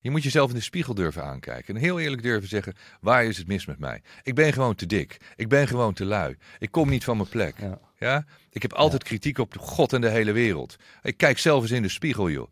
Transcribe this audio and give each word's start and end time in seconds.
Je 0.00 0.10
moet 0.10 0.22
jezelf 0.22 0.48
in 0.48 0.56
de 0.56 0.62
spiegel 0.62 0.94
durven 0.94 1.24
aankijken 1.24 1.74
en 1.74 1.80
heel 1.80 2.00
eerlijk 2.00 2.22
durven 2.22 2.48
zeggen: 2.48 2.74
waar 3.00 3.24
is 3.24 3.38
het 3.38 3.46
mis 3.46 3.66
met 3.66 3.78
mij? 3.78 4.02
Ik 4.22 4.34
ben 4.34 4.52
gewoon 4.52 4.74
te 4.74 4.86
dik. 4.86 5.16
Ik 5.36 5.48
ben 5.48 5.68
gewoon 5.68 5.94
te 5.94 6.04
lui. 6.04 6.36
Ik 6.58 6.70
kom 6.70 6.88
niet 6.88 7.04
van 7.04 7.16
mijn 7.16 7.28
plek. 7.28 7.54
Ja. 7.60 7.78
ja? 7.98 8.24
Ik 8.50 8.62
heb 8.62 8.72
altijd 8.72 9.02
kritiek 9.02 9.38
op 9.38 9.58
God 9.58 9.92
en 9.92 10.00
de 10.00 10.08
hele 10.08 10.32
wereld. 10.32 10.76
Ik 11.02 11.16
kijk 11.16 11.38
zelf 11.38 11.62
eens 11.62 11.70
in 11.70 11.82
de 11.82 11.88
spiegel, 11.88 12.30
joh. 12.30 12.48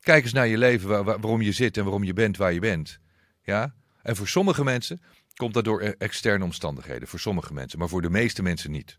Kijk 0.00 0.22
eens 0.22 0.32
naar 0.32 0.46
je 0.46 0.58
leven, 0.58 1.04
waarom 1.04 1.42
je 1.42 1.52
zit 1.52 1.76
en 1.76 1.82
waarom 1.82 2.04
je 2.04 2.12
bent 2.12 2.36
waar 2.36 2.52
je 2.52 2.60
bent. 2.60 2.98
Ja? 3.42 3.74
En 4.02 4.16
voor 4.16 4.28
sommige 4.28 4.64
mensen 4.64 5.02
komt 5.34 5.54
dat 5.54 5.64
door 5.64 5.82
e-, 5.82 5.94
externe 5.98 6.44
omstandigheden. 6.44 7.08
Voor 7.08 7.20
sommige 7.20 7.52
mensen, 7.52 7.78
maar 7.78 7.88
voor 7.88 8.02
de 8.02 8.10
meeste 8.10 8.42
mensen 8.42 8.70
niet. 8.70 8.98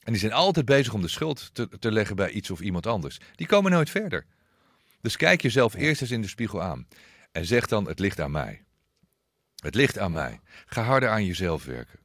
En 0.00 0.12
die 0.12 0.20
zijn 0.20 0.32
altijd 0.32 0.66
bezig 0.66 0.92
om 0.92 1.00
de 1.00 1.08
schuld 1.08 1.50
te, 1.52 1.68
te 1.78 1.92
leggen 1.92 2.16
bij 2.16 2.30
iets 2.30 2.50
of 2.50 2.60
iemand 2.60 2.86
anders. 2.86 3.20
Die 3.34 3.46
komen 3.46 3.70
nooit 3.70 3.90
verder. 3.90 4.26
Dus 5.04 5.16
kijk 5.16 5.42
jezelf 5.42 5.74
eerst 5.74 6.00
eens 6.00 6.10
in 6.10 6.20
de 6.20 6.28
spiegel 6.28 6.62
aan. 6.62 6.86
En 7.32 7.44
zeg 7.44 7.66
dan: 7.66 7.88
Het 7.88 7.98
ligt 7.98 8.20
aan 8.20 8.30
mij. 8.30 8.62
Het 9.56 9.74
ligt 9.74 9.98
aan 9.98 10.12
mij. 10.12 10.40
Ga 10.66 10.82
harder 10.82 11.08
aan 11.08 11.24
jezelf 11.24 11.64
werken. 11.64 11.98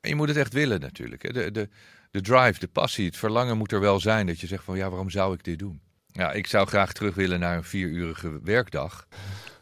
En 0.00 0.08
je 0.08 0.14
moet 0.14 0.28
het 0.28 0.36
echt 0.36 0.52
willen 0.52 0.80
natuurlijk. 0.80 1.34
De, 1.34 1.50
de, 1.50 1.68
de 2.10 2.20
drive, 2.20 2.58
de 2.58 2.68
passie, 2.68 3.06
het 3.06 3.16
verlangen 3.16 3.56
moet 3.56 3.72
er 3.72 3.80
wel 3.80 4.00
zijn. 4.00 4.26
Dat 4.26 4.40
je 4.40 4.46
zegt 4.46 4.64
van 4.64 4.76
ja, 4.76 4.88
waarom 4.88 5.10
zou 5.10 5.34
ik 5.34 5.44
dit 5.44 5.58
doen? 5.58 5.80
Ja, 6.06 6.32
ik 6.32 6.46
zou 6.46 6.66
graag 6.66 6.92
terug 6.92 7.14
willen 7.14 7.40
naar 7.40 7.56
een 7.56 7.64
vierurige 7.64 8.40
werkdag. 8.42 9.08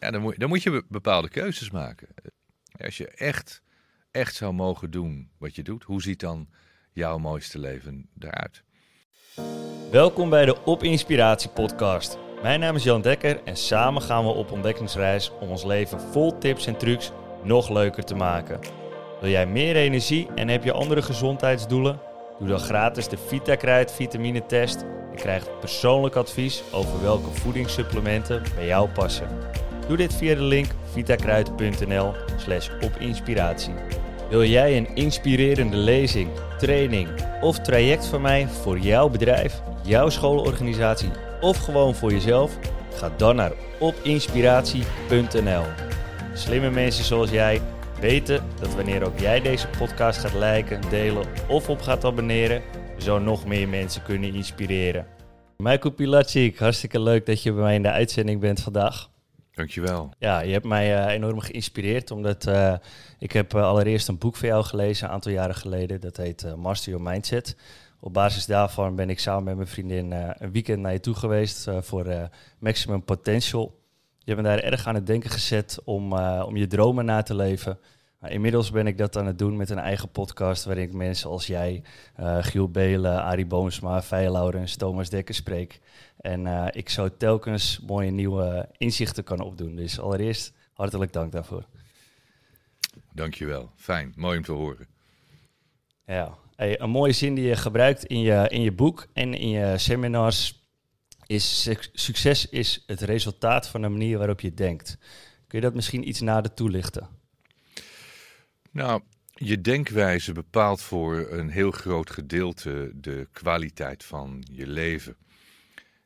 Ja, 0.00 0.10
dan, 0.10 0.20
moet, 0.20 0.38
dan 0.38 0.48
moet 0.48 0.62
je 0.62 0.84
bepaalde 0.88 1.28
keuzes 1.28 1.70
maken. 1.70 2.08
Als 2.76 2.96
je 2.96 3.08
echt, 3.08 3.62
echt 4.10 4.34
zou 4.34 4.52
mogen 4.52 4.90
doen 4.90 5.30
wat 5.38 5.54
je 5.54 5.62
doet, 5.62 5.82
hoe 5.82 6.02
ziet 6.02 6.20
dan 6.20 6.48
jouw 6.92 7.18
mooiste 7.18 7.58
leven 7.58 8.08
eruit? 8.18 8.64
Welkom 9.90 10.30
bij 10.30 10.44
de 10.44 10.56
Op 10.64 10.82
Inspiratie 10.82 11.50
podcast. 11.50 12.18
Mijn 12.42 12.60
naam 12.60 12.76
is 12.76 12.82
Jan 12.82 13.00
Dekker 13.00 13.40
en 13.44 13.56
samen 13.56 14.02
gaan 14.02 14.24
we 14.24 14.30
op 14.30 14.52
ontdekkingsreis 14.52 15.32
om 15.40 15.50
ons 15.50 15.64
leven 15.64 16.00
vol 16.00 16.38
tips 16.38 16.66
en 16.66 16.76
trucs 16.76 17.12
nog 17.42 17.68
leuker 17.68 18.04
te 18.04 18.14
maken. 18.14 18.60
Wil 19.20 19.30
jij 19.30 19.46
meer 19.46 19.76
energie 19.76 20.28
en 20.34 20.48
heb 20.48 20.64
je 20.64 20.72
andere 20.72 21.02
gezondheidsdoelen? 21.02 22.00
Doe 22.38 22.48
dan 22.48 22.58
gratis 22.58 23.08
de 23.08 23.16
VitaKruid 23.16 23.92
vitamine 23.92 24.46
test 24.46 24.84
en 25.10 25.16
krijg 25.16 25.58
persoonlijk 25.60 26.14
advies 26.14 26.62
over 26.72 27.02
welke 27.02 27.30
voedingssupplementen 27.30 28.42
bij 28.54 28.66
jou 28.66 28.88
passen. 28.88 29.28
Doe 29.88 29.96
dit 29.96 30.14
via 30.14 30.34
de 30.34 30.42
link 30.42 30.68
vitakruid.nl 30.92 32.12
slash 32.36 32.70
opinspiratie. 32.80 33.74
Wil 34.28 34.44
jij 34.44 34.76
een 34.76 34.94
inspirerende 34.94 35.76
lezing, 35.76 36.30
training 36.58 37.08
of 37.40 37.58
traject 37.58 38.06
van 38.06 38.20
mij 38.20 38.48
voor 38.48 38.78
jouw 38.78 39.08
bedrijf, 39.08 39.62
jouw 39.82 40.08
schoolorganisatie 40.08 41.10
of 41.40 41.56
gewoon 41.56 41.94
voor 41.94 42.12
jezelf? 42.12 42.58
Ga 42.94 43.10
dan 43.16 43.36
naar 43.36 43.52
opinspiratie.nl. 43.78 45.62
Slimme 46.34 46.70
mensen 46.70 47.04
zoals 47.04 47.30
jij 47.30 47.60
weten 48.00 48.44
dat 48.60 48.74
wanneer 48.74 49.06
ook 49.06 49.18
jij 49.18 49.40
deze 49.40 49.68
podcast 49.78 50.18
gaat 50.18 50.34
liken, 50.34 50.80
delen 50.90 51.24
of 51.48 51.68
op 51.68 51.82
gaat 51.82 52.04
abonneren, 52.04 52.62
zo 52.98 53.18
nog 53.18 53.46
meer 53.46 53.68
mensen 53.68 54.02
kunnen 54.02 54.34
inspireren. 54.34 55.06
Michael 55.56 55.94
Pilatschik, 55.94 56.58
hartstikke 56.58 57.00
leuk 57.00 57.26
dat 57.26 57.42
je 57.42 57.52
bij 57.52 57.62
mij 57.62 57.74
in 57.74 57.82
de 57.82 57.90
uitzending 57.90 58.40
bent 58.40 58.60
vandaag. 58.60 59.08
Dankjewel. 59.56 60.10
Ja, 60.18 60.40
je 60.40 60.52
hebt 60.52 60.64
mij 60.64 61.06
uh, 61.06 61.12
enorm 61.12 61.40
geïnspireerd, 61.40 62.10
omdat 62.10 62.46
uh, 62.46 62.74
ik 63.18 63.32
heb 63.32 63.54
uh, 63.54 63.62
allereerst 63.62 64.08
een 64.08 64.18
boek 64.18 64.36
van 64.36 64.48
jou 64.48 64.64
gelezen 64.64 65.06
een 65.06 65.12
aantal 65.12 65.32
jaren 65.32 65.54
geleden. 65.54 66.00
Dat 66.00 66.16
heet 66.16 66.56
Master 66.56 66.92
Your 66.92 67.10
Mindset. 67.10 67.56
Op 68.00 68.12
basis 68.12 68.46
daarvan 68.46 68.96
ben 68.96 69.10
ik 69.10 69.18
samen 69.18 69.44
met 69.44 69.56
mijn 69.56 69.68
vriendin 69.68 70.12
een 70.12 70.52
weekend 70.52 70.80
naar 70.80 70.92
je 70.92 71.00
toe 71.00 71.14
geweest 71.14 71.68
voor 71.80 72.30
Maximum 72.58 73.04
Potential. 73.04 73.80
Je 74.18 74.32
hebt 74.32 74.42
me 74.42 74.48
daar 74.48 74.58
erg 74.58 74.86
aan 74.86 74.94
het 74.94 75.06
denken 75.06 75.30
gezet 75.30 75.78
om, 75.84 76.12
om 76.42 76.56
je 76.56 76.66
dromen 76.66 77.04
na 77.04 77.22
te 77.22 77.34
leven. 77.34 77.78
Nou, 78.20 78.32
inmiddels 78.32 78.70
ben 78.70 78.86
ik 78.86 78.98
dat 78.98 79.16
aan 79.16 79.26
het 79.26 79.38
doen 79.38 79.56
met 79.56 79.70
een 79.70 79.78
eigen 79.78 80.10
podcast 80.10 80.64
waarin 80.64 80.84
ik 80.84 80.92
mensen 80.92 81.30
als 81.30 81.46
jij, 81.46 81.82
Giel 82.40 82.70
Belen, 82.70 83.22
Arie 83.22 83.46
Boomsma, 83.46 84.02
Feye 84.02 84.30
Laurens, 84.30 84.76
Thomas 84.76 85.10
Dekker 85.10 85.34
spreek. 85.34 85.80
En 86.20 86.46
uh, 86.46 86.66
ik 86.70 86.88
zo 86.88 87.16
telkens 87.16 87.80
mooie 87.86 88.10
nieuwe 88.10 88.68
inzichten 88.76 89.24
kan 89.24 89.40
opdoen. 89.40 89.76
Dus 89.76 90.00
allereerst 90.00 90.52
hartelijk 90.72 91.12
dank 91.12 91.32
daarvoor. 91.32 91.66
Dankjewel. 93.12 93.70
Fijn. 93.76 94.12
Mooi 94.16 94.36
om 94.36 94.44
te 94.44 94.52
horen. 94.52 94.86
Ja, 96.06 96.34
hey, 96.56 96.80
een 96.80 96.90
mooie 96.90 97.12
zin 97.12 97.34
die 97.34 97.44
je 97.44 97.56
gebruikt 97.56 98.04
in 98.04 98.20
je, 98.20 98.48
in 98.48 98.60
je 98.60 98.72
boek 98.72 99.06
en 99.12 99.34
in 99.34 99.48
je 99.48 99.78
seminars 99.78 100.64
is 101.26 101.70
succes 101.92 102.48
is 102.48 102.84
het 102.86 103.00
resultaat 103.00 103.68
van 103.68 103.80
de 103.80 103.88
manier 103.88 104.18
waarop 104.18 104.40
je 104.40 104.54
denkt. 104.54 104.98
Kun 105.46 105.58
je 105.58 105.64
dat 105.64 105.74
misschien 105.74 106.08
iets 106.08 106.20
nader 106.20 106.54
toelichten? 106.54 107.08
Nou, 108.76 109.02
je 109.34 109.60
denkwijze 109.60 110.32
bepaalt 110.32 110.82
voor 110.82 111.30
een 111.30 111.48
heel 111.48 111.70
groot 111.70 112.10
gedeelte 112.10 112.92
de 112.94 113.28
kwaliteit 113.32 114.04
van 114.04 114.46
je 114.52 114.66
leven. 114.66 115.16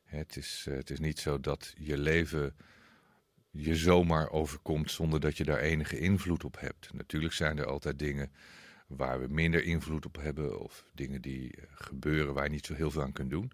Het 0.03 0.37
is, 0.37 0.65
eh, 0.67 0.75
het 0.75 0.89
is 0.89 0.99
niet 0.99 1.19
zo 1.19 1.39
dat 1.39 1.73
je 1.77 1.97
leven 1.97 2.55
je 3.49 3.75
zomaar 3.75 4.29
overkomt 4.29 4.91
zonder 4.91 5.19
dat 5.19 5.37
je 5.37 5.43
daar 5.43 5.59
enige 5.59 5.99
invloed 5.99 6.43
op 6.43 6.59
hebt. 6.59 6.93
Natuurlijk 6.93 7.33
zijn 7.33 7.57
er 7.57 7.65
altijd 7.65 7.99
dingen 7.99 8.31
waar 8.87 9.19
we 9.19 9.27
minder 9.27 9.63
invloed 9.63 10.05
op 10.05 10.15
hebben 10.15 10.59
of 10.59 10.85
dingen 10.93 11.21
die 11.21 11.55
eh, 11.55 11.63
gebeuren 11.71 12.33
waar 12.33 12.43
je 12.43 12.49
niet 12.49 12.65
zo 12.65 12.73
heel 12.73 12.91
veel 12.91 13.01
aan 13.03 13.13
kunt 13.13 13.29
doen. 13.29 13.51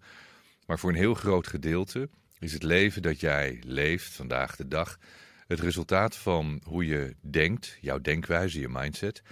Maar 0.66 0.78
voor 0.78 0.90
een 0.90 0.96
heel 0.96 1.14
groot 1.14 1.46
gedeelte 1.46 2.08
is 2.38 2.52
het 2.52 2.62
leven 2.62 3.02
dat 3.02 3.20
jij 3.20 3.58
leeft 3.64 4.12
vandaag 4.12 4.56
de 4.56 4.68
dag 4.68 4.98
het 5.48 5.60
resultaat 5.60 6.16
van 6.16 6.60
hoe 6.64 6.86
je 6.86 7.14
denkt, 7.20 7.78
jouw 7.80 7.98
denkwijze, 7.98 8.60
je 8.60 8.68
mindset 8.68 9.22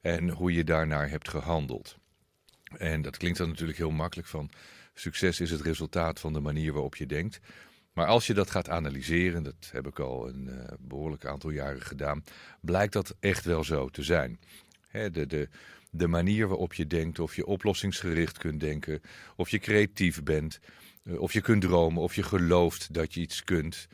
en 0.00 0.28
hoe 0.28 0.52
je 0.52 0.64
daarnaar 0.64 1.10
hebt 1.10 1.28
gehandeld. 1.28 1.96
En 2.76 3.02
dat 3.02 3.16
klinkt 3.16 3.38
dan 3.38 3.48
natuurlijk 3.48 3.78
heel 3.78 3.90
makkelijk 3.90 4.28
van 4.28 4.50
Succes 4.94 5.40
is 5.40 5.50
het 5.50 5.60
resultaat 5.60 6.20
van 6.20 6.32
de 6.32 6.40
manier 6.40 6.72
waarop 6.72 6.96
je 6.96 7.06
denkt. 7.06 7.40
Maar 7.92 8.06
als 8.06 8.26
je 8.26 8.34
dat 8.34 8.50
gaat 8.50 8.68
analyseren, 8.68 9.42
dat 9.42 9.70
heb 9.72 9.86
ik 9.86 9.98
al 9.98 10.28
een 10.28 10.48
uh, 10.48 10.64
behoorlijk 10.78 11.26
aantal 11.26 11.50
jaren 11.50 11.82
gedaan, 11.82 12.24
blijkt 12.60 12.92
dat 12.92 13.16
echt 13.20 13.44
wel 13.44 13.64
zo 13.64 13.88
te 13.88 14.02
zijn. 14.02 14.40
de, 14.90 15.26
de, 15.26 15.48
de 15.90 16.06
manier 16.06 16.48
waarop 16.48 16.74
je 16.74 16.86
denkt, 16.86 17.18
of 17.18 17.36
je 17.36 17.46
oplossingsgericht 17.46 18.38
kunt 18.38 18.60
denken, 18.60 19.00
of 19.36 19.48
je 19.48 19.58
creatief 19.58 20.22
bent, 20.22 20.60
eh, 21.04 21.20
of 21.20 21.32
je 21.32 21.40
kunt 21.40 21.62
dromen, 21.62 22.02
of 22.02 22.14
je 22.14 22.22
gelooft 22.22 22.94
dat 22.94 23.14
je 23.14 23.20
iets 23.20 23.44
kunt. 23.44 23.88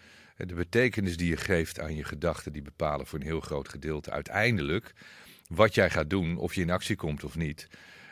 De 0.46 0.54
betekenis 0.54 1.16
die 1.16 1.28
je 1.28 1.36
geeft 1.36 1.80
aan 1.80 1.94
je 1.94 2.04
gedachten, 2.04 2.52
die 2.52 2.62
bepalen 2.62 3.06
voor 3.06 3.18
een 3.18 3.24
heel 3.24 3.40
groot 3.40 3.68
gedeelte 3.68 4.10
uiteindelijk 4.10 4.92
wat 5.48 5.74
jij 5.74 5.90
gaat 5.90 6.10
doen, 6.10 6.36
of 6.36 6.54
je 6.54 6.60
in 6.60 6.70
actie 6.70 6.96
komt 6.96 7.24
of 7.24 7.36
niet. 7.36 7.68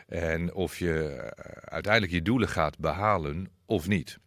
En 0.07 0.53
of 0.53 0.77
je 0.77 1.03
eh, 1.03 1.51
uiteindelijk 1.65 2.13
je 2.13 2.21
doelen 2.21 2.49
gaat 2.49 2.77
behalen 2.77 3.49
of 3.65 3.87
niet. 3.87 4.19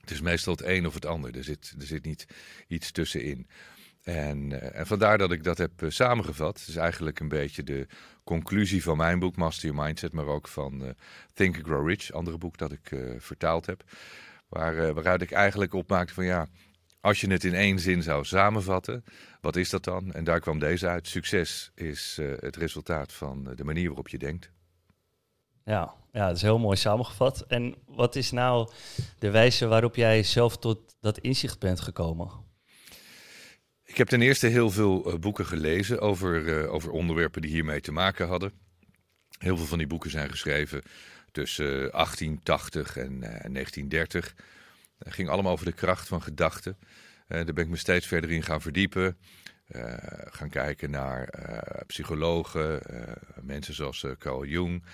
Het 0.00 0.10
is 0.10 0.20
meestal 0.20 0.52
het 0.52 0.64
een 0.64 0.86
of 0.86 0.94
het 0.94 1.06
ander. 1.06 1.36
Er 1.36 1.44
zit, 1.44 1.74
er 1.78 1.86
zit 1.86 2.04
niet 2.04 2.26
iets 2.68 2.90
tussenin. 2.90 3.46
En, 4.02 4.60
eh, 4.60 4.80
en 4.80 4.86
vandaar 4.86 5.18
dat 5.18 5.32
ik 5.32 5.44
dat 5.44 5.58
heb 5.58 5.82
eh, 5.82 5.90
samengevat. 5.90 6.58
Het 6.58 6.68
is 6.68 6.76
eigenlijk 6.76 7.20
een 7.20 7.28
beetje 7.28 7.62
de 7.62 7.86
conclusie 8.24 8.82
van 8.82 8.96
mijn 8.96 9.18
boek 9.18 9.36
Master 9.36 9.68
Your 9.68 9.84
Mindset, 9.84 10.12
maar 10.12 10.26
ook 10.26 10.48
van 10.48 10.94
Think 11.32 11.56
and 11.56 11.64
Grow 11.64 11.88
Rich, 11.88 12.12
andere 12.12 12.38
boek 12.38 12.56
dat 12.56 12.72
ik 12.72 12.96
vertaald 13.18 13.66
heb. 13.66 13.84
Waar, 14.48 14.94
waaruit 14.94 15.22
ik 15.22 15.30
eigenlijk 15.30 15.74
opmaakte 15.74 16.14
van 16.14 16.24
ja, 16.24 16.46
als 17.00 17.20
je 17.20 17.30
het 17.30 17.44
in 17.44 17.54
één 17.54 17.78
zin 17.78 18.02
zou 18.02 18.24
samenvatten, 18.24 19.04
wat 19.40 19.56
is 19.56 19.70
dat 19.70 19.84
dan? 19.84 20.12
En 20.12 20.24
daar 20.24 20.40
kwam 20.40 20.58
deze 20.58 20.86
uit. 20.86 21.08
Succes 21.08 21.70
is 21.74 22.18
het 22.40 22.56
resultaat 22.56 23.12
van 23.12 23.52
de 23.54 23.64
manier 23.64 23.86
waarop 23.86 24.08
je 24.08 24.18
denkt. 24.18 24.50
Ja, 25.64 25.94
ja, 26.12 26.26
dat 26.26 26.36
is 26.36 26.42
heel 26.42 26.58
mooi 26.58 26.76
samengevat. 26.76 27.44
En 27.48 27.74
wat 27.86 28.16
is 28.16 28.30
nou 28.30 28.70
de 29.18 29.30
wijze 29.30 29.66
waarop 29.66 29.94
jij 29.94 30.22
zelf 30.22 30.58
tot 30.58 30.96
dat 31.00 31.18
inzicht 31.18 31.58
bent 31.58 31.80
gekomen? 31.80 32.30
Ik 33.84 33.96
heb 33.96 34.08
ten 34.08 34.22
eerste 34.22 34.46
heel 34.46 34.70
veel 34.70 35.12
uh, 35.12 35.18
boeken 35.18 35.46
gelezen 35.46 36.00
over, 36.00 36.42
uh, 36.42 36.72
over 36.72 36.90
onderwerpen 36.90 37.42
die 37.42 37.50
hiermee 37.50 37.80
te 37.80 37.92
maken 37.92 38.28
hadden. 38.28 38.52
Heel 39.38 39.56
veel 39.56 39.66
van 39.66 39.78
die 39.78 39.86
boeken 39.86 40.10
zijn 40.10 40.30
geschreven 40.30 40.82
tussen 41.32 41.66
1880 41.66 42.96
en 42.96 43.12
uh, 43.12 43.20
1930. 43.20 44.34
Het 44.98 45.14
ging 45.14 45.28
allemaal 45.28 45.52
over 45.52 45.66
de 45.66 45.72
kracht 45.72 46.08
van 46.08 46.22
gedachten. 46.22 46.76
daar 47.28 47.44
ben 47.44 47.64
ik 47.64 47.68
me 47.68 47.76
steeds 47.76 48.06
verder 48.06 48.30
in 48.30 48.42
gaan 48.42 48.60
verdiepen. 48.60 49.18
gaan 50.30 50.50
kijken 50.50 50.90
naar 50.90 51.28
psychologen, 51.86 52.82
mensen 53.42 53.74
zoals 53.74 54.04
Carl 54.18 54.44
Jung 54.44 54.84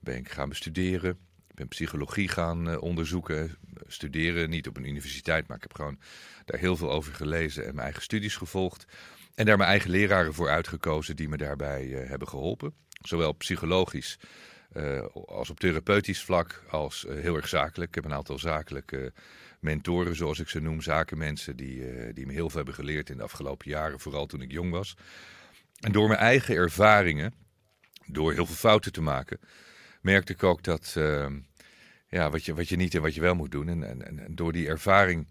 ben 0.00 0.16
ik 0.16 0.30
gaan 0.30 0.48
bestuderen. 0.48 1.10
Ik 1.48 1.56
ben 1.56 1.68
psychologie 1.68 2.28
gaan 2.28 2.80
onderzoeken. 2.80 3.56
Studeren, 3.86 4.50
niet 4.50 4.68
op 4.68 4.76
een 4.76 4.88
universiteit, 4.88 5.46
maar 5.46 5.56
ik 5.56 5.62
heb 5.62 5.74
gewoon 5.74 5.98
daar 6.44 6.60
heel 6.60 6.76
veel 6.76 6.90
over 6.90 7.14
gelezen 7.14 7.62
en 7.62 7.70
mijn 7.70 7.84
eigen 7.84 8.02
studies 8.02 8.36
gevolgd. 8.36 8.84
En 9.34 9.46
daar 9.46 9.56
mijn 9.56 9.68
eigen 9.68 9.90
leraren 9.90 10.34
voor 10.34 10.48
uitgekozen 10.48 11.16
die 11.16 11.28
me 11.28 11.36
daarbij 11.36 11.86
hebben 11.86 12.28
geholpen. 12.28 12.74
Zowel 13.02 13.32
psychologisch 13.32 14.18
als 15.26 15.50
op 15.50 15.60
therapeutisch 15.60 16.22
vlak, 16.22 16.64
als 16.68 17.06
heel 17.08 17.36
erg 17.36 17.48
zakelijk. 17.48 17.88
Ik 17.88 17.94
heb 17.94 18.04
een 18.04 18.16
aantal 18.16 18.38
zakelijke 18.38 19.12
mentoren, 19.60 20.16
zoals 20.16 20.38
ik 20.38 20.48
ze 20.48 20.60
noem, 20.60 20.80
zakenmensen, 20.80 21.56
die, 21.56 22.12
die 22.12 22.26
me 22.26 22.32
heel 22.32 22.48
veel 22.48 22.56
hebben 22.56 22.74
geleerd 22.74 23.10
in 23.10 23.16
de 23.16 23.22
afgelopen 23.22 23.70
jaren, 23.70 24.00
vooral 24.00 24.26
toen 24.26 24.42
ik 24.42 24.52
jong 24.52 24.70
was. 24.70 24.96
En 25.80 25.92
door 25.92 26.08
mijn 26.08 26.20
eigen 26.20 26.54
ervaringen, 26.54 27.34
door 28.06 28.32
heel 28.32 28.46
veel 28.46 28.54
fouten 28.54 28.92
te 28.92 29.00
maken, 29.00 29.40
merkte 30.00 30.32
ik 30.32 30.42
ook 30.42 30.62
dat 30.62 30.94
ehm, 30.96 31.38
ja, 32.08 32.30
wat, 32.30 32.44
je, 32.44 32.54
wat 32.54 32.68
je 32.68 32.76
niet 32.76 32.94
en 32.94 33.02
wat 33.02 33.14
je 33.14 33.20
wel 33.20 33.34
moet 33.34 33.50
doen. 33.50 33.68
En, 33.68 33.82
en, 33.82 34.18
en 34.18 34.34
door 34.34 34.52
die 34.52 34.68
ervaring 34.68 35.28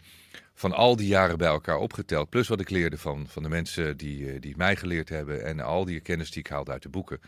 van 0.53 0.73
al 0.73 0.95
die 0.95 1.07
jaren 1.07 1.37
bij 1.37 1.47
elkaar 1.47 1.77
opgeteld, 1.77 2.29
plus 2.29 2.47
wat 2.47 2.59
ik 2.59 2.69
leerde 2.69 2.97
van, 2.97 3.27
van 3.27 3.43
de 3.43 3.49
mensen 3.49 3.97
die, 3.97 4.31
eh, 4.31 4.41
die 4.41 4.57
mij 4.57 4.75
geleerd 4.75 5.09
hebben 5.09 5.45
en 5.45 5.59
al 5.59 5.85
die 5.85 5.99
kennis 5.99 6.31
die 6.31 6.39
ik 6.39 6.47
haalde 6.47 6.71
uit 6.71 6.81
de 6.81 6.89
boeken, 6.89 7.19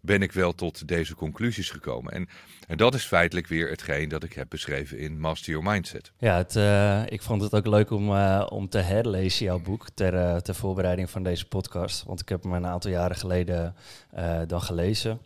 ben 0.00 0.22
ik 0.22 0.32
wel 0.32 0.54
tot 0.54 0.88
deze 0.88 1.14
conclusies 1.14 1.70
gekomen. 1.70 2.12
En, 2.12 2.28
en 2.66 2.76
dat 2.76 2.94
is 2.94 3.04
feitelijk 3.04 3.46
weer 3.46 3.70
hetgeen 3.70 4.08
dat 4.08 4.22
ik 4.22 4.32
heb 4.32 4.48
beschreven 4.48 4.98
in 4.98 5.20
Master 5.20 5.52
Your 5.52 5.70
Mindset. 5.70 6.12
Ja, 6.18 6.36
het, 6.36 6.56
uh, 6.56 7.02
ik 7.06 7.22
vond 7.22 7.42
het 7.42 7.54
ook 7.54 7.66
leuk 7.66 7.90
om, 7.90 8.10
uh, 8.10 8.46
om 8.48 8.68
te 8.68 8.78
herlezen, 8.78 9.44
jouw 9.44 9.60
boek, 9.60 9.86
ter, 9.94 10.14
uh, 10.14 10.36
ter 10.36 10.54
voorbereiding 10.54 11.10
van 11.10 11.22
deze 11.22 11.46
podcast. 11.46 12.04
Want 12.04 12.20
ik 12.20 12.28
heb 12.28 12.42
hem 12.42 12.52
een 12.52 12.66
aantal 12.66 12.90
jaren 12.90 13.16
geleden 13.16 13.74
dan 14.46 14.62
gelezen. 14.62 15.18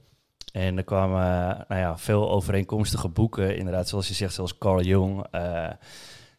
En 0.52 0.76
er 0.76 0.84
kwamen 0.84 1.20
nou 1.68 1.80
ja, 1.80 1.98
veel 1.98 2.30
overeenkomstige 2.30 3.08
boeken, 3.08 3.56
inderdaad, 3.56 3.88
zoals 3.88 4.08
je 4.08 4.14
zegt, 4.14 4.34
zoals 4.34 4.58
Carl 4.58 4.82
Jung. 4.82 5.26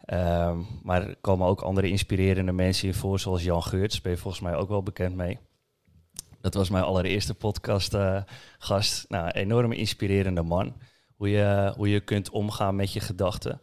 Ehm, 0.06 0.62
maar 0.82 1.08
er 1.08 1.16
komen 1.22 1.48
ook 1.48 1.62
andere 1.62 1.90
inspirerende 1.90 2.52
mensen 2.52 2.88
in 2.88 2.94
voor, 2.94 3.20
zoals 3.20 3.44
Jan 3.44 3.64
Geurts, 3.64 4.02
ben 4.02 4.12
je 4.12 4.18
volgens 4.18 4.44
mij 4.44 4.56
ook 4.56 4.70
wel 4.70 4.84
bekend 4.84 5.16
mee. 5.16 5.40
Dat 6.44 6.54
was 6.54 6.70
mijn 6.70 6.84
allereerste 6.84 7.34
podcast-gast. 7.34 9.06
nou, 9.10 9.30
enorm 9.30 9.72
inspirerende 9.72 10.42
man. 10.42 10.82
Hoe 11.16 11.30
je, 11.30 11.74
hoe 11.76 11.90
je 11.90 12.00
kunt 12.00 12.30
omgaan 12.30 12.76
met 12.76 12.94
je 12.94 13.00
gedachten. 13.00 13.62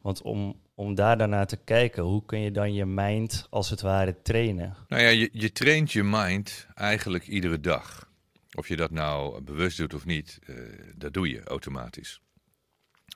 Want 0.00 0.22
om, 0.22 0.60
om 0.74 0.94
daar 0.94 1.18
daarna 1.18 1.44
te 1.44 1.56
kijken, 1.56 2.02
hoe 2.02 2.24
kun 2.24 2.40
je 2.40 2.50
dan 2.50 2.74
je 2.74 2.86
mind 2.86 3.46
als 3.50 3.70
het 3.70 3.80
ware 3.80 4.22
trainen? 4.22 4.76
Nou 4.88 5.02
ja, 5.02 5.08
je, 5.08 5.28
je 5.32 5.52
traint 5.52 5.92
je 5.92 6.02
mind 6.02 6.66
eigenlijk 6.74 7.26
iedere 7.26 7.60
dag. 7.60 8.08
Of 8.54 8.68
je 8.68 8.76
dat 8.76 8.90
nou 8.90 9.40
bewust 9.42 9.76
doet 9.76 9.94
of 9.94 10.04
niet, 10.04 10.38
uh, 10.46 10.56
dat 10.96 11.12
doe 11.12 11.28
je 11.28 11.44
automatisch. 11.44 12.20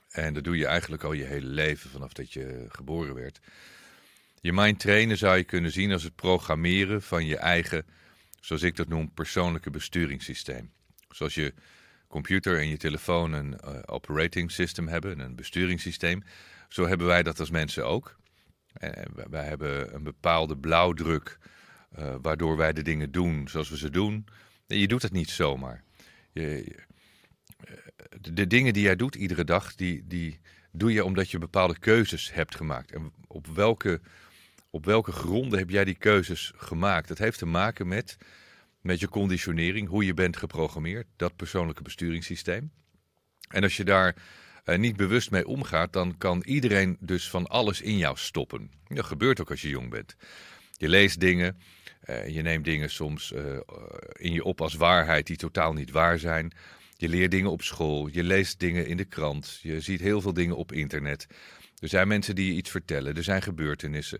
En 0.09 0.33
dat 0.33 0.43
doe 0.43 0.57
je 0.57 0.65
eigenlijk 0.65 1.03
al 1.03 1.13
je 1.13 1.23
hele 1.23 1.47
leven, 1.47 1.89
vanaf 1.89 2.13
dat 2.13 2.33
je 2.33 2.65
geboren 2.69 3.15
werd. 3.15 3.39
Je 4.41 4.53
mind 4.53 4.79
trainen 4.79 5.17
zou 5.17 5.37
je 5.37 5.43
kunnen 5.43 5.71
zien 5.71 5.91
als 5.91 6.03
het 6.03 6.15
programmeren 6.15 7.01
van 7.01 7.25
je 7.25 7.37
eigen, 7.37 7.85
zoals 8.45 8.61
ik 8.61 8.75
dat 8.75 8.87
noem, 8.87 9.11
persoonlijke 9.13 9.69
besturingssysteem. 9.69 10.71
Zoals 11.09 11.35
je 11.35 11.53
computer 12.07 12.59
en 12.59 12.67
je 12.67 12.77
telefoon 12.77 13.33
een 13.33 13.59
uh, 13.63 13.79
operating 13.85 14.51
system 14.51 14.87
hebben, 14.87 15.19
een 15.19 15.35
besturingssysteem. 15.35 16.23
Zo 16.69 16.87
hebben 16.87 17.07
wij 17.07 17.23
dat 17.23 17.39
als 17.39 17.49
mensen 17.49 17.85
ook. 17.85 18.15
En 18.73 19.11
wij 19.29 19.45
hebben 19.45 19.95
een 19.95 20.03
bepaalde 20.03 20.57
blauwdruk, 20.57 21.37
uh, 21.99 22.15
waardoor 22.21 22.57
wij 22.57 22.73
de 22.73 22.81
dingen 22.81 23.11
doen 23.11 23.47
zoals 23.47 23.69
we 23.69 23.77
ze 23.77 23.89
doen. 23.89 24.25
En 24.67 24.77
je 24.77 24.87
doet 24.87 25.01
het 25.01 25.11
niet 25.11 25.29
zomaar. 25.29 25.83
Je, 26.31 26.75
de 28.21 28.47
dingen 28.47 28.73
die 28.73 28.83
jij 28.83 28.95
doet 28.95 29.15
iedere 29.15 29.43
dag, 29.43 29.75
die, 29.75 30.03
die 30.07 30.39
doe 30.71 30.93
je 30.93 31.05
omdat 31.05 31.31
je 31.31 31.37
bepaalde 31.37 31.79
keuzes 31.79 32.33
hebt 32.33 32.55
gemaakt. 32.55 32.91
En 32.91 33.13
op 33.27 33.47
welke, 33.47 34.01
op 34.75 34.85
welke 34.85 35.11
gronden 35.11 35.59
heb 35.59 35.69
jij 35.69 35.85
die 35.85 35.95
keuzes 35.95 36.51
gemaakt? 36.55 37.07
Dat 37.07 37.17
heeft 37.17 37.37
te 37.37 37.45
maken 37.45 37.87
met, 37.87 38.17
met 38.81 38.99
je 38.99 39.09
conditionering, 39.09 39.87
hoe 39.87 40.05
je 40.05 40.13
bent 40.13 40.37
geprogrammeerd, 40.37 41.07
dat 41.15 41.35
persoonlijke 41.35 41.83
besturingssysteem. 41.83 42.71
En 43.49 43.63
als 43.63 43.77
je 43.77 43.83
daar 43.83 44.15
uh, 44.65 44.77
niet 44.77 44.95
bewust 44.95 45.31
mee 45.31 45.47
omgaat, 45.47 45.93
dan 45.93 46.17
kan 46.17 46.41
iedereen 46.45 46.97
dus 46.99 47.29
van 47.29 47.47
alles 47.47 47.81
in 47.81 47.97
jou 47.97 48.17
stoppen. 48.17 48.71
Dat 48.87 49.05
gebeurt 49.05 49.41
ook 49.41 49.49
als 49.49 49.61
je 49.61 49.69
jong 49.69 49.89
bent. 49.89 50.15
Je 50.77 50.89
leest 50.89 51.19
dingen, 51.19 51.57
uh, 52.09 52.27
je 52.27 52.41
neemt 52.41 52.65
dingen 52.65 52.89
soms 52.89 53.31
uh, 53.31 53.59
in 54.11 54.33
je 54.33 54.43
op 54.43 54.61
als 54.61 54.73
waarheid 54.73 55.27
die 55.27 55.37
totaal 55.37 55.73
niet 55.73 55.91
waar 55.91 56.19
zijn. 56.19 56.53
Je 56.97 57.09
leert 57.09 57.31
dingen 57.31 57.51
op 57.51 57.61
school, 57.61 58.07
je 58.07 58.23
leest 58.23 58.59
dingen 58.59 58.87
in 58.87 58.97
de 58.97 59.05
krant, 59.05 59.59
je 59.61 59.81
ziet 59.81 59.99
heel 59.99 60.21
veel 60.21 60.33
dingen 60.33 60.55
op 60.55 60.71
internet. 60.71 61.27
Er 61.79 61.87
zijn 61.87 62.07
mensen 62.07 62.35
die 62.35 62.45
je 62.45 62.57
iets 62.57 62.69
vertellen, 62.69 63.15
er 63.15 63.23
zijn 63.23 63.41
gebeurtenissen. 63.41 64.19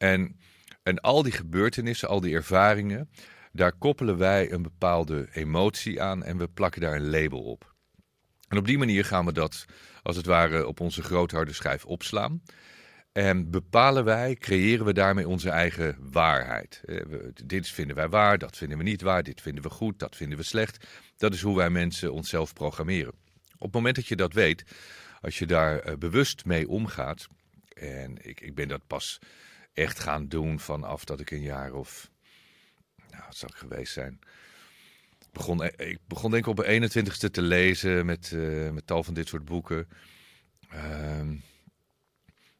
En, 0.00 0.36
en 0.82 1.00
al 1.00 1.22
die 1.22 1.32
gebeurtenissen, 1.32 2.08
al 2.08 2.20
die 2.20 2.34
ervaringen, 2.34 3.10
daar 3.52 3.72
koppelen 3.72 4.18
wij 4.18 4.52
een 4.52 4.62
bepaalde 4.62 5.28
emotie 5.32 6.02
aan 6.02 6.24
en 6.24 6.38
we 6.38 6.48
plakken 6.48 6.80
daar 6.80 6.96
een 6.96 7.10
label 7.10 7.42
op. 7.42 7.74
En 8.48 8.58
op 8.58 8.66
die 8.66 8.78
manier 8.78 9.04
gaan 9.04 9.24
we 9.24 9.32
dat 9.32 9.64
als 10.02 10.16
het 10.16 10.26
ware 10.26 10.66
op 10.66 10.80
onze 10.80 11.02
grootharde 11.02 11.52
schijf 11.52 11.84
opslaan. 11.84 12.42
En 13.12 13.50
bepalen 13.50 14.04
wij, 14.04 14.34
creëren 14.34 14.86
we 14.86 14.92
daarmee 14.92 15.28
onze 15.28 15.50
eigen 15.50 15.96
waarheid. 16.00 16.82
Eh, 16.84 17.00
dit 17.44 17.68
vinden 17.68 17.96
wij 17.96 18.08
waar, 18.08 18.38
dat 18.38 18.56
vinden 18.56 18.78
we 18.78 18.84
niet 18.84 19.02
waar, 19.02 19.22
dit 19.22 19.40
vinden 19.40 19.62
we 19.62 19.70
goed, 19.70 19.98
dat 19.98 20.16
vinden 20.16 20.38
we 20.38 20.44
slecht. 20.44 20.86
Dat 21.16 21.34
is 21.34 21.40
hoe 21.40 21.56
wij 21.56 21.70
mensen 21.70 22.12
onszelf 22.12 22.52
programmeren. 22.52 23.12
Op 23.52 23.66
het 23.66 23.72
moment 23.72 23.96
dat 23.96 24.06
je 24.06 24.16
dat 24.16 24.32
weet, 24.32 24.64
als 25.20 25.38
je 25.38 25.46
daar 25.46 25.78
eh, 25.78 25.96
bewust 25.96 26.44
mee 26.44 26.68
omgaat, 26.68 27.26
en 27.74 28.26
ik, 28.26 28.40
ik 28.40 28.54
ben 28.54 28.68
dat 28.68 28.86
pas 28.86 29.18
echt 29.72 29.98
gaan 29.98 30.28
doen 30.28 30.60
vanaf 30.60 31.04
dat 31.04 31.20
ik 31.20 31.30
een 31.30 31.42
jaar 31.42 31.72
of, 31.72 32.10
nou, 33.10 33.22
wat 33.26 33.36
zou 33.36 33.52
ik 33.52 33.58
geweest 33.58 33.92
zijn? 33.92 34.18
Ik 35.18 35.32
begon, 35.32 35.62
eh, 35.62 35.88
ik 35.90 35.98
begon 36.06 36.30
denk 36.30 36.44
ik 36.44 36.50
op 36.50 36.56
de 36.56 36.66
21ste 36.66 37.30
te 37.30 37.42
lezen 37.42 38.06
met, 38.06 38.30
uh, 38.34 38.70
met 38.70 38.86
tal 38.86 39.04
van 39.04 39.14
dit 39.14 39.28
soort 39.28 39.44
boeken. 39.44 39.88
Uh, 40.74 41.30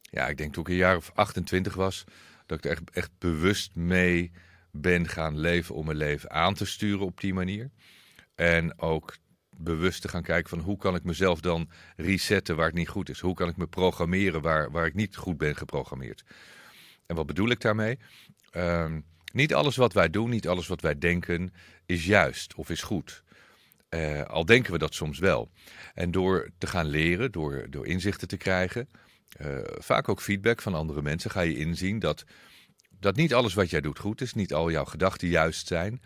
ja, 0.01 0.27
ik 0.27 0.37
denk 0.37 0.53
toen 0.53 0.63
ik 0.63 0.69
een 0.69 0.75
jaar 0.75 0.95
of 0.95 1.11
28 1.13 1.73
was, 1.73 2.03
dat 2.45 2.57
ik 2.57 2.65
er 2.65 2.71
echt, 2.71 2.89
echt 2.91 3.11
bewust 3.17 3.75
mee 3.75 4.31
ben 4.71 5.07
gaan 5.07 5.39
leven 5.39 5.75
om 5.75 5.85
mijn 5.85 5.97
leven 5.97 6.31
aan 6.31 6.53
te 6.53 6.65
sturen 6.65 7.05
op 7.05 7.21
die 7.21 7.33
manier. 7.33 7.69
En 8.35 8.79
ook 8.79 9.17
bewust 9.57 10.01
te 10.01 10.07
gaan 10.07 10.23
kijken 10.23 10.49
van 10.49 10.59
hoe 10.59 10.77
kan 10.77 10.95
ik 10.95 11.03
mezelf 11.03 11.39
dan 11.39 11.69
resetten 11.95 12.55
waar 12.55 12.65
het 12.65 12.75
niet 12.75 12.89
goed 12.89 13.09
is. 13.09 13.19
Hoe 13.19 13.33
kan 13.33 13.49
ik 13.49 13.57
me 13.57 13.67
programmeren 13.67 14.41
waar, 14.41 14.71
waar 14.71 14.85
ik 14.85 14.93
niet 14.93 15.15
goed 15.15 15.37
ben 15.37 15.55
geprogrammeerd. 15.55 16.23
En 17.11 17.17
wat 17.17 17.25
bedoel 17.25 17.49
ik 17.49 17.61
daarmee? 17.61 17.99
Uh, 18.51 18.93
niet 19.33 19.53
alles 19.53 19.75
wat 19.75 19.93
wij 19.93 20.09
doen, 20.09 20.29
niet 20.29 20.47
alles 20.47 20.67
wat 20.67 20.81
wij 20.81 20.97
denken 20.97 21.53
is 21.85 22.05
juist 22.05 22.55
of 22.55 22.69
is 22.69 22.81
goed. 22.81 23.23
Uh, 23.89 24.21
al 24.21 24.45
denken 24.45 24.71
we 24.71 24.77
dat 24.77 24.93
soms 24.93 25.19
wel. 25.19 25.51
En 25.93 26.11
door 26.11 26.49
te 26.57 26.67
gaan 26.67 26.85
leren, 26.85 27.31
door, 27.31 27.67
door 27.69 27.87
inzichten 27.87 28.27
te 28.27 28.37
krijgen, 28.37 28.89
uh, 29.41 29.57
vaak 29.63 30.09
ook 30.09 30.21
feedback 30.21 30.61
van 30.61 30.73
andere 30.73 31.01
mensen, 31.01 31.31
ga 31.31 31.41
je 31.41 31.57
inzien 31.57 31.99
dat, 31.99 32.23
dat 32.99 33.15
niet 33.15 33.33
alles 33.33 33.53
wat 33.53 33.69
jij 33.69 33.81
doet 33.81 33.99
goed 33.99 34.21
is, 34.21 34.33
niet 34.33 34.53
al 34.53 34.71
jouw 34.71 34.85
gedachten 34.85 35.27
juist 35.27 35.67
zijn. 35.67 36.01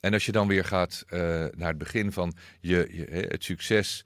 En 0.00 0.12
als 0.12 0.26
je 0.26 0.32
dan 0.32 0.48
weer 0.48 0.64
gaat 0.64 1.04
uh, 1.06 1.20
naar 1.50 1.68
het 1.68 1.78
begin 1.78 2.12
van 2.12 2.36
je, 2.60 2.88
je 2.90 3.26
het 3.28 3.44
succes 3.44 4.04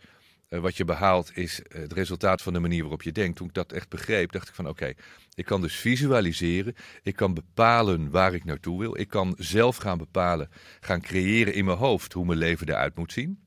uh, 0.49 0.61
wat 0.61 0.77
je 0.77 0.85
behaalt 0.85 1.37
is 1.37 1.61
het 1.69 1.93
resultaat 1.93 2.43
van 2.43 2.53
de 2.53 2.59
manier 2.59 2.81
waarop 2.81 3.03
je 3.03 3.13
denkt. 3.13 3.37
Toen 3.37 3.47
ik 3.47 3.55
dat 3.55 3.73
echt 3.73 3.89
begreep, 3.89 4.33
dacht 4.33 4.49
ik 4.49 4.55
van 4.55 4.69
oké, 4.69 4.93
ik 5.35 5.45
kan 5.45 5.61
dus 5.61 5.77
visualiseren. 5.77 6.75
Ik 7.03 7.17
kan 7.17 7.35
bepalen 7.35 8.11
waar 8.11 8.35
ik 8.35 8.45
naartoe 8.45 8.79
wil. 8.79 8.99
Ik 8.99 9.09
kan 9.09 9.35
zelf 9.39 9.77
gaan 9.77 9.99
bepalen, 9.99 10.51
gaan 10.81 11.01
creëren 11.01 11.55
in 11.55 11.65
mijn 11.65 11.79
hoofd 11.79 12.13
hoe 12.13 12.27
mijn 12.27 12.39
leven 12.39 12.69
eruit 12.69 12.97
moet 12.97 13.13
zien. 13.13 13.47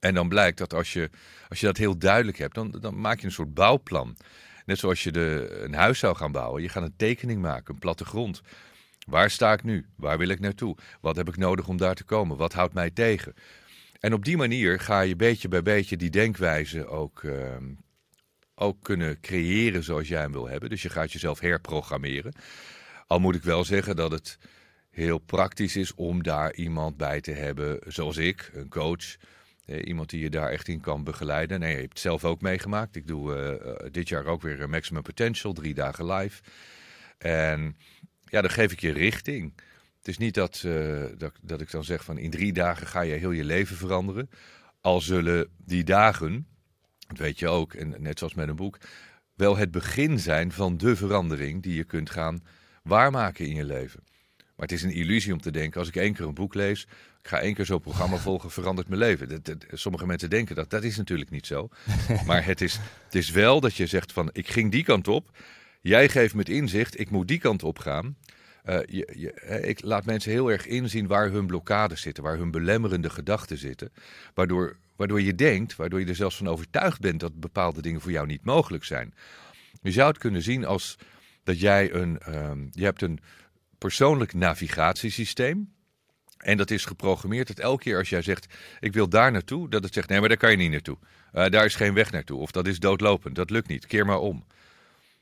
En 0.00 0.14
dan 0.14 0.28
blijkt 0.28 0.58
dat 0.58 0.74
als 0.74 0.92
je, 0.92 1.10
als 1.48 1.60
je 1.60 1.66
dat 1.66 1.76
heel 1.76 1.98
duidelijk 1.98 2.38
hebt, 2.38 2.54
dan, 2.54 2.70
dan 2.80 3.00
maak 3.00 3.20
je 3.20 3.26
een 3.26 3.32
soort 3.32 3.54
bouwplan. 3.54 4.16
Net 4.64 4.78
zoals 4.78 5.02
je 5.02 5.12
de, 5.12 5.58
een 5.64 5.74
huis 5.74 5.98
zou 5.98 6.16
gaan 6.16 6.32
bouwen. 6.32 6.62
Je 6.62 6.68
gaat 6.68 6.82
een 6.82 6.96
tekening 6.96 7.42
maken, 7.42 7.74
een 7.74 7.80
plattegrond. 7.80 8.40
Waar 9.06 9.30
sta 9.30 9.52
ik 9.52 9.62
nu? 9.62 9.86
Waar 9.96 10.18
wil 10.18 10.28
ik 10.28 10.40
naartoe? 10.40 10.76
Wat 11.00 11.16
heb 11.16 11.28
ik 11.28 11.36
nodig 11.36 11.68
om 11.68 11.76
daar 11.76 11.94
te 11.94 12.04
komen? 12.04 12.36
Wat 12.36 12.52
houdt 12.52 12.74
mij 12.74 12.90
tegen? 12.90 13.34
En 14.02 14.12
op 14.12 14.24
die 14.24 14.36
manier 14.36 14.80
ga 14.80 15.00
je 15.00 15.16
beetje 15.16 15.48
bij 15.48 15.62
beetje 15.62 15.96
die 15.96 16.10
denkwijze 16.10 16.86
ook, 16.86 17.22
uh, 17.22 17.56
ook 18.54 18.82
kunnen 18.82 19.20
creëren 19.20 19.82
zoals 19.82 20.08
jij 20.08 20.20
hem 20.20 20.32
wil 20.32 20.48
hebben. 20.48 20.68
Dus 20.68 20.82
je 20.82 20.88
gaat 20.88 21.12
jezelf 21.12 21.40
herprogrammeren. 21.40 22.32
Al 23.06 23.20
moet 23.20 23.34
ik 23.34 23.42
wel 23.42 23.64
zeggen 23.64 23.96
dat 23.96 24.10
het 24.10 24.38
heel 24.90 25.18
praktisch 25.18 25.76
is 25.76 25.94
om 25.94 26.22
daar 26.22 26.54
iemand 26.54 26.96
bij 26.96 27.20
te 27.20 27.30
hebben, 27.32 27.78
zoals 27.86 28.16
ik, 28.16 28.50
een 28.54 28.68
coach 28.68 29.16
eh, 29.64 29.86
iemand 29.86 30.10
die 30.10 30.20
je 30.20 30.30
daar 30.30 30.50
echt 30.50 30.68
in 30.68 30.80
kan 30.80 31.04
begeleiden. 31.04 31.60
Nee, 31.60 31.72
je 31.72 31.80
hebt 31.80 31.88
het 31.88 32.00
zelf 32.00 32.24
ook 32.24 32.40
meegemaakt. 32.40 32.96
Ik 32.96 33.06
doe 33.06 33.36
uh, 33.36 33.92
dit 33.92 34.08
jaar 34.08 34.24
ook 34.24 34.42
weer 34.42 34.68
Maximum 34.68 35.02
Potential, 35.02 35.52
drie 35.52 35.74
dagen 35.74 36.12
live. 36.12 36.42
En 37.18 37.76
ja, 38.24 38.40
dan 38.40 38.50
geef 38.50 38.72
ik 38.72 38.80
je 38.80 38.92
richting. 38.92 39.54
Het 40.02 40.10
is 40.10 40.18
niet 40.18 40.34
dat, 40.34 40.62
uh, 40.66 41.04
dat, 41.18 41.32
dat 41.42 41.60
ik 41.60 41.70
dan 41.70 41.84
zeg 41.84 42.04
van 42.04 42.18
in 42.18 42.30
drie 42.30 42.52
dagen 42.52 42.86
ga 42.86 43.00
je 43.00 43.14
heel 43.14 43.30
je 43.30 43.44
leven 43.44 43.76
veranderen. 43.76 44.30
Al 44.80 45.00
zullen 45.00 45.48
die 45.56 45.84
dagen, 45.84 46.46
dat 47.06 47.18
weet 47.18 47.38
je 47.38 47.48
ook, 47.48 47.74
en 47.74 47.94
net 47.98 48.18
zoals 48.18 48.34
met 48.34 48.48
een 48.48 48.56
boek, 48.56 48.78
wel 49.34 49.56
het 49.56 49.70
begin 49.70 50.18
zijn 50.18 50.52
van 50.52 50.76
de 50.76 50.96
verandering 50.96 51.62
die 51.62 51.74
je 51.74 51.84
kunt 51.84 52.10
gaan 52.10 52.44
waarmaken 52.82 53.46
in 53.46 53.54
je 53.54 53.64
leven. 53.64 54.04
Maar 54.36 54.66
het 54.66 54.72
is 54.72 54.82
een 54.82 54.92
illusie 54.92 55.32
om 55.32 55.40
te 55.40 55.50
denken, 55.50 55.80
als 55.80 55.88
ik 55.88 55.96
één 55.96 56.14
keer 56.14 56.26
een 56.26 56.34
boek 56.34 56.54
lees, 56.54 56.82
ik 57.20 57.28
ga 57.28 57.40
één 57.40 57.54
keer 57.54 57.66
zo'n 57.66 57.80
programma 57.80 58.16
volgen, 58.28 58.50
verandert 58.50 58.88
mijn 58.88 59.00
leven. 59.00 59.28
Dat, 59.28 59.44
dat, 59.44 59.64
sommige 59.70 60.06
mensen 60.06 60.30
denken 60.30 60.56
dat, 60.56 60.70
dat 60.70 60.82
is 60.82 60.96
natuurlijk 60.96 61.30
niet 61.30 61.46
zo. 61.46 61.68
Maar 62.26 62.44
het 62.44 62.60
is, 62.60 62.78
het 63.04 63.14
is 63.14 63.30
wel 63.30 63.60
dat 63.60 63.74
je 63.74 63.86
zegt 63.86 64.12
van, 64.12 64.30
ik 64.32 64.48
ging 64.48 64.70
die 64.70 64.84
kant 64.84 65.08
op, 65.08 65.38
jij 65.80 66.08
geeft 66.08 66.34
me 66.34 66.40
het 66.40 66.48
inzicht, 66.48 67.00
ik 67.00 67.10
moet 67.10 67.28
die 67.28 67.38
kant 67.38 67.62
op 67.62 67.78
gaan. 67.78 68.16
Uh, 68.64 68.78
je, 68.86 69.34
ik 69.62 69.82
laat 69.82 70.04
mensen 70.04 70.30
heel 70.30 70.50
erg 70.50 70.66
inzien 70.66 71.06
waar 71.06 71.30
hun 71.30 71.46
blokkades 71.46 72.00
zitten, 72.00 72.22
waar 72.22 72.36
hun 72.36 72.50
belemmerende 72.50 73.10
gedachten 73.10 73.58
zitten. 73.58 73.92
Waardoor, 74.34 74.76
waardoor 74.96 75.20
je 75.20 75.34
denkt, 75.34 75.76
waardoor 75.76 76.00
je 76.00 76.06
er 76.06 76.14
zelfs 76.14 76.36
van 76.36 76.48
overtuigd 76.48 77.00
bent 77.00 77.20
dat 77.20 77.40
bepaalde 77.40 77.82
dingen 77.82 78.00
voor 78.00 78.10
jou 78.10 78.26
niet 78.26 78.44
mogelijk 78.44 78.84
zijn. 78.84 79.14
Je 79.82 79.92
zou 79.92 80.08
het 80.08 80.18
kunnen 80.18 80.42
zien 80.42 80.64
als 80.64 80.98
dat 81.44 81.60
jij 81.60 81.92
een, 81.92 82.20
um, 82.28 82.68
je 82.72 82.84
hebt 82.84 83.02
een 83.02 83.20
persoonlijk 83.78 84.34
navigatiesysteem. 84.34 85.72
En 86.36 86.56
dat 86.56 86.70
is 86.70 86.84
geprogrammeerd 86.84 87.46
dat 87.46 87.58
elke 87.58 87.82
keer 87.82 87.98
als 87.98 88.08
jij 88.08 88.22
zegt, 88.22 88.54
ik 88.80 88.92
wil 88.92 89.08
daar 89.08 89.32
naartoe, 89.32 89.70
dat 89.70 89.84
het 89.84 89.94
zegt, 89.94 90.08
nee, 90.08 90.20
maar 90.20 90.28
daar 90.28 90.38
kan 90.38 90.50
je 90.50 90.56
niet 90.56 90.70
naartoe. 90.70 90.98
Uh, 91.32 91.46
daar 91.46 91.64
is 91.64 91.74
geen 91.74 91.94
weg 91.94 92.10
naartoe. 92.10 92.40
Of 92.40 92.50
dat 92.50 92.66
is 92.66 92.78
doodlopend, 92.78 93.34
dat 93.36 93.50
lukt 93.50 93.68
niet, 93.68 93.86
keer 93.86 94.06
maar 94.06 94.18
om. 94.18 94.44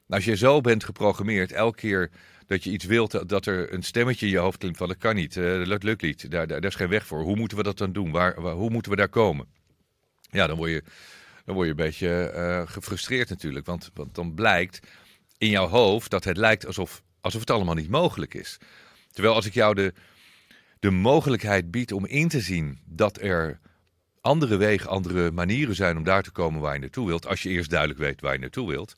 Als 0.09 0.25
je 0.25 0.37
zo 0.37 0.61
bent 0.61 0.85
geprogrammeerd, 0.85 1.53
elke 1.53 1.77
keer 1.77 2.11
dat 2.51 2.65
je 2.65 2.71
iets 2.71 2.85
wilt, 2.85 3.29
dat 3.29 3.47
er 3.47 3.73
een 3.73 3.83
stemmetje 3.83 4.27
in 4.27 4.33
je 4.33 4.39
hoofd 4.39 4.59
klinkt 4.59 4.79
van 4.79 4.89
dat 4.89 4.97
kan 4.97 5.15
niet, 5.15 5.37
uh, 5.37 5.69
dat 5.69 5.83
lukt 5.83 6.03
niet, 6.03 6.31
daar, 6.31 6.47
daar, 6.47 6.65
is 6.65 6.75
geen 6.75 6.89
weg 6.89 7.07
voor. 7.07 7.23
Hoe 7.23 7.37
moeten 7.37 7.57
we 7.57 7.63
dat 7.63 7.79
dan 7.79 7.93
doen? 7.93 8.11
Waar, 8.11 8.37
hoe 8.37 8.71
moeten 8.71 8.91
we 8.91 8.97
daar 8.97 9.09
komen? 9.09 9.47
Ja, 10.31 10.47
dan 10.47 10.57
word 10.57 10.71
je, 10.71 10.83
dan 11.45 11.55
word 11.55 11.67
je 11.67 11.71
een 11.71 11.85
beetje 11.87 12.33
uh, 12.35 12.63
gefrustreerd 12.73 13.29
natuurlijk, 13.29 13.67
want, 13.67 13.91
want 13.95 14.15
dan 14.15 14.35
blijkt 14.35 14.81
in 15.39 15.49
jouw 15.49 15.67
hoofd 15.67 16.11
dat 16.11 16.25
het 16.25 16.37
lijkt 16.37 16.67
alsof, 16.67 17.03
alsof 17.21 17.41
het 17.41 17.51
allemaal 17.51 17.75
niet 17.75 17.91
mogelijk 17.91 18.35
is. 18.35 18.59
Terwijl 19.13 19.35
als 19.35 19.47
ik 19.47 19.55
jou 19.55 19.75
de, 19.75 19.93
de 20.81 20.91
mogelijkheid 20.91 21.71
bied 21.71 21.93
om 21.93 22.07
in 22.07 22.29
te 22.29 22.41
zien 22.41 22.79
dat 22.85 23.21
er 23.21 23.59
andere 24.21 24.57
wegen, 24.57 24.91
andere 24.91 25.31
manieren 25.31 25.75
zijn 25.75 25.97
om 25.97 26.05
daar 26.05 26.23
te 26.23 26.31
komen 26.31 26.61
waar 26.61 26.75
je 26.75 26.81
naartoe 26.81 27.07
wilt, 27.07 27.27
als 27.27 27.43
je 27.43 27.49
eerst 27.49 27.71
duidelijk 27.71 28.01
weet 28.01 28.21
waar 28.21 28.33
je 28.33 28.39
naartoe 28.39 28.69
wilt, 28.69 28.95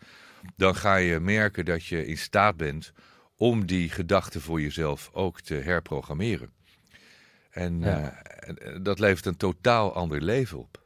dan 0.56 0.74
ga 0.74 0.96
je 0.96 1.20
merken 1.20 1.64
dat 1.64 1.86
je 1.86 2.06
in 2.06 2.18
staat 2.18 2.56
bent 2.56 2.92
om 3.42 3.66
die 3.66 3.88
gedachten 3.90 4.40
voor 4.40 4.60
jezelf 4.60 5.10
ook 5.12 5.40
te 5.40 5.54
herprogrammeren. 5.54 6.50
En 7.50 7.80
ja. 7.80 8.22
uh, 8.48 8.78
dat 8.82 8.98
levert 8.98 9.26
een 9.26 9.36
totaal 9.36 9.94
ander 9.94 10.22
leven 10.22 10.58
op. 10.58 10.82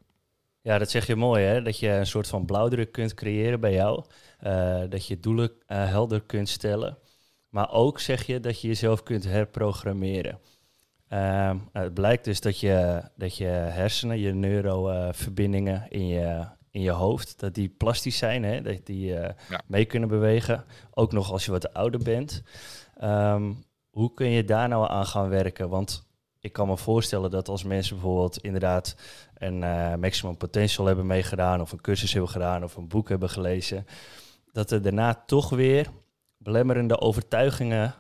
Ja, 0.61 0.79
dat 0.79 0.91
zeg 0.91 1.07
je 1.07 1.17
mooi, 1.17 1.45
hè? 1.45 1.63
Dat 1.63 1.79
je 1.79 1.89
een 1.89 2.07
soort 2.07 2.29
van 2.29 2.47
blauwdruk 2.47 2.93
kunt 2.93 3.15
creëren 3.15 3.61
bij 3.61 3.73
jou. 3.73 4.05
Uh, 4.43 4.83
dat 4.89 5.07
je 5.07 5.21
doelen 5.21 5.51
uh, 5.51 5.89
helder 5.89 6.21
kunt 6.21 6.49
stellen. 6.49 6.99
Maar 7.49 7.71
ook 7.71 8.01
zeg 8.01 8.27
je 8.27 8.41
dat 8.41 8.61
je 8.61 8.69
jezelf 8.69 9.03
kunt 9.03 9.25
herprogrammeren. 9.25 10.41
Uh, 11.13 11.55
het 11.73 11.95
blijkt 11.95 12.25
dus 12.25 12.41
dat 12.41 12.61
je, 12.61 13.03
dat 13.17 13.37
je 13.37 13.47
hersenen, 13.47 14.19
je 14.19 14.33
neuroverbindingen 14.33 15.87
in 15.89 16.07
je, 16.07 16.47
in 16.77 16.83
je 16.83 16.91
hoofd, 16.91 17.41
dat 17.41 17.55
die 17.55 17.69
plastisch 17.69 18.19
zijn, 18.19 18.45
hè? 18.45 18.63
dat 18.63 18.87
die 18.87 19.07
ja. 19.07 19.35
mee 19.67 19.85
kunnen 19.85 20.09
bewegen. 20.09 20.65
Ook 20.91 21.13
nog 21.13 21.33
als 21.33 21.45
je 21.45 21.51
wat 21.51 21.75
ouder 21.75 22.03
bent. 22.03 22.43
Um, 23.03 23.65
hoe 23.91 24.15
kun 24.15 24.29
je 24.29 24.45
daar 24.45 24.69
nou 24.69 24.91
aan 24.91 25.07
gaan 25.07 25.29
werken? 25.29 25.69
Want 25.69 26.07
ik 26.41 26.53
kan 26.53 26.69
me 26.69 26.77
voorstellen 26.77 27.31
dat 27.31 27.49
als 27.49 27.65
mensen 27.65 27.97
bijvoorbeeld 27.97 28.39
inderdaad 28.39 28.97
een 29.35 29.63
uh, 29.63 29.95
maximum 29.95 30.37
potential 30.37 30.87
hebben 30.87 31.07
meegedaan, 31.07 31.61
of 31.61 31.73
een 31.73 31.81
cursus 31.81 32.13
hebben 32.13 32.31
gedaan, 32.31 32.65
of 32.65 32.77
een 32.77 32.89
boek 32.89 33.09
hebben 33.09 33.31
gelezen, 33.31 33.87
dat 34.53 34.71
er 34.71 34.83
daarna 34.83 35.23
toch 35.27 35.51
weer 35.51 35.87
belemmerende 36.37 37.01
overtuigingen 37.01 37.95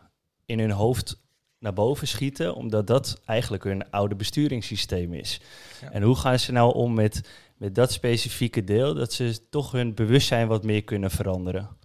in 0.45 0.59
hun 0.59 0.71
hoofd 0.71 1.25
naar 1.59 1.73
boven 1.73 2.09
schieten, 2.09 2.55
omdat 2.55 2.87
dat 2.87 3.21
eigenlijk 3.25 3.65
hun 3.65 3.91
oude 3.91 4.15
besturingssysteem 4.15 5.15
is. 5.15 5.41
Ja. 5.81 5.91
En 5.91 6.03
hoe 6.03 6.17
gaan 6.17 6.39
ze 6.39 6.53
nou 6.53 6.75
om 6.75 6.95
met, 6.95 7.29
met 7.57 7.75
dat 7.75 7.93
specifieke 7.93 8.65
deel, 8.65 8.95
dat 8.95 9.13
ze 9.13 9.49
toch 9.51 9.73
hun 9.73 9.95
bewustzijn 9.95 10.49
wat 10.49 10.65
meer 10.65 10.85
kunnen 10.85 11.11
veranderen? 11.11 11.77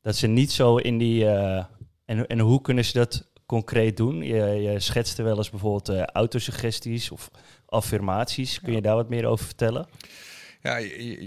Dat 0.00 0.16
ze 0.16 0.26
niet 0.26 0.52
zo 0.52 0.76
in 0.76 0.98
die. 0.98 1.24
Uh, 1.24 1.64
en, 2.04 2.26
en 2.26 2.38
hoe 2.38 2.60
kunnen 2.60 2.84
ze 2.84 2.92
dat 2.92 3.30
concreet 3.46 3.96
doen? 3.96 4.22
Je, 4.22 4.44
je 4.44 4.80
schetste 4.80 5.22
wel 5.22 5.36
eens 5.36 5.50
bijvoorbeeld 5.50 5.88
uh, 5.88 6.02
autosuggesties 6.02 7.10
of 7.10 7.30
affirmaties. 7.66 8.60
Kun 8.60 8.72
je 8.72 8.82
daar 8.82 8.94
wat 8.94 9.08
meer 9.08 9.26
over 9.26 9.44
vertellen? 9.44 9.88
Ja, 10.62 10.80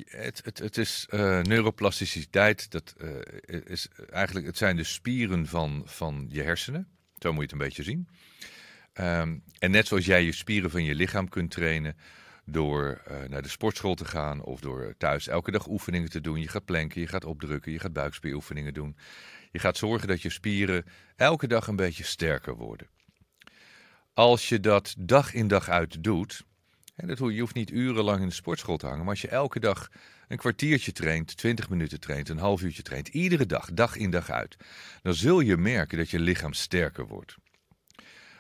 het, 0.06 0.42
het, 0.44 0.60
het 0.60 0.78
is 0.78 1.08
uh, 1.10 1.42
neuroplasticiteit. 1.42 2.72
Dat 2.72 2.96
uh, 2.98 3.10
is 3.66 3.88
eigenlijk, 4.10 4.46
het 4.46 4.58
zijn 4.58 4.76
de 4.76 4.84
spieren 4.84 5.48
van, 5.48 5.82
van 5.86 6.26
je 6.30 6.42
hersenen. 6.42 6.88
Zo 7.18 7.34
moet 7.34 7.38
je 7.38 7.42
het 7.44 7.52
een 7.52 7.68
beetje 7.68 7.84
zien. 7.84 8.08
Um, 8.94 9.44
en 9.60 9.72
net 9.72 9.88
zoals 9.88 10.06
jij 10.06 10.24
je 10.24 10.32
spieren 10.32 10.72
van 10.72 10.84
je 10.84 10.96
lichaam 10.96 11.30
kunt 11.30 11.52
trainen 11.52 11.96
door 12.52 13.02
uh, 13.12 13.30
naar 13.30 13.42
de 13.42 13.50
sportschool 13.50 13.96
te 13.96 14.06
gaan 14.06 14.42
of 14.44 14.60
door 14.60 14.94
thuis 14.98 15.28
elke 15.28 15.52
dag 15.52 15.68
oefeningen 15.68 16.10
te 16.10 16.22
doen. 16.22 16.40
Je 16.40 16.48
gaat 16.48 16.66
planken, 16.66 17.02
je 17.02 17.08
gaat 17.08 17.26
opdrukken, 17.26 17.72
je 17.72 17.80
gaat 17.80 17.94
buikspieroefeningen 17.94 18.74
doen. 18.74 18.96
Je 19.52 19.60
gaat 19.60 19.78
zorgen 19.78 20.08
dat 20.08 20.22
je 20.22 20.30
spieren 20.30 20.86
elke 21.16 21.48
dag 21.48 21.68
een 21.68 21.76
beetje 21.76 22.04
sterker 22.04 22.56
worden. 22.56 22.88
Als 24.14 24.50
je 24.50 24.60
dat 24.60 24.96
dag 24.98 25.34
in 25.34 25.48
dag 25.48 25.70
uit 25.70 26.04
doet, 26.04 26.44
en 26.96 27.08
dat, 27.08 27.18
je 27.18 27.40
hoeft 27.40 27.56
niet 27.56 27.72
urenlang 27.72 28.22
in 28.22 28.28
de 28.28 28.34
sportschool 28.34 28.78
te 28.78 28.86
hangen, 28.86 29.02
maar 29.02 29.10
als 29.10 29.22
je 29.22 29.28
elke 29.28 29.60
dag 29.60 29.90
een 30.28 30.38
kwartiertje 30.38 30.92
traint, 30.92 31.38
20 31.38 31.70
minuten 31.70 32.00
traint, 32.00 32.30
een 32.30 32.38
half 32.38 32.62
uurtje 32.62 32.82
traint, 32.82 33.08
iedere 33.08 33.46
dag, 33.46 33.74
dag 33.74 33.96
in 33.96 34.10
dag 34.10 34.30
uit, 34.30 34.58
dan 35.02 35.14
zul 35.14 35.40
je 35.40 35.58
merken 35.58 35.98
dat 35.98 36.10
je 36.10 36.20
lichaam 36.20 36.54
sterker 36.54 37.08
wordt. 37.08 37.38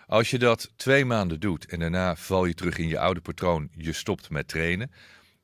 Als 0.10 0.30
je 0.30 0.38
dat 0.38 0.72
twee 0.75 1.06
maanden 1.06 1.39
doet 1.39 1.66
en 1.66 1.80
daarna 1.80 2.16
val 2.16 2.46
je 2.46 2.54
terug 2.54 2.78
in 2.78 2.88
je 2.88 3.00
oude 3.00 3.22
patroon, 3.22 3.70
je 3.75 3.94
stopt 3.94 4.30
met 4.30 4.48
trainen, 4.48 4.92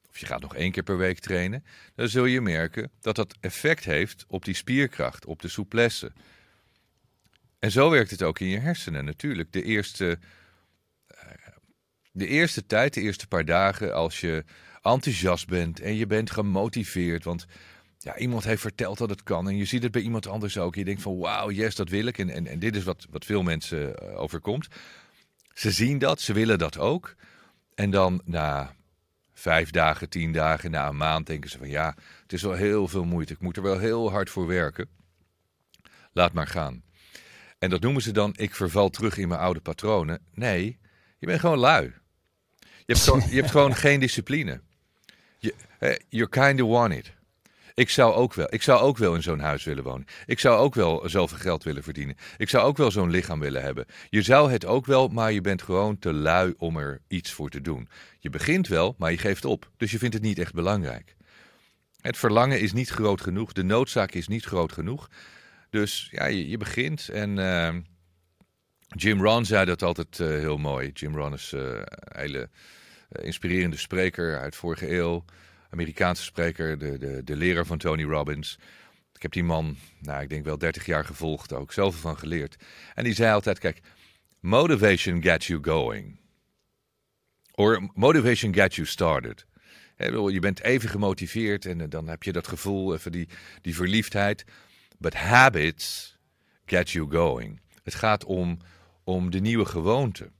of 0.09 0.17
je 0.17 0.25
gaat 0.25 0.41
nog 0.41 0.55
één 0.55 0.71
keer 0.71 0.83
per 0.83 0.97
week 0.97 1.19
trainen, 1.19 1.65
dan 1.95 2.07
zul 2.09 2.25
je 2.25 2.41
merken 2.41 2.91
dat 3.01 3.15
dat 3.15 3.35
effect 3.39 3.83
heeft 3.83 4.25
op 4.27 4.45
die 4.45 4.53
spierkracht, 4.53 5.25
op 5.25 5.41
de 5.41 5.47
souplesse. 5.47 6.11
En 7.59 7.71
zo 7.71 7.89
werkt 7.89 8.11
het 8.11 8.23
ook 8.23 8.39
in 8.39 8.47
je 8.47 8.59
hersenen 8.59 9.05
natuurlijk. 9.05 9.51
De 9.51 9.63
eerste, 9.63 10.19
de 12.11 12.27
eerste 12.27 12.65
tijd, 12.65 12.93
de 12.93 13.01
eerste 13.01 13.27
paar 13.27 13.45
dagen, 13.45 13.93
als 13.93 14.19
je 14.19 14.43
enthousiast 14.81 15.47
bent 15.47 15.79
en 15.79 15.95
je 15.95 16.07
bent 16.07 16.31
gemotiveerd, 16.31 17.23
want 17.23 17.45
ja, 18.05 18.17
iemand 18.17 18.43
heeft 18.43 18.61
verteld 18.61 18.97
dat 18.97 19.09
het 19.09 19.23
kan 19.23 19.47
en 19.47 19.57
je 19.57 19.65
ziet 19.65 19.83
het 19.83 19.91
bij 19.91 20.01
iemand 20.01 20.27
anders 20.27 20.57
ook. 20.57 20.75
Je 20.75 20.83
denkt 20.83 21.01
van 21.01 21.17
wauw, 21.17 21.51
yes, 21.51 21.75
dat 21.75 21.89
wil 21.89 22.05
ik. 22.05 22.17
En, 22.17 22.29
en, 22.29 22.47
en 22.47 22.59
dit 22.59 22.75
is 22.75 22.83
wat, 22.83 23.05
wat 23.09 23.25
veel 23.25 23.43
mensen 23.43 23.95
uh, 24.03 24.19
overkomt. 24.19 24.67
Ze 25.53 25.71
zien 25.71 25.97
dat, 25.97 26.21
ze 26.21 26.33
willen 26.33 26.57
dat 26.57 26.77
ook. 26.77 27.15
En 27.75 27.89
dan 27.89 28.21
na 28.25 28.75
vijf 29.33 29.69
dagen, 29.69 30.09
tien 30.09 30.31
dagen, 30.31 30.71
na 30.71 30.87
een 30.87 30.97
maand 30.97 31.27
denken 31.27 31.49
ze 31.49 31.57
van 31.57 31.69
ja, 31.69 31.95
het 32.21 32.33
is 32.33 32.41
wel 32.41 32.53
heel 32.53 32.87
veel 32.87 33.05
moeite. 33.05 33.33
Ik 33.33 33.41
moet 33.41 33.57
er 33.57 33.63
wel 33.63 33.79
heel 33.79 34.11
hard 34.11 34.29
voor 34.29 34.47
werken. 34.47 34.89
Laat 36.11 36.33
maar 36.33 36.47
gaan. 36.47 36.83
En 37.59 37.69
dat 37.69 37.81
noemen 37.81 38.01
ze 38.01 38.11
dan, 38.11 38.33
ik 38.35 38.55
verval 38.55 38.89
terug 38.89 39.17
in 39.17 39.27
mijn 39.27 39.39
oude 39.39 39.61
patronen. 39.61 40.19
Nee, 40.33 40.79
je 41.17 41.25
bent 41.25 41.39
gewoon 41.39 41.57
lui. 41.57 41.93
Je 42.59 42.93
hebt 42.93 42.99
gewoon, 42.99 43.23
je 43.29 43.35
hebt 43.35 43.51
gewoon 43.57 43.75
geen 43.75 43.99
discipline. 43.99 44.61
Je, 45.37 45.53
you're 46.09 46.29
kind 46.29 46.61
of 46.61 46.69
want 46.69 46.93
it. 46.93 47.14
Ik 47.75 47.89
zou 47.89 48.13
ook 48.13 48.33
wel. 48.33 48.47
Ik 48.49 48.61
zou 48.61 48.81
ook 48.81 48.97
wel 48.97 49.15
in 49.15 49.23
zo'n 49.23 49.39
huis 49.39 49.63
willen 49.63 49.83
wonen. 49.83 50.07
Ik 50.25 50.39
zou 50.39 50.57
ook 50.57 50.75
wel 50.75 51.09
zoveel 51.09 51.37
geld 51.37 51.63
willen 51.63 51.83
verdienen. 51.83 52.15
Ik 52.37 52.49
zou 52.49 52.63
ook 52.63 52.77
wel 52.77 52.91
zo'n 52.91 53.09
lichaam 53.09 53.39
willen 53.39 53.61
hebben. 53.61 53.85
Je 54.09 54.21
zou 54.21 54.51
het 54.51 54.65
ook 54.65 54.85
wel, 54.85 55.07
maar 55.07 55.31
je 55.31 55.41
bent 55.41 55.61
gewoon 55.61 55.99
te 55.99 56.13
lui 56.13 56.53
om 56.57 56.77
er 56.77 57.01
iets 57.07 57.31
voor 57.31 57.49
te 57.49 57.61
doen. 57.61 57.89
Je 58.19 58.29
begint 58.29 58.67
wel, 58.67 58.95
maar 58.97 59.11
je 59.11 59.17
geeft 59.17 59.45
op. 59.45 59.71
Dus 59.77 59.91
je 59.91 59.97
vindt 59.97 60.13
het 60.13 60.23
niet 60.23 60.39
echt 60.39 60.53
belangrijk. 60.53 61.15
Het 62.01 62.17
verlangen 62.17 62.59
is 62.59 62.73
niet 62.73 62.89
groot 62.89 63.21
genoeg. 63.21 63.53
De 63.53 63.63
noodzaak 63.63 64.11
is 64.11 64.27
niet 64.27 64.45
groot 64.45 64.71
genoeg. 64.71 65.09
Dus 65.69 66.07
ja, 66.11 66.25
je, 66.25 66.49
je 66.49 66.57
begint. 66.57 67.09
En 67.09 67.37
uh, 67.37 67.75
Jim 68.87 69.21
Ron 69.21 69.45
zei 69.45 69.65
dat 69.65 69.81
altijd 69.81 70.19
uh, 70.19 70.27
heel 70.27 70.57
mooi. 70.57 70.89
Jim 70.93 71.15
Ron 71.15 71.33
is 71.33 71.51
uh, 71.53 71.61
een 71.61 71.85
hele 72.19 72.49
inspirerende 73.09 73.77
spreker 73.77 74.39
uit 74.39 74.55
vorige 74.55 74.91
eeuw. 74.91 75.25
Amerikaanse 75.75 76.23
spreker, 76.23 76.77
de, 76.77 76.97
de, 76.97 77.23
de 77.23 77.35
leraar 77.35 77.65
van 77.65 77.77
Tony 77.77 78.03
Robbins. 78.03 78.59
Ik 79.13 79.21
heb 79.21 79.31
die 79.31 79.43
man, 79.43 79.77
nou, 79.99 80.21
ik 80.21 80.29
denk 80.29 80.45
wel 80.45 80.57
30 80.57 80.85
jaar 80.85 81.05
gevolgd, 81.05 81.53
ook 81.53 81.73
zoveel 81.73 81.99
van 81.99 82.17
geleerd. 82.17 82.55
En 82.93 83.03
die 83.03 83.13
zei 83.13 83.33
altijd: 83.33 83.59
kijk, 83.59 83.81
motivation 84.39 85.21
gets 85.21 85.47
you 85.47 85.63
going. 85.63 86.19
Or 87.51 87.89
motivation 87.93 88.53
gets 88.53 88.75
you 88.75 88.87
started. 88.87 89.45
Je 89.97 90.39
bent 90.39 90.61
even 90.61 90.89
gemotiveerd 90.89 91.65
en 91.65 91.89
dan 91.89 92.07
heb 92.07 92.23
je 92.23 92.31
dat 92.31 92.47
gevoel, 92.47 92.93
even 92.93 93.11
die, 93.11 93.27
die 93.61 93.75
verliefdheid. 93.75 94.45
But 94.97 95.13
habits 95.13 96.17
get 96.65 96.89
you 96.89 97.11
going. 97.11 97.61
Het 97.83 97.95
gaat 97.95 98.23
om, 98.23 98.57
om 99.03 99.31
de 99.31 99.39
nieuwe 99.39 99.65
gewoonte. 99.65 100.31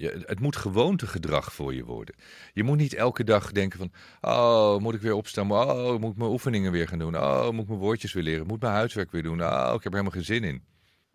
Je, 0.00 0.22
het 0.26 0.40
moet 0.40 0.56
gewoontegedrag 0.56 1.52
voor 1.52 1.74
je 1.74 1.84
worden. 1.84 2.14
Je 2.52 2.64
moet 2.64 2.78
niet 2.78 2.94
elke 2.94 3.24
dag 3.24 3.52
denken 3.52 3.78
van, 3.78 3.90
oh, 4.20 4.78
moet 4.78 4.94
ik 4.94 5.00
weer 5.00 5.14
opstaan? 5.14 5.52
Oh, 5.52 5.98
moet 5.98 6.10
ik 6.10 6.16
mijn 6.16 6.30
oefeningen 6.30 6.72
weer 6.72 6.88
gaan 6.88 6.98
doen? 6.98 7.16
Oh, 7.16 7.50
moet 7.50 7.62
ik 7.62 7.68
mijn 7.68 7.80
woordjes 7.80 8.12
weer 8.12 8.22
leren? 8.22 8.46
Moet 8.46 8.60
mijn 8.60 8.72
huiswerk 8.72 9.10
weer 9.10 9.22
doen? 9.22 9.42
Oh, 9.42 9.72
ik 9.74 9.82
heb 9.82 9.92
er 9.92 9.98
helemaal 9.98 10.10
geen 10.10 10.24
zin 10.24 10.44
in. 10.44 10.62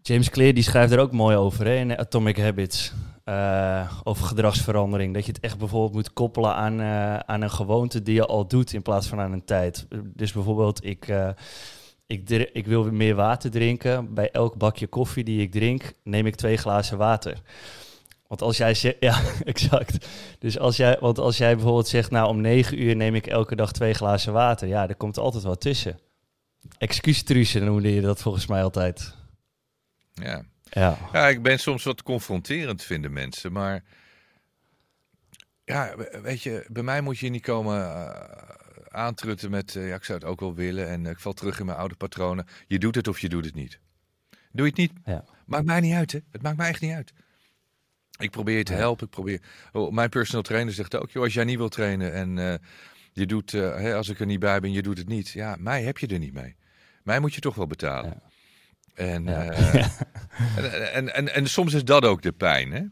James 0.01 0.29
Clear 0.29 0.53
die 0.53 0.63
schrijft 0.63 0.91
er 0.91 0.99
ook 0.99 1.11
mooi 1.11 1.35
over 1.35 1.65
hè, 1.65 1.75
in 1.75 1.97
Atomic 1.97 2.37
Habits. 2.37 2.93
Uh, 3.25 3.91
over 4.03 4.25
gedragsverandering. 4.25 5.13
Dat 5.13 5.25
je 5.25 5.31
het 5.31 5.41
echt 5.41 5.57
bijvoorbeeld 5.57 5.93
moet 5.93 6.13
koppelen 6.13 6.55
aan, 6.55 6.79
uh, 6.79 7.15
aan 7.15 7.41
een 7.41 7.51
gewoonte 7.51 8.01
die 8.01 8.13
je 8.13 8.25
al 8.25 8.47
doet 8.47 8.73
in 8.73 8.81
plaats 8.81 9.07
van 9.07 9.19
aan 9.19 9.31
een 9.31 9.45
tijd. 9.45 9.87
Dus 10.03 10.31
bijvoorbeeld, 10.31 10.85
ik, 10.85 11.07
uh, 11.07 11.29
ik, 12.07 12.29
ik 12.29 12.65
wil 12.65 12.91
meer 12.91 13.15
water 13.15 13.51
drinken. 13.51 14.13
Bij 14.13 14.31
elk 14.31 14.57
bakje 14.57 14.87
koffie 14.87 15.23
die 15.23 15.41
ik 15.41 15.51
drink, 15.51 15.93
neem 16.03 16.25
ik 16.25 16.35
twee 16.35 16.57
glazen 16.57 16.97
water. 16.97 17.41
Want 18.35 18.47
als 18.47 18.57
jij 18.57 18.73
zegt, 18.73 18.95
ja, 18.99 19.21
exact. 19.43 20.07
Dus 20.39 20.59
als 20.59 20.77
jij, 20.77 20.97
want 20.99 21.17
als 21.17 21.37
jij 21.37 21.55
bijvoorbeeld 21.55 21.87
zegt, 21.87 22.11
nou 22.11 22.27
om 22.27 22.41
negen 22.41 22.81
uur 22.81 22.95
neem 22.95 23.15
ik 23.15 23.27
elke 23.27 23.55
dag 23.55 23.71
twee 23.71 23.93
glazen 23.93 24.33
water. 24.33 24.67
Ja, 24.67 24.87
er 24.87 24.95
komt 24.95 25.17
altijd 25.17 25.43
wat 25.43 25.61
tussen. 25.61 25.99
Excuustruusje 26.77 27.59
noemde 27.59 27.93
je 27.93 28.01
dat 28.01 28.21
volgens 28.21 28.47
mij 28.47 28.63
altijd. 28.63 29.15
Ja. 30.13 30.43
Ja. 30.63 30.97
ja, 31.11 31.27
ik 31.27 31.41
ben 31.41 31.59
soms 31.59 31.83
wat 31.83 32.03
confronterend, 32.03 32.83
vinden 32.83 33.13
mensen. 33.13 33.51
Maar 33.51 33.83
ja, 35.63 35.95
weet 36.21 36.41
je, 36.41 36.65
bij 36.71 36.83
mij 36.83 37.01
moet 37.01 37.17
je 37.17 37.29
niet 37.29 37.41
komen 37.41 37.77
uh, 37.77 38.09
aantrutten 38.87 39.49
met... 39.49 39.75
Uh, 39.75 39.87
ja, 39.87 39.95
ik 39.95 40.03
zou 40.03 40.19
het 40.19 40.27
ook 40.27 40.39
wel 40.39 40.53
willen 40.53 40.87
en 40.87 41.03
uh, 41.03 41.09
ik 41.09 41.19
val 41.19 41.33
terug 41.33 41.59
in 41.59 41.65
mijn 41.65 41.77
oude 41.77 41.95
patronen. 41.95 42.47
Je 42.67 42.79
doet 42.79 42.95
het 42.95 43.07
of 43.07 43.19
je 43.19 43.29
doet 43.29 43.45
het 43.45 43.55
niet. 43.55 43.79
Doe 44.51 44.65
je 44.65 44.71
het 44.71 44.77
niet? 44.77 44.91
Ja. 45.05 45.25
Maakt 45.45 45.65
mij 45.65 45.79
niet 45.79 45.93
uit, 45.93 46.11
hè. 46.11 46.19
Het 46.31 46.41
maakt 46.41 46.57
mij 46.57 46.69
echt 46.69 46.81
niet 46.81 46.93
uit. 46.93 47.13
Ik 48.17 48.31
probeer 48.31 48.57
je 48.57 48.63
te 48.63 48.73
helpen. 48.73 49.05
Ik 49.05 49.11
probeer... 49.11 49.41
Oh, 49.71 49.91
mijn 49.91 50.09
personal 50.09 50.41
trainer 50.41 50.73
zegt 50.73 50.95
ook, 50.95 51.11
joh, 51.11 51.23
als 51.23 51.33
jij 51.33 51.43
niet 51.43 51.57
wil 51.57 51.69
trainen 51.69 52.13
en 52.13 52.59
je 53.13 53.25
doet, 53.25 53.51
hè, 53.51 53.95
als 53.95 54.09
ik 54.09 54.19
er 54.19 54.25
niet 54.25 54.39
bij 54.39 54.59
ben, 54.59 54.71
je 54.71 54.81
doet 54.81 54.97
het 54.97 55.07
niet. 55.07 55.29
Ja, 55.29 55.55
mij 55.59 55.83
heb 55.83 55.97
je 55.97 56.07
er 56.07 56.19
niet 56.19 56.33
mee. 56.33 56.55
Mij 57.03 57.19
moet 57.19 57.33
je 57.33 57.41
toch 57.41 57.55
wel 57.55 57.67
betalen. 57.67 58.09
Ja. 58.09 58.33
En, 58.95 59.27
uh, 59.27 59.75
en, 60.57 60.93
en, 60.93 61.13
en, 61.13 61.33
en, 61.33 61.47
soms 61.47 61.73
is 61.73 61.83
dat 61.83 62.05
ook 62.05 62.21
de 62.21 62.31
pijn. 62.31 62.71
Hè? 62.71 62.83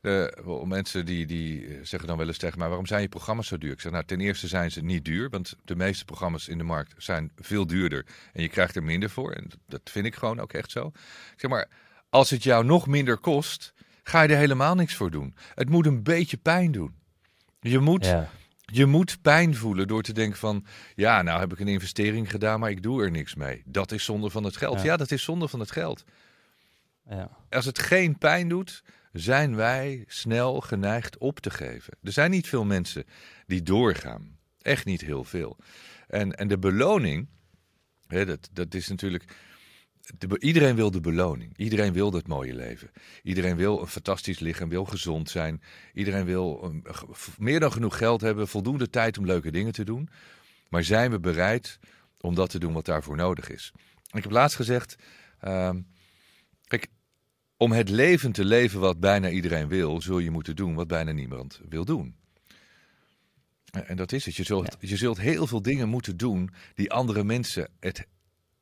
De, 0.00 0.62
mensen 0.64 1.06
die, 1.06 1.26
die 1.26 1.78
zeggen 1.82 2.08
dan 2.08 2.18
wel 2.18 2.26
eens 2.26 2.38
tegen 2.38 2.58
mij: 2.58 2.68
waarom 2.68 2.86
zijn 2.86 3.02
je 3.02 3.08
programma's 3.08 3.46
zo 3.46 3.58
duur? 3.58 3.72
Ik 3.72 3.80
zeg: 3.80 3.92
Nou, 3.92 4.04
ten 4.04 4.20
eerste 4.20 4.48
zijn 4.48 4.70
ze 4.70 4.82
niet 4.82 5.04
duur, 5.04 5.30
want 5.30 5.56
de 5.64 5.76
meeste 5.76 6.04
programma's 6.04 6.48
in 6.48 6.58
de 6.58 6.64
markt 6.64 6.94
zijn 6.96 7.32
veel 7.36 7.66
duurder 7.66 8.06
en 8.32 8.42
je 8.42 8.48
krijgt 8.48 8.76
er 8.76 8.82
minder 8.82 9.10
voor. 9.10 9.32
En 9.32 9.50
dat 9.66 9.80
vind 9.84 10.06
ik 10.06 10.14
gewoon 10.14 10.40
ook 10.40 10.52
echt 10.52 10.70
zo. 10.70 10.86
Ik 11.32 11.40
zeg 11.40 11.50
maar: 11.50 11.68
als 12.08 12.30
het 12.30 12.42
jou 12.42 12.64
nog 12.64 12.86
minder 12.86 13.18
kost, 13.18 13.72
ga 14.08 14.22
je 14.22 14.28
er 14.28 14.36
helemaal 14.36 14.74
niks 14.74 14.94
voor 14.94 15.10
doen. 15.10 15.34
Het 15.54 15.68
moet 15.68 15.86
een 15.86 16.02
beetje 16.02 16.36
pijn 16.36 16.72
doen. 16.72 16.94
Je 17.60 17.78
moet 17.78 18.06
ja. 18.06 18.30
Je 18.72 18.86
moet 18.86 19.22
pijn 19.22 19.56
voelen 19.56 19.86
door 19.86 20.02
te 20.02 20.12
denken 20.12 20.38
van, 20.38 20.64
ja, 20.94 21.22
nou 21.22 21.40
heb 21.40 21.52
ik 21.52 21.60
een 21.60 21.68
investering 21.68 22.30
gedaan, 22.30 22.60
maar 22.60 22.70
ik 22.70 22.82
doe 22.82 23.02
er 23.02 23.10
niks 23.10 23.34
mee. 23.34 23.62
Dat 23.64 23.92
is 23.92 24.04
zonde 24.04 24.30
van 24.30 24.44
het 24.44 24.56
geld. 24.56 24.82
Ja, 24.82 24.96
dat 24.96 25.10
is 25.10 25.22
zonde 25.22 25.48
van 25.48 25.60
het 25.60 25.70
geld. 25.70 26.04
Ja. 27.10 27.30
Als 27.50 27.64
het 27.64 27.78
geen 27.78 28.18
pijn 28.18 28.48
doet, 28.48 28.82
zijn 29.12 29.56
wij 29.56 30.04
snel 30.06 30.60
geneigd 30.60 31.18
op 31.18 31.40
te 31.40 31.50
geven. 31.50 31.96
Er 32.02 32.12
zijn 32.12 32.30
niet 32.30 32.48
veel 32.48 32.64
mensen 32.64 33.04
die 33.46 33.62
doorgaan. 33.62 34.38
Echt 34.62 34.84
niet 34.84 35.00
heel 35.00 35.24
veel. 35.24 35.56
En, 36.08 36.32
en 36.32 36.48
de 36.48 36.58
beloning, 36.58 37.28
hè, 38.06 38.24
dat, 38.24 38.48
dat 38.52 38.74
is 38.74 38.88
natuurlijk 38.88 39.24
iedereen 40.38 40.76
wil 40.76 40.90
de 40.90 41.00
beloning. 41.00 41.56
Iedereen 41.56 41.92
wil 41.92 42.12
het 42.12 42.26
mooie 42.26 42.54
leven. 42.54 42.90
Iedereen 43.22 43.56
wil 43.56 43.80
een 43.80 43.86
fantastisch 43.86 44.38
lichaam, 44.38 44.68
wil 44.68 44.84
gezond 44.84 45.30
zijn. 45.30 45.62
Iedereen 45.94 46.24
wil 46.24 46.64
um, 46.64 46.82
meer 47.38 47.60
dan 47.60 47.72
genoeg 47.72 47.96
geld 47.96 48.20
hebben, 48.20 48.48
voldoende 48.48 48.90
tijd 48.90 49.18
om 49.18 49.26
leuke 49.26 49.50
dingen 49.50 49.72
te 49.72 49.84
doen. 49.84 50.08
Maar 50.68 50.84
zijn 50.84 51.10
we 51.10 51.20
bereid 51.20 51.78
om 52.20 52.34
dat 52.34 52.50
te 52.50 52.58
doen 52.58 52.72
wat 52.72 52.84
daarvoor 52.84 53.16
nodig 53.16 53.50
is? 53.50 53.72
Ik 54.12 54.22
heb 54.22 54.32
laatst 54.32 54.56
gezegd, 54.56 54.96
uh, 55.44 55.70
kijk, 56.64 56.86
om 57.56 57.72
het 57.72 57.88
leven 57.88 58.32
te 58.32 58.44
leven 58.44 58.80
wat 58.80 59.00
bijna 59.00 59.30
iedereen 59.30 59.68
wil, 59.68 60.00
zul 60.00 60.18
je 60.18 60.30
moeten 60.30 60.56
doen 60.56 60.74
wat 60.74 60.86
bijna 60.86 61.12
niemand 61.12 61.60
wil 61.68 61.84
doen. 61.84 62.16
En 63.70 63.96
dat 63.96 64.12
is 64.12 64.24
het. 64.24 64.36
Je 64.36 64.42
zult, 64.42 64.76
je 64.80 64.96
zult 64.96 65.18
heel 65.18 65.46
veel 65.46 65.62
dingen 65.62 65.88
moeten 65.88 66.16
doen 66.16 66.50
die 66.74 66.90
andere 66.90 67.24
mensen 67.24 67.68
het 67.80 68.06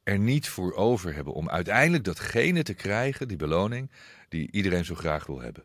er 0.06 0.18
niet 0.18 0.48
voor 0.48 0.74
over 0.74 1.14
hebben 1.14 1.32
om 1.32 1.48
uiteindelijk 1.48 2.04
datgene 2.04 2.62
te 2.62 2.74
krijgen, 2.74 3.28
die 3.28 3.36
beloning, 3.36 3.90
die 4.28 4.48
iedereen 4.50 4.84
zo 4.84 4.94
graag 4.94 5.26
wil 5.26 5.40
hebben. 5.40 5.64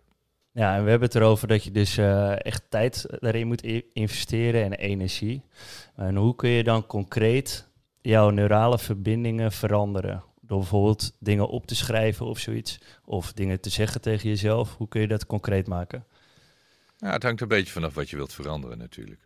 Ja, 0.52 0.76
en 0.76 0.84
we 0.84 0.90
hebben 0.90 1.08
het 1.08 1.18
erover 1.18 1.48
dat 1.48 1.64
je 1.64 1.72
dus 1.72 1.98
uh, 1.98 2.46
echt 2.46 2.64
tijd 2.70 3.06
daarin 3.20 3.48
moet 3.48 3.62
investeren 3.94 4.64
en 4.64 4.74
energie. 4.74 5.44
En 5.96 6.16
hoe 6.16 6.36
kun 6.36 6.50
je 6.50 6.64
dan 6.64 6.86
concreet 6.86 7.68
jouw 8.02 8.30
neurale 8.30 8.80
verbindingen 8.80 9.52
veranderen? 9.52 10.24
Door 10.42 10.60
bijvoorbeeld 10.60 11.16
dingen 11.20 11.48
op 11.48 11.66
te 11.66 11.76
schrijven 11.76 12.26
of 12.26 12.40
zoiets. 12.40 12.80
Of 13.06 13.34
dingen 13.34 13.60
te 13.60 13.70
zeggen 13.70 14.02
tegen 14.02 14.30
jezelf. 14.30 14.76
Hoe 14.78 14.88
kun 14.88 15.02
je 15.02 15.08
dat 15.08 15.26
concreet 15.26 15.68
maken? 15.68 16.06
Ja, 16.98 17.12
het 17.12 17.24
hangt 17.24 17.42
een 17.42 17.48
beetje 17.48 17.74
vanaf 17.74 17.94
wat 17.94 18.10
je 18.10 18.16
wilt 18.16 18.34
veranderen 18.34 18.78
natuurlijk. 18.78 19.22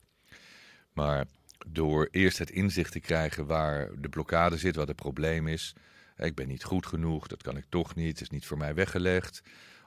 Maar 0.93 1.25
door 1.67 2.08
eerst 2.12 2.38
het 2.38 2.49
inzicht 2.49 2.91
te 2.91 2.99
krijgen 2.99 3.45
waar 3.45 3.89
de 3.99 4.10
blokkade 4.10 4.58
zit, 4.58 4.75
wat 4.75 4.88
het 4.88 4.95
probleem 4.95 5.47
is. 5.47 5.73
Ik 6.17 6.36
ben 6.36 6.47
niet 6.47 6.63
goed 6.63 6.86
genoeg, 6.86 7.28
dat 7.28 7.43
kan 7.43 7.58
ik 7.58 7.65
toch 7.69 7.95
niet, 7.95 8.12
het 8.12 8.21
is 8.21 8.30
niet 8.30 8.45
voor 8.45 8.58
mij 8.58 8.73
weggelegd. 8.73 9.41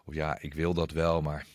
Of 0.04 0.14
ja, 0.14 0.38
ik 0.40 0.54
wil 0.54 0.74
dat 0.74 0.90
wel, 0.90 1.22
maar 1.22 1.46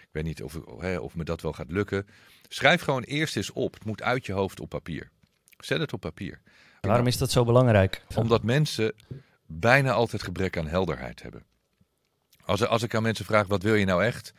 ik 0.00 0.08
weet 0.10 0.24
niet 0.24 0.42
of, 0.42 0.60
hè, 0.78 0.98
of 0.98 1.14
me 1.14 1.24
dat 1.24 1.40
wel 1.40 1.52
gaat 1.52 1.70
lukken. 1.70 2.06
Schrijf 2.48 2.82
gewoon 2.82 3.02
eerst 3.02 3.36
eens 3.36 3.52
op. 3.52 3.74
Het 3.74 3.84
moet 3.84 4.02
uit 4.02 4.26
je 4.26 4.32
hoofd 4.32 4.60
op 4.60 4.68
papier. 4.68 5.10
Zet 5.58 5.80
het 5.80 5.92
op 5.92 6.00
papier. 6.00 6.40
Waarom 6.80 7.06
is 7.06 7.18
dat 7.18 7.30
zo 7.30 7.44
belangrijk? 7.44 8.02
Omdat 8.14 8.42
mensen 8.42 8.92
bijna 9.46 9.92
altijd 9.92 10.22
gebrek 10.22 10.56
aan 10.56 10.66
helderheid 10.66 11.22
hebben. 11.22 11.44
Als, 12.44 12.66
als 12.66 12.82
ik 12.82 12.94
aan 12.94 13.02
mensen 13.02 13.24
vraag, 13.24 13.46
wat 13.46 13.62
wil 13.62 13.74
je 13.74 13.84
nou 13.84 14.04
echt? 14.04 14.32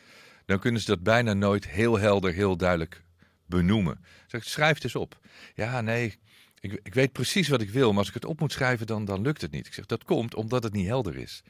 Dan 0.45 0.59
kunnen 0.59 0.81
ze 0.81 0.87
dat 0.87 1.03
bijna 1.03 1.33
nooit 1.33 1.67
heel 1.67 1.99
helder, 1.99 2.33
heel 2.33 2.57
duidelijk 2.57 3.03
benoemen. 3.51 4.03
Zeg, 4.27 4.43
schrijf 4.43 4.73
het 4.73 4.83
eens 4.83 4.95
op. 4.95 5.19
Ja, 5.55 5.81
nee, 5.81 6.19
ik, 6.59 6.79
ik 6.83 6.93
weet 6.93 7.11
precies 7.11 7.47
wat 7.47 7.61
ik 7.61 7.69
wil, 7.69 7.89
maar 7.89 7.99
als 7.99 8.07
ik 8.07 8.13
het 8.13 8.25
op 8.25 8.39
moet 8.39 8.51
schrijven, 8.51 8.87
dan, 8.87 9.05
dan 9.05 9.21
lukt 9.21 9.41
het 9.41 9.51
niet. 9.51 9.67
Ik 9.67 9.73
zeg, 9.73 9.85
dat 9.85 10.03
komt 10.03 10.35
omdat 10.35 10.63
het 10.63 10.73
niet 10.73 10.87
helder 10.87 11.15
is. 11.15 11.43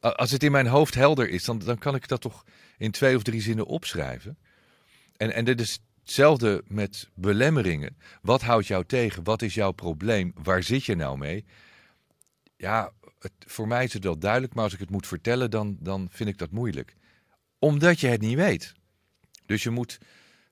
Als 0.00 0.30
het 0.30 0.42
in 0.42 0.52
mijn 0.52 0.66
hoofd 0.66 0.94
helder 0.94 1.28
is, 1.28 1.44
dan, 1.44 1.58
dan 1.58 1.78
kan 1.78 1.94
ik 1.94 2.08
dat 2.08 2.20
toch 2.20 2.44
in 2.78 2.90
twee 2.90 3.16
of 3.16 3.22
drie 3.22 3.40
zinnen 3.40 3.66
opschrijven. 3.66 4.38
En, 5.16 5.32
en 5.32 5.44
dit 5.44 5.60
is 5.60 5.78
hetzelfde 6.00 6.62
met 6.66 7.08
belemmeringen. 7.14 7.96
Wat 8.22 8.42
houdt 8.42 8.66
jou 8.66 8.84
tegen? 8.84 9.24
Wat 9.24 9.42
is 9.42 9.54
jouw 9.54 9.72
probleem? 9.72 10.32
Waar 10.42 10.62
zit 10.62 10.84
je 10.84 10.94
nou 10.94 11.18
mee? 11.18 11.44
Ja, 12.56 12.92
het, 13.18 13.32
voor 13.38 13.68
mij 13.68 13.84
is 13.84 13.92
het 13.92 14.04
wel 14.04 14.18
duidelijk, 14.18 14.54
maar 14.54 14.64
als 14.64 14.72
ik 14.72 14.80
het 14.80 14.90
moet 14.90 15.06
vertellen, 15.06 15.50
dan, 15.50 15.76
dan 15.80 16.08
vind 16.10 16.28
ik 16.28 16.38
dat 16.38 16.50
moeilijk. 16.50 16.96
Omdat 17.58 18.00
je 18.00 18.06
het 18.06 18.20
niet 18.20 18.36
weet. 18.36 18.72
Dus 19.46 19.62
je 19.62 19.70
moet 19.70 19.98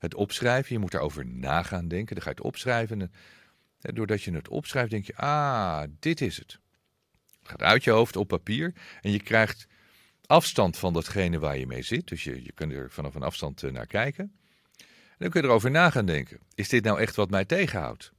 het 0.00 0.14
opschrijven. 0.14 0.72
Je 0.72 0.78
moet 0.78 0.90
daarover 0.90 1.26
nagaan 1.26 1.88
denken. 1.88 2.14
Dan 2.14 2.24
ga 2.24 2.30
je 2.30 2.36
het 2.36 2.44
opschrijven. 2.44 3.12
En 3.80 3.94
doordat 3.94 4.22
je 4.22 4.32
het 4.32 4.48
opschrijft, 4.48 4.90
denk 4.90 5.06
je: 5.06 5.16
ah, 5.16 5.82
dit 5.98 6.20
is 6.20 6.36
het. 6.36 6.58
Het 7.40 7.48
gaat 7.48 7.62
uit 7.62 7.84
je 7.84 7.90
hoofd 7.90 8.16
op 8.16 8.28
papier. 8.28 8.72
En 9.00 9.10
je 9.10 9.22
krijgt 9.22 9.66
afstand 10.26 10.76
van 10.76 10.92
datgene 10.92 11.38
waar 11.38 11.58
je 11.58 11.66
mee 11.66 11.82
zit. 11.82 12.08
Dus 12.08 12.24
je, 12.24 12.42
je 12.42 12.52
kunt 12.52 12.72
er 12.72 12.90
vanaf 12.90 13.14
een 13.14 13.22
afstand 13.22 13.62
eh, 13.62 13.70
naar 13.70 13.86
kijken. 13.86 14.32
En 14.76 15.16
dan 15.18 15.30
kun 15.30 15.40
je 15.40 15.46
erover 15.46 15.70
na 15.70 15.90
gaan 15.90 16.06
denken. 16.06 16.38
Is 16.54 16.68
dit 16.68 16.84
nou 16.84 17.00
echt 17.00 17.16
wat 17.16 17.30
mij 17.30 17.44
tegenhoudt? 17.44 18.12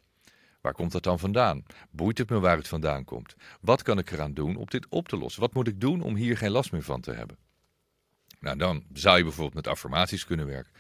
Waar 0.62 0.74
komt 0.74 0.92
dat 0.92 1.04
dan 1.04 1.20
vandaan? 1.20 1.64
Boeit 1.90 2.18
het 2.18 2.30
me 2.30 2.40
waar 2.40 2.58
het 2.58 2.68
vandaan 2.68 3.04
komt? 3.04 3.36
Wat 3.62 3.82
kan 3.82 3.98
ik 3.98 4.12
eraan 4.12 4.34
doen 4.34 4.56
om 4.56 4.66
dit 4.66 4.86
op 4.90 5.08
te 5.08 5.18
lossen? 5.18 5.42
Wat 5.42 5.54
moet 5.54 5.68
ik 5.68 5.82
doen 5.82 6.02
om 6.02 6.16
hier 6.16 6.38
geen 6.38 6.52
last 6.52 6.72
meer 6.72 6.84
van 6.84 7.02
te 7.02 7.12
hebben? 7.12 7.38
Nou, 8.40 8.58
dan 8.58 8.84
zou 8.94 9.18
je 9.18 9.24
bijvoorbeeld 9.24 9.56
met 9.56 9.68
affirmaties 9.68 10.26
kunnen 10.26 10.46
werken. 10.46 10.72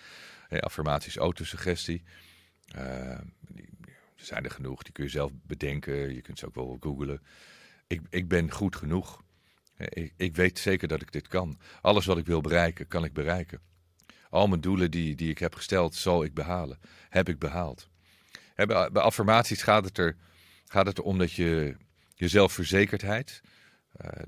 Affirmaties, 0.59 1.17
autosuggestie. 1.17 2.03
Uh, 2.75 2.81
er 4.15 4.27
zijn 4.27 4.43
er 4.43 4.51
genoeg, 4.51 4.83
die 4.83 4.93
kun 4.93 5.03
je 5.03 5.09
zelf 5.09 5.31
bedenken. 5.43 6.13
Je 6.13 6.21
kunt 6.21 6.39
ze 6.39 6.45
ook 6.45 6.55
wel 6.55 6.77
googlen. 6.79 7.21
Ik, 7.87 8.01
ik 8.09 8.27
ben 8.27 8.51
goed 8.51 8.75
genoeg. 8.75 9.21
Ik, 9.77 10.13
ik 10.17 10.35
weet 10.35 10.59
zeker 10.59 10.87
dat 10.87 11.01
ik 11.01 11.11
dit 11.11 11.27
kan. 11.27 11.59
Alles 11.81 12.05
wat 12.05 12.17
ik 12.17 12.25
wil 12.25 12.41
bereiken, 12.41 12.87
kan 12.87 13.03
ik 13.03 13.13
bereiken. 13.13 13.61
Al 14.29 14.47
mijn 14.47 14.61
doelen 14.61 14.91
die, 14.91 15.15
die 15.15 15.29
ik 15.29 15.37
heb 15.37 15.55
gesteld, 15.55 15.95
zal 15.95 16.23
ik 16.23 16.33
behalen. 16.33 16.79
Heb 17.09 17.29
ik 17.29 17.39
behaald. 17.39 17.89
Bij, 18.55 18.89
affirmaties 18.89 19.63
gaat 19.63 19.85
het, 19.85 19.97
er, 19.97 20.17
gaat 20.67 20.85
het 20.85 20.97
erom 20.97 21.17
dat 21.17 21.31
je 21.31 21.75
je 22.15 22.27
zelfverzekerdheid, 22.27 23.41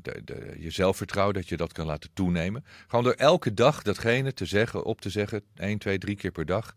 de, 0.01 0.21
de, 0.23 0.55
je 0.59 0.69
zelfvertrouwen, 0.69 1.35
dat 1.35 1.49
je 1.49 1.57
dat 1.57 1.71
kan 1.71 1.85
laten 1.85 2.13
toenemen. 2.13 2.65
Gewoon 2.87 3.03
door 3.03 3.13
elke 3.13 3.53
dag 3.53 3.81
datgene 3.81 4.33
te 4.33 4.45
zeggen, 4.45 4.83
op 4.83 5.01
te 5.01 5.09
zeggen, 5.09 5.43
1, 5.55 5.77
2, 5.77 5.97
3 5.97 6.15
keer 6.15 6.31
per 6.31 6.45
dag, 6.45 6.75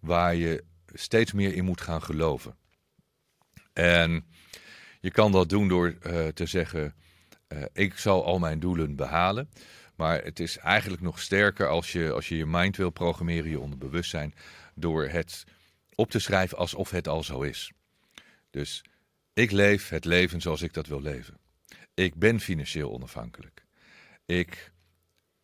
waar 0.00 0.34
je 0.34 0.64
steeds 0.92 1.32
meer 1.32 1.54
in 1.54 1.64
moet 1.64 1.80
gaan 1.80 2.02
geloven. 2.02 2.56
En 3.72 4.24
je 5.00 5.10
kan 5.10 5.32
dat 5.32 5.48
doen 5.48 5.68
door 5.68 5.96
uh, 6.06 6.26
te 6.26 6.46
zeggen, 6.46 6.94
uh, 7.48 7.64
ik 7.72 7.98
zal 7.98 8.24
al 8.24 8.38
mijn 8.38 8.60
doelen 8.60 8.96
behalen. 8.96 9.48
Maar 9.94 10.24
het 10.24 10.40
is 10.40 10.58
eigenlijk 10.58 11.02
nog 11.02 11.20
sterker 11.20 11.68
als 11.68 11.92
je 11.92 12.12
als 12.12 12.28
je, 12.28 12.36
je 12.36 12.46
mind 12.46 12.76
wil 12.76 12.90
programmeren, 12.90 13.50
je 13.50 13.60
onderbewustzijn, 13.60 14.34
door 14.74 15.06
het 15.06 15.44
op 15.94 16.10
te 16.10 16.18
schrijven 16.18 16.58
alsof 16.58 16.90
het 16.90 17.08
al 17.08 17.22
zo 17.22 17.40
is. 17.42 17.72
Dus 18.50 18.84
ik 19.32 19.50
leef 19.50 19.88
het 19.88 20.04
leven 20.04 20.40
zoals 20.40 20.62
ik 20.62 20.72
dat 20.72 20.86
wil 20.86 21.02
leven. 21.02 21.38
Ik 21.94 22.14
ben 22.14 22.40
financieel 22.40 22.92
onafhankelijk. 22.92 23.64
Ik 24.26 24.72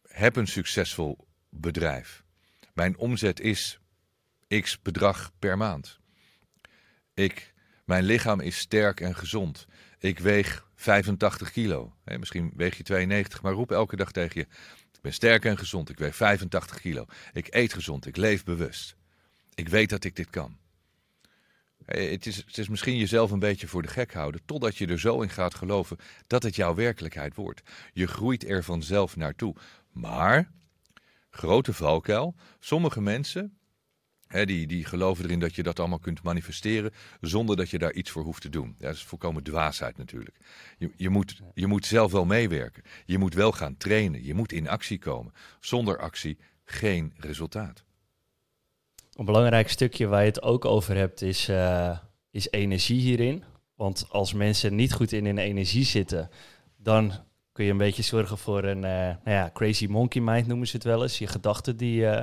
heb 0.02 0.36
een 0.36 0.46
succesvol 0.46 1.28
bedrijf. 1.48 2.24
Mijn 2.74 2.98
omzet 2.98 3.40
is 3.40 3.80
x 4.48 4.82
bedrag 4.82 5.32
per 5.38 5.56
maand. 5.56 5.98
Ik, 7.14 7.54
mijn 7.84 8.04
lichaam 8.04 8.40
is 8.40 8.58
sterk 8.58 9.00
en 9.00 9.16
gezond. 9.16 9.66
Ik 9.98 10.18
weeg 10.18 10.68
85 10.74 11.50
kilo. 11.52 11.96
misschien 12.04 12.52
weeg 12.56 12.76
je 12.76 12.82
92, 12.82 13.42
maar 13.42 13.52
roep 13.52 13.70
elke 13.70 13.96
dag 13.96 14.12
tegen 14.12 14.40
je: 14.40 14.46
Ik 14.92 15.00
ben 15.00 15.12
sterk 15.12 15.44
en 15.44 15.58
gezond. 15.58 15.90
Ik 15.90 15.98
weeg 15.98 16.16
85 16.16 16.80
kilo. 16.80 17.06
Ik 17.32 17.54
eet 17.54 17.72
gezond. 17.72 18.06
Ik 18.06 18.16
leef 18.16 18.44
bewust. 18.44 18.96
Ik 19.54 19.68
weet 19.68 19.88
dat 19.88 20.04
ik 20.04 20.16
dit 20.16 20.30
kan. 20.30 20.58
Het 21.90 22.26
is, 22.26 22.36
het 22.36 22.58
is 22.58 22.68
misschien 22.68 22.96
jezelf 22.96 23.30
een 23.30 23.38
beetje 23.38 23.66
voor 23.66 23.82
de 23.82 23.88
gek 23.88 24.12
houden, 24.12 24.40
totdat 24.44 24.76
je 24.76 24.86
er 24.86 25.00
zo 25.00 25.20
in 25.20 25.30
gaat 25.30 25.54
geloven 25.54 25.96
dat 26.26 26.42
het 26.42 26.56
jouw 26.56 26.74
werkelijkheid 26.74 27.34
wordt. 27.34 27.62
Je 27.92 28.06
groeit 28.06 28.48
er 28.48 28.64
vanzelf 28.64 29.16
naartoe. 29.16 29.54
Maar, 29.92 30.50
grote 31.30 31.72
valkuil, 31.72 32.34
sommige 32.58 33.00
mensen 33.00 33.58
die, 34.30 34.66
die 34.66 34.84
geloven 34.84 35.24
erin 35.24 35.38
dat 35.38 35.54
je 35.54 35.62
dat 35.62 35.78
allemaal 35.78 35.98
kunt 35.98 36.22
manifesteren 36.22 36.92
zonder 37.20 37.56
dat 37.56 37.70
je 37.70 37.78
daar 37.78 37.92
iets 37.92 38.10
voor 38.10 38.22
hoeft 38.22 38.42
te 38.42 38.48
doen. 38.48 38.74
Ja, 38.78 38.86
dat 38.86 38.94
is 38.94 39.04
volkomen 39.04 39.42
dwaasheid 39.42 39.96
natuurlijk. 39.96 40.36
Je, 40.78 40.90
je, 40.96 41.08
moet, 41.08 41.40
je 41.54 41.66
moet 41.66 41.86
zelf 41.86 42.12
wel 42.12 42.24
meewerken. 42.24 42.82
Je 43.04 43.18
moet 43.18 43.34
wel 43.34 43.52
gaan 43.52 43.76
trainen. 43.76 44.24
Je 44.24 44.34
moet 44.34 44.52
in 44.52 44.68
actie 44.68 44.98
komen. 44.98 45.32
Zonder 45.60 45.98
actie 45.98 46.38
geen 46.64 47.14
resultaat. 47.16 47.84
Een 49.20 49.26
belangrijk 49.26 49.68
stukje 49.68 50.06
waar 50.06 50.20
je 50.20 50.26
het 50.26 50.42
ook 50.42 50.64
over 50.64 50.96
hebt 50.96 51.22
is, 51.22 51.48
uh, 51.48 51.98
is 52.30 52.50
energie 52.50 53.00
hierin. 53.00 53.44
Want 53.74 54.06
als 54.08 54.32
mensen 54.32 54.74
niet 54.74 54.92
goed 54.92 55.12
in 55.12 55.24
hun 55.24 55.38
energie 55.38 55.84
zitten, 55.84 56.30
dan 56.76 57.12
kun 57.52 57.64
je 57.64 57.70
een 57.70 57.76
beetje 57.76 58.02
zorgen 58.02 58.38
voor 58.38 58.64
een 58.64 58.76
uh, 58.76 58.82
nou 58.82 59.20
ja, 59.24 59.50
crazy 59.52 59.86
monkey 59.86 60.22
mind 60.22 60.46
noemen 60.46 60.66
ze 60.66 60.76
het 60.76 60.84
wel 60.84 61.02
eens. 61.02 61.18
Je 61.18 61.26
gedachten 61.26 61.76
die 61.76 62.00
uh, 62.00 62.22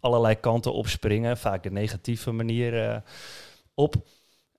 allerlei 0.00 0.34
kanten 0.34 0.72
opspringen, 0.72 1.38
vaak 1.38 1.62
de 1.62 1.70
negatieve 1.70 2.32
manier 2.32 3.02
op. 3.74 3.94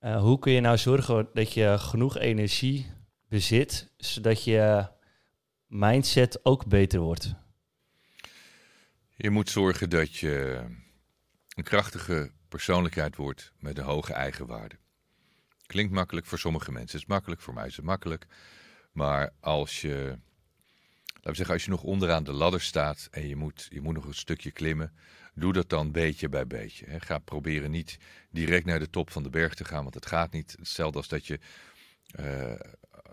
hoe 0.02 0.40
kun 0.40 0.52
je 0.52 0.62
nou 0.62 0.78
zorgen 0.78 1.28
dat 1.34 1.54
je 1.54 1.76
genoeg 1.78 2.18
energie 2.18 2.92
bezit, 3.28 3.92
zodat 3.98 4.44
je 4.44 4.88
mindset 5.68 6.46
ook 6.46 6.66
beter 6.66 7.00
wordt? 7.00 7.34
Je 9.16 9.30
moet 9.30 9.50
zorgen 9.50 9.90
dat 9.90 10.16
je 10.16 10.64
een 11.60 11.66
krachtige 11.66 12.32
persoonlijkheid 12.50 13.16
wordt 13.16 13.52
met 13.58 13.78
een 13.78 13.84
hoge 13.84 14.14
eigenwaarde. 14.14 14.76
Klinkt 15.66 15.94
makkelijk 15.94 16.26
voor 16.26 16.40
sommige 16.40 16.72
mensen. 16.72 16.92
Het 16.92 17.02
is 17.02 17.06
makkelijk, 17.06 17.42
voor 17.42 17.54
mij 17.54 17.68
is 17.68 17.76
het 17.76 17.86
makkelijk. 17.86 18.26
Maar 18.92 19.34
als 19.40 19.82
je, 19.82 20.18
laten 21.06 21.30
we 21.30 21.36
zeggen, 21.36 21.54
als 21.54 21.64
je 21.64 21.70
nog 21.70 21.84
onderaan 21.84 22.24
de 22.24 22.32
ladder 22.32 22.62
staat 22.62 23.08
en 23.12 23.28
je 23.28 23.36
moet, 23.36 23.68
je 23.70 23.82
moet 23.82 23.94
nog 23.94 24.06
een 24.06 24.14
stukje 24.14 24.52
klimmen, 24.52 24.94
doe 25.34 25.54
dat 25.54 25.70
dan 25.70 25.92
beetje 25.92 26.30
bij 26.30 26.48
beetje. 26.48 27.00
Ga 27.00 27.18
proberen 27.18 27.72
niet 27.72 27.98
direct 28.30 28.66
naar 28.66 28.80
de 28.80 28.90
top 28.90 29.12
van 29.12 29.24
de 29.24 29.30
berg 29.30 29.54
te 29.54 29.66
gaan, 29.66 29.84
want 29.84 29.96
het 29.96 30.06
gaat 30.06 30.32
niet. 30.32 30.56
Hetzelfde 30.60 30.98
als 30.98 31.08
dat 31.08 31.28
je 31.28 31.40
uh, 32.20 32.60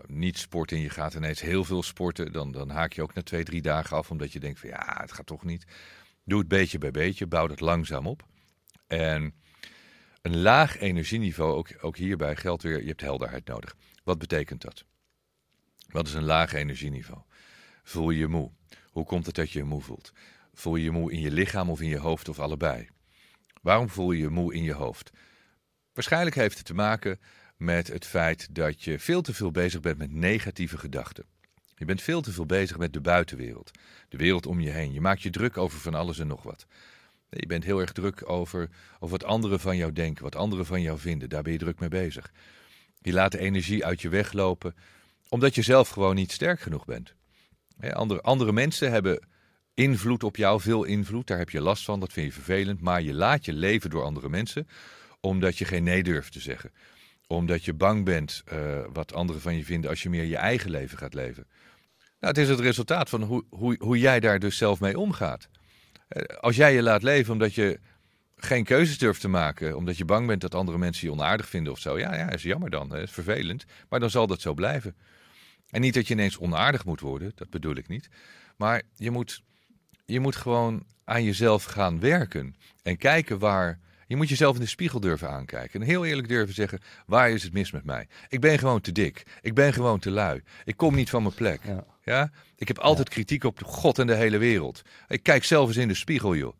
niet 0.05 0.37
sport 0.37 0.71
en 0.71 0.79
je 0.79 0.89
gaat 0.89 1.13
ineens 1.13 1.41
heel 1.41 1.63
veel 1.63 1.83
sporten, 1.83 2.31
dan, 2.31 2.51
dan 2.51 2.69
haak 2.69 2.93
je 2.93 3.01
ook 3.01 3.13
na 3.13 3.23
twee, 3.23 3.43
drie 3.43 3.61
dagen 3.61 3.97
af, 3.97 4.11
omdat 4.11 4.31
je 4.31 4.39
denkt 4.39 4.59
van 4.59 4.69
ja, 4.69 4.97
het 5.01 5.11
gaat 5.11 5.25
toch 5.25 5.43
niet. 5.43 5.65
Doe 6.23 6.39
het 6.39 6.47
beetje 6.47 6.77
bij 6.77 6.91
beetje, 6.91 7.27
bouw 7.27 7.49
het 7.49 7.59
langzaam 7.59 8.07
op. 8.07 8.25
En 8.87 9.33
een 10.21 10.37
laag 10.37 10.79
energieniveau, 10.79 11.55
ook, 11.55 11.69
ook 11.81 11.97
hierbij 11.97 12.35
geldt 12.35 12.63
weer, 12.63 12.81
je 12.81 12.87
hebt 12.87 13.01
helderheid 13.01 13.47
nodig. 13.47 13.75
Wat 14.03 14.17
betekent 14.17 14.61
dat? 14.61 14.85
Wat 15.87 16.07
is 16.07 16.13
een 16.13 16.23
laag 16.23 16.53
energieniveau? 16.53 17.21
Voel 17.83 18.09
je 18.09 18.19
je 18.19 18.27
moe? 18.27 18.51
Hoe 18.91 19.05
komt 19.05 19.25
het 19.25 19.35
dat 19.35 19.51
je 19.51 19.59
je 19.59 19.65
moe 19.65 19.81
voelt? 19.81 20.11
Voel 20.53 20.75
je 20.75 20.83
je 20.83 20.91
moe 20.91 21.11
in 21.11 21.19
je 21.19 21.31
lichaam 21.31 21.69
of 21.69 21.81
in 21.81 21.87
je 21.87 21.97
hoofd 21.97 22.29
of 22.29 22.39
allebei? 22.39 22.89
Waarom 23.61 23.89
voel 23.89 24.11
je 24.11 24.21
je 24.21 24.29
moe 24.29 24.53
in 24.53 24.63
je 24.63 24.73
hoofd? 24.73 25.11
Waarschijnlijk 25.93 26.35
heeft 26.35 26.57
het 26.57 26.65
te 26.65 26.73
maken 26.73 27.19
met 27.57 27.87
het 27.87 28.05
feit 28.05 28.55
dat 28.55 28.83
je 28.83 28.99
veel 28.99 29.21
te 29.21 29.33
veel 29.33 29.51
bezig 29.51 29.79
bent 29.79 29.97
met 29.97 30.11
negatieve 30.11 30.77
gedachten. 30.77 31.25
Je 31.75 31.85
bent 31.85 32.01
veel 32.01 32.21
te 32.21 32.31
veel 32.31 32.45
bezig 32.45 32.77
met 32.77 32.93
de 32.93 33.01
buitenwereld, 33.01 33.71
de 34.09 34.17
wereld 34.17 34.45
om 34.45 34.59
je 34.59 34.69
heen. 34.69 34.93
Je 34.93 35.01
maakt 35.01 35.21
je 35.21 35.29
druk 35.29 35.57
over 35.57 35.79
van 35.79 35.93
alles 35.93 36.19
en 36.19 36.27
nog 36.27 36.43
wat. 36.43 36.65
Je 37.29 37.47
bent 37.47 37.63
heel 37.63 37.79
erg 37.79 37.91
druk 37.91 38.29
over, 38.29 38.69
over 38.99 39.17
wat 39.17 39.23
anderen 39.23 39.59
van 39.59 39.77
jou 39.77 39.93
denken, 39.93 40.23
wat 40.23 40.35
anderen 40.35 40.65
van 40.65 40.81
jou 40.81 40.99
vinden. 40.99 41.29
Daar 41.29 41.43
ben 41.43 41.51
je 41.51 41.57
druk 41.57 41.79
mee 41.79 41.89
bezig. 41.89 42.31
Je 43.01 43.13
laat 43.13 43.31
de 43.31 43.39
energie 43.39 43.85
uit 43.85 44.01
je 44.01 44.09
weglopen, 44.09 44.75
omdat 45.29 45.55
je 45.55 45.61
zelf 45.61 45.89
gewoon 45.89 46.15
niet 46.15 46.31
sterk 46.31 46.59
genoeg 46.59 46.85
bent. 46.85 47.15
Andere, 47.79 48.21
andere 48.21 48.51
mensen 48.51 48.91
hebben 48.91 49.27
invloed 49.73 50.23
op 50.23 50.35
jou, 50.35 50.61
veel 50.61 50.83
invloed. 50.83 51.27
Daar 51.27 51.37
heb 51.37 51.49
je 51.49 51.61
last 51.61 51.83
van, 51.83 51.99
dat 51.99 52.13
vind 52.13 52.25
je 52.25 52.33
vervelend. 52.33 52.81
Maar 52.81 53.01
je 53.01 53.13
laat 53.13 53.45
je 53.45 53.53
leven 53.53 53.89
door 53.89 54.03
andere 54.03 54.29
mensen, 54.29 54.67
omdat 55.19 55.57
je 55.57 55.65
geen 55.65 55.83
nee 55.83 56.03
durft 56.03 56.31
te 56.31 56.39
zeggen. 56.39 56.71
Omdat 57.27 57.65
je 57.65 57.73
bang 57.73 58.05
bent 58.05 58.43
uh, 58.53 58.85
wat 58.93 59.13
anderen 59.13 59.41
van 59.41 59.55
je 59.55 59.63
vinden 59.63 59.89
als 59.89 60.03
je 60.03 60.09
meer 60.09 60.23
je 60.23 60.37
eigen 60.37 60.69
leven 60.69 60.97
gaat 60.97 61.13
leven. 61.13 61.47
Nou, 62.19 62.33
het 62.33 62.37
is 62.37 62.49
het 62.49 62.59
resultaat 62.59 63.09
van 63.09 63.23
hoe, 63.23 63.45
hoe, 63.49 63.75
hoe 63.79 63.99
jij 63.99 64.19
daar 64.19 64.39
dus 64.39 64.57
zelf 64.57 64.79
mee 64.79 64.99
omgaat. 64.99 65.49
Eh, 66.07 66.23
als 66.39 66.55
jij 66.55 66.73
je 66.73 66.81
laat 66.81 67.03
leven 67.03 67.33
omdat 67.33 67.53
je 67.53 67.79
geen 68.35 68.63
keuzes 68.63 68.97
durft 68.97 69.21
te 69.21 69.27
maken, 69.27 69.77
omdat 69.77 69.97
je 69.97 70.05
bang 70.05 70.27
bent 70.27 70.41
dat 70.41 70.55
andere 70.55 70.77
mensen 70.77 71.07
je 71.07 71.13
onaardig 71.13 71.47
vinden 71.47 71.73
of 71.73 71.79
zo, 71.79 71.99
ja, 71.99 72.15
ja, 72.15 72.29
is 72.29 72.43
jammer 72.43 72.69
dan, 72.69 72.95
is 72.95 73.11
vervelend, 73.11 73.65
maar 73.89 73.99
dan 73.99 74.09
zal 74.09 74.27
dat 74.27 74.41
zo 74.41 74.53
blijven. 74.53 74.95
En 75.69 75.81
niet 75.81 75.93
dat 75.93 76.07
je 76.07 76.13
ineens 76.13 76.37
onaardig 76.37 76.85
moet 76.85 76.99
worden, 76.99 77.31
dat 77.35 77.49
bedoel 77.49 77.75
ik 77.75 77.87
niet, 77.87 78.09
maar 78.57 78.81
je 78.95 79.11
moet, 79.11 79.43
je 80.05 80.19
moet 80.19 80.35
gewoon 80.35 80.85
aan 81.03 81.23
jezelf 81.23 81.63
gaan 81.63 81.99
werken 81.99 82.55
en 82.83 82.97
kijken 82.97 83.39
waar. 83.39 83.79
Je 84.07 84.15
moet 84.15 84.29
jezelf 84.29 84.55
in 84.55 84.61
de 84.61 84.67
spiegel 84.67 84.99
durven 84.99 85.29
aankijken. 85.29 85.81
En 85.81 85.87
heel 85.87 86.05
eerlijk 86.05 86.27
durven 86.27 86.55
zeggen: 86.55 86.79
waar 87.05 87.31
is 87.31 87.43
het 87.43 87.53
mis 87.53 87.71
met 87.71 87.83
mij? 87.83 88.07
Ik 88.29 88.39
ben 88.39 88.59
gewoon 88.59 88.81
te 88.81 88.91
dik. 88.91 89.23
Ik 89.41 89.53
ben 89.53 89.73
gewoon 89.73 89.99
te 89.99 90.11
lui. 90.11 90.41
Ik 90.65 90.77
kom 90.77 90.95
niet 90.95 91.09
van 91.09 91.21
mijn 91.21 91.35
plek. 91.35 91.59
Ja. 91.63 91.85
Ja? 92.03 92.31
Ik 92.55 92.67
heb 92.67 92.79
altijd 92.79 93.09
kritiek 93.09 93.43
op 93.43 93.63
God 93.63 93.99
en 93.99 94.07
de 94.07 94.15
hele 94.15 94.37
wereld. 94.37 94.81
Ik 95.07 95.23
kijk 95.23 95.43
zelf 95.43 95.67
eens 95.67 95.77
in 95.77 95.87
de 95.87 95.93
spiegel, 95.93 96.35
joh. 96.35 96.55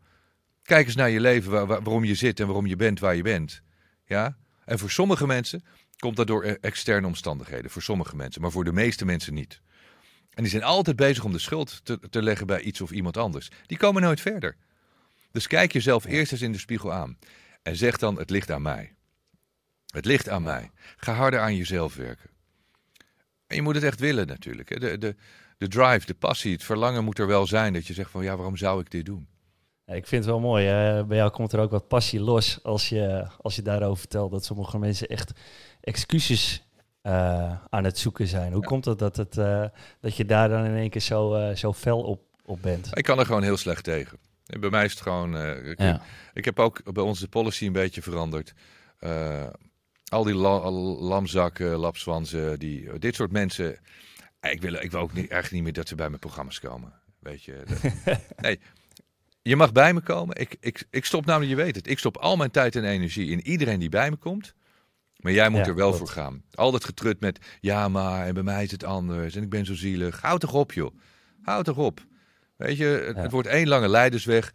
Kijk 0.62 0.86
eens 0.86 0.94
naar 0.94 1.10
je 1.10 1.20
leven, 1.20 1.50
waar, 1.50 1.66
waarom 1.66 2.04
je 2.04 2.14
zit 2.14 2.40
en 2.40 2.46
waarom 2.46 2.66
je 2.66 2.76
bent 2.76 3.00
waar 3.00 3.16
je 3.16 3.22
bent. 3.22 3.62
Ja? 4.04 4.36
En 4.64 4.78
voor 4.78 4.90
sommige 4.90 5.26
mensen 5.26 5.64
komt 5.98 6.16
dat 6.16 6.26
door 6.26 6.44
e-, 6.44 6.56
externe 6.60 7.06
omstandigheden. 7.06 7.70
Voor 7.70 7.82
sommige 7.82 8.16
mensen, 8.16 8.40
maar 8.40 8.50
voor 8.50 8.64
de 8.64 8.72
meeste 8.72 9.04
mensen 9.04 9.34
niet. 9.34 9.60
En 10.30 10.42
die 10.42 10.52
zijn 10.52 10.62
altijd 10.62 10.96
bezig 10.96 11.24
om 11.24 11.32
de 11.32 11.38
schuld 11.38 11.80
te, 11.84 11.98
te 12.10 12.22
leggen 12.22 12.46
bij 12.46 12.60
iets 12.60 12.80
of 12.80 12.90
iemand 12.90 13.16
anders. 13.16 13.50
Die 13.66 13.78
komen 13.78 14.02
nooit 14.02 14.20
verder. 14.20 14.56
Dus 15.38 15.46
kijk 15.46 15.72
jezelf 15.72 16.04
eerst 16.04 16.32
eens 16.32 16.42
in 16.42 16.52
de 16.52 16.58
spiegel 16.58 16.92
aan. 16.92 17.18
En 17.62 17.76
zeg 17.76 17.96
dan: 17.96 18.18
Het 18.18 18.30
ligt 18.30 18.50
aan 18.50 18.62
mij. 18.62 18.94
Het 19.86 20.04
ligt 20.04 20.28
aan 20.28 20.42
mij. 20.42 20.70
Ga 20.96 21.12
harder 21.12 21.40
aan 21.40 21.56
jezelf 21.56 21.94
werken. 21.94 22.30
En 23.46 23.56
je 23.56 23.62
moet 23.62 23.74
het 23.74 23.84
echt 23.84 24.00
willen 24.00 24.26
natuurlijk. 24.26 24.80
De, 24.80 24.98
de, 24.98 25.16
de 25.58 25.68
drive, 25.68 26.06
de 26.06 26.14
passie, 26.14 26.52
het 26.52 26.64
verlangen 26.64 27.04
moet 27.04 27.18
er 27.18 27.26
wel 27.26 27.46
zijn. 27.46 27.72
Dat 27.72 27.86
je 27.86 27.94
zegt 27.94 28.10
van 28.10 28.24
ja, 28.24 28.36
waarom 28.36 28.56
zou 28.56 28.80
ik 28.80 28.90
dit 28.90 29.06
doen? 29.06 29.28
Ja, 29.84 29.94
ik 29.94 30.06
vind 30.06 30.24
het 30.24 30.32
wel 30.32 30.40
mooi. 30.40 30.64
Bij 31.04 31.16
jou 31.16 31.30
komt 31.30 31.52
er 31.52 31.60
ook 31.60 31.70
wat 31.70 31.88
passie 31.88 32.20
los 32.20 32.62
als 32.62 32.88
je, 32.88 33.26
als 33.40 33.56
je 33.56 33.62
daarover 33.62 33.98
vertelt. 33.98 34.30
Dat 34.30 34.44
sommige 34.44 34.78
mensen 34.78 35.08
echt 35.08 35.32
excuses 35.80 36.62
uh, 37.02 37.52
aan 37.68 37.84
het 37.84 37.98
zoeken 37.98 38.26
zijn. 38.26 38.52
Hoe 38.52 38.64
komt 38.64 38.84
het 38.84 38.98
dat, 38.98 39.16
het, 39.16 39.36
uh, 39.36 39.64
dat 40.00 40.16
je 40.16 40.24
daar 40.24 40.48
dan 40.48 40.64
in 40.64 40.76
één 40.76 40.90
keer 40.90 41.00
zo, 41.00 41.36
uh, 41.36 41.56
zo 41.56 41.72
fel 41.72 42.00
op, 42.00 42.20
op 42.44 42.62
bent? 42.62 42.90
Ik 42.92 43.04
kan 43.04 43.18
er 43.18 43.26
gewoon 43.26 43.42
heel 43.42 43.56
slecht 43.56 43.84
tegen. 43.84 44.27
Bij 44.60 44.70
mij 44.70 44.84
is 44.84 44.90
het 44.90 45.00
gewoon... 45.00 45.36
Ik, 45.66 45.78
ja. 45.78 46.02
ik, 46.32 46.44
heb 46.44 46.58
ook 46.58 46.92
bij 46.92 47.02
ons 47.02 47.20
de 47.20 47.28
policy 47.28 47.66
een 47.66 47.72
beetje 47.72 48.02
veranderd. 48.02 48.52
Al 50.04 50.24
die 50.24 50.34
la 50.34 50.70
lamzakken, 50.70 51.76
lapswansen, 51.76 52.58
die, 52.58 52.98
dit 52.98 53.14
soort 53.14 53.32
mensen. 53.32 53.78
Ik 54.40 54.60
wil, 54.60 54.74
ik 54.74 54.90
wil 54.90 55.00
ook 55.00 55.12
niet, 55.12 55.30
echt 55.30 55.52
niet 55.52 55.62
meer 55.62 55.72
dat 55.72 55.88
ze 55.88 55.94
bij 55.94 56.08
mijn 56.08 56.20
programma's 56.20 56.60
komen. 56.60 56.92
Weet 57.18 57.44
je. 57.44 57.62
nee, 58.36 58.60
je 59.42 59.56
mag 59.56 59.72
bij 59.72 59.94
me 59.94 60.00
komen. 60.00 60.36
Ik, 60.36 60.56
ik, 60.60 60.86
ik 60.90 61.04
stop 61.04 61.24
namelijk, 61.24 61.50
je 61.50 61.56
weet 61.56 61.76
het, 61.76 61.86
ik 61.86 61.98
stop 61.98 62.16
al 62.16 62.36
mijn 62.36 62.50
tijd 62.50 62.76
en 62.76 62.84
energie 62.84 63.30
in 63.30 63.46
iedereen 63.46 63.78
die 63.78 63.88
bij 63.88 64.10
me 64.10 64.16
komt. 64.16 64.54
Maar 65.16 65.32
jij 65.32 65.48
moet 65.48 65.66
er 65.66 65.74
wel 65.74 65.94
voor 65.94 66.08
gaan. 66.08 66.42
Al 66.54 66.70
dat 66.70 66.84
getrut 66.84 67.20
met, 67.20 67.38
ja 67.60 67.88
maar, 67.88 68.26
en 68.26 68.34
bij 68.34 68.42
mij 68.42 68.64
is 68.64 68.70
het 68.70 68.84
anders. 68.84 69.34
En 69.34 69.42
ik 69.42 69.50
ben 69.50 69.66
zo 69.66 69.74
zielig. 69.74 70.20
Houd 70.20 70.40
toch 70.40 70.54
op 70.54 70.72
joh. 70.72 70.94
Houd 71.42 71.64
toch 71.64 71.76
op. 71.76 72.06
Weet 72.58 72.76
je, 72.76 72.84
het, 72.84 73.16
het 73.16 73.30
wordt 73.30 73.48
één 73.48 73.68
lange 73.68 73.88
leidersweg. 73.88 74.52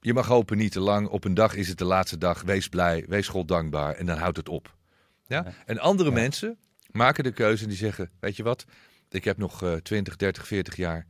Je 0.00 0.14
mag 0.14 0.26
hopen 0.26 0.56
niet 0.56 0.72
te 0.72 0.80
lang. 0.80 1.08
Op 1.08 1.24
een 1.24 1.34
dag 1.34 1.54
is 1.54 1.68
het 1.68 1.78
de 1.78 1.84
laatste 1.84 2.18
dag. 2.18 2.42
Wees 2.42 2.68
blij, 2.68 3.04
wees 3.08 3.28
God 3.28 3.48
dankbaar. 3.48 3.94
En 3.94 4.06
dan 4.06 4.18
houdt 4.18 4.36
het 4.36 4.48
op. 4.48 4.74
Ja? 5.26 5.46
En 5.66 5.78
andere 5.78 6.10
mensen 6.10 6.58
maken 6.90 7.24
de 7.24 7.32
keuze 7.32 7.62
en 7.62 7.68
die 7.68 7.78
zeggen: 7.78 8.10
Weet 8.20 8.36
je 8.36 8.42
wat, 8.42 8.64
ik 9.08 9.24
heb 9.24 9.36
nog 9.36 9.62
uh, 9.62 9.74
20, 9.74 10.16
30, 10.16 10.46
40 10.46 10.76
jaar. 10.76 11.06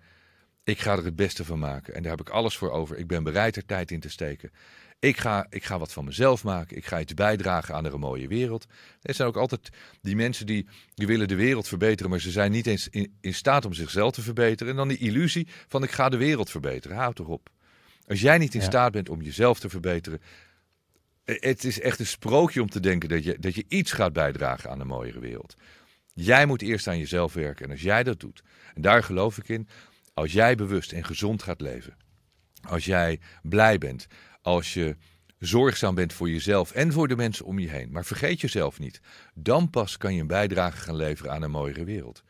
Ik 0.64 0.81
ga 0.81 0.96
er 0.96 1.05
het 1.05 1.16
beste 1.16 1.44
van 1.44 1.59
maken. 1.59 1.94
En 1.94 2.03
daar 2.03 2.11
heb 2.11 2.20
ik 2.20 2.29
alles 2.29 2.57
voor 2.57 2.70
over. 2.70 2.96
Ik 2.96 3.07
ben 3.07 3.22
bereid 3.22 3.57
er 3.57 3.66
tijd 3.66 3.90
in 3.90 4.01
te 4.01 4.11
steken. 4.11 4.51
Ik 5.06 5.18
ga, 5.18 5.46
ik 5.50 5.64
ga 5.64 5.78
wat 5.78 5.92
van 5.92 6.04
mezelf 6.04 6.44
maken. 6.44 6.76
Ik 6.76 6.86
ga 6.86 7.00
iets 7.00 7.14
bijdragen 7.14 7.74
aan 7.74 7.84
een 7.84 8.00
mooie 8.00 8.28
wereld. 8.28 8.66
Er 9.02 9.14
zijn 9.14 9.28
ook 9.28 9.36
altijd 9.36 9.68
die 10.00 10.16
mensen 10.16 10.46
die, 10.46 10.68
die 10.94 11.06
willen 11.06 11.28
de 11.28 11.34
wereld 11.34 11.68
verbeteren, 11.68 12.10
maar 12.10 12.20
ze 12.20 12.30
zijn 12.30 12.50
niet 12.50 12.66
eens 12.66 12.88
in, 12.88 13.16
in 13.20 13.34
staat 13.34 13.64
om 13.64 13.72
zichzelf 13.72 14.12
te 14.12 14.22
verbeteren. 14.22 14.72
En 14.72 14.78
dan 14.78 14.88
die 14.88 14.98
illusie 14.98 15.48
van 15.68 15.82
ik 15.82 15.90
ga 15.90 16.08
de 16.08 16.16
wereld 16.16 16.50
verbeteren. 16.50 16.96
Houd 16.96 17.16
toch 17.16 17.26
op. 17.26 17.48
Als 18.06 18.20
jij 18.20 18.38
niet 18.38 18.54
in 18.54 18.62
staat 18.62 18.92
bent 18.92 19.08
om 19.08 19.22
jezelf 19.22 19.60
te 19.60 19.68
verbeteren, 19.68 20.20
het 21.24 21.64
is 21.64 21.80
echt 21.80 21.98
een 21.98 22.06
sprookje 22.06 22.62
om 22.62 22.70
te 22.70 22.80
denken 22.80 23.08
dat 23.08 23.24
je, 23.24 23.38
dat 23.38 23.54
je 23.54 23.64
iets 23.68 23.92
gaat 23.92 24.12
bijdragen 24.12 24.70
aan 24.70 24.80
een 24.80 24.86
mooiere 24.86 25.20
wereld. 25.20 25.54
Jij 26.14 26.46
moet 26.46 26.62
eerst 26.62 26.86
aan 26.86 26.98
jezelf 26.98 27.32
werken. 27.32 27.64
En 27.64 27.70
als 27.70 27.82
jij 27.82 28.02
dat 28.02 28.20
doet, 28.20 28.42
en 28.74 28.82
daar 28.82 29.02
geloof 29.02 29.38
ik 29.38 29.48
in, 29.48 29.68
als 30.14 30.32
jij 30.32 30.54
bewust 30.54 30.92
en 30.92 31.04
gezond 31.04 31.42
gaat 31.42 31.60
leven, 31.60 31.96
als 32.62 32.84
jij 32.84 33.20
blij 33.42 33.78
bent, 33.78 34.06
als 34.46 34.74
je 34.74 34.96
zorgzaam 35.38 35.94
bent 35.94 36.12
voor 36.12 36.30
jezelf 36.30 36.72
en 36.72 36.92
voor 36.92 37.09
de 37.09 37.16
mensen 37.16 37.44
om 37.44 37.59
je 37.59 37.68
heen, 37.68 37.92
maar 37.92 38.04
vergeet 38.04 38.40
jezelf 38.40 38.78
niet, 38.78 39.00
dan 39.35 39.70
pas 39.70 39.96
kan 39.96 40.14
je 40.14 40.20
een 40.20 40.26
bijdrage 40.26 40.76
gaan 40.76 40.96
leveren 40.96 41.32
aan 41.32 41.42
een 41.42 41.50
mooiere 41.50 41.85
wereld. 41.85 42.22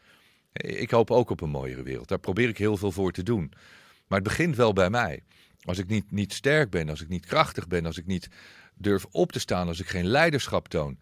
Ik 0.53 0.91
hoop 0.91 1.11
ook 1.11 1.31
op 1.31 1.41
een 1.41 1.51
mooiere 1.51 1.83
wereld. 1.83 2.09
Daar 2.09 2.19
probeer 2.19 2.49
ik 2.49 2.59
heel 2.59 2.77
veel 2.77 2.93
voor 2.93 3.13
te 3.13 3.23
doen. 3.23 3.53
Maar 4.07 4.19
het 4.19 4.29
begint 4.29 4.57
wel 4.57 4.73
bij 4.73 4.91
mij. 4.91 5.23
Als 5.63 5.79
ik 5.79 5.87
niet, 5.87 6.11
niet 6.11 6.33
sterk 6.33 6.71
ben, 6.71 6.89
als 6.89 7.01
ik 7.01 7.09
niet 7.09 7.27
krachtig 7.27 7.67
ben, 7.67 7.87
als 7.87 7.99
ik 7.99 8.07
niet 8.07 8.29
durf 8.75 9.07
op 9.11 9.33
te 9.33 9.39
staan, 9.39 9.69
als 9.69 9.81
ik 9.81 9.89
geen 9.89 10.07
leiderschap 10.07 10.69
toon, 10.69 10.99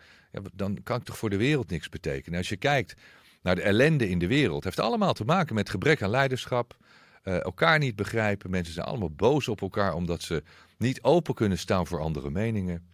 dan 0.53 0.83
kan 0.83 0.99
ik 0.99 1.05
toch 1.05 1.19
voor 1.19 1.31
de 1.31 1.37
wereld 1.37 1.71
niks 1.71 1.89
betekenen. 1.89 2.39
Als 2.39 2.49
je 2.49 2.57
kijkt 2.57 2.95
naar 3.43 3.55
de 3.55 3.63
ellende 3.63 4.09
in 4.09 4.19
de 4.19 4.27
wereld, 4.27 4.65
heeft 4.65 4.81
allemaal 4.81 5.13
te 5.13 5.25
maken 5.25 5.55
met 5.55 5.71
gebrek 5.71 6.03
aan 6.03 6.11
leiderschap, 6.11 6.77
elkaar 7.25 7.79
niet 7.79 7.97
begrijpen. 7.97 8.51
Mensen 8.51 8.75
zijn 8.75 8.87
allemaal 8.87 9.11
boos 9.11 9.49
op 9.49 9.61
elkaar 9.61 9.95
omdat 9.95 10.23
ze 10.23 10.43
niet 10.79 11.03
open 11.03 11.35
kunnen 11.35 11.59
staan 11.59 11.87
voor 11.87 12.01
andere 12.01 12.31
meningen. 12.31 12.87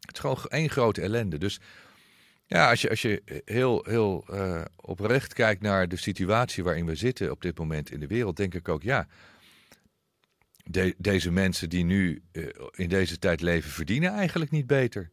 Het 0.00 0.14
is 0.14 0.20
gewoon 0.20 0.44
één 0.48 0.70
grote 0.70 1.00
ellende. 1.00 1.38
Dus 1.38 1.60
ja, 2.46 2.70
als 2.70 2.80
je, 2.80 2.90
als 2.90 3.02
je 3.02 3.42
heel, 3.44 3.84
heel 3.88 4.24
uh, 4.30 4.62
oprecht 4.76 5.32
kijkt 5.32 5.62
naar 5.62 5.88
de 5.88 5.96
situatie 5.96 6.64
waarin 6.64 6.86
we 6.86 6.94
zitten 6.94 7.30
op 7.30 7.42
dit 7.42 7.58
moment 7.58 7.90
in 7.90 8.00
de 8.00 8.06
wereld, 8.06 8.36
denk 8.36 8.54
ik 8.54 8.68
ook, 8.68 8.82
ja, 8.82 9.06
de, 10.64 10.94
deze 10.98 11.30
mensen 11.30 11.68
die 11.68 11.84
nu 11.84 12.22
in 12.70 12.88
deze 12.88 13.18
tijd 13.18 13.40
leven, 13.40 13.70
verdienen 13.70 14.12
eigenlijk 14.12 14.50
niet 14.50 14.66
beter. 14.66 15.10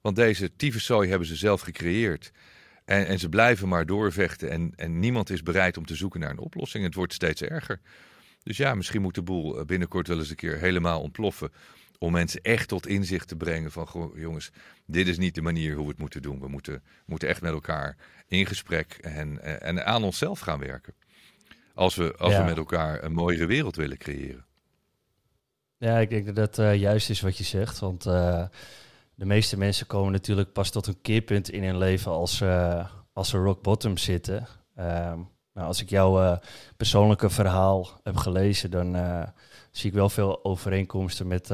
Want 0.00 0.16
deze 0.16 0.56
tyfuszooi 0.56 1.08
hebben 1.08 1.28
ze 1.28 1.36
zelf 1.36 1.60
gecreëerd. 1.60 2.32
En, 2.86 3.06
en 3.06 3.18
ze 3.18 3.28
blijven 3.28 3.68
maar 3.68 3.86
doorvechten 3.86 4.50
en, 4.50 4.72
en 4.76 4.98
niemand 4.98 5.30
is 5.30 5.42
bereid 5.42 5.76
om 5.76 5.86
te 5.86 5.94
zoeken 5.94 6.20
naar 6.20 6.30
een 6.30 6.38
oplossing. 6.38 6.84
Het 6.84 6.94
wordt 6.94 7.12
steeds 7.12 7.42
erger. 7.42 7.80
Dus 8.42 8.56
ja, 8.56 8.74
misschien 8.74 9.02
moet 9.02 9.14
de 9.14 9.22
boel 9.22 9.58
eh, 9.58 9.64
binnenkort 9.64 10.08
wel 10.08 10.18
eens 10.18 10.30
een 10.30 10.36
keer 10.36 10.58
helemaal 10.58 11.00
ontploffen. 11.00 11.52
Om 11.98 12.12
mensen 12.12 12.40
echt 12.40 12.68
tot 12.68 12.86
inzicht 12.86 13.28
te 13.28 13.36
brengen 13.36 13.70
van, 13.70 14.12
jongens, 14.14 14.50
dit 14.86 15.08
is 15.08 15.18
niet 15.18 15.34
de 15.34 15.42
manier 15.42 15.74
hoe 15.74 15.84
we 15.84 15.90
het 15.90 15.98
moeten 15.98 16.22
doen. 16.22 16.40
We 16.40 16.48
moeten, 16.48 16.82
moeten 17.06 17.28
echt 17.28 17.40
met 17.40 17.52
elkaar 17.52 17.96
in 18.26 18.46
gesprek 18.46 18.98
en, 19.00 19.40
eh, 19.40 19.68
en 19.68 19.86
aan 19.86 20.04
onszelf 20.04 20.40
gaan 20.40 20.58
werken. 20.58 20.94
Als 21.74 21.94
we, 21.94 22.16
als 22.16 22.36
we 22.36 22.42
met 22.42 22.56
elkaar 22.56 23.02
een 23.02 23.12
mooiere 23.12 23.46
wereld 23.46 23.76
willen 23.76 23.98
creëren. 23.98 24.44
Ja, 25.78 25.98
ik 25.98 26.08
denk 26.08 26.26
dat 26.26 26.34
dat 26.34 26.58
uh, 26.58 26.74
juist 26.74 27.10
is 27.10 27.20
wat 27.20 27.38
je 27.38 27.44
zegt. 27.44 27.78
Want 27.78 28.06
uh, 28.06 28.46
de 29.16 29.24
meeste 29.24 29.58
mensen 29.58 29.86
komen 29.86 30.12
natuurlijk 30.12 30.52
pas 30.52 30.70
tot 30.70 30.86
een 30.86 31.00
keerpunt 31.00 31.50
in 31.50 31.64
hun 31.64 31.78
leven 31.78 32.12
als, 32.12 32.40
uh, 32.40 32.88
als 33.12 33.28
ze 33.28 33.38
rock 33.38 33.62
bottom 33.62 33.96
zitten. 33.96 34.46
Um, 34.78 35.28
nou, 35.52 35.66
als 35.66 35.80
ik 35.80 35.90
jouw 35.90 36.22
uh, 36.22 36.36
persoonlijke 36.76 37.30
verhaal 37.30 37.88
heb 38.02 38.16
gelezen, 38.16 38.70
dan 38.70 38.96
uh, 38.96 39.22
zie 39.70 39.90
ik 39.90 39.96
wel 39.96 40.08
veel 40.08 40.44
overeenkomsten 40.44 41.26
met, 41.26 41.48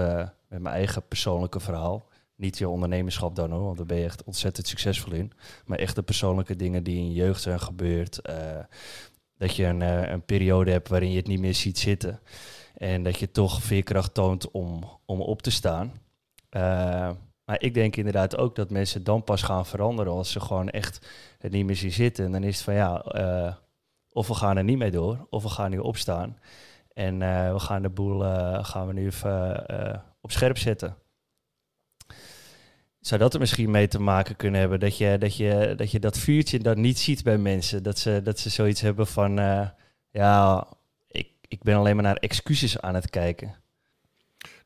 met 0.49 0.61
mijn 0.61 0.75
eigen 0.75 1.09
persoonlijke 1.09 1.61
verhaal. 1.61 2.09
Niet 2.37 2.59
je 2.59 2.69
ondernemerschap 2.69 3.37
dan 3.37 3.51
hoor, 3.51 3.65
want 3.65 3.77
daar 3.77 3.87
ben 3.87 3.97
je 3.97 4.05
echt 4.05 4.25
ontzettend 4.25 4.67
succesvol 4.67 5.13
in. 5.13 5.33
Maar 5.65 5.79
echt 5.79 5.95
de 5.95 6.03
persoonlijke 6.03 6.57
dingen 6.57 6.85
die 6.85 6.97
in 6.97 7.07
je 7.07 7.15
jeugd 7.15 7.43
zijn 7.43 7.61
gebeurd. 7.61 8.21
dat 9.37 9.57
je 9.57 9.65
een, 9.65 9.81
een 10.13 10.25
periode 10.25 10.71
hebt 10.71 10.89
waarin 10.89 11.11
je 11.11 11.17
het 11.17 11.27
niet 11.27 11.41
meer 11.41 11.55
ziet 11.55 11.79
zitten. 11.79 12.21
En 12.75 13.03
dat 13.03 13.19
je 13.19 13.31
toch 13.31 13.63
veerkracht 13.63 14.15
toont 14.15 14.51
om, 14.51 14.85
om 15.05 15.21
op 15.21 15.43
te 15.43 15.51
staan. 15.51 15.93
Maar 17.53 17.63
ik 17.63 17.75
denk 17.75 17.97
inderdaad 17.97 18.37
ook 18.37 18.55
dat 18.55 18.71
mensen 18.71 19.05
dan 19.05 19.25
pas 19.25 19.43
gaan 19.43 19.67
veranderen 19.67 20.13
als 20.13 20.31
ze 20.33 20.41
gewoon 20.41 20.71
echt 20.71 21.07
het 21.39 21.53
niet 21.53 21.67
meer 21.67 21.77
zien 21.77 21.93
zitten. 21.93 22.25
En 22.25 22.33
dan 22.33 22.43
is 22.43 22.55
het 22.55 22.65
van 22.65 22.75
ja, 22.75 23.05
uh, 23.15 23.55
of 24.13 24.29
we 24.29 24.35
gaan 24.35 24.57
er 24.57 24.65
niet 24.65 24.79
mee 24.79 24.91
door, 24.91 25.27
of 25.31 25.43
we 25.43 25.49
gaan 25.49 25.71
nu 25.71 25.79
opstaan. 25.79 26.39
En 26.93 27.21
uh, 27.21 27.53
we 27.53 27.59
gaan 27.59 27.83
de 27.83 27.89
boel 27.89 28.25
uh, 28.25 28.65
gaan 28.65 28.87
we 28.87 28.93
nu 28.93 29.07
even 29.07 29.65
op 30.21 30.31
scherp 30.31 30.59
zetten. 30.59 30.97
Zou 33.01 33.21
dat 33.21 33.35
er 33.35 33.41
misschien 33.41 33.71
mee 33.71 33.89
te 33.89 34.01
maken 34.01 34.37
kunnen 34.37 34.61
hebben 34.61 34.81
dat 34.81 34.97
je 34.97 35.19
dat, 35.19 35.37
je, 35.37 35.75
dat, 35.77 35.91
je 35.91 35.99
dat 35.99 36.19
vuurtje 36.19 36.59
dan 36.59 36.81
niet 36.81 36.99
ziet 36.99 37.23
bij 37.23 37.39
mensen? 37.39 37.83
Dat 37.83 37.99
ze, 37.99 38.21
dat 38.23 38.39
ze 38.39 38.51
zoiets 38.51 38.81
hebben 38.81 39.07
van, 39.07 39.35
ja, 40.11 40.67
ik, 41.09 41.29
ik 41.49 41.63
ben 41.63 41.77
alleen 41.77 41.95
maar 41.95 42.05
naar 42.05 42.17
excuses 42.17 42.81
aan 42.81 42.95
het 42.95 43.11
kijken. 43.11 43.62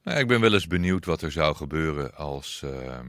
Nou, 0.06 0.18
ik 0.18 0.26
ben 0.26 0.40
wel 0.40 0.52
eens 0.52 0.66
benieuwd 0.66 1.04
wat 1.04 1.22
er 1.22 1.32
zou 1.32 1.56
gebeuren 1.56 2.14
als, 2.14 2.62
uh, 2.64 3.00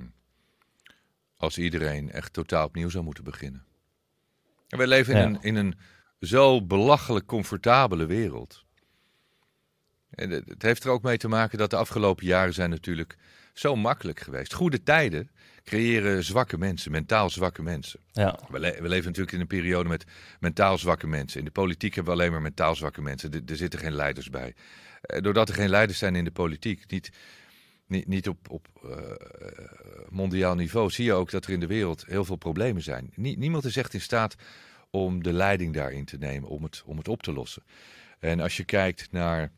als 1.37 1.57
iedereen 1.57 2.11
echt 2.11 2.33
totaal 2.33 2.65
opnieuw 2.65 2.89
zou 2.89 3.03
moeten 3.03 3.23
beginnen. 3.23 3.65
En 4.67 4.77
wij 4.77 4.87
leven 4.87 5.15
in, 5.15 5.21
een, 5.21 5.41
in 5.41 5.55
een 5.55 5.77
zo 6.19 6.65
belachelijk 6.65 7.25
comfortabele 7.25 8.05
wereld. 8.05 8.65
En 10.09 10.29
het 10.29 10.61
heeft 10.61 10.83
er 10.83 10.89
ook 10.89 11.01
mee 11.01 11.17
te 11.17 11.27
maken 11.27 11.57
dat 11.57 11.69
de 11.69 11.75
afgelopen 11.75 12.25
jaren 12.25 12.53
zijn 12.53 12.69
natuurlijk 12.69 13.17
zo 13.53 13.75
makkelijk 13.75 14.19
geweest. 14.19 14.53
Goede 14.53 14.83
tijden 14.83 15.29
creëren 15.63 16.23
zwakke 16.23 16.57
mensen, 16.57 16.91
mentaal 16.91 17.29
zwakke 17.29 17.63
mensen. 17.63 17.99
Ja. 18.11 18.39
We, 18.49 18.59
we, 18.59 18.87
leven 18.87 19.05
natuurlijk 19.05 19.31
in 19.31 19.39
een 19.39 19.47
periode 19.47 19.89
met 19.89 20.05
mentaal 20.39 20.77
zwakke 20.77 21.07
mensen. 21.07 21.39
In 21.39 21.45
de 21.45 21.51
politiek 21.51 21.95
hebben 21.95 22.13
we 22.13 22.19
alleen 22.19 22.31
maar 22.31 22.41
mentaal 22.41 22.75
zwakke 22.75 23.01
mensen. 23.01 23.31
Er 23.45 23.57
zitten 23.57 23.79
geen 23.79 23.95
leiders 23.95 24.29
bij. 24.29 24.55
Eh, 25.07 25.21
doordat 25.21 25.49
er 25.49 25.55
geen 25.55 25.69
leiders 25.69 25.99
zijn 25.99 26.15
in 26.15 26.23
de 26.23 26.31
politiek, 26.31 26.91
niet, 26.91 27.09
niet, 27.85 28.07
niet 28.07 28.27
op, 28.27 28.49
op 28.49 28.67
uh, 28.85 28.91
mondiaal 30.09 30.55
niveau, 30.55 30.89
zie 30.89 31.05
je 31.05 31.13
ook 31.13 31.31
dat 31.31 31.45
er 31.45 31.53
in 31.53 31.59
de 31.59 31.67
wereld 31.67 32.05
heel 32.05 32.25
veel 32.25 32.35
problemen 32.35 32.81
zijn. 32.81 33.11
niemand 33.15 33.65
is 33.65 33.77
echt 33.77 33.93
in 33.93 34.01
staat 34.01 34.35
om 34.89 35.23
de 35.23 35.33
leiding 35.33 35.73
daarin 35.73 36.05
te 36.05 36.17
nemen, 36.17 36.49
om 36.49 36.63
het, 36.63 36.83
om 36.85 36.97
het 36.97 37.07
op 37.07 37.23
te 37.23 37.33
lossen. 37.33 37.63
En 38.19 38.39
als 38.39 38.57
je 38.57 38.63
kijkt 38.63 39.11
naar 39.11 39.51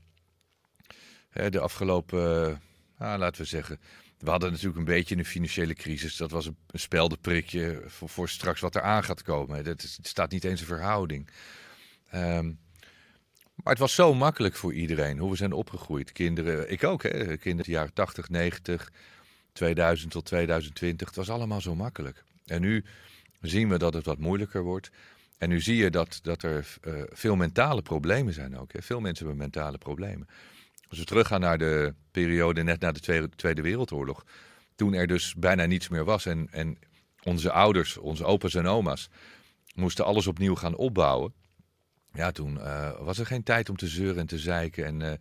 hè, 1.30 1.50
de 1.50 1.60
afgelopen, 1.60 2.62
ah, 2.98 3.20
laten 3.20 3.42
we 3.42 3.48
zeggen, 3.48 3.80
we 4.18 4.30
hadden 4.30 4.52
natuurlijk 4.52 4.78
een 4.78 4.86
beetje 4.86 5.18
een 5.18 5.26
financiële 5.26 5.74
crisis. 5.74 6.18
Dat 6.18 6.32
was 6.32 6.46
een, 6.46 6.58
een 6.68 6.80
speldenprikje 6.80 7.84
voor, 7.86 8.10
voor 8.10 8.30
straks 8.30 8.62
wat 8.62 8.76
er 8.76 8.82
aan 8.82 9.04
gaat 9.04 9.22
komen. 9.22 9.64
Dat 9.64 9.98
staat 10.02 10.32
niet 10.32 10.44
eens 10.44 10.60
een 10.60 10.68
verhouding. 10.68 11.30
Um, 12.14 12.60
maar 13.63 13.74
het 13.74 13.82
was 13.82 13.95
zo 13.95 14.13
makkelijk 14.13 14.56
voor 14.56 14.74
iedereen, 14.74 15.17
hoe 15.17 15.30
we 15.30 15.36
zijn 15.36 15.54
opgegroeid. 15.54 16.12
Kinderen, 16.12 16.72
ik 16.72 16.84
ook, 16.84 17.04
hè, 17.04 17.38
kinderen 17.38 17.72
jaren 17.72 17.93
80, 17.93 18.30
90, 18.30 18.91
2000 19.54 20.12
tot 20.12 20.26
2020. 20.26 21.08
Het 21.08 21.15
was 21.15 21.30
allemaal 21.30 21.62
zo 21.62 21.76
makkelijk. 21.76 22.24
En 22.45 22.62
nu 22.62 22.86
zien 23.41 23.69
we 23.69 23.78
dat 23.78 23.93
het 23.93 24.06
wat 24.06 24.19
moeilijker 24.19 24.62
wordt. 24.62 24.91
En 25.38 25.50
nu 25.50 25.62
zie 25.62 25.76
je 25.76 25.89
dat, 25.89 26.19
dat 26.22 26.43
er 26.43 26.78
uh, 26.88 27.02
veel 27.10 27.36
mentale 27.36 27.82
problemen 27.82 28.34
zijn 28.34 28.58
ook. 28.58 28.74
Hè. 28.74 28.82
Veel 28.82 29.00
mensen 29.00 29.26
hebben 29.26 29.43
mentale 29.43 29.78
problemen. 29.78 30.28
Als 30.89 31.00
we 31.00 31.06
teruggaan 31.06 31.39
naar 31.39 31.58
de 31.58 31.93
periode 32.12 32.63
net 32.63 32.80
na 32.80 32.91
de 32.91 33.00
Tweede, 33.00 33.30
Tweede 33.30 33.62
Wereldoorlog. 33.62 34.26
Toen 34.76 34.93
er 34.93 35.08
dus 35.08 35.36
bijna 35.36 35.65
niets 35.65 35.89
meer 35.89 36.06
was. 36.06 36.26
En, 36.26 36.48
en 36.52 36.78
onze 37.24 37.52
ouders, 37.52 37.98
onze 37.98 38.26
opa's 38.26 38.56
en 38.56 38.67
oma's, 38.67 39.10
moesten 39.76 40.06
alles 40.06 40.28
opnieuw 40.28 40.56
gaan 40.56 40.76
opbouwen. 40.76 41.34
Ja, 42.20 42.32
toen 42.32 42.58
uh, 42.58 42.92
was 43.00 43.20
er 43.20 43.26
geen 43.26 43.44
tijd 43.44 43.70
om 43.70 43.76
te 43.76 43.88
zeuren 43.88 44.18
en 44.18 44.26
te 44.26 44.38
zeiken. 44.38 44.86
En 44.86 45.00
uh, 45.00 45.12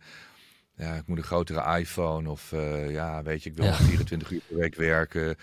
ja, 0.75 0.95
ik 0.95 1.07
moet 1.07 1.17
een 1.17 1.23
grotere 1.23 1.79
iPhone. 1.79 2.29
Of 2.29 2.51
uh, 2.51 2.91
ja, 2.91 3.23
weet 3.23 3.43
je, 3.43 3.49
ik 3.49 3.55
wil 3.55 3.65
ja. 3.65 3.73
24 3.73 4.31
uur 4.31 4.41
per 4.47 4.57
week 4.57 4.75
werken. 4.75 5.35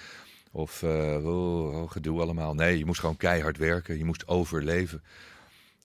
Of 0.52 0.82
oh, 0.82 1.26
oh, 1.26 1.90
gedoe 1.90 2.20
allemaal. 2.20 2.54
Nee, 2.54 2.78
je 2.78 2.84
moest 2.84 3.00
gewoon 3.00 3.16
keihard 3.16 3.56
werken. 3.56 3.98
Je 3.98 4.04
moest 4.04 4.28
overleven. 4.28 5.02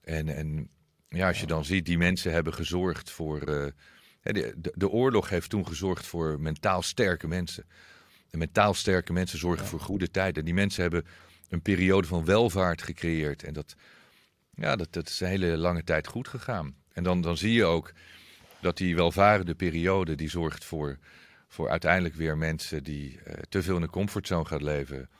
En, 0.04 0.28
en 0.28 0.68
ja, 1.08 1.28
als 1.28 1.40
je 1.40 1.46
dan 1.46 1.64
ziet, 1.64 1.86
die 1.86 1.98
mensen 1.98 2.32
hebben 2.32 2.54
gezorgd 2.54 3.10
voor. 3.10 3.46
De, 3.46 3.74
de, 4.22 4.72
de, 4.74 4.88
oorlog 4.88 5.28
heeft 5.28 5.50
toen 5.50 5.66
gezorgd 5.66 6.06
voor 6.06 6.40
mentaal 6.40 6.82
sterke 6.82 7.28
mensen. 7.28 7.64
En 8.30 8.38
mentaal 8.38 8.74
sterke 8.74 9.12
mensen 9.12 9.38
zorgen 9.38 9.62
ja. 9.62 9.68
voor 9.70 9.80
goede 9.80 10.10
tijden. 10.10 10.44
Die 10.44 10.54
mensen 10.54 10.82
hebben 10.82 11.06
een 11.48 11.62
periode 11.62 12.06
van 12.06 12.24
welvaart 12.24 12.82
gecreëerd. 12.82 13.42
En 13.42 13.52
dat, 13.52 13.76
ja, 14.54 14.76
dat, 14.76 14.92
dat 14.92 15.08
is 15.08 15.20
een 15.20 15.28
hele 15.28 15.56
lange 15.56 15.84
tijd 15.84 16.06
goed 16.06 16.28
gegaan. 16.28 16.74
En 16.92 17.02
dan, 17.02 17.20
dan 17.20 17.36
zie 17.36 17.52
je 17.52 17.64
ook 17.64 17.92
dat 18.60 18.76
die 18.76 18.96
welvarende 18.96 19.54
periode 19.54 20.14
die 20.14 20.30
zorgt 20.30 20.64
voor, 20.64 20.98
voor 21.48 21.68
uiteindelijk 21.68 22.14
weer 22.14 22.38
mensen 22.38 22.84
die 22.84 23.18
uh, 23.26 23.34
te 23.48 23.62
veel 23.62 23.76
in 23.76 23.82
een 23.82 23.90
comfortzone 23.90 24.44
gaan 24.44 24.64
leven. 24.64 25.10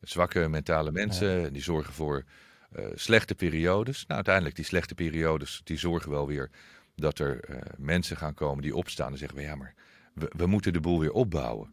Zwakke 0.00 0.48
mentale 0.48 0.92
mensen, 0.92 1.52
die 1.52 1.62
zorgen 1.62 1.92
voor 1.92 2.24
eh, 2.70 2.84
slechte 2.94 3.34
periodes. 3.34 3.98
Nou, 3.98 4.14
uiteindelijk 4.14 4.56
die 4.56 4.64
slechte 4.64 4.94
periodes, 4.94 5.60
die 5.64 5.78
zorgen 5.78 6.10
wel 6.10 6.26
weer 6.26 6.50
dat 6.94 7.18
er 7.18 7.40
eh, 7.40 7.56
mensen 7.76 8.16
gaan 8.16 8.34
komen 8.34 8.62
die 8.62 8.76
opstaan 8.76 9.12
en 9.12 9.18
zeggen, 9.18 9.42
ja, 9.42 9.54
maar 9.54 9.74
we, 10.14 10.32
we 10.36 10.46
moeten 10.46 10.72
de 10.72 10.80
boel 10.80 11.00
weer 11.00 11.12
opbouwen. 11.12 11.70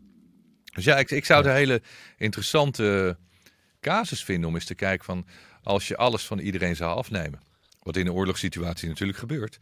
Dus 0.74 0.84
ja, 0.84 0.98
ik, 0.98 1.12
ik 1.12 1.26
zou 1.26 1.42
het 1.42 1.50
een 1.50 1.58
hele 1.58 1.82
interessante 2.18 3.18
casus 3.80 4.24
vinden 4.24 4.50
om 4.50 4.56
eens 4.56 4.66
te 4.66 4.76
kijken 4.76 5.06
van, 5.06 5.26
als 5.66 5.88
je 5.88 5.98
alles 5.98 6.26
van 6.26 6.40
iedereen 6.40 6.76
zou 6.76 6.98
afnemen, 6.98 7.40
wat 7.84 7.96
in 7.96 8.08
een 8.08 8.14
oorlogssituatie 8.14 8.90
natuurlijk 8.90 9.20
gebeurt, 9.20 9.60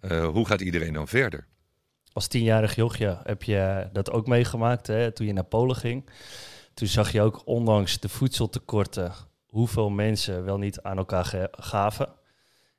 uh, 0.00 0.26
hoe 0.26 0.46
gaat 0.46 0.60
iedereen 0.60 0.92
dan 0.92 1.08
verder? 1.08 1.46
Als 2.12 2.26
tienjarig 2.26 2.74
jochje 2.74 3.20
heb 3.22 3.42
je 3.42 3.88
dat 3.92 4.10
ook 4.10 4.26
meegemaakt 4.26 4.86
hè, 4.86 5.12
toen 5.12 5.26
je 5.26 5.32
naar 5.32 5.44
Polen 5.44 5.76
ging. 5.76 6.10
Toen 6.74 6.88
zag 6.88 7.12
je 7.12 7.22
ook, 7.22 7.42
ondanks 7.44 8.00
de 8.00 8.08
voedseltekorten, 8.08 9.12
hoeveel 9.46 9.90
mensen 9.90 10.44
wel 10.44 10.58
niet 10.58 10.80
aan 10.80 10.96
elkaar 10.96 11.48
gaven. 11.50 12.08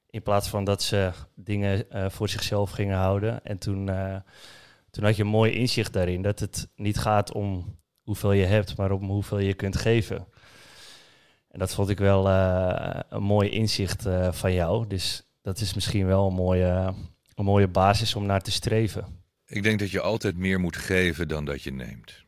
In 0.09 0.23
plaats 0.23 0.47
van 0.47 0.63
dat 0.63 0.81
ze 0.81 1.11
dingen 1.35 1.85
uh, 1.91 2.09
voor 2.09 2.29
zichzelf 2.29 2.71
gingen 2.71 2.97
houden. 2.97 3.43
En 3.43 3.57
toen, 3.57 3.89
uh, 3.89 4.15
toen 4.89 5.03
had 5.03 5.15
je 5.15 5.23
een 5.23 5.29
mooi 5.29 5.51
inzicht 5.51 5.93
daarin. 5.93 6.21
Dat 6.21 6.39
het 6.39 6.69
niet 6.75 6.97
gaat 6.97 7.33
om 7.33 7.79
hoeveel 8.01 8.31
je 8.31 8.45
hebt, 8.45 8.77
maar 8.77 8.91
om 8.91 9.09
hoeveel 9.09 9.39
je 9.39 9.53
kunt 9.53 9.77
geven. 9.77 10.27
En 11.53 11.59
dat 11.59 11.73
vond 11.73 11.89
ik 11.89 11.97
wel 11.97 12.27
uh, 12.27 12.99
een 13.09 13.23
mooi 13.23 13.49
inzicht 13.49 14.05
van 14.31 14.53
jou. 14.53 14.87
Dus 14.87 15.23
dat 15.41 15.59
is 15.59 15.73
misschien 15.73 16.05
wel 16.05 16.27
een 16.27 16.33
mooie, 16.33 16.93
een 17.35 17.45
mooie 17.45 17.67
basis 17.67 18.15
om 18.15 18.25
naar 18.25 18.41
te 18.41 18.51
streven. 18.51 19.23
Ik 19.45 19.63
denk 19.63 19.79
dat 19.79 19.91
je 19.91 20.01
altijd 20.01 20.37
meer 20.37 20.59
moet 20.59 20.77
geven 20.77 21.27
dan 21.27 21.45
dat 21.45 21.63
je 21.63 21.71
neemt. 21.71 22.23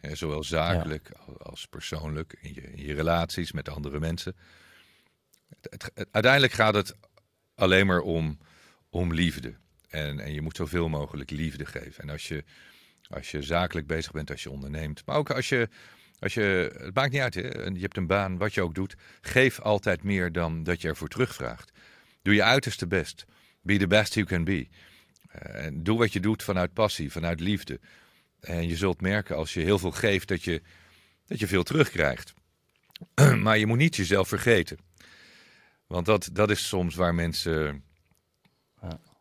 zowel 0.00 0.44
zakelijk 0.44 1.12
als 1.38 1.66
persoonlijk, 1.66 2.38
in 2.40 2.54
je, 2.54 2.60
in 2.60 2.86
je, 2.86 2.94
relaties 2.94 3.52
met 3.52 3.68
andere 3.68 4.00
mensen. 4.00 4.36
Het, 5.60 5.90
het, 5.94 6.08
uiteindelijk 6.10 6.52
gaat 6.52 6.74
het 6.74 6.96
alleen 7.54 7.86
maar 7.86 8.00
om, 8.00 8.38
om 8.90 9.14
liefde. 9.14 9.54
En, 9.88 10.20
en 10.20 10.32
je 10.32 10.40
moet 10.40 10.56
zoveel 10.56 10.88
mogelijk 10.88 11.30
liefde 11.30 11.66
geven. 11.66 12.02
En 12.02 12.10
als 12.10 12.28
je, 12.28 12.44
als 13.08 13.30
je 13.30 13.42
zakelijk 13.42 13.86
bezig 13.86 14.12
bent, 14.12 14.30
als 14.30 14.42
je 14.42 14.50
onderneemt, 14.50 15.06
maar 15.06 15.16
ook 15.16 15.30
als 15.30 15.48
je, 15.48 15.68
als 16.20 16.34
je 16.34 16.76
het 16.78 16.94
maakt 16.94 17.12
niet 17.12 17.20
uit, 17.20 17.34
hè? 17.34 17.40
je 17.40 17.80
hebt 17.80 17.96
een 17.96 18.06
baan, 18.06 18.38
wat 18.38 18.54
je 18.54 18.62
ook 18.62 18.74
doet, 18.74 18.94
geef 19.20 19.60
altijd 19.60 20.02
meer 20.02 20.32
dan 20.32 20.62
dat 20.62 20.80
je 20.80 20.88
ervoor 20.88 21.08
terugvraagt. 21.08 21.72
Doe 22.22 22.34
je 22.34 22.42
uiterste 22.42 22.86
best. 22.86 23.24
Be 23.62 23.76
the 23.76 23.86
best 23.86 24.14
you 24.14 24.26
can 24.26 24.44
be. 24.44 24.68
Uh, 25.34 25.64
en 25.64 25.82
doe 25.82 25.98
wat 25.98 26.12
je 26.12 26.20
doet 26.20 26.42
vanuit 26.42 26.72
passie, 26.72 27.12
vanuit 27.12 27.40
liefde. 27.40 27.80
En 28.40 28.68
je 28.68 28.76
zult 28.76 29.00
merken 29.00 29.36
als 29.36 29.54
je 29.54 29.60
heel 29.60 29.78
veel 29.78 29.90
geeft 29.90 30.28
dat 30.28 30.42
je, 30.42 30.62
dat 31.26 31.38
je 31.38 31.46
veel 31.46 31.62
terugkrijgt. 31.62 32.34
maar 33.44 33.58
je 33.58 33.66
moet 33.66 33.78
niet 33.78 33.96
jezelf 33.96 34.28
vergeten. 34.28 34.78
Want 35.86 36.06
dat, 36.06 36.28
dat 36.32 36.50
is 36.50 36.68
soms 36.68 36.94
waar 36.94 37.14
mensen 37.14 37.84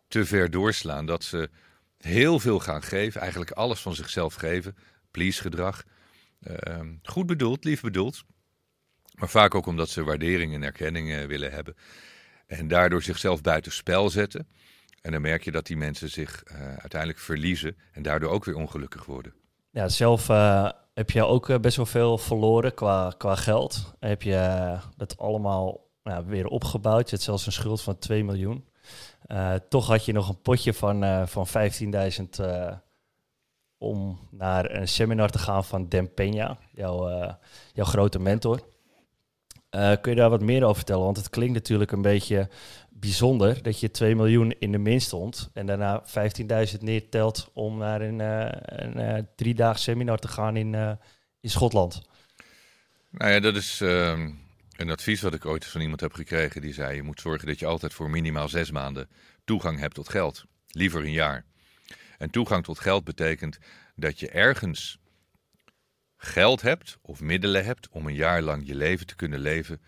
te 0.08 0.26
ver 0.26 0.50
doorslaan. 0.50 1.06
Dat 1.06 1.24
ze 1.24 1.50
heel 1.98 2.40
veel 2.40 2.60
gaan 2.60 2.84
geven, 2.84 3.22
eigenlijk 3.22 3.52
alles 3.52 3.80
van 3.80 3.96
zichzelf 3.96 4.34
geven. 4.34 4.78
Please 5.12 5.42
gedrag. 5.42 5.84
Uh, 6.48 6.80
goed 7.04 7.26
bedoeld, 7.26 7.64
lief 7.64 7.82
bedoeld. 7.82 8.24
Maar 9.14 9.30
vaak 9.30 9.56
ook 9.56 9.66
omdat 9.66 9.90
ze 9.90 10.04
waardering 10.04 10.54
en 10.54 10.64
erkenning 10.64 11.10
uh, 11.10 11.26
willen 11.26 11.52
hebben. 11.52 11.76
En 12.48 12.68
daardoor 12.68 13.02
zichzelf 13.02 13.42
buiten 13.42 13.72
spel 13.72 14.10
zetten. 14.10 14.48
En 15.02 15.12
dan 15.12 15.22
merk 15.22 15.44
je 15.44 15.52
dat 15.52 15.66
die 15.66 15.78
mensen 15.78 16.10
zich 16.10 16.44
uh, 16.52 16.58
uiteindelijk 16.68 17.20
verliezen 17.20 17.78
en 17.92 18.02
daardoor 18.02 18.30
ook 18.30 18.46
weer 18.46 18.56
ongelukkig 18.56 19.06
worden. 19.06 19.34
Ja, 19.72 19.88
zelf 19.88 20.30
uh, 20.30 20.70
heb 20.94 21.10
je 21.10 21.26
ook 21.26 21.62
best 21.62 21.78
wel 21.78 21.86
veel 21.86 22.18
verloren 22.18 22.74
qua, 22.74 23.14
qua 23.18 23.36
geld. 23.36 23.94
Heb 24.00 24.22
je 24.22 24.78
dat 24.98 25.18
allemaal 25.18 25.88
nou, 26.04 26.26
weer 26.26 26.46
opgebouwd. 26.46 27.04
Je 27.04 27.16
hebt 27.16 27.22
zelfs 27.22 27.46
een 27.46 27.52
schuld 27.52 27.82
van 27.82 27.98
2 27.98 28.24
miljoen. 28.24 28.68
Toch 29.70 29.88
had 29.88 30.06
je 30.06 30.12
nog 30.12 30.30
een 30.30 30.42
potje 30.42 30.74
van, 30.74 31.28
van 31.28 31.48
15.000 31.48 31.54
uh, 32.42 32.72
om 33.80 34.20
naar 34.32 34.72
een 34.72 34.88
seminar 34.88 35.30
te 35.30 35.40
gaan 35.40 35.66
van 35.66 35.90
Dan 35.90 36.10
Peña, 36.10 36.58
jouw, 36.72 37.10
jouw 37.74 37.86
grote 37.86 38.20
mentor. 38.20 38.60
kun 39.70 40.12
je 40.12 40.16
daar 40.16 40.30
wat 40.30 40.42
meer 40.42 40.64
over 40.64 40.76
vertellen? 40.76 41.04
Want 41.04 41.18
het 41.18 41.30
klinkt 41.30 41.54
natuurlijk 41.54 41.92
een 41.92 42.02
beetje 42.02 42.50
bijzonder 42.90 43.64
dat 43.64 43.80
je 43.80 43.92
2 43.92 44.16
miljoen 44.16 44.56
in 44.60 44.72
de 44.72 44.78
min 44.78 45.02
stond 45.02 45.50
en 45.54 45.66
daarna 45.66 46.04
15.000 46.72 46.80
neertelt 46.80 47.50
om 47.54 47.78
naar 47.78 48.02
een, 48.02 48.20
een 49.00 49.28
driedaags 49.36 49.84
seminar 49.84 50.18
te 50.18 50.28
gaan 50.28 50.56
in, 50.56 50.98
in 51.40 51.50
Schotland. 51.50 52.02
Nou 53.10 53.32
ja, 53.32 53.40
dat 53.40 53.56
is 53.56 53.82
ehm, 53.82 54.32
een 54.76 54.90
advies 54.90 55.22
wat 55.22 55.34
ik 55.34 55.46
ooit 55.46 55.66
van 55.66 55.82
iemand 55.82 56.02
heb 56.02 56.14
gekregen, 56.14 56.62
die 56.62 56.74
zei: 56.74 56.96
Je 56.96 57.04
moet 57.04 57.22
zorgen 57.22 57.48
dat 57.48 57.60
je 57.60 57.66
altijd 57.66 57.94
voor 57.94 58.10
minimaal 58.10 58.50
zes 58.50 58.72
maanden 58.72 59.10
toegang 59.46 59.80
hebt 59.80 59.96
tot 59.96 60.10
geld. 60.10 60.46
Liever 60.68 61.04
een 61.04 61.12
jaar. 61.12 61.46
En 62.20 62.30
toegang 62.30 62.64
tot 62.64 62.80
geld 62.80 63.04
betekent 63.04 63.60
dat 63.96 64.20
je 64.20 64.30
ergens 64.30 65.00
geld 66.18 66.62
hebt 66.62 66.98
of 67.02 67.22
middelen 67.22 67.66
hebt 67.66 67.90
om 67.90 68.08
een 68.08 68.16
jaar 68.16 68.42
lang 68.42 68.68
je 68.68 68.76
leven 68.76 69.06
te 69.06 69.16
kunnen 69.16 69.40
leven 69.40 69.82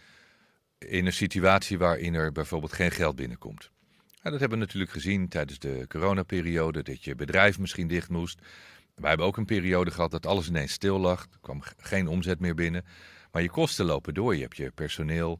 in 0.77 1.05
een 1.05 1.13
situatie 1.13 1.77
waarin 1.77 2.13
er 2.13 2.31
bijvoorbeeld 2.31 2.73
geen 2.73 2.91
geld 2.91 3.15
binnenkomt. 3.15 3.71
dat 4.21 4.39
hebben 4.39 4.49
we 4.49 4.65
natuurlijk 4.65 4.91
gezien 4.91 5.27
tijdens 5.27 5.59
de 5.59 5.85
coronaperiode, 5.87 6.83
dat 6.83 7.03
je 7.03 7.15
bedrijf 7.15 7.59
misschien 7.59 7.87
dicht 7.87 8.09
moest. 8.09 8.39
Wij 8.95 9.09
hebben 9.09 9.27
ook 9.27 9.37
een 9.37 9.45
periode 9.45 9.91
gehad 9.91 10.11
dat 10.11 10.25
alles 10.25 10.47
ineens 10.47 10.71
stil 10.71 10.99
lag. 10.99 11.21
Er 11.21 11.39
kwam 11.41 11.61
geen 11.77 12.07
omzet 12.07 12.39
meer 12.39 12.55
binnen. 12.55 12.85
Maar 13.31 13.41
je 13.41 13.49
kosten 13.49 13.85
lopen 13.85 14.13
door. 14.13 14.35
Je 14.35 14.41
hebt 14.41 14.57
je 14.57 14.71
personeel. 14.71 15.39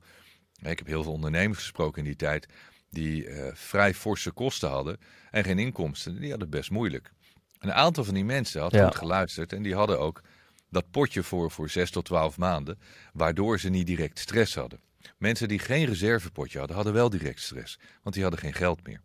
Ik 0.62 0.78
heb 0.78 0.88
heel 0.88 1.04
veel 1.04 1.12
ondernemers 1.12 1.60
gesproken 1.60 2.00
in 2.00 2.08
die 2.08 2.16
tijd 2.16 2.48
die 2.92 3.28
uh, 3.28 3.48
vrij 3.54 3.94
forse 3.94 4.32
kosten 4.32 4.70
hadden 4.70 4.98
en 5.32 5.44
geen 5.44 5.60
inkomsten. 5.60 6.12
Die 6.14 6.30
hadden 6.30 6.48
het 6.48 6.58
best 6.58 6.70
moeilijk. 6.72 7.12
Een 7.60 7.74
aantal 7.74 8.04
van 8.04 8.14
die 8.14 8.26
mensen 8.26 8.62
had 8.62 8.78
goed 8.78 8.96
geluisterd 8.96 9.54
en 9.54 9.64
die 9.64 9.76
hadden 9.76 10.00
ook 10.00 10.22
dat 10.70 10.92
potje 10.92 11.24
voor, 11.24 11.52
voor 11.52 11.70
6 11.70 11.92
tot 11.92 12.06
12 12.06 12.38
maanden, 12.38 12.80
waardoor 13.14 13.60
ze 13.60 13.70
niet 13.70 13.88
direct 13.88 14.20
stress 14.20 14.56
hadden. 14.56 14.80
Mensen 15.18 15.48
die 15.48 15.60
geen 15.60 15.86
reservepotje 15.86 16.58
hadden, 16.58 16.76
hadden 16.76 16.94
wel 16.94 17.10
direct 17.10 17.42
stress, 17.42 17.80
want 18.02 18.16
die 18.16 18.24
hadden 18.24 18.42
geen 18.42 18.54
geld 18.54 18.88
meer. 18.88 19.02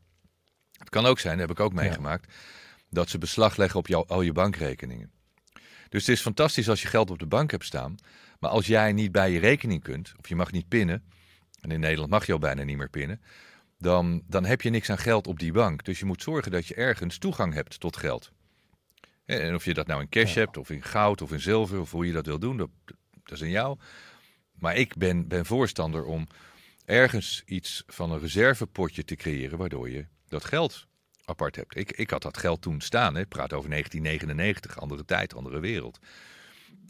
Het 0.79 0.89
kan 0.89 1.07
ook 1.07 1.19
zijn, 1.19 1.39
dat 1.39 1.49
heb 1.49 1.59
ik 1.59 1.65
ook 1.65 1.73
meegemaakt, 1.73 2.35
dat 2.91 3.09
ze 3.09 3.19
beslag 3.19 3.57
leggen 3.57 3.79
op 3.79 3.87
jouw, 3.87 4.05
al 4.07 4.23
je 4.23 4.33
bankrekeningen. 4.33 5.11
Dus 5.89 6.07
het 6.07 6.17
is 6.17 6.21
fantastisch 6.21 6.69
als 6.69 6.83
je 6.83 6.89
geld 6.89 7.11
op 7.11 7.19
de 7.19 7.27
bank 7.27 7.51
hebt 7.51 7.65
staan, 7.65 7.97
maar 8.39 8.51
als 8.51 8.67
jij 8.67 8.93
niet 8.93 9.13
bij 9.13 9.31
je 9.31 9.39
rekening 9.39 9.83
kunt, 9.83 10.13
of 10.19 10.29
je 10.29 10.37
mag 10.37 10.53
niet 10.53 10.69
pinnen, 10.69 11.05
en 11.61 11.71
in 11.71 11.81
Nederland 11.81 12.11
mag 12.11 12.27
je 12.27 12.33
al 12.33 12.39
bijna 12.39 12.63
niet 12.63 12.77
meer 12.77 12.91
pinnen, 12.91 13.21
dan, 13.79 14.23
dan 14.27 14.45
heb 14.45 14.63
je 14.63 14.71
niks 14.71 14.91
aan 14.91 14.99
geld 14.99 15.27
op 15.27 15.39
die 15.39 15.53
bank. 15.53 15.85
Dus 15.85 15.99
je 15.99 16.05
moet 16.05 16.23
zorgen 16.23 16.53
dat 16.53 16.67
je 16.67 16.75
ergens 16.75 17.19
toegang 17.19 17.55
hebt 17.55 17.81
tot 17.81 17.97
geld. 17.97 18.33
En 19.25 19.55
of 19.55 19.65
je 19.65 19.75
dat 19.75 19.87
nou 19.87 20.01
in 20.01 20.09
cash 20.09 20.35
hebt, 20.35 20.57
of 20.57 20.71
in 20.71 20.83
goud, 20.83 21.23
of 21.23 21.33
in 21.33 21.41
zilver, 21.41 21.81
of 21.81 21.91
hoe 21.91 22.07
je 22.07 22.13
dat 22.13 22.27
wil 22.27 22.39
doen, 22.39 22.57
dat, 22.57 22.71
dat 23.25 23.33
is 23.33 23.43
aan 23.43 23.51
jou. 23.51 23.79
Maar 24.55 24.77
ik 24.77 24.97
ben, 24.97 25.29
ben 25.29 25.47
voorstander 25.47 26.05
om 26.05 26.27
ergens 26.85 27.43
iets 27.47 27.83
van 27.87 28.11
een 28.11 28.21
reservepotje 28.21 29.05
te 29.05 29.15
creëren, 29.15 29.59
waardoor 29.59 29.91
je 29.91 30.07
dat 30.29 30.45
geld 30.45 30.87
apart 31.25 31.57
hebt. 31.57 31.77
Ik, 31.77 31.93
ik 31.93 32.11
had 32.11 32.23
dat 32.23 32.39
geld 32.39 32.63
toen 32.63 32.81
staan, 32.81 33.15
hè. 33.15 33.21
ik 33.21 33.29
praat 33.29 33.53
over 33.53 33.71
1999, 33.71 34.81
andere 34.81 35.05
tijd, 35.05 35.35
andere 35.35 35.61
wereld. 35.61 35.99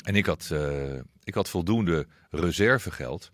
En 0.04 0.16
ik 0.16 0.26
had, 0.26 0.48
uh, 0.52 1.00
ik 1.24 1.34
had 1.34 1.48
voldoende 1.48 2.06
reservegeld. 2.30 3.30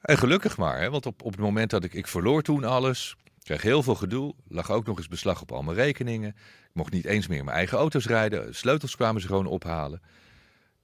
En 0.00 0.18
gelukkig 0.18 0.56
maar, 0.56 0.80
hè, 0.80 0.90
want 0.90 1.06
op, 1.06 1.22
op 1.22 1.30
het 1.30 1.40
moment 1.40 1.70
dat 1.70 1.84
ik, 1.84 1.94
ik 1.94 2.06
verloor 2.06 2.42
toen 2.42 2.64
alles, 2.64 3.16
kreeg 3.42 3.62
heel 3.62 3.82
veel 3.82 3.94
gedoe, 3.94 4.34
lag 4.48 4.70
ook 4.70 4.86
nog 4.86 4.98
eens 4.98 5.08
beslag 5.08 5.40
op 5.40 5.52
al 5.52 5.62
mijn 5.62 5.76
rekeningen. 5.76 6.28
Ik 6.28 6.70
mocht 6.72 6.92
niet 6.92 7.04
eens 7.04 7.26
meer 7.26 7.44
mijn 7.44 7.56
eigen 7.56 7.78
auto's 7.78 8.06
rijden, 8.06 8.54
sleutels 8.54 8.96
kwamen 8.96 9.20
ze 9.20 9.26
gewoon 9.26 9.46
ophalen. 9.46 10.02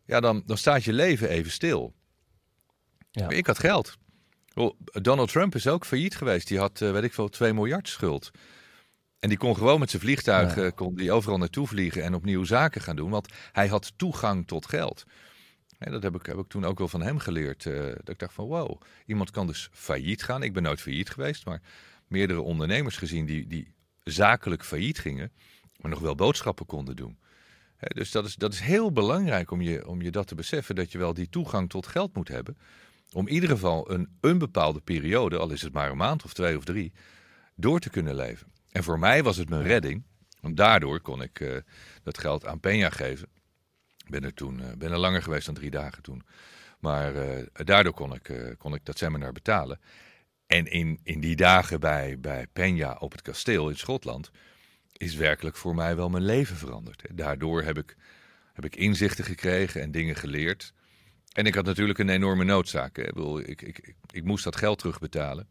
Ja, 0.04 0.20
dan, 0.20 0.42
dan 0.46 0.58
staat 0.58 0.84
je 0.84 0.92
leven 0.92 1.28
even 1.28 1.50
stil. 1.50 1.94
Ja. 3.10 3.24
Maar 3.24 3.34
ik 3.34 3.46
had 3.46 3.58
geld. 3.58 3.96
Donald 4.92 5.30
Trump 5.30 5.54
is 5.54 5.66
ook 5.66 5.86
failliet 5.86 6.16
geweest. 6.16 6.48
Die 6.48 6.58
had, 6.58 6.80
uh, 6.80 6.90
weet 6.90 7.02
ik 7.02 7.14
veel, 7.14 7.28
2 7.28 7.52
miljard 7.52 7.88
schuld. 7.88 8.30
En 9.18 9.28
die 9.28 9.38
kon 9.38 9.56
gewoon 9.56 9.80
met 9.80 9.90
zijn 9.90 10.02
vliegtuig 10.02 10.56
ja. 10.56 10.70
kon 10.70 10.94
die 10.94 11.12
overal 11.12 11.38
naartoe 11.38 11.66
vliegen 11.66 12.02
en 12.02 12.14
opnieuw 12.14 12.44
zaken 12.44 12.80
gaan 12.80 12.96
doen. 12.96 13.10
Want 13.10 13.32
hij 13.52 13.68
had 13.68 13.92
toegang 13.96 14.46
tot 14.46 14.66
geld. 14.66 15.04
En 15.78 15.92
dat 15.92 16.02
heb 16.02 16.14
ik, 16.14 16.26
heb 16.26 16.36
ik 16.38 16.48
toen 16.48 16.64
ook 16.64 16.78
wel 16.78 16.88
van 16.88 17.02
hem 17.02 17.18
geleerd. 17.18 17.64
Uh, 17.64 17.84
dat 17.84 18.08
ik 18.08 18.18
dacht 18.18 18.32
van 18.32 18.46
wow, 18.46 18.80
iemand 19.06 19.30
kan 19.30 19.46
dus 19.46 19.68
failliet 19.72 20.22
gaan. 20.22 20.42
Ik 20.42 20.52
ben 20.52 20.62
nooit 20.62 20.80
failliet 20.80 21.10
geweest, 21.10 21.44
maar 21.44 21.62
meerdere 22.06 22.40
ondernemers 22.40 22.96
gezien 22.96 23.26
die, 23.26 23.46
die 23.46 23.74
zakelijk 24.02 24.64
failliet 24.64 24.98
gingen, 24.98 25.32
maar 25.80 25.90
nog 25.90 26.00
wel 26.00 26.14
boodschappen 26.14 26.66
konden 26.66 26.96
doen. 26.96 27.18
dus 27.78 28.10
dat 28.10 28.24
is, 28.24 28.34
dat 28.34 28.52
is 28.52 28.60
heel 28.60 28.92
belangrijk 28.92 29.50
om 29.50 29.60
je, 29.60 29.88
om 29.88 30.02
je 30.02 30.10
dat 30.10 30.26
te 30.26 30.34
beseffen, 30.34 30.74
dat 30.74 30.92
je 30.92 30.98
wel 30.98 31.14
die 31.14 31.28
toegang 31.28 31.68
tot 31.68 31.86
geld 31.86 32.14
moet 32.14 32.28
hebben. 32.28 32.58
Om 33.12 33.26
in 33.26 33.34
ieder 33.34 33.48
geval 33.48 33.90
een, 33.90 34.08
een 34.20 34.38
bepaalde 34.38 34.80
periode, 34.80 35.38
al 35.38 35.50
is 35.50 35.62
het 35.62 35.72
maar 35.72 35.90
een 35.90 35.96
maand 35.96 36.24
of 36.24 36.32
twee 36.32 36.56
of 36.56 36.64
drie, 36.64 36.92
door 37.54 37.80
te 37.80 37.90
kunnen 37.90 38.14
leven. 38.14 38.46
En 38.70 38.84
voor 38.84 38.98
mij 38.98 39.22
was 39.22 39.36
het 39.36 39.48
mijn 39.48 39.62
redding. 39.62 40.02
Want 40.40 40.56
daardoor 40.56 41.00
kon 41.00 41.22
ik 41.22 41.40
uh, 41.40 41.56
dat 42.02 42.18
geld 42.18 42.46
aan 42.46 42.60
Peña 42.60 42.90
geven. 42.90 43.28
Ben 44.08 44.24
er 44.24 44.34
toen 44.34 44.60
uh, 44.60 44.66
ben 44.78 44.90
er 44.90 44.98
langer 44.98 45.22
geweest 45.22 45.46
dan 45.46 45.54
drie 45.54 45.70
dagen 45.70 46.02
toen. 46.02 46.22
Maar 46.78 47.12
daardoor 47.52 47.92
kon 47.92 48.14
ik, 48.14 48.54
kon 48.58 48.74
ik 48.74 48.84
dat 48.84 48.98
seminar 48.98 49.32
betalen. 49.32 49.80
En 50.46 50.66
in, 50.66 51.00
in 51.02 51.20
die 51.20 51.36
dagen 51.36 51.80
bij, 51.80 52.20
bij 52.20 52.46
Peña 52.46 52.98
op 52.98 53.12
het 53.12 53.22
kasteel 53.22 53.68
in 53.68 53.76
Schotland 53.76 54.30
is 54.92 55.14
werkelijk 55.14 55.56
voor 55.56 55.74
mij 55.74 55.96
wel 55.96 56.08
mijn 56.08 56.24
leven 56.24 56.56
veranderd. 56.56 57.02
Daardoor 57.12 57.62
heb 57.62 57.78
ik, 57.78 57.96
heb 58.52 58.64
ik 58.64 58.76
inzichten 58.76 59.24
gekregen 59.24 59.80
en 59.80 59.90
dingen 59.90 60.16
geleerd. 60.16 60.72
En 61.32 61.46
ik 61.46 61.54
had 61.54 61.64
natuurlijk 61.64 61.98
een 61.98 62.08
enorme 62.08 62.44
noodzaak. 62.44 62.98
Ik, 62.98 63.12
ik, 63.46 63.62
ik, 63.62 63.94
ik, 64.10 64.24
moest 64.24 64.44
dat 64.44 64.56
geld 64.56 64.78
terugbetalen. 64.78 65.48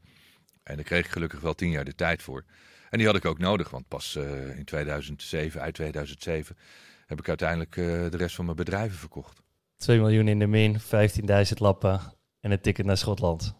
En 0.63 0.75
daar 0.75 0.85
kreeg 0.85 1.05
ik 1.05 1.11
gelukkig 1.11 1.39
wel 1.39 1.53
tien 1.53 1.69
jaar 1.69 1.85
de 1.85 1.95
tijd 1.95 2.21
voor. 2.21 2.45
En 2.89 2.97
die 2.97 3.07
had 3.07 3.15
ik 3.15 3.25
ook 3.25 3.37
nodig, 3.37 3.69
want 3.69 3.87
pas 3.87 4.15
in 4.55 4.65
2007, 4.65 5.61
uit 5.61 5.73
2007, 5.73 6.57
heb 7.05 7.19
ik 7.19 7.27
uiteindelijk 7.27 7.75
uh, 7.75 7.85
de 7.85 8.17
rest 8.17 8.35
van 8.35 8.45
mijn 8.45 8.57
bedrijven 8.57 8.97
verkocht. 8.97 9.43
2 9.77 9.99
miljoen 9.99 10.27
in 10.27 10.39
de 10.39 10.47
min, 10.47 10.79
15.000 10.79 11.53
lappen 11.55 12.01
en 12.39 12.51
een 12.51 12.61
ticket 12.61 12.85
naar 12.85 12.97
Schotland. 12.97 13.55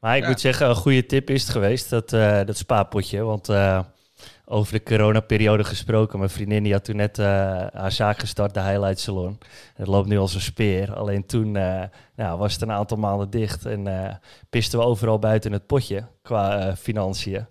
Maar 0.00 0.16
ik 0.16 0.26
moet 0.26 0.40
zeggen, 0.40 0.68
een 0.68 0.74
goede 0.74 1.06
tip 1.06 1.30
is 1.30 1.42
het 1.42 1.50
geweest, 1.50 1.90
dat, 1.90 2.12
uh, 2.12 2.44
dat 2.44 2.56
spaarpotje. 2.56 3.22
Want 3.22 3.48
uh, 3.48 3.80
over 4.44 4.72
de 4.72 4.82
coronaperiode 4.82 5.64
gesproken, 5.64 6.18
mijn 6.18 6.30
vriendin 6.30 6.62
die 6.62 6.72
had 6.72 6.84
toen 6.84 6.96
net 6.96 7.18
uh, 7.18 7.26
haar 7.72 7.92
zaak 7.92 8.18
gestart, 8.18 8.54
de 8.54 8.62
Highlight 8.62 9.00
Salon. 9.00 9.38
Het 9.74 9.86
loopt 9.86 10.08
nu 10.08 10.18
als 10.18 10.34
een 10.34 10.40
speer. 10.40 10.94
Alleen 10.94 11.26
toen 11.26 11.52
nou, 12.14 12.38
was 12.38 12.52
het 12.52 12.62
een 12.62 12.72
aantal 12.72 12.96
maanden 12.96 13.30
dicht 13.30 13.66
en 13.66 14.20
pisten 14.50 14.78
we 14.78 14.84
overal 14.84 15.18
buiten 15.18 15.52
het 15.52 15.66
potje 15.66 16.06
qua 16.22 16.76
financiën. 16.76 17.46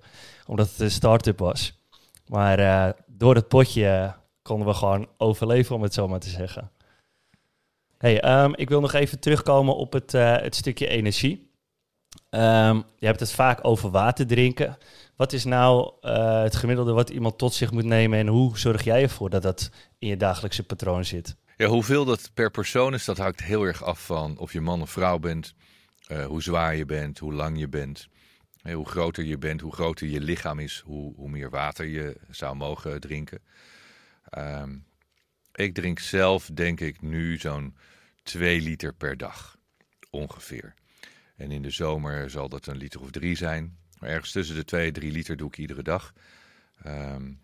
Omdat 0.46 0.70
het 0.70 0.80
een 0.80 0.92
start-up 0.92 1.40
was. 1.40 1.82
Maar 2.28 2.94
door 3.18 3.36
het 3.36 3.48
potje 3.48 4.16
konden 4.42 4.68
we 4.68 4.74
gewoon 4.74 5.10
overleven, 5.18 5.76
om 5.76 5.82
het 5.82 5.94
zo 5.94 6.08
maar 6.08 6.20
te 6.20 6.30
zeggen. 6.30 6.72
Hey, 7.98 8.44
um, 8.44 8.56
ik 8.56 8.70
wil 8.70 8.82
nog 8.82 8.94
even 8.94 9.20
terugkomen 9.20 9.76
op 9.76 9.94
het, 9.94 10.12
het 10.12 10.56
stukje 10.56 10.88
energie. 10.88 11.52
Um, 12.30 12.84
je 12.98 13.06
hebt 13.06 13.20
het 13.20 13.32
vaak 13.32 13.60
over 13.62 13.90
water 13.92 14.28
drinken. 14.28 14.78
Wat 15.16 15.34
is 15.34 15.44
nou 15.44 15.94
uh, 16.02 16.42
het 16.42 16.56
gemiddelde 16.56 16.92
wat 16.92 17.10
iemand 17.10 17.38
tot 17.38 17.54
zich 17.54 17.72
moet 17.72 17.86
nemen 17.86 18.20
en 18.20 18.28
hoe 18.28 18.58
zorg 18.58 18.84
jij 18.84 19.02
ervoor 19.02 19.30
dat 19.30 19.42
dat 19.42 19.70
in 20.00 20.08
je 20.08 20.18
dagelijkse 20.18 20.64
patroon 20.64 21.06
zit? 21.06 21.36
Ja, 21.58 21.68
hoeveel 21.68 22.06
dat 22.06 22.32
per 22.34 22.52
persoon 22.52 22.94
is, 22.94 23.06
dat 23.06 23.18
hangt 23.18 23.44
heel 23.44 23.64
erg 23.64 23.84
af 23.84 24.06
van 24.06 24.38
of 24.38 24.54
je 24.54 24.62
man 24.62 24.82
of 24.82 24.90
vrouw 24.90 25.18
bent, 25.18 25.54
uh, 26.12 26.26
hoe 26.26 26.42
zwaar 26.42 26.76
je 26.76 26.86
bent, 26.86 27.20
hoe 27.20 27.34
lang 27.34 27.60
je 27.60 27.68
bent. 27.68 28.08
Hoe 28.74 28.88
groter 28.88 29.24
je 29.24 29.38
bent, 29.38 29.62
hoe 29.62 29.74
groter 29.74 30.08
je 30.08 30.22
lichaam 30.22 30.60
is, 30.60 30.82
hoe, 30.86 31.16
hoe 31.16 31.30
meer 31.30 31.50
water 31.50 31.86
je 31.86 32.18
zou 32.30 32.56
mogen 32.56 33.00
drinken. 33.00 33.42
Um, 34.38 34.86
ik 35.52 35.74
drink 35.74 36.00
zelf, 36.00 36.50
denk 36.54 36.80
ik, 36.80 37.02
nu 37.02 37.38
zo'n 37.38 37.76
2 38.24 38.62
liter 38.62 38.94
per 38.94 39.18
dag. 39.18 39.58
Ongeveer. 40.10 40.74
En 41.36 41.52
in 41.52 41.62
de 41.62 41.70
zomer 41.70 42.30
zal 42.30 42.50
dat 42.50 42.68
een 42.68 42.78
liter 42.78 43.02
of 43.02 43.12
drie 43.12 43.36
zijn. 43.36 43.78
Maar 44.00 44.10
ergens 44.10 44.32
tussen 44.32 44.56
de 44.56 44.64
twee 44.64 44.88
en 44.88 44.94
drie 44.94 45.12
liter 45.12 45.38
doe 45.38 45.48
ik 45.48 45.58
iedere 45.58 45.84
dag. 45.84 46.14
Um, 46.86 47.42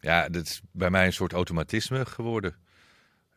ja, 0.00 0.28
dat 0.28 0.44
is 0.44 0.60
bij 0.72 0.90
mij 0.90 1.06
een 1.06 1.12
soort 1.12 1.32
automatisme 1.32 2.06
geworden. 2.06 2.54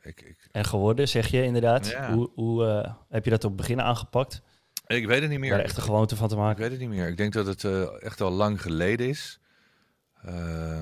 Ik, 0.01 0.21
ik... 0.21 0.47
En 0.51 0.65
geworden, 0.65 1.07
zeg 1.07 1.27
je 1.27 1.43
inderdaad. 1.43 1.93
Hoe, 1.93 2.29
hoe 2.33 2.65
uh, 2.65 2.93
heb 3.09 3.23
je 3.23 3.29
dat 3.29 3.43
op 3.43 3.49
het 3.49 3.59
begin 3.59 3.81
aangepakt? 3.81 4.41
Ik 4.87 5.07
weet 5.07 5.21
het 5.21 5.29
niet 5.29 5.39
meer. 5.39 5.49
Daar 5.49 5.59
echt 5.59 5.77
een 5.77 5.83
gewoonte 5.83 6.15
van 6.15 6.27
te 6.27 6.35
maken? 6.35 6.51
Ik 6.51 6.57
weet 6.57 6.71
het 6.71 6.79
niet 6.79 6.97
meer. 6.97 7.07
Ik 7.07 7.17
denk 7.17 7.33
dat 7.33 7.45
het 7.45 7.63
uh, 7.63 8.03
echt 8.03 8.21
al 8.21 8.31
lang 8.31 8.61
geleden 8.61 9.07
is. 9.07 9.39
Uh, 10.25 10.81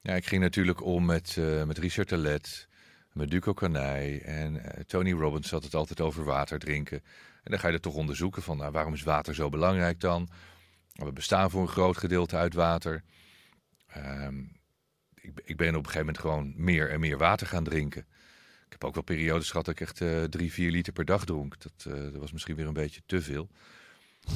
ja, 0.00 0.14
ik 0.14 0.26
ging 0.26 0.42
natuurlijk 0.42 0.84
om 0.84 1.04
met, 1.04 1.36
uh, 1.38 1.64
met 1.64 1.78
Richard 1.78 2.08
Telet 2.08 2.68
met 3.14 3.30
Duco 3.30 3.52
Kanij 3.52 4.22
en 4.22 4.54
uh, 4.54 4.62
Tony 4.86 5.12
Robbins 5.12 5.50
had 5.50 5.64
het 5.64 5.74
altijd 5.74 6.00
over 6.00 6.24
water 6.24 6.58
drinken. 6.58 7.02
En 7.42 7.50
dan 7.50 7.58
ga 7.58 7.68
je 7.68 7.74
er 7.74 7.80
toch 7.80 7.94
onderzoeken 7.94 8.42
van 8.42 8.56
nou, 8.56 8.72
waarom 8.72 8.92
is 8.92 9.02
water 9.02 9.34
zo 9.34 9.48
belangrijk 9.48 10.00
dan? 10.00 10.28
We 10.92 11.12
bestaan 11.12 11.50
voor 11.50 11.62
een 11.62 11.68
groot 11.68 11.96
gedeelte 11.96 12.36
uit 12.36 12.54
water. 12.54 13.02
Um, 13.96 14.60
ik, 15.14 15.40
ik, 15.44 15.56
ben 15.56 15.68
op 15.68 15.74
een 15.74 15.90
gegeven 15.90 15.98
moment 15.98 16.18
gewoon 16.18 16.52
meer 16.56 16.90
en 16.90 17.00
meer 17.00 17.18
water 17.18 17.46
gaan 17.46 17.64
drinken. 17.64 18.06
Ik 18.74 18.80
heb 18.80 18.88
ook 18.88 18.94
wel 18.94 19.16
periodes 19.16 19.50
gehad 19.50 19.64
dat 19.64 19.74
ik 19.74 19.80
echt 19.80 20.00
uh, 20.00 20.22
drie, 20.22 20.52
vier 20.52 20.70
liter 20.70 20.92
per 20.92 21.04
dag 21.04 21.24
dronk. 21.24 21.56
Dat, 21.62 21.84
uh, 21.88 22.02
dat 22.02 22.20
was 22.20 22.32
misschien 22.32 22.56
weer 22.56 22.66
een 22.66 22.72
beetje 22.72 23.00
te 23.06 23.22
veel. 23.22 23.48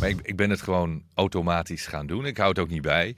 Maar 0.01 0.09
ik, 0.09 0.21
ik, 0.21 0.37
ben 0.37 0.51
het 0.51 0.63
gewoon 0.63 1.05
automatisch 1.15 1.87
gaan 1.87 2.07
doen. 2.07 2.27
Ik 2.27 2.37
hou 2.37 2.49
het 2.49 2.59
ook 2.59 2.69
niet 2.69 2.83
bij. 2.83 3.17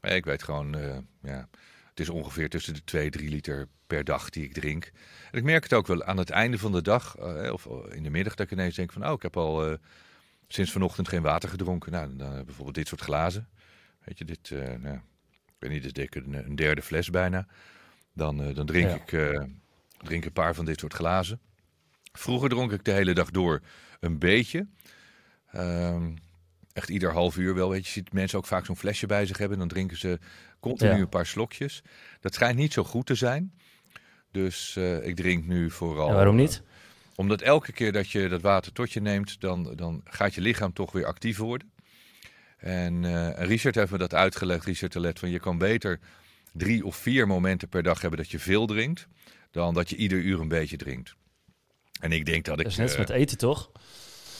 Ik 0.00 0.24
weet 0.24 0.42
gewoon, 0.42 0.76
ja, 1.22 1.48
het 1.88 2.00
is 2.00 2.08
ongeveer 2.08 2.48
tussen 2.48 2.74
de 2.74 2.84
2 2.84 3.10
3 3.10 3.28
liter 3.28 3.68
per 3.86 4.04
dag 4.04 4.30
die 4.30 4.44
ik 4.44 4.52
drink. 4.52 4.92
En 5.30 5.38
ik 5.38 5.44
merk 5.44 5.62
het 5.62 5.72
ook 5.72 5.86
wel 5.86 6.04
aan 6.04 6.16
het 6.16 6.30
einde 6.30 6.58
van 6.58 6.72
de 6.72 6.82
dag, 6.82 7.16
uh, 7.18 7.52
of 7.52 7.66
in 7.90 8.02
de 8.02 8.10
middag, 8.10 8.34
dat 8.34 8.46
ik 8.46 8.52
ineens 8.52 8.74
denk 8.76 8.92
van, 8.92 9.06
oh, 9.06 9.12
ik 9.12 9.22
heb 9.22 9.36
al 9.36 9.70
uh, 9.70 9.76
sinds 10.48 10.72
vanochtend 10.72 11.08
geen 11.08 11.22
water 11.22 11.48
gedronken. 11.48 11.92
Nou, 11.92 12.16
dan 12.16 12.44
bijvoorbeeld 12.44 12.74
dit 12.76 12.88
soort 12.88 13.00
glazen. 13.00 13.48
Weet 14.04 14.18
je, 14.18 14.24
dit, 14.24 14.50
nou, 14.80 14.96
ik 15.46 15.58
weet 15.58 15.70
niet, 15.70 15.94
dit 15.94 16.16
is 16.16 16.22
een, 16.22 16.34
een, 16.34 16.56
derde 16.56 16.82
fles 16.82 17.10
bijna. 17.10 17.46
Dan, 18.12 18.54
dan 18.54 18.66
drink, 18.66 19.12
ik, 19.12 19.40
drink 20.02 20.24
een 20.24 20.32
paar 20.32 20.54
van 20.54 20.64
dit 20.64 20.80
soort 20.80 20.94
glazen. 20.94 21.40
Vroeger 22.12 22.48
dronk 22.48 22.72
ik 22.72 22.84
de 22.84 22.90
hele 22.90 23.14
dag 23.14 23.30
door 23.30 23.60
een 24.00 24.18
beetje. 24.18 24.66
Um, 25.56 26.18
echt 26.72 26.88
ieder 26.88 27.12
half 27.12 27.36
uur 27.36 27.54
wel. 27.54 27.70
Weet 27.70 27.86
je, 27.86 27.92
ziet 27.92 28.12
mensen 28.12 28.38
ook 28.38 28.46
vaak 28.46 28.64
zo'n 28.64 28.76
flesje 28.76 29.06
bij 29.06 29.26
zich 29.26 29.38
hebben. 29.38 29.58
Dan 29.58 29.68
drinken 29.68 29.96
ze 29.96 30.18
continu 30.60 31.00
een 31.00 31.08
paar 31.08 31.26
slokjes. 31.26 31.82
Dat 32.20 32.34
schijnt 32.34 32.58
niet 32.58 32.72
zo 32.72 32.84
goed 32.84 33.06
te 33.06 33.14
zijn. 33.14 33.52
Dus 34.30 34.76
uh, 34.78 35.06
ik 35.06 35.16
drink 35.16 35.44
nu 35.44 35.70
vooral. 35.70 36.08
En 36.08 36.14
waarom 36.14 36.36
niet? 36.36 36.62
Uh, 36.64 36.70
omdat 37.14 37.40
elke 37.40 37.72
keer 37.72 37.92
dat 37.92 38.10
je 38.10 38.28
dat 38.28 38.40
water 38.40 38.72
tot 38.72 38.92
je 38.92 39.00
neemt, 39.00 39.40
dan, 39.40 39.72
dan 39.76 40.00
gaat 40.04 40.34
je 40.34 40.40
lichaam 40.40 40.72
toch 40.72 40.92
weer 40.92 41.06
actief 41.06 41.36
worden. 41.36 41.72
En 42.58 43.02
uh, 43.02 43.30
Richard 43.34 43.74
heeft 43.74 43.90
me 43.90 43.98
dat 43.98 44.14
uitgelegd, 44.14 44.64
Richard 44.64 44.92
Telet, 44.92 45.18
van 45.18 45.30
je 45.30 45.40
kan 45.40 45.58
beter 45.58 46.00
drie 46.52 46.84
of 46.84 46.96
vier 46.96 47.26
momenten 47.26 47.68
per 47.68 47.82
dag 47.82 48.00
hebben 48.00 48.18
dat 48.18 48.30
je 48.30 48.38
veel 48.38 48.66
drinkt, 48.66 49.08
dan 49.52 49.74
dat 49.74 49.90
je 49.90 49.96
ieder 49.96 50.18
uur 50.18 50.40
een 50.40 50.48
beetje 50.48 50.76
drinkt. 50.76 51.14
En 52.00 52.12
ik 52.12 52.24
denk 52.24 52.44
dat 52.44 52.58
ik. 52.58 52.62
Dat 52.62 52.72
is 52.72 52.78
net 52.78 52.88
als 52.88 52.96
met 52.96 53.10
eten, 53.10 53.38
toch? 53.38 53.70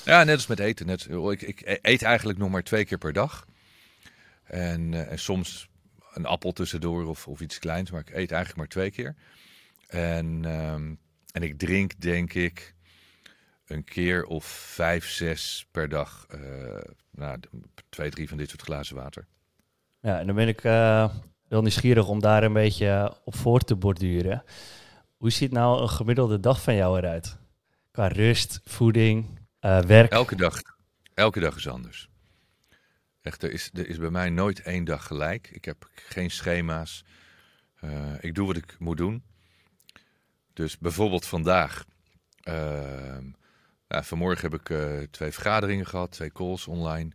Ja, 0.05 0.25
net 0.25 0.35
als 0.35 0.47
met 0.47 0.59
eten. 0.59 0.87
Net, 0.87 1.09
ik, 1.11 1.43
ik 1.43 1.79
eet 1.83 2.03
eigenlijk 2.03 2.39
nog 2.39 2.51
maar 2.51 2.63
twee 2.63 2.85
keer 2.85 2.99
per 2.99 3.13
dag. 3.13 3.47
En, 4.45 4.93
uh, 4.93 5.11
en 5.11 5.19
soms 5.19 5.69
een 6.13 6.27
appel 6.27 6.53
tussendoor 6.53 7.07
of, 7.07 7.29
of 7.29 7.41
iets 7.41 7.59
kleins, 7.59 7.91
maar 7.91 8.01
ik 8.01 8.11
eet 8.11 8.31
eigenlijk 8.31 8.57
maar 8.57 8.69
twee 8.69 8.91
keer. 8.91 9.15
En, 9.89 10.45
um, 10.45 10.99
en 11.33 11.43
ik 11.43 11.59
drink, 11.59 12.01
denk 12.01 12.33
ik, 12.33 12.75
een 13.67 13.85
keer 13.85 14.25
of 14.25 14.45
vijf, 14.45 15.09
zes 15.09 15.67
per 15.71 15.89
dag. 15.89 16.27
Uh, 16.35 16.79
nou, 17.11 17.39
twee, 17.89 18.11
drie 18.11 18.29
van 18.29 18.37
dit 18.37 18.49
soort 18.49 18.63
glazen 18.63 18.97
water. 18.97 19.27
Ja, 20.01 20.19
en 20.19 20.27
dan 20.27 20.35
ben 20.35 20.49
ik 20.49 20.65
uh, 20.65 21.15
wel 21.49 21.61
nieuwsgierig 21.61 22.09
om 22.09 22.21
daar 22.21 22.43
een 22.43 22.53
beetje 22.53 23.17
op 23.25 23.37
voor 23.37 23.61
te 23.61 23.77
borduren. 23.77 24.45
Hoe 25.23 25.31
ziet 25.31 25.53
nou 25.53 25.83
een 25.83 25.89
gemiddelde 25.89 26.41
dag 26.41 26.63
van 26.63 26.75
jou 26.75 26.99
eruit? 26.99 27.39
Qua 27.91 28.07
rust, 28.07 28.61
voeding, 28.65 29.39
uh, 29.61 29.81
werk? 29.81 30.13
Elke 30.13 30.37
dag. 30.37 30.63
Elke 31.15 31.41
dag 31.41 31.57
is 31.57 31.69
anders. 31.69 32.09
Echt, 33.21 33.43
er 33.43 33.53
is, 33.53 33.71
er 33.73 33.89
is 33.89 33.99
bij 33.99 34.11
mij 34.11 34.31
nooit 34.31 34.61
één 34.61 34.85
dag 34.85 35.07
gelijk. 35.07 35.51
Ik 35.51 35.65
heb 35.65 35.89
geen 35.95 36.31
schema's. 36.31 37.05
Uh, 37.81 38.13
ik 38.21 38.35
doe 38.35 38.47
wat 38.47 38.57
ik 38.57 38.77
moet 38.79 38.97
doen. 38.97 39.23
Dus 40.53 40.79
bijvoorbeeld 40.79 41.27
vandaag. 41.27 41.85
Uh, 42.49 42.55
nou, 43.89 44.05
vanmorgen 44.05 44.51
heb 44.51 44.61
ik 44.61 44.69
uh, 44.69 45.01
twee 45.11 45.33
vergaderingen 45.33 45.87
gehad, 45.87 46.11
twee 46.11 46.33
calls 46.33 46.67
online. 46.67 47.11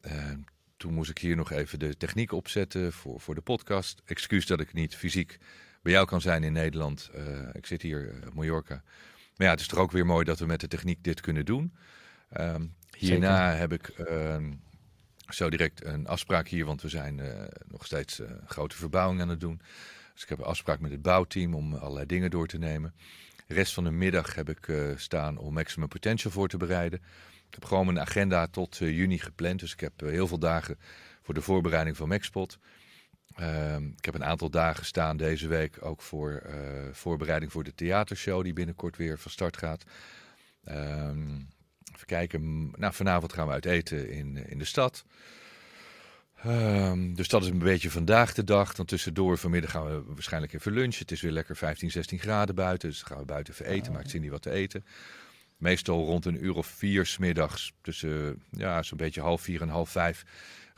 Ehm, 0.00 0.38
toen 0.76 0.94
moest 0.94 1.10
ik 1.10 1.18
hier 1.18 1.36
nog 1.36 1.50
even 1.50 1.78
de 1.78 1.96
techniek 1.96 2.32
opzetten 2.32 2.92
voor, 2.92 3.20
voor 3.20 3.34
de 3.34 3.40
podcast. 3.40 4.02
Excuus 4.04 4.46
dat 4.46 4.60
ik 4.60 4.72
niet 4.72 4.96
fysiek 4.96 5.38
bij 5.88 5.96
jou 5.96 6.08
kan 6.08 6.20
zijn 6.20 6.44
in 6.44 6.52
Nederland. 6.52 7.10
Eh, 7.14 7.24
ik 7.52 7.66
zit 7.66 7.82
hier 7.82 8.14
op 8.26 8.34
Mallorca. 8.34 8.82
Maar 9.36 9.46
ja, 9.46 9.52
het 9.52 9.60
is 9.60 9.66
toch 9.66 9.78
ook 9.78 9.92
weer 9.92 10.06
mooi 10.06 10.24
dat 10.24 10.38
we 10.38 10.46
met 10.46 10.60
de 10.60 10.68
techniek 10.68 11.04
dit 11.04 11.20
kunnen 11.20 11.44
doen. 11.44 11.74
Ehm, 12.30 12.66
hierna 12.96 13.54
heb 13.54 13.72
ik 13.72 13.88
ehm, 13.88 14.52
zo 15.28 15.50
direct 15.50 15.84
een 15.84 16.06
afspraak 16.06 16.48
hier, 16.48 16.64
want 16.64 16.82
we 16.82 16.88
zijn 16.88 17.18
uh, 17.18 17.44
nog 17.68 17.86
steeds 17.86 18.20
grote 18.46 18.76
verbouwing 18.76 19.20
aan 19.20 19.28
het 19.28 19.40
doen. 19.40 19.60
Dus 20.12 20.22
ik 20.22 20.28
heb 20.28 20.38
een 20.38 20.44
afspraak 20.44 20.80
met 20.80 20.90
het 20.90 21.02
bouwteam 21.02 21.54
om 21.54 21.74
allerlei 21.74 22.06
dingen 22.06 22.30
door 22.30 22.46
te 22.46 22.58
nemen. 22.58 22.94
De 23.46 23.54
rest 23.54 23.74
van 23.74 23.84
de 23.84 23.90
middag 23.90 24.34
heb 24.34 24.48
ik 24.48 24.66
uh, 24.66 24.96
staan 24.96 25.38
om 25.38 25.52
Maximum 25.52 25.88
Potential 25.88 26.32
voor 26.32 26.48
te 26.48 26.56
bereiden. 26.56 26.98
Ik 27.48 27.54
heb 27.54 27.64
gewoon 27.64 27.86
mijn 27.86 28.00
agenda 28.00 28.46
tot 28.46 28.76
juni 28.76 29.18
gepland, 29.18 29.60
dus 29.60 29.72
ik 29.72 29.80
heb 29.80 30.00
heel 30.00 30.26
veel 30.26 30.38
dagen 30.38 30.78
voor 31.22 31.34
de 31.34 31.42
voorbereiding 31.42 31.96
van 31.96 32.08
Maxpot. 32.08 32.58
Ehm, 33.38 33.86
ik 33.86 34.04
heb 34.04 34.14
een 34.14 34.24
aantal 34.24 34.50
dagen 34.50 34.84
staan 34.84 35.16
deze 35.16 35.48
week 35.48 35.84
ook 35.84 36.02
voor 36.02 36.42
voorbereiding 36.92 37.52
voor 37.52 37.64
de 37.64 37.74
theatershow 37.74 38.42
die 38.42 38.52
binnenkort 38.52 38.96
weer 38.96 39.18
van 39.18 39.30
start 39.30 39.56
gaat. 39.56 39.84
Um, 40.68 41.48
Even 41.98 42.06
kijken. 42.06 42.70
Nou, 42.76 42.94
vanavond 42.94 43.32
gaan 43.32 43.46
we 43.46 43.52
uit 43.52 43.64
eten 43.64 44.10
in, 44.10 44.48
in 44.48 44.58
de 44.58 44.64
stad. 44.64 45.04
Ehm, 46.42 47.14
dus 47.14 47.28
dat 47.28 47.42
is 47.42 47.48
een 47.48 47.58
beetje 47.58 47.90
vandaag 47.90 48.34
de 48.34 48.44
dag. 48.44 48.74
Dan 48.74 48.86
tussendoor 48.86 49.38
vanmiddag 49.38 49.70
gaan 49.70 49.86
we 49.86 50.02
waarschijnlijk 50.06 50.52
even 50.52 50.72
lunchen. 50.72 51.00
Het 51.02 51.10
is 51.10 51.20
weer 51.20 51.32
lekker 51.32 51.56
15, 51.56 51.90
16 51.90 52.18
graden 52.18 52.54
buiten. 52.54 52.88
Dus 52.88 52.98
dan 52.98 53.08
gaan 53.08 53.18
we 53.18 53.24
buiten 53.24 53.52
even 53.52 53.66
eten. 53.66 53.92
Maakt 53.92 54.10
zin 54.10 54.20
niet 54.20 54.30
wat 54.30 54.42
te 54.42 54.50
eten. 54.50 54.84
Meestal 55.56 56.04
rond 56.04 56.24
een 56.24 56.44
uur 56.44 56.54
of 56.54 56.66
vier 56.66 57.06
smiddags. 57.06 57.72
Tussen 57.80 58.42
ja, 58.50 58.82
zo'n 58.82 58.98
beetje 58.98 59.20
half 59.20 59.42
vier 59.42 59.62
en 59.62 59.68
half 59.68 59.90
vijf. 59.90 60.24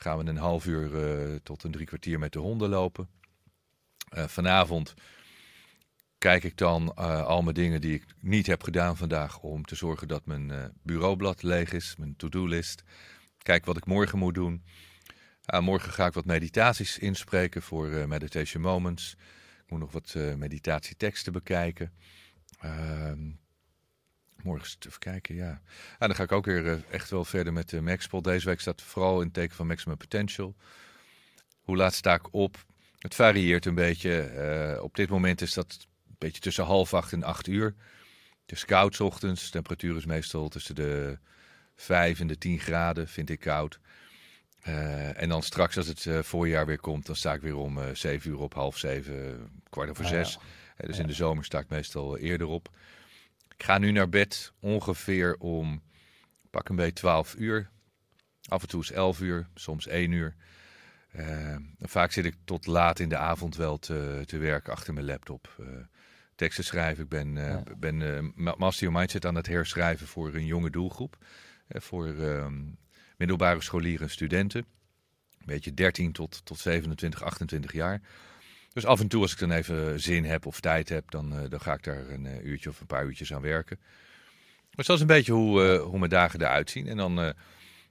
Gaan 0.02 0.18
we 0.18 0.30
een 0.30 0.36
half 0.36 0.66
uur 0.66 1.04
eh, 1.04 1.36
tot 1.42 1.62
een 1.62 1.70
drie 1.70 1.86
kwartier 1.86 2.18
met 2.18 2.32
de 2.32 2.38
honden 2.38 2.68
lopen. 2.68 3.08
Eh, 4.08 4.26
vanavond 4.26 4.94
kijk 6.18 6.44
ik 6.44 6.56
dan 6.56 6.94
uh, 6.98 7.26
al 7.26 7.42
mijn 7.42 7.54
dingen 7.54 7.80
die 7.80 7.94
ik 7.94 8.04
niet 8.20 8.46
heb 8.46 8.62
gedaan 8.62 8.96
vandaag. 8.96 9.38
Om 9.38 9.64
te 9.64 9.74
zorgen 9.74 10.08
dat 10.08 10.26
mijn 10.26 10.72
bureaublad 10.82 11.42
leeg 11.42 11.72
is. 11.72 11.94
Mijn 11.98 12.16
to-do-list. 12.16 12.82
Kijk 13.42 13.64
wat 13.64 13.76
ik 13.76 13.86
morgen 13.86 14.18
moet 14.18 14.34
doen. 14.34 14.64
Morgen 15.60 15.92
ga 15.92 16.06
ik 16.06 16.12
wat 16.12 16.24
meditaties 16.24 16.98
inspreken 16.98 17.62
voor 17.62 18.08
Meditation 18.08 18.62
Moments. 18.62 19.16
Ik 19.64 19.70
moet 19.70 19.80
nog 19.80 19.92
wat 19.92 20.14
meditatieteksten 20.36 21.32
bekijken. 21.32 21.92
Morgen 24.42 24.76
even 24.86 24.98
kijken, 24.98 25.34
ja. 25.34 25.50
En 25.50 25.60
ah, 25.98 26.06
dan 26.08 26.14
ga 26.14 26.22
ik 26.22 26.32
ook 26.32 26.44
weer 26.44 26.84
echt 26.90 27.10
wel 27.10 27.24
verder 27.24 27.52
met 27.52 27.68
de 27.68 27.80
Maxpol. 27.80 28.22
Deze 28.22 28.46
week 28.46 28.60
staat 28.60 28.82
vooral 28.82 29.18
in 29.18 29.24
het 29.24 29.34
teken 29.34 29.56
van 29.56 29.66
Maximum 29.66 29.96
Potential. 29.96 30.56
Hoe 31.60 31.76
laat 31.76 31.94
sta 31.94 32.14
ik 32.14 32.34
op? 32.34 32.64
Het 32.98 33.14
varieert 33.14 33.66
een 33.66 33.74
beetje. 33.74 34.78
op 34.82 34.94
dit 34.94 35.08
moment 35.08 35.40
is 35.40 35.54
dat 35.54 35.86
een 36.08 36.14
beetje 36.18 36.40
tussen 36.40 36.64
half 36.64 36.94
acht 36.94 37.12
en 37.12 37.22
acht 37.22 37.46
uur. 37.46 37.74
Het 38.42 38.52
is 38.52 38.64
koud 38.64 39.00
ochtends. 39.00 39.44
De 39.44 39.50
temperatuur 39.50 39.96
is 39.96 40.06
meestal 40.06 40.48
tussen 40.48 40.74
de 40.74 41.18
5 41.76 42.20
en 42.20 42.26
de 42.26 42.38
10 42.38 42.58
graden, 42.58 43.08
vind 43.08 43.30
ik 43.30 43.40
koud. 43.40 43.80
Uh, 44.68 45.22
en 45.22 45.28
dan 45.28 45.42
straks 45.42 45.76
als 45.76 45.86
het 45.86 46.08
voorjaar 46.26 46.66
weer 46.66 46.80
komt, 46.80 47.06
dan 47.06 47.16
sta 47.16 47.32
ik 47.32 47.40
weer 47.40 47.56
om 47.56 47.78
eh, 47.78 47.94
7 47.94 48.30
uur 48.30 48.38
op, 48.38 48.54
half 48.54 48.78
7, 48.78 49.50
kwart 49.70 49.90
over 49.90 50.06
6. 50.06 50.36
Ah, 50.36 50.42
ja. 50.78 50.86
dus 50.86 50.96
ja. 50.96 51.02
in 51.02 51.08
de 51.08 51.14
zomer 51.14 51.44
sta 51.44 51.58
ik 51.58 51.68
meestal 51.68 52.18
eerder 52.18 52.46
op. 52.46 52.70
Ik 53.60 53.66
ga 53.66 53.78
nu 53.78 53.90
naar 53.90 54.08
bed 54.08 54.52
ongeveer 54.60 55.36
om 55.38 55.82
pak 56.50 56.68
een 56.68 56.76
beetje 56.76 56.92
12 56.92 57.34
uur. 57.34 57.70
Af 58.48 58.62
en 58.62 58.68
toe 58.68 58.80
is 58.80 58.90
11 58.90 59.20
uur, 59.20 59.48
soms 59.54 59.86
1 59.86 60.12
uur. 60.12 60.34
vaak 61.78 62.12
zit 62.12 62.24
ik 62.24 62.34
tot 62.44 62.66
laat 62.66 62.98
in 62.98 63.08
de 63.08 63.16
avond 63.16 63.56
wel 63.56 63.78
te, 63.78 64.22
te 64.26 64.38
werken 64.38 64.72
achter 64.72 64.94
mijn 64.94 65.06
laptop. 65.06 65.62
teksten 66.34 66.64
schrijven. 66.64 67.02
Ik 67.02 67.08
ben, 67.08 67.34
ja. 67.34 67.62
ben 67.76 68.32
Master 68.34 68.82
Your 68.82 68.98
Mindset 68.98 69.26
aan 69.26 69.34
het 69.34 69.46
herschrijven 69.46 70.06
voor 70.06 70.34
een 70.34 70.46
jonge 70.46 70.70
doelgroep. 70.70 71.16
voor 71.68 72.06
ehm, 72.06 72.62
middelbare 73.16 73.62
scholieren 73.62 74.06
en 74.06 74.12
studenten. 74.12 74.64
Een 75.38 75.46
beetje 75.46 75.74
13 75.74 76.12
tot, 76.12 76.44
tot 76.44 76.58
27, 76.58 77.22
28 77.22 77.72
jaar. 77.72 78.00
Dus 78.80 78.88
af 78.88 79.00
en 79.00 79.08
toe 79.08 79.22
als 79.22 79.32
ik 79.32 79.38
dan 79.38 79.50
even 79.50 80.00
zin 80.00 80.24
heb 80.24 80.46
of 80.46 80.60
tijd 80.60 80.88
heb, 80.88 81.10
dan, 81.10 81.32
uh, 81.34 81.40
dan 81.48 81.60
ga 81.60 81.74
ik 81.74 81.82
daar 81.82 82.08
een 82.08 82.24
uh, 82.24 82.44
uurtje 82.44 82.70
of 82.70 82.80
een 82.80 82.86
paar 82.86 83.04
uurtjes 83.04 83.32
aan 83.32 83.42
werken. 83.42 83.78
Maar 84.74 84.84
dat 84.84 84.96
is 84.96 85.00
een 85.00 85.06
beetje 85.06 85.32
hoe, 85.32 85.62
uh, 85.62 85.82
hoe 85.82 85.98
mijn 85.98 86.10
dagen 86.10 86.40
eruit 86.40 86.70
zien. 86.70 86.86
En 86.88 86.96
dan 86.96 87.34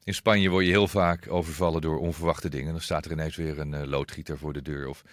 in 0.03 0.13
Spanje 0.13 0.49
word 0.49 0.65
je 0.65 0.71
heel 0.71 0.87
vaak 0.87 1.31
overvallen 1.31 1.81
door 1.81 1.99
onverwachte 1.99 2.49
dingen. 2.49 2.71
Dan 2.71 2.81
staat 2.81 3.05
er 3.05 3.11
ineens 3.11 3.35
weer 3.35 3.59
een 3.59 3.87
loodgieter 3.87 4.37
voor 4.37 4.53
de 4.53 4.61
deur 4.61 4.87
of 4.87 5.03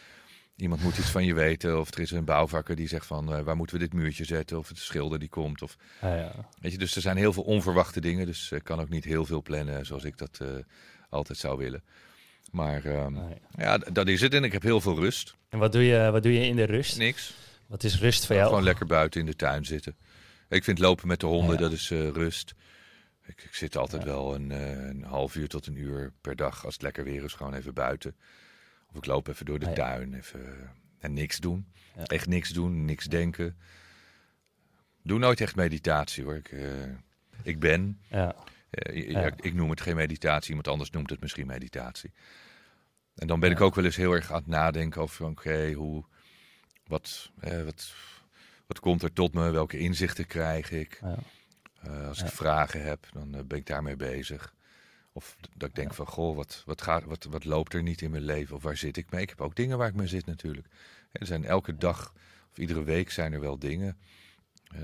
iemand 0.57 0.83
moet 0.83 0.99
iets 0.99 1.11
van 1.11 1.25
je 1.25 1.35
weten. 1.35 1.81
Of 1.81 1.95
er 1.95 2.01
is 2.01 2.11
een 2.11 2.25
bouwvakker 2.25 2.77
die 2.77 2.89
zegt 2.89 3.07
van 3.07 3.45
waar 3.45 3.57
moeten 3.57 3.79
we 3.79 3.83
dit 3.83 3.93
muurtje 3.93 4.25
zetten. 4.25 4.59
Of 4.59 4.69
het 4.69 4.79
schilder 4.79 5.19
die 5.19 5.29
komt. 5.29 5.63
Of, 5.63 5.77
ah, 6.01 6.17
ja. 6.17 6.33
weet 6.61 6.73
je, 6.73 6.79
dus 6.79 6.97
er 6.97 7.03
zijn 7.03 7.17
heel 7.17 7.33
veel 7.33 7.43
onverwachte 7.43 8.01
dingen. 8.01 8.27
Dus 8.27 8.53
ik 8.53 8.65
kan 8.65 8.81
ook 8.81 8.89
niet 8.89 9.05
heel 9.05 9.25
veel 9.25 9.43
plannen 9.43 9.87
zoals 9.87 10.05
ik 10.05 10.19
dat 10.19 10.41
altijd 11.09 11.39
zou 11.39 11.59
willen. 11.59 11.83
Maar 12.51 12.85
um, 12.85 13.17
ah, 13.17 13.31
ja. 13.57 13.63
ja. 13.65 13.79
dat 13.79 14.09
is 14.09 14.21
het. 14.21 14.35
En 14.35 14.45
ik 14.45 14.53
heb 14.53 14.63
heel 14.63 14.81
veel 14.81 14.99
rust. 14.99 15.35
En 15.49 15.59
wat 15.59 15.73
doe 15.73 15.83
je, 15.83 16.11
wat 16.11 16.23
doe 16.23 16.33
je 16.33 16.47
in 16.47 16.57
de 16.57 16.65
rust? 16.65 16.99
Niks. 16.99 17.35
Wat 17.67 17.85
is 17.85 18.01
rust 18.01 18.27
voor 18.27 18.35
jou? 18.37 18.49
Gewoon 18.49 18.63
lekker 18.63 18.87
buiten 18.87 19.21
in 19.21 19.27
de 19.27 19.37
tuin 19.37 19.65
zitten. 19.65 19.97
Ik 20.49 20.65
vind 20.65 20.79
lopen 20.79 21.09
met 21.09 21.21
de 21.21 21.27
honden, 21.27 21.55
ja. 21.55 21.61
dat 21.61 21.73
is 21.73 21.91
uh, 21.91 22.09
rust. 22.09 22.55
Ik, 23.27 23.43
ik, 23.43 23.55
zit 23.55 23.77
altijd 23.77 24.03
ja. 24.03 24.09
wel 24.09 24.35
een, 24.35 24.51
uh, 24.51 24.87
een, 24.87 25.03
half 25.03 25.37
uur 25.37 25.49
tot 25.49 25.67
een 25.67 25.77
uur 25.77 26.13
per 26.21 26.37
dag, 26.37 26.65
als 26.65 26.75
het 26.75 26.83
lekker 26.83 27.05
weer 27.05 27.25
is, 27.25 27.33
gewoon 27.33 27.55
even 27.55 27.75
buiten. 27.75 28.17
Of 28.91 28.97
ik 28.97 29.07
loop 29.07 29.29
even 29.29 29.47
door 29.47 29.59
de 29.59 29.67
ah, 29.67 29.73
tuin, 29.73 30.15
even, 30.15 30.71
en 30.99 31.13
niks 31.13 31.39
doen. 31.39 31.67
Echt 32.05 32.27
niks 32.27 32.51
doen, 32.51 32.85
niks 32.85 33.05
denken. 33.05 33.57
Doe 35.03 35.19
nooit 35.19 35.41
echt 35.41 35.57
meditatie 35.57 36.25
hoor. 36.25 36.35
Ik, 36.35 36.53
ik 37.43 37.59
ben. 37.59 38.01
Ja. 38.11 38.35
Ik 39.37 39.55
noem 39.55 39.71
het 39.71 39.81
geen 39.81 39.97
meditatie, 39.97 40.49
iemand 40.49 40.69
anders 40.69 40.91
noemt 40.91 41.11
het 41.11 41.21
misschien 41.21 41.47
meditatie. 41.47 42.13
En 43.15 43.27
dan 43.27 43.41
ben 43.41 43.51
ik 43.51 43.61
ook 43.61 43.75
wel 43.75 43.85
eens 43.85 43.97
heel 43.97 44.13
erg 44.13 44.31
aan 44.31 44.39
het 44.39 44.47
nadenken 44.47 45.01
over, 45.01 45.25
oké, 45.25 45.41
okay, 45.41 45.73
hoe, 45.73 46.05
wat, 46.87 47.31
eh, 47.41 47.63
wat, 47.63 47.95
wat 48.67 48.81
komt 48.81 49.03
er 49.03 49.13
tot 49.13 49.33
me? 49.33 49.51
Welke 49.51 49.79
inzichten 49.79 50.27
krijg 50.27 50.71
ik? 50.71 50.99
Ja. 51.03 51.19
Uh, 51.87 52.09
als 52.09 52.23
ik 52.23 52.29
vragen 52.29 52.83
heb, 52.83 53.07
dan 53.13 53.37
uh, 53.37 53.41
ben 53.45 53.59
ik 53.59 53.67
daarmee 53.67 53.97
bezig. 53.97 54.55
Of 55.13 55.37
dat 55.55 55.69
ik 55.69 55.75
denk 55.75 55.95
van, 55.95 56.07
goh, 56.07 56.37
wat, 56.37 56.63
wat, 56.67 56.83
gaat, 56.83 57.05
wat, 57.05 57.25
wat 57.25 57.45
loopt 57.45 57.75
er 57.75 57.83
niet 57.83 58.03
in 58.03 58.11
mijn 58.11 58.23
leven? 58.23 58.57
Of 58.57 58.63
waar 58.63 58.77
zit 58.77 58.97
ik 58.97 59.11
mee? 59.11 59.23
Ik 59.23 59.29
heb 59.29 59.41
ook 59.41 59.57
dingen 59.57 59.79
waar 59.79 59.89
ik 59.89 59.95
mee 59.95 60.07
zit 60.07 60.27
natuurlijk. 60.27 60.67
Er 61.13 61.27
zijn 61.27 61.45
elke 61.45 61.77
dag 61.77 62.13
of 62.51 62.59
iedere 62.59 62.85
week 62.85 63.11
zijn 63.11 63.33
er 63.33 63.41
wel 63.41 63.59
dingen. 63.59 63.99
Uh, 64.75 64.81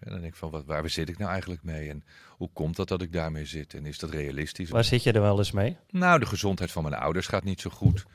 en 0.00 0.10
dan 0.10 0.20
denk 0.20 0.32
ik 0.32 0.38
van, 0.38 0.50
wat, 0.50 0.64
waar 0.64 0.90
zit 0.90 1.08
ik 1.08 1.18
nou 1.18 1.30
eigenlijk 1.30 1.62
mee? 1.62 1.88
En 1.88 2.04
hoe 2.28 2.50
komt 2.52 2.76
dat 2.76 2.88
dat 2.88 3.02
ik 3.02 3.12
daarmee 3.12 3.44
zit? 3.44 3.74
En 3.74 3.86
is 3.86 3.98
dat 3.98 4.10
realistisch? 4.10 4.70
Waar 4.70 4.84
zit 4.84 5.02
je 5.02 5.12
er 5.12 5.20
wel 5.20 5.38
eens 5.38 5.52
mee? 5.52 5.76
Nou, 5.90 6.18
de 6.18 6.26
gezondheid 6.26 6.70
van 6.70 6.82
mijn 6.82 6.94
ouders 6.94 7.26
gaat 7.26 7.44
niet 7.44 7.60
zo 7.60 7.70
goed. 7.70 8.06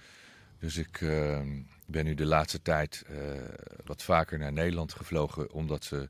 Dus 0.60 0.78
ik 0.78 1.02
uh, 1.02 1.40
ben 1.86 2.06
nu 2.06 2.14
de 2.14 2.26
laatste 2.26 2.62
tijd 2.62 3.06
uh, 3.10 3.18
wat 3.86 4.04
vaker 4.04 4.40
naar 4.40 4.54
Nederland 4.54 4.94
gevlogen, 4.94 5.52
omdat 5.52 5.84
ze 5.84 6.10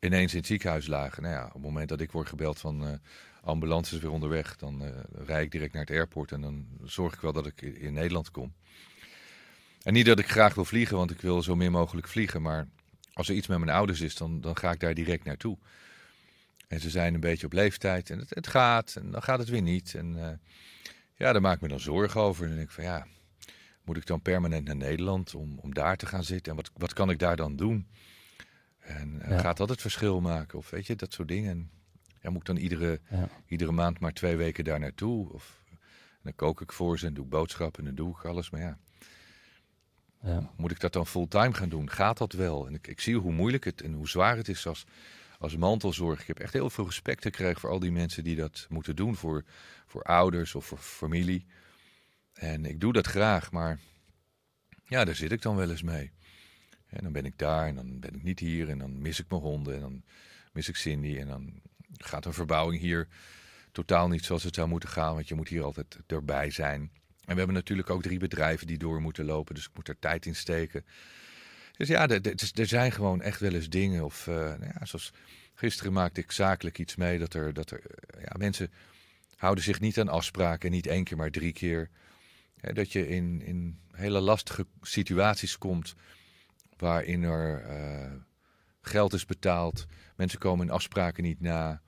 ineens 0.00 0.32
in 0.32 0.38
het 0.38 0.46
ziekenhuis 0.46 0.86
lagen. 0.86 1.22
Nou 1.22 1.34
ja, 1.34 1.46
op 1.46 1.52
het 1.52 1.62
moment 1.62 1.88
dat 1.88 2.00
ik 2.00 2.12
word 2.12 2.28
gebeld 2.28 2.58
van 2.58 3.00
ambulance 3.42 3.94
is 3.94 4.00
weer 4.00 4.10
onderweg, 4.10 4.56
dan 4.56 4.82
rijd 5.12 5.44
ik 5.44 5.50
direct 5.50 5.72
naar 5.72 5.82
het 5.82 5.90
airport 5.90 6.32
en 6.32 6.40
dan 6.40 6.66
zorg 6.84 7.14
ik 7.14 7.20
wel 7.20 7.32
dat 7.32 7.46
ik 7.46 7.62
in 7.62 7.92
Nederland 7.92 8.30
kom. 8.30 8.52
En 9.82 9.92
niet 9.92 10.06
dat 10.06 10.18
ik 10.18 10.30
graag 10.30 10.54
wil 10.54 10.64
vliegen, 10.64 10.96
want 10.96 11.10
ik 11.10 11.20
wil 11.20 11.42
zo 11.42 11.56
min 11.56 11.72
mogelijk 11.72 12.08
vliegen, 12.08 12.42
maar 12.42 12.68
als 13.16 13.28
er 13.28 13.34
iets 13.34 13.46
met 13.46 13.58
mijn 13.58 13.76
ouders 13.76 14.00
is, 14.00 14.14
dan, 14.14 14.40
dan 14.40 14.56
ga 14.56 14.70
ik 14.70 14.80
daar 14.80 14.94
direct 14.94 15.24
naartoe. 15.24 15.58
En 16.68 16.80
ze 16.80 16.90
zijn 16.90 17.14
een 17.14 17.20
beetje 17.20 17.46
op 17.46 17.52
leeftijd 17.52 18.10
en 18.10 18.18
het, 18.18 18.34
het 18.34 18.46
gaat 18.46 18.96
en 18.96 19.10
dan 19.10 19.22
gaat 19.22 19.38
het 19.38 19.48
weer 19.48 19.62
niet. 19.62 19.94
En 19.94 20.16
uh, 20.16 20.28
ja, 21.14 21.32
daar 21.32 21.40
maak 21.40 21.54
ik 21.54 21.60
me 21.60 21.68
dan 21.68 21.80
zorgen 21.80 22.20
over. 22.20 22.42
En 22.42 22.48
dan 22.48 22.56
denk 22.56 22.68
ik 22.68 22.74
van 22.74 22.84
ja, 22.84 23.06
moet 23.84 23.96
ik 23.96 24.06
dan 24.06 24.22
permanent 24.22 24.64
naar 24.64 24.76
Nederland 24.76 25.34
om, 25.34 25.58
om 25.58 25.74
daar 25.74 25.96
te 25.96 26.06
gaan 26.06 26.24
zitten? 26.24 26.50
En 26.50 26.56
wat, 26.56 26.70
wat 26.74 26.92
kan 26.92 27.10
ik 27.10 27.18
daar 27.18 27.36
dan 27.36 27.56
doen? 27.56 27.86
En 28.78 29.20
uh, 29.22 29.28
ja. 29.28 29.38
gaat 29.38 29.56
dat 29.56 29.68
het 29.68 29.80
verschil 29.80 30.20
maken? 30.20 30.58
Of 30.58 30.70
weet 30.70 30.86
je, 30.86 30.96
dat 30.96 31.12
soort 31.12 31.28
dingen. 31.28 31.50
En, 31.50 31.70
ja, 32.20 32.30
moet 32.30 32.40
ik 32.40 32.46
dan 32.46 32.56
iedere, 32.56 33.00
ja. 33.10 33.28
iedere 33.46 33.72
maand 33.72 33.98
maar 33.98 34.12
twee 34.12 34.36
weken 34.36 34.64
daar 34.64 34.80
naartoe? 34.80 35.32
Of 35.32 35.62
dan 36.22 36.34
kook 36.34 36.60
ik 36.60 36.72
voor 36.72 36.98
ze 36.98 37.06
en 37.06 37.14
doe 37.14 37.24
ik 37.24 37.30
boodschappen 37.30 37.80
en 37.80 37.94
dan 37.94 38.04
doe 38.04 38.16
ik 38.16 38.24
alles. 38.24 38.50
Maar 38.50 38.60
ja, 38.60 38.78
Moet 40.56 40.70
ik 40.70 40.80
dat 40.80 40.92
dan 40.92 41.06
fulltime 41.06 41.54
gaan 41.54 41.68
doen? 41.68 41.90
Gaat 41.90 42.18
dat 42.18 42.32
wel? 42.32 42.66
En 42.66 42.74
ik, 42.74 42.86
ik, 42.86 43.00
zie 43.00 43.16
hoe 43.16 43.32
moeilijk 43.32 43.64
het 43.64 43.82
en 43.82 43.92
hoe 43.92 44.08
zwaar 44.08 44.36
het 44.36 44.48
is 44.48 44.66
als, 44.66 44.84
als 45.38 45.56
mantelzorg. 45.56 46.20
Ik 46.20 46.26
heb 46.26 46.38
echt 46.38 46.52
heel 46.52 46.70
veel 46.70 46.84
respect 46.84 47.22
gekregen 47.22 47.60
voor 47.60 47.70
al 47.70 47.78
die 47.78 47.92
mensen 47.92 48.24
die 48.24 48.36
dat 48.36 48.66
moeten 48.68 48.96
doen. 48.96 49.16
Voor, 49.16 49.44
voor 49.86 50.02
ouders 50.02 50.54
of 50.54 50.66
voor 50.66 50.78
familie. 50.78 51.46
En 52.32 52.64
ik 52.64 52.80
doe 52.80 52.92
dat 52.92 53.06
graag, 53.06 53.52
maar 53.52 53.78
ja, 54.84 55.04
daar 55.04 55.14
zit 55.14 55.32
ik 55.32 55.42
dan 55.42 55.56
wel 55.56 55.70
eens 55.70 55.82
mee. 55.82 56.12
En 56.86 57.02
dan 57.02 57.12
ben 57.12 57.24
ik 57.24 57.38
daar 57.38 57.66
en 57.66 57.74
dan 57.74 58.00
ben 58.00 58.14
ik 58.14 58.22
niet 58.22 58.38
hier 58.38 58.68
en 58.68 58.78
dan 58.78 59.00
mis 59.00 59.20
ik 59.20 59.30
mijn 59.30 59.42
honden 59.42 59.74
en 59.74 59.80
dan 59.80 60.02
mis 60.52 60.68
ik 60.68 60.76
Cindy. 60.76 61.18
En 61.18 61.28
dan 61.28 61.60
gaat 61.96 62.24
een 62.24 62.32
verbouwing 62.32 62.80
hier 62.80 63.08
totaal 63.72 64.08
niet 64.08 64.24
zoals 64.24 64.42
het 64.42 64.54
zou 64.54 64.68
moeten 64.68 64.88
gaan, 64.88 65.14
want 65.14 65.28
je 65.28 65.34
moet 65.34 65.48
hier 65.48 65.62
altijd 65.62 65.98
erbij 66.06 66.50
zijn. 66.50 66.90
En 67.26 67.32
we 67.32 67.38
hebben 67.38 67.54
natuurlijk 67.54 67.90
ook 67.90 68.02
drie 68.02 68.18
bedrijven 68.18 68.66
die 68.66 68.78
door 68.78 69.00
moeten 69.00 69.24
lopen, 69.24 69.54
dus 69.54 69.64
ik 69.64 69.74
moet 69.74 69.88
er 69.88 69.98
tijd 69.98 70.26
in 70.26 70.36
steken. 70.36 70.84
Dus 71.76 71.88
ja, 71.88 72.08
er 72.08 72.66
zijn 72.66 72.92
gewoon 72.92 73.22
echt 73.22 73.40
wel 73.40 73.52
eens 73.52 73.68
dingen. 73.68 74.04
Of 74.04 74.26
uh, 74.26 74.34
nou 74.34 74.70
ja, 74.78 74.84
zoals 74.84 75.12
gisteren 75.54 75.92
maakte 75.92 76.20
ik 76.20 76.32
zakelijk 76.32 76.78
iets 76.78 76.96
mee 76.96 77.18
dat 77.18 77.34
er, 77.34 77.52
dat 77.52 77.70
er 77.70 77.82
ja, 78.20 78.32
mensen 78.38 78.70
houden 79.36 79.64
zich 79.64 79.80
niet 79.80 80.00
aan 80.00 80.08
afspraken, 80.08 80.70
niet 80.70 80.86
één 80.86 81.04
keer, 81.04 81.16
maar 81.16 81.30
drie 81.30 81.52
keer. 81.52 81.90
Dat 82.60 82.92
je 82.92 83.08
in, 83.08 83.42
in 83.42 83.78
hele 83.92 84.20
lastige 84.20 84.66
situaties 84.82 85.58
komt 85.58 85.94
waarin 86.76 87.22
er 87.22 87.64
uh, 87.68 88.12
geld 88.80 89.12
is 89.12 89.26
betaald, 89.26 89.86
mensen 90.16 90.38
komen 90.38 90.66
in 90.66 90.72
afspraken 90.72 91.22
niet 91.22 91.40
na. 91.40 91.82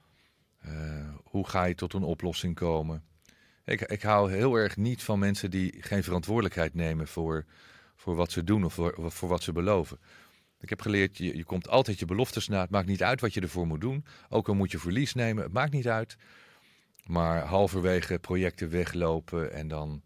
Hoe 1.24 1.48
ga 1.48 1.64
je 1.64 1.74
tot 1.74 1.94
een 1.94 2.02
oplossing 2.02 2.54
komen? 2.54 3.04
Ik, 3.68 3.80
ik 3.80 4.02
hou 4.02 4.32
heel 4.32 4.54
erg 4.54 4.76
niet 4.76 5.02
van 5.02 5.18
mensen 5.18 5.50
die 5.50 5.74
geen 5.80 6.04
verantwoordelijkheid 6.04 6.74
nemen 6.74 7.08
voor, 7.08 7.44
voor 7.96 8.14
wat 8.14 8.32
ze 8.32 8.44
doen 8.44 8.64
of 8.64 8.74
voor, 8.74 8.94
voor 9.10 9.28
wat 9.28 9.42
ze 9.42 9.52
beloven. 9.52 9.98
Ik 10.60 10.68
heb 10.68 10.80
geleerd, 10.80 11.16
je, 11.16 11.36
je 11.36 11.44
komt 11.44 11.68
altijd 11.68 11.98
je 11.98 12.04
beloftes 12.04 12.48
na. 12.48 12.60
Het 12.60 12.70
maakt 12.70 12.86
niet 12.86 13.02
uit 13.02 13.20
wat 13.20 13.34
je 13.34 13.40
ervoor 13.40 13.66
moet 13.66 13.80
doen. 13.80 14.04
Ook 14.28 14.48
al 14.48 14.54
moet 14.54 14.70
je 14.70 14.78
verlies 14.78 15.14
nemen, 15.14 15.42
het 15.42 15.52
maakt 15.52 15.72
niet 15.72 15.88
uit. 15.88 16.16
Maar 17.06 17.42
halverwege 17.42 18.18
projecten 18.18 18.70
weglopen 18.70 19.52
en 19.52 19.68
dan 19.68 20.02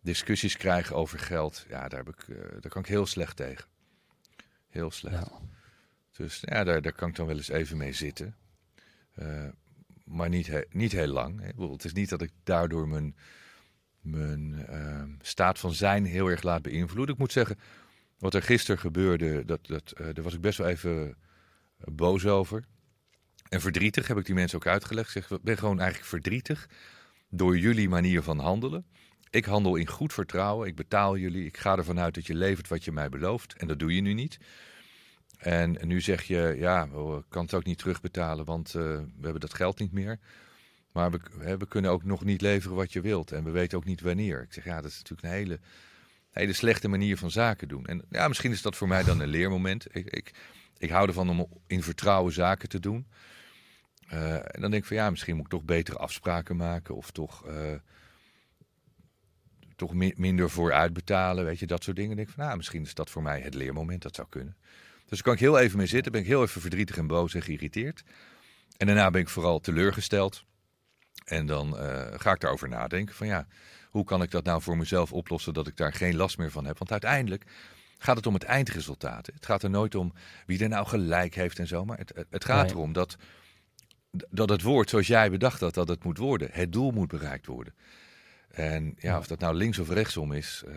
discussies 0.00 0.56
krijgen 0.56 0.96
over 0.96 1.18
geld, 1.18 1.66
ja, 1.68 1.88
daar, 1.88 2.04
heb 2.04 2.08
ik, 2.08 2.28
eh, 2.28 2.36
daar 2.60 2.70
kan 2.70 2.82
ik 2.82 2.88
heel 2.88 3.06
slecht 3.06 3.36
tegen. 3.36 3.64
Heel 4.68 4.90
slecht. 4.90 5.26
Ja. 5.26 5.40
Dus 6.16 6.40
ja, 6.40 6.64
daar, 6.64 6.82
daar 6.82 6.92
kan 6.92 7.08
ik 7.08 7.16
dan 7.16 7.26
wel 7.26 7.36
eens 7.36 7.48
even 7.48 7.76
mee 7.76 7.92
zitten. 7.92 8.36
Eh, 9.12 9.48
maar 10.06 10.28
niet, 10.28 10.66
niet 10.70 10.92
heel 10.92 11.06
lang. 11.06 11.54
Het 11.72 11.84
is 11.84 11.92
niet 11.92 12.08
dat 12.08 12.22
ik 12.22 12.30
daardoor 12.44 12.88
mijn, 12.88 13.16
mijn 14.00 14.66
eh, 14.66 15.02
staat 15.20 15.58
van 15.58 15.72
zijn 15.72 16.04
heel 16.04 16.26
erg 16.26 16.42
laat 16.42 16.62
beïnvloeden. 16.62 17.14
Ik 17.14 17.20
moet 17.20 17.32
zeggen, 17.32 17.58
wat 18.18 18.34
er 18.34 18.42
gisteren 18.42 18.80
gebeurde, 18.80 19.44
dat, 19.44 19.66
dat, 19.66 19.92
eh, 19.92 20.06
daar 20.12 20.24
was 20.24 20.34
ik 20.34 20.40
best 20.40 20.58
wel 20.58 20.68
even 20.68 21.16
boos 21.76 22.26
over. 22.26 22.64
En 23.48 23.60
verdrietig 23.60 24.08
heb 24.08 24.18
ik 24.18 24.26
die 24.26 24.34
mensen 24.34 24.58
ook 24.58 24.66
uitgelegd. 24.66 25.14
Ik 25.14 25.26
ben 25.42 25.58
gewoon 25.58 25.80
eigenlijk 25.80 26.08
verdrietig 26.08 26.68
door 27.28 27.58
jullie 27.58 27.88
manier 27.88 28.22
van 28.22 28.38
handelen. 28.38 28.86
Ik 29.30 29.44
handel 29.44 29.76
in 29.76 29.86
goed 29.86 30.12
vertrouwen. 30.12 30.68
Ik 30.68 30.74
betaal 30.74 31.16
jullie. 31.16 31.44
Ik 31.44 31.56
ga 31.56 31.76
ervan 31.76 32.00
uit 32.00 32.14
dat 32.14 32.26
je 32.26 32.34
levert 32.34 32.68
wat 32.68 32.84
je 32.84 32.92
mij 32.92 33.08
belooft. 33.08 33.56
En 33.56 33.66
dat 33.66 33.78
doe 33.78 33.94
je 33.94 34.00
nu 34.00 34.12
niet. 34.12 34.38
En 35.36 35.78
nu 35.82 36.00
zeg 36.00 36.22
je, 36.22 36.54
ja, 36.58 36.88
we 36.88 37.24
kan 37.28 37.42
het 37.44 37.54
ook 37.54 37.64
niet 37.64 37.78
terugbetalen, 37.78 38.44
want 38.44 38.74
eh, 38.74 38.82
we 38.82 39.22
hebben 39.22 39.40
dat 39.40 39.54
geld 39.54 39.78
niet 39.78 39.92
meer. 39.92 40.18
Maar 40.92 41.10
we, 41.10 41.20
we 41.58 41.66
kunnen 41.68 41.90
ook 41.90 42.04
nog 42.04 42.24
niet 42.24 42.40
leveren 42.40 42.76
wat 42.76 42.92
je 42.92 43.00
wilt. 43.00 43.32
En 43.32 43.44
we 43.44 43.50
weten 43.50 43.78
ook 43.78 43.84
niet 43.84 44.00
wanneer. 44.00 44.42
Ik 44.42 44.52
zeg, 44.52 44.64
ja, 44.64 44.80
dat 44.80 44.90
is 44.90 44.96
natuurlijk 44.96 45.22
een 45.28 45.34
hele, 45.34 45.60
hele 46.30 46.52
slechte 46.52 46.88
manier 46.88 47.16
van 47.18 47.30
zaken 47.30 47.68
doen. 47.68 47.86
En 47.86 48.02
ja, 48.10 48.28
misschien 48.28 48.52
is 48.52 48.62
dat 48.62 48.76
voor 48.76 48.88
mij 48.88 49.04
dan 49.04 49.20
een 49.20 49.28
leermoment. 49.28 49.86
Ik, 49.96 50.06
ik, 50.06 50.34
ik 50.78 50.90
hou 50.90 51.06
ervan 51.08 51.28
om 51.28 51.48
in 51.66 51.82
vertrouwen 51.82 52.32
zaken 52.32 52.68
te 52.68 52.80
doen. 52.80 53.06
Eh, 54.08 54.34
en 54.34 54.60
dan 54.60 54.70
denk 54.70 54.82
ik 54.82 54.88
van 54.88 54.96
ja, 54.96 55.10
misschien 55.10 55.34
moet 55.36 55.44
ik 55.44 55.50
toch 55.50 55.62
betere 55.64 55.98
afspraken 55.98 56.56
maken. 56.56 56.94
Of 56.96 57.10
toch, 57.10 57.46
eh, 57.46 57.74
toch 59.76 59.94
mi- 59.94 60.14
minder 60.16 60.50
voor 60.50 60.72
uitbetalen. 60.72 61.44
Weet 61.44 61.58
je, 61.58 61.66
dat 61.66 61.82
soort 61.82 61.96
dingen. 61.96 62.10
Dan 62.10 62.18
denk 62.18 62.28
ik 62.28 62.34
van 62.36 62.44
nou, 62.44 62.56
misschien 62.56 62.82
is 62.82 62.94
dat 62.94 63.10
voor 63.10 63.22
mij 63.22 63.40
het 63.40 63.54
leermoment. 63.54 64.02
Dat 64.02 64.14
zou 64.14 64.28
kunnen. 64.30 64.56
Dus 65.08 65.18
daar 65.18 65.22
kan 65.22 65.32
ik 65.32 65.38
heel 65.40 65.58
even 65.58 65.78
mee 65.78 65.86
zitten. 65.86 66.12
Ben 66.12 66.20
ik 66.20 66.26
heel 66.26 66.42
even 66.42 66.60
verdrietig 66.60 66.96
en 66.96 67.06
boos 67.06 67.34
en 67.34 67.42
geïrriteerd. 67.42 68.02
En 68.76 68.86
daarna 68.86 69.10
ben 69.10 69.20
ik 69.20 69.28
vooral 69.28 69.60
teleurgesteld. 69.60 70.44
En 71.24 71.46
dan 71.46 71.78
eh, 71.78 72.06
ga 72.16 72.32
ik 72.32 72.40
daarover 72.40 72.68
nadenken 72.68 73.14
van 73.14 73.26
ja, 73.26 73.46
hoe 73.90 74.04
kan 74.04 74.22
ik 74.22 74.30
dat 74.30 74.44
nou 74.44 74.62
voor 74.62 74.76
mezelf 74.76 75.12
oplossen 75.12 75.54
dat 75.54 75.66
ik 75.66 75.76
daar 75.76 75.92
geen 75.92 76.16
last 76.16 76.38
meer 76.38 76.50
van 76.50 76.64
heb? 76.64 76.78
Want 76.78 76.90
uiteindelijk 76.90 77.44
gaat 77.98 78.16
het 78.16 78.26
om 78.26 78.34
het 78.34 78.42
eindresultaat. 78.42 79.26
Het 79.26 79.46
gaat 79.46 79.62
er 79.62 79.70
nooit 79.70 79.94
om 79.94 80.12
wie 80.46 80.62
er 80.62 80.68
nou 80.68 80.86
gelijk 80.86 81.34
heeft 81.34 81.58
en 81.58 81.66
zo. 81.66 81.84
Maar 81.84 81.98
het, 81.98 82.26
het- 82.30 82.44
gaat 82.44 82.64
Nee. 82.66 82.72
erom 82.74 82.92
dat, 82.92 83.16
dat 84.10 84.48
het 84.48 84.62
woord 84.62 84.90
zoals 84.90 85.06
jij 85.06 85.30
bedacht 85.30 85.60
had 85.60 85.74
dat 85.74 85.88
het 85.88 86.04
moet 86.04 86.18
worden. 86.18 86.48
Het 86.52 86.72
doel 86.72 86.90
moet 86.90 87.08
bereikt 87.08 87.46
worden. 87.46 87.74
En 88.48 88.84
ja, 88.84 88.92
Ja. 89.10 89.18
of 89.18 89.26
dat 89.26 89.38
nou 89.38 89.54
links 89.54 89.78
of 89.78 89.88
rechtsom 89.88 90.32
is, 90.32 90.62
eh, 90.66 90.74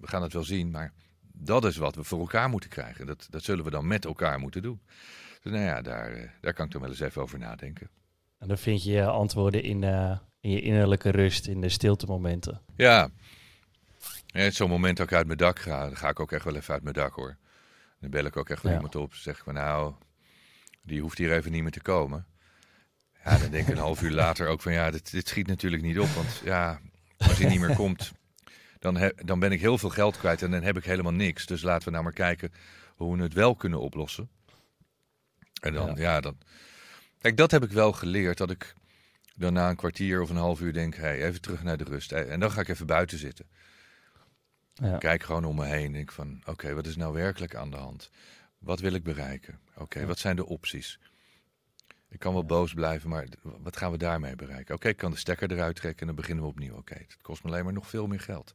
we 0.00 0.06
gaan 0.08 0.22
het 0.22 0.32
wel 0.32 0.44
zien. 0.44 0.70
Maar 0.70 0.92
dat 1.32 1.64
is 1.64 1.76
wat 1.76 1.94
we 1.94 2.04
voor 2.04 2.18
elkaar 2.20 2.48
moeten 2.48 2.70
krijgen. 2.70 3.06
Dat, 3.06 3.26
dat 3.30 3.42
zullen 3.44 3.64
we 3.64 3.70
dan 3.70 3.86
met 3.86 4.04
elkaar 4.04 4.38
moeten 4.38 4.62
doen. 4.62 4.80
Dus 5.42 5.52
nou 5.52 5.64
ja, 5.64 5.82
daar, 5.82 6.12
eh, 6.12 6.28
daar 6.40 6.52
kan 6.54 6.64
ik 6.64 6.70
toch 6.70 6.80
wel 6.80 6.90
eens 6.90 7.00
even 7.00 7.22
over 7.22 7.38
nadenken. 7.38 7.88
En 8.38 8.48
dan 8.48 8.58
vind 8.58 8.84
je 8.84 9.04
antwoorden 9.06 9.62
in, 9.62 9.84
eh, 9.84 10.18
in 10.40 10.50
je 10.50 10.60
innerlijke 10.60 11.10
rust, 11.10 11.46
in 11.46 11.60
de 11.60 11.68
stilte 11.68 12.06
momenten. 12.06 12.60
Ja, 12.76 13.10
Ja, 14.26 14.50
zo'n 14.50 14.68
moment 14.70 14.96
dat 14.96 15.06
ik 15.06 15.12
uit 15.16 15.26
mijn 15.26 15.38
dak 15.38 15.58
ga, 15.58 15.84
dan 15.86 15.96
ga 15.96 16.08
ik 16.08 16.20
ook 16.20 16.32
echt 16.32 16.44
wel 16.44 16.56
even 16.56 16.74
uit 16.74 16.82
mijn 16.82 16.94
dak 16.94 17.14
hoor. 17.14 17.36
Dan 18.00 18.10
bel 18.10 18.24
ik 18.24 18.36
ook 18.36 18.48
echt 18.48 18.62
wel 18.62 18.70
Ja. 18.72 18.76
iemand 18.76 18.96
op. 18.96 19.10
Dan 19.10 19.18
zeg 19.20 19.36
ik 19.38 19.42
van 19.44 19.54
nou, 19.54 19.94
die 20.82 21.00
hoeft 21.00 21.18
hier 21.18 21.32
even 21.32 21.52
niet 21.52 21.62
meer 21.62 21.70
te 21.70 21.82
komen. 21.82 22.26
Ja, 23.24 23.38
dan 23.38 23.50
denk 23.50 23.66
ik 23.66 23.72
een 23.74 23.80
half 23.80 24.02
uur 24.02 24.10
later 24.10 24.48
ook 24.48 24.60
van 24.60 24.72
ja, 24.72 24.90
dit, 24.90 25.10
dit 25.10 25.28
schiet 25.28 25.46
natuurlijk 25.46 25.82
niet 25.82 25.98
op. 25.98 26.08
Want 26.08 26.40
ja, 26.44 26.80
als 27.18 27.38
hij 27.38 27.48
niet 27.50 27.60
meer 27.60 27.74
komt, 27.76 28.12
dan, 28.82 28.96
he- 28.96 29.14
dan 29.24 29.38
ben 29.38 29.52
ik 29.52 29.60
heel 29.60 29.78
veel 29.78 29.90
geld 29.90 30.18
kwijt 30.18 30.42
en 30.42 30.50
dan 30.50 30.62
heb 30.62 30.76
ik 30.76 30.84
helemaal 30.84 31.12
niks. 31.12 31.46
Dus 31.46 31.62
laten 31.62 31.84
we 31.84 31.90
nou 31.90 32.02
maar 32.04 32.12
kijken 32.12 32.52
hoe 32.96 33.16
we 33.16 33.22
het 33.22 33.32
wel 33.32 33.54
kunnen 33.54 33.80
oplossen. 33.80 34.30
En 35.60 35.72
dan, 35.72 35.86
Ja. 35.88 35.94
ja, 35.96 36.20
dan... 36.20 36.38
Kijk, 37.18 37.36
dat 37.36 37.50
heb 37.50 37.62
ik 37.64 37.70
wel 37.70 37.92
geleerd, 37.92 38.38
dat 38.38 38.50
ik 38.50 38.74
dan 39.36 39.52
na 39.52 39.68
een 39.70 39.76
kwartier 39.76 40.20
of 40.22 40.30
een 40.30 40.36
half 40.36 40.60
uur 40.60 40.72
denk, 40.72 40.94
hey, 40.96 41.22
even 41.24 41.40
terug 41.40 41.62
naar 41.62 41.76
de 41.76 41.84
rust. 41.84 42.12
En 42.12 42.40
dan 42.40 42.50
ga 42.50 42.60
ik 42.60 42.68
even 42.68 42.86
buiten 42.86 43.18
zitten. 43.18 43.46
Ja. 44.74 44.98
Kijk 44.98 45.22
gewoon 45.22 45.44
om 45.44 45.56
me 45.56 45.64
heen. 45.66 45.86
en 45.86 45.92
Denk 45.92 46.12
van, 46.12 46.42
oké, 46.44 46.74
wat 46.74 46.86
is 46.86 46.96
nou 46.96 47.12
werkelijk 47.14 47.54
aan 47.54 47.70
de 47.70 47.76
hand? 47.76 48.10
Wat 48.58 48.80
wil 48.80 48.92
ik 48.92 49.02
bereiken? 49.02 49.60
Oké, 49.74 50.00
Ja. 50.00 50.06
wat 50.06 50.18
zijn 50.18 50.36
de 50.36 50.46
opties? 50.46 50.98
Ik 52.12 52.18
kan 52.18 52.32
wel 52.32 52.44
boos 52.44 52.74
blijven, 52.74 53.08
maar 53.08 53.28
wat 53.42 53.76
gaan 53.76 53.90
we 53.90 53.98
daarmee 53.98 54.36
bereiken? 54.36 54.74
Oké, 54.74 54.88
ik 54.88 54.96
kan 54.96 55.10
de 55.10 55.16
stekker 55.16 55.52
eruit 55.52 55.76
trekken 55.76 56.00
en 56.00 56.06
dan 56.06 56.16
beginnen 56.16 56.44
we 56.44 56.50
opnieuw. 56.50 56.76
Oké, 56.76 56.94
het 56.94 57.16
kost 57.22 57.42
me 57.44 57.50
alleen 57.50 57.64
maar 57.64 57.72
nog 57.72 57.88
veel 57.88 58.06
meer 58.06 58.20
geld. 58.20 58.54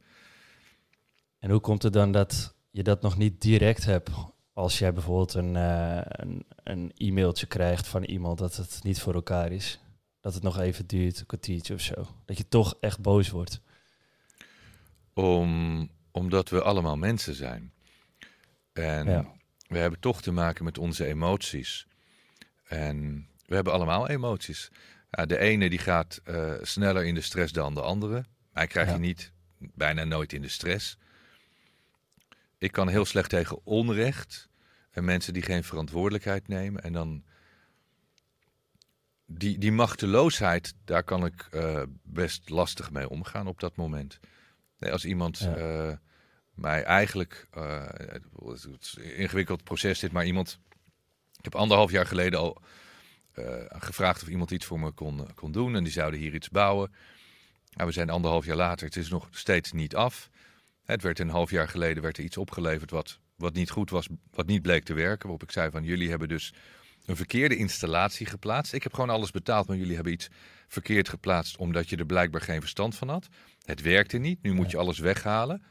En 1.39 1.49
hoe 1.49 1.59
komt 1.59 1.83
het 1.83 1.93
dan 1.93 2.11
dat 2.11 2.55
je 2.71 2.83
dat 2.83 3.01
nog 3.01 3.17
niet 3.17 3.41
direct 3.41 3.85
hebt 3.85 4.09
als 4.53 4.79
jij 4.79 4.93
bijvoorbeeld 4.93 5.33
een, 5.33 5.55
eh, 5.55 6.01
een, 6.03 6.45
een 6.63 6.91
e-mailtje 6.95 7.45
krijgt 7.45 7.87
van 7.87 8.03
iemand 8.03 8.37
dat 8.37 8.55
het 8.55 8.79
niet 8.83 9.01
voor 9.01 9.13
elkaar 9.13 9.51
is? 9.51 9.79
Dat 10.19 10.33
het 10.33 10.43
nog 10.43 10.59
even 10.59 10.87
duurt, 10.87 11.19
een 11.19 11.25
kwartiertje 11.25 11.73
of 11.73 11.81
zo. 11.81 12.07
Dat 12.25 12.37
je 12.37 12.47
toch 12.47 12.77
echt 12.79 12.99
boos 12.99 13.29
wordt. 13.29 13.61
Om, 15.13 15.89
omdat 16.11 16.49
we 16.49 16.61
allemaal 16.61 16.97
mensen 16.97 17.33
zijn. 17.35 17.71
En 18.73 19.05
Ja. 19.05 19.31
we 19.67 19.77
hebben 19.77 19.99
toch 19.99 20.21
te 20.21 20.31
maken 20.31 20.63
met 20.63 20.77
onze 20.77 21.05
emoties. 21.05 21.87
En 22.63 23.27
we 23.47 23.55
hebben 23.55 23.73
allemaal 23.73 24.07
emoties. 24.07 24.69
Ja, 25.11 25.25
de 25.25 25.37
ene 25.37 25.69
die 25.69 25.79
gaat 25.79 26.19
eh, 26.23 26.53
sneller 26.61 27.05
in 27.05 27.15
de 27.15 27.21
stress 27.21 27.53
dan 27.53 27.73
de 27.73 27.81
andere. 27.81 28.25
Mij 28.53 28.67
krijg 28.67 28.91
je 28.91 28.97
niet 28.97 29.31
bijna 29.57 30.03
nooit 30.03 30.33
in 30.33 30.41
de 30.41 30.47
stress. 30.49 30.97
Ik 32.57 32.71
kan 32.71 32.87
heel 32.87 33.05
slecht 33.05 33.29
tegen 33.29 33.59
onrecht. 33.65 34.49
En 34.91 35.05
mensen 35.05 35.33
die 35.33 35.41
geen 35.41 35.63
verantwoordelijkheid 35.63 36.47
nemen. 36.47 36.83
En 36.83 36.93
dan. 36.93 37.23
Die, 39.25 39.57
die 39.57 39.71
machteloosheid, 39.71 40.73
daar 40.85 41.03
kan 41.03 41.25
ik 41.25 41.47
eh, 41.51 41.81
best 42.03 42.49
lastig 42.49 42.91
mee 42.91 43.09
omgaan 43.09 43.47
op 43.47 43.59
dat 43.59 43.75
moment. 43.75 44.19
Nee, 44.79 44.91
als 44.91 45.05
iemand 45.05 45.37
Ja. 45.39 45.55
eh, 45.55 45.93
mij 46.53 46.83
eigenlijk. 46.83 47.47
het 47.51 48.65
is 48.81 48.95
een 48.97 49.15
ingewikkeld 49.15 49.63
proces 49.63 49.99
dit, 49.99 50.11
maar 50.11 50.25
iemand. 50.25 50.59
Ik 51.37 51.43
heb 51.43 51.55
anderhalf 51.55 51.91
jaar 51.91 52.05
geleden 52.05 52.39
al 52.39 52.61
gevraagd 53.69 54.21
of 54.21 54.27
iemand 54.27 54.51
iets 54.51 54.65
voor 54.65 54.79
me 54.79 54.91
kon, 54.91 55.33
kon 55.35 55.51
doen. 55.51 55.75
En 55.75 55.83
die 55.83 55.93
zouden 55.93 56.19
hier 56.19 56.33
iets 56.33 56.49
bouwen. 56.49 56.91
Nou, 57.73 57.87
we 57.87 57.93
zijn 57.93 58.09
anderhalf 58.09 58.45
jaar 58.45 58.55
later. 58.55 58.85
Het 58.85 58.95
is 58.95 59.09
nog 59.09 59.27
steeds 59.31 59.71
niet 59.71 59.95
af. 59.95 60.29
Het 60.85 61.01
werd 61.01 61.19
een 61.19 61.29
half 61.29 61.51
jaar 61.51 61.67
geleden 61.67 62.03
werd 62.03 62.17
er 62.17 62.23
iets 62.23 62.37
opgeleverd 62.37 62.91
wat, 62.91 63.19
wat 63.35 63.53
niet 63.53 63.69
goed 63.69 63.89
was, 63.89 64.07
wat 64.31 64.45
niet 64.45 64.61
bleek 64.61 64.83
te 64.83 64.93
werken. 64.93 65.21
Waarop 65.21 65.43
ik 65.43 65.51
zei 65.51 65.71
van 65.71 65.83
jullie 65.83 66.09
hebben 66.09 66.27
dus 66.27 66.53
een 67.05 67.15
verkeerde 67.15 67.55
installatie 67.55 68.25
geplaatst. 68.25 68.73
Ik 68.73 68.83
heb 68.83 68.93
gewoon 68.93 69.09
alles 69.09 69.31
betaald, 69.31 69.67
maar 69.67 69.77
jullie 69.77 69.95
hebben 69.95 70.13
iets 70.13 70.29
verkeerd 70.67 71.09
geplaatst 71.09 71.57
omdat 71.57 71.89
je 71.89 71.95
er 71.95 72.05
blijkbaar 72.05 72.41
geen 72.41 72.59
verstand 72.59 72.95
van 72.95 73.09
had. 73.09 73.27
Het 73.65 73.81
werkte 73.81 74.17
niet, 74.17 74.41
nu 74.41 74.53
moet 74.53 74.71
je 74.71 74.77
alles 74.77 74.99
weghalen. 74.99 75.63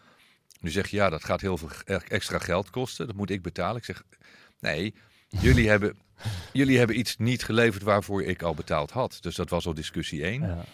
Nu 0.61 0.71
zeg 0.71 0.89
je 0.89 0.97
ja, 0.97 1.11
dat 1.11 1.25
gaat 1.25 1.41
heel 1.41 1.57
veel 1.57 1.71
e- 1.85 1.95
extra 1.95 2.39
geld 2.39 2.71
kosten, 2.71 3.07
dat 3.07 3.17
moet 3.17 3.31
ik 3.31 3.43
betalen. 3.43 3.77
Ik 3.77 3.85
zeg 3.85 4.03
nee, 4.61 4.95
jullie 5.29 5.69
hebben, 5.69 5.97
jullie 6.53 6.79
hebben 6.79 6.99
iets 6.99 7.17
niet 7.17 7.45
geleverd 7.45 7.83
waarvoor 7.83 8.23
ik 8.23 8.43
al 8.43 8.55
betaald 8.55 8.91
had. 8.91 9.19
Dus 9.21 9.35
dat 9.35 9.51
was 9.51 9.67
al 9.67 9.75
discussie 9.75 10.23
1. 10.23 10.43
Ja. 10.43 10.65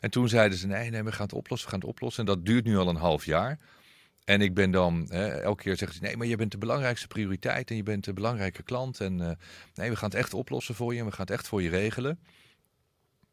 En 0.00 0.10
toen 0.10 0.28
zeiden 0.28 0.58
ze: 0.58 0.66
nee, 0.66 0.90
nee, 0.90 1.02
we 1.02 1.12
gaan 1.12 1.26
het 1.26 1.34
oplossen, 1.34 1.68
we 1.68 1.72
gaan 1.72 1.80
het 1.80 1.90
oplossen. 1.90 2.20
En 2.26 2.34
dat 2.34 2.46
duurt 2.46 2.64
nu 2.64 2.76
al 2.76 2.88
een 2.88 2.96
half 2.96 3.24
jaar. 3.24 3.58
En 4.24 4.40
ik 4.40 4.54
ben 4.54 4.70
dan, 4.70 5.06
hè, 5.08 5.26
elke 5.26 5.62
keer 5.62 5.76
zeggen 5.76 5.96
ze: 5.96 6.02
nee, 6.02 6.16
maar 6.16 6.26
je 6.26 6.36
bent 6.36 6.50
de 6.50 6.58
belangrijkste 6.58 7.06
prioriteit 7.06 7.70
en 7.70 7.76
je 7.76 7.82
bent 7.82 8.04
de 8.04 8.12
belangrijke 8.12 8.62
klant. 8.62 9.00
En 9.00 9.20
eh, 9.20 9.36
nee, 9.74 9.90
we 9.90 9.96
gaan 9.96 10.08
het 10.08 10.18
echt 10.18 10.34
oplossen 10.34 10.74
voor 10.74 10.92
je 10.94 11.00
en 11.00 11.06
we 11.06 11.12
gaan 11.12 11.26
het 11.26 11.30
echt 11.30 11.48
voor 11.48 11.62
je 11.62 11.68
regelen. 11.68 12.18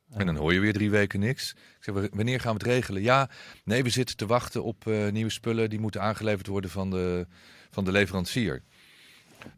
En 0.09 0.26
dan 0.26 0.36
hoor 0.36 0.53
je 0.53 0.59
weer 0.59 0.74
drie 0.74 0.89
weken 0.91 1.20
niks. 1.20 1.51
Ik 1.51 1.84
zeg: 1.84 1.95
"W- 1.95 2.16
wanneer 2.16 2.39
gaan 2.39 2.57
we 2.57 2.64
het 2.64 2.68
regelen? 2.68 3.01
Ja, 3.01 3.30
nee, 3.64 3.84
we 3.84 3.89
zitten 3.89 4.18
te 4.18 4.26
wachten 4.26 4.64
op 4.64 4.88
eh, 4.88 5.11
nieuwe 5.11 5.32
spullen 5.32 5.70
die 5.70 5.80
moeten 5.80 6.01
aangeleverd 6.01 6.47
worden 6.47 6.70
van 6.70 6.89
de, 6.89 7.28
van 7.70 7.86
de 7.86 7.91
leverancier. 7.91 8.64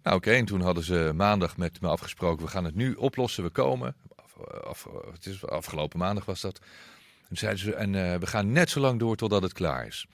Nou, 0.03 0.15
oké, 0.17 0.31
en 0.31 0.45
toen 0.45 0.61
hadden 0.61 0.83
ze 0.83 1.11
maandag 1.15 1.57
met 1.57 1.81
me 1.81 1.87
afgesproken: 1.87 2.45
we 2.45 2.51
gaan 2.51 2.65
het 2.65 2.75
nu 2.75 2.93
oplossen, 2.93 3.43
we 3.43 3.49
komen. 3.49 3.95
Af, 4.15 4.37
af- 4.63 4.87
het 5.11 5.25
is 5.25 5.45
afgelopen 5.45 5.99
maandag 5.99 6.25
was 6.25 6.41
dat. 6.41 6.59
En 7.29 7.37
zeiden 7.37 7.59
ze, 7.61 7.73
en 7.73 7.95
eh, 7.95 8.19
we 8.19 8.27
gaan 8.27 8.51
net 8.51 8.69
zo 8.69 8.79
lang 8.79 8.99
door 8.99 9.15
totdat 9.15 9.41
het 9.41 9.53
klaar 9.53 9.87
is. 9.87 10.05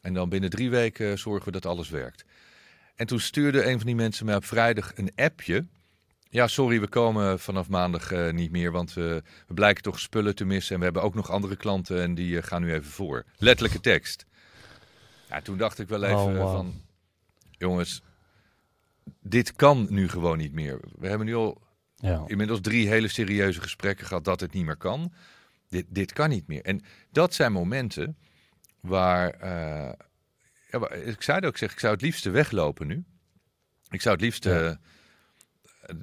En 0.00 0.14
dan 0.14 0.28
binnen 0.28 0.50
drie 0.50 0.70
weken 0.70 1.18
zorgen 1.18 1.44
we 1.44 1.50
dat 1.50 1.66
alles 1.66 1.88
werkt. 1.88 2.24
En 2.96 3.06
toen 3.06 3.20
stuurde 3.20 3.64
een 3.66 3.76
van 3.76 3.86
die 3.86 3.94
mensen 3.94 4.26
mij 4.26 4.36
op 4.36 4.44
vrijdag 4.44 4.92
een 4.94 5.10
appje. 5.16 5.66
Ja, 6.30 6.46
sorry, 6.46 6.80
we 6.80 6.88
komen 6.88 7.38
vanaf 7.40 7.68
maandag 7.68 8.12
eh, 8.12 8.32
niet 8.32 8.50
meer, 8.50 8.72
want 8.72 8.92
we, 8.92 9.22
we 9.46 9.54
blijken 9.54 9.82
toch 9.82 10.00
spullen 10.00 10.34
te 10.34 10.44
missen. 10.44 10.72
En 10.72 10.78
we 10.78 10.84
hebben 10.84 11.02
ook 11.02 11.14
nog 11.14 11.30
andere 11.30 11.56
klanten 11.56 12.02
en 12.02 12.14
die 12.14 12.36
eh, 12.38 12.42
gaan 12.42 12.62
nu 12.62 12.72
even 12.72 12.90
voor. 12.90 13.24
Letterlijke 13.36 13.80
tekst. 13.80 14.26
Ja, 15.28 15.40
toen 15.40 15.56
dacht 15.56 15.78
ik 15.78 15.88
wel 15.88 16.02
even 16.04 16.16
Oh, 16.18 16.30
eh, 16.32 16.38
wow. 16.38 16.52
van, 16.52 16.82
jongens, 17.50 18.02
dit 19.20 19.52
kan 19.56 19.86
nu 19.90 20.08
gewoon 20.08 20.38
niet 20.38 20.52
meer. 20.52 20.80
We 20.98 21.08
hebben 21.08 21.26
nu 21.26 21.34
al 21.34 21.62
Ja. 21.96 22.22
inmiddels 22.26 22.60
drie 22.60 22.88
hele 22.88 23.08
serieuze 23.08 23.60
gesprekken 23.60 24.06
gehad 24.06 24.24
dat 24.24 24.40
het 24.40 24.52
niet 24.52 24.64
meer 24.64 24.76
kan. 24.76 25.12
Dit, 25.68 25.86
dit 25.88 26.12
kan 26.12 26.28
niet 26.28 26.46
meer. 26.46 26.62
En 26.62 26.82
dat 27.10 27.34
zijn 27.34 27.52
momenten 27.52 28.16
waar, 28.80 29.30
eh, 29.30 29.92
ja, 30.70 30.90
ik 30.90 31.22
zei 31.22 31.36
het 31.36 31.46
ook, 31.46 31.52
ik 31.52 31.56
zeg, 31.58 31.72
ik 31.72 31.78
zou 31.78 31.92
het 31.92 32.02
liefste 32.02 32.30
weglopen 32.30 32.86
nu. 32.86 33.04
Ik 33.88 34.00
zou 34.00 34.14
het 34.14 34.24
liefst 34.24 34.44
Ja. 34.44 34.68
eh, 34.70 34.76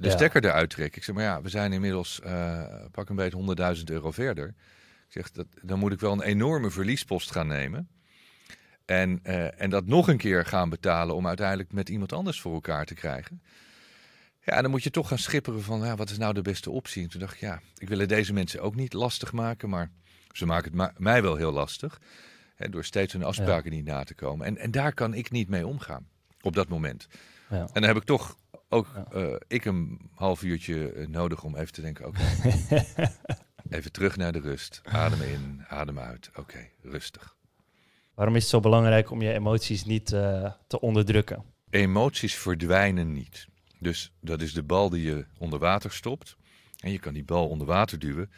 de 0.00 0.10
stekker 0.10 0.44
eruit 0.44 0.70
trekken. 0.70 0.98
Ik 0.98 1.04
zeg, 1.04 1.14
maar 1.14 1.24
ja, 1.24 1.42
we 1.42 1.48
zijn 1.48 1.72
inmiddels 1.72 2.20
eh, 2.20 2.84
pak 2.90 3.08
een 3.08 3.16
beetje 3.16 3.36
100.000 3.78 3.90
euro 3.90 4.10
verder. 4.10 4.48
Ik 5.06 5.12
zeg, 5.12 5.30
dat, 5.30 5.46
dan 5.62 5.78
moet 5.78 5.92
ik 5.92 6.00
wel 6.00 6.12
een 6.12 6.22
enorme 6.22 6.70
verliespost 6.70 7.30
gaan 7.30 7.46
nemen. 7.46 7.88
En, 8.84 9.20
eh, 9.22 9.60
en 9.60 9.70
dat 9.70 9.86
nog 9.86 10.08
een 10.08 10.16
keer 10.16 10.44
gaan 10.46 10.68
betalen 10.68 11.14
om 11.14 11.26
uiteindelijk 11.26 11.72
met 11.72 11.88
iemand 11.88 12.12
anders 12.12 12.40
voor 12.40 12.54
elkaar 12.54 12.84
te 12.84 12.94
krijgen. 12.94 13.42
Ja, 14.40 14.62
dan 14.62 14.70
moet 14.70 14.82
je 14.82 14.90
toch 14.90 15.08
gaan 15.08 15.18
schipperen 15.18 15.62
van, 15.62 15.80
ja, 15.80 15.96
wat 15.96 16.10
is 16.10 16.18
nou 16.18 16.34
de 16.34 16.42
beste 16.42 16.70
optie? 16.70 17.02
En 17.02 17.08
toen 17.08 17.20
dacht 17.20 17.34
ik, 17.34 17.40
ja, 17.40 17.60
ik 17.76 17.88
wil 17.88 17.98
het 17.98 18.08
deze 18.08 18.32
mensen 18.32 18.62
ook 18.62 18.74
niet 18.74 18.92
lastig 18.92 19.32
maken, 19.32 19.68
maar 19.68 19.90
ze 20.32 20.46
maken 20.46 20.78
het 20.78 20.98
mij 20.98 21.22
wel 21.22 21.36
heel 21.36 21.52
lastig. 21.52 22.00
Hè, 22.54 22.68
door 22.68 22.84
steeds 22.84 23.12
hun 23.12 23.24
afspraken 23.24 23.70
niet 23.70 23.84
na 23.84 24.04
te 24.04 24.14
komen. 24.14 24.46
En, 24.46 24.58
en 24.58 24.70
daar 24.70 24.94
kan 24.94 25.14
ik 25.14 25.30
niet 25.30 25.48
mee 25.48 25.66
omgaan 25.66 26.08
op 26.40 26.54
dat 26.54 26.68
moment. 26.68 27.06
Ja. 27.50 27.56
En 27.60 27.68
dan 27.72 27.82
heb 27.82 27.96
ik 27.96 28.04
toch 28.04 28.36
ook 28.68 28.88
Ja. 28.94 29.06
eh, 29.12 29.36
ik 29.48 29.64
een 29.64 30.10
half 30.14 30.42
uurtje 30.42 30.92
eh, 30.92 31.06
nodig 31.06 31.42
om 31.44 31.56
even 31.56 31.72
te 31.72 31.80
denken, 31.80 32.06
oké, 32.06 32.20
even 33.76 33.92
terug 33.92 34.16
naar 34.16 34.32
de 34.32 34.40
rust. 34.40 34.80
Adem 34.84 35.22
in, 35.22 35.64
adem 35.68 35.98
uit. 35.98 36.30
Oké, 36.34 36.68
rustig. 36.82 37.36
Waarom 38.14 38.36
is 38.36 38.42
het 38.42 38.50
zo 38.50 38.60
belangrijk 38.60 39.10
om 39.10 39.22
je 39.22 39.32
emoties 39.32 39.84
niet 39.84 40.12
eh, 40.12 40.52
te 40.66 40.80
onderdrukken? 40.80 41.44
Emoties 41.70 42.34
verdwijnen 42.34 43.12
niet. 43.12 43.48
Dus 43.78 44.12
dat 44.20 44.40
is 44.40 44.52
de 44.52 44.62
bal 44.62 44.90
die 44.90 45.02
je 45.02 45.26
onder 45.38 45.58
water 45.58 45.92
stopt. 45.92 46.36
En 46.78 46.90
je 46.90 46.98
kan 46.98 47.12
die 47.12 47.24
bal 47.24 47.48
onder 47.48 47.66
water 47.66 47.98
duwen. 47.98 48.30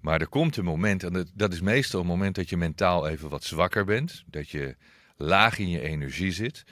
Maar 0.00 0.20
er 0.20 0.28
komt 0.28 0.56
een 0.56 0.64
moment, 0.64 1.02
en 1.02 1.28
dat, 1.34 1.52
is 1.52 1.60
meestal 1.60 2.00
een 2.00 2.06
moment 2.06 2.34
dat 2.34 2.48
je 2.48 2.56
mentaal 2.56 3.08
even 3.08 3.28
wat 3.28 3.44
zwakker 3.44 3.84
bent. 3.84 4.24
Dat 4.26 4.48
je 4.48 4.76
laag 5.16 5.58
in 5.58 5.68
je 5.68 5.80
energie 5.80 6.32
zit. 6.32 6.64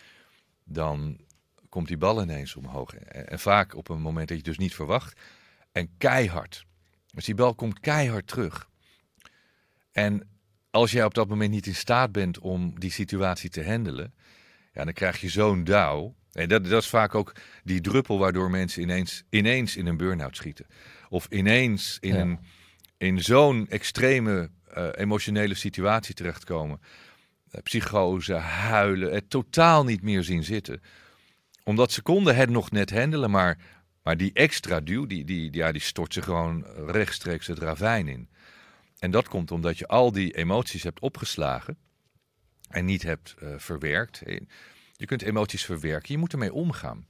Dan 0.64 1.20
komt 1.68 1.88
die 1.88 1.96
bal 1.96 2.22
ineens 2.22 2.56
omhoog. 2.56 2.94
En, 2.94 3.38
vaak 3.38 3.74
op 3.74 3.88
een 3.88 4.00
moment 4.00 4.28
dat 4.28 4.36
je 4.36 4.42
dus 4.42 4.58
niet 4.58 4.74
verwacht. 4.74 5.20
En 5.72 5.96
keihard. 5.98 6.66
Dus 7.06 7.24
die 7.24 7.34
bal 7.34 7.54
komt 7.54 7.80
keihard 7.80 8.26
terug. 8.26 8.68
En 9.92 10.31
als 10.72 10.92
jij 10.92 11.04
op 11.04 11.14
dat 11.14 11.28
moment 11.28 11.50
niet 11.50 11.66
in 11.66 11.74
staat 11.74 12.12
bent 12.12 12.38
om 12.38 12.78
die 12.78 12.90
situatie 12.90 13.50
te 13.50 13.64
handelen. 13.64 14.14
Ja, 14.72 14.84
dan 14.84 14.92
krijg 14.92 15.20
je 15.20 15.28
zo'n 15.28 15.64
dauw. 15.64 16.14
En 16.32 16.48
dat, 16.48 16.64
dat 16.64 16.82
is 16.82 16.88
vaak 16.88 17.14
ook 17.14 17.32
die 17.64 17.80
druppel 17.80 18.18
waardoor 18.18 18.50
mensen 18.50 18.82
ineens, 18.82 19.22
ineens 19.30 19.76
in 19.76 19.86
een 19.86 19.96
burn-out 19.96 20.36
schieten. 20.36 20.66
Of 21.08 21.26
ineens 21.30 21.96
in, 22.00 22.14
Ja. 22.14 22.20
een, 22.20 22.38
in 22.98 23.22
zo'n 23.22 23.66
extreme 23.68 24.50
eh, 24.74 24.88
emotionele 24.94 25.54
situatie 25.54 26.14
terechtkomen. 26.14 26.80
Eh, 27.50 27.62
psychose, 27.62 28.34
huilen, 28.34 29.12
het 29.12 29.30
totaal 29.30 29.84
niet 29.84 30.02
meer 30.02 30.22
zien 30.22 30.44
zitten. 30.44 30.80
Omdat 31.64 31.92
ze 31.92 32.02
konden 32.02 32.36
het 32.36 32.50
nog 32.50 32.70
net 32.70 32.90
handelen, 32.90 33.30
maar, 33.30 33.58
maar 34.02 34.16
die 34.16 34.30
extra 34.32 34.80
duw, 34.80 35.06
die, 35.06 35.24
die, 35.24 35.52
ja, 35.54 35.72
die 35.72 35.80
stort 35.80 36.12
ze 36.12 36.22
gewoon 36.22 36.66
rechtstreeks 36.86 37.46
het 37.46 37.58
ravijn 37.58 38.08
in. 38.08 38.28
En 39.02 39.10
dat 39.10 39.28
komt 39.28 39.50
omdat 39.50 39.78
je 39.78 39.86
al 39.86 40.12
die 40.12 40.36
emoties 40.36 40.82
hebt 40.82 41.00
opgeslagen 41.00 41.76
en 42.68 42.84
niet 42.84 43.02
hebt 43.02 43.34
eh, 43.38 43.48
verwerkt. 43.56 44.22
Je 44.92 45.06
kunt 45.06 45.22
emoties 45.22 45.64
verwerken, 45.64 46.12
je 46.12 46.18
moet 46.18 46.32
ermee 46.32 46.52
omgaan. 46.52 47.06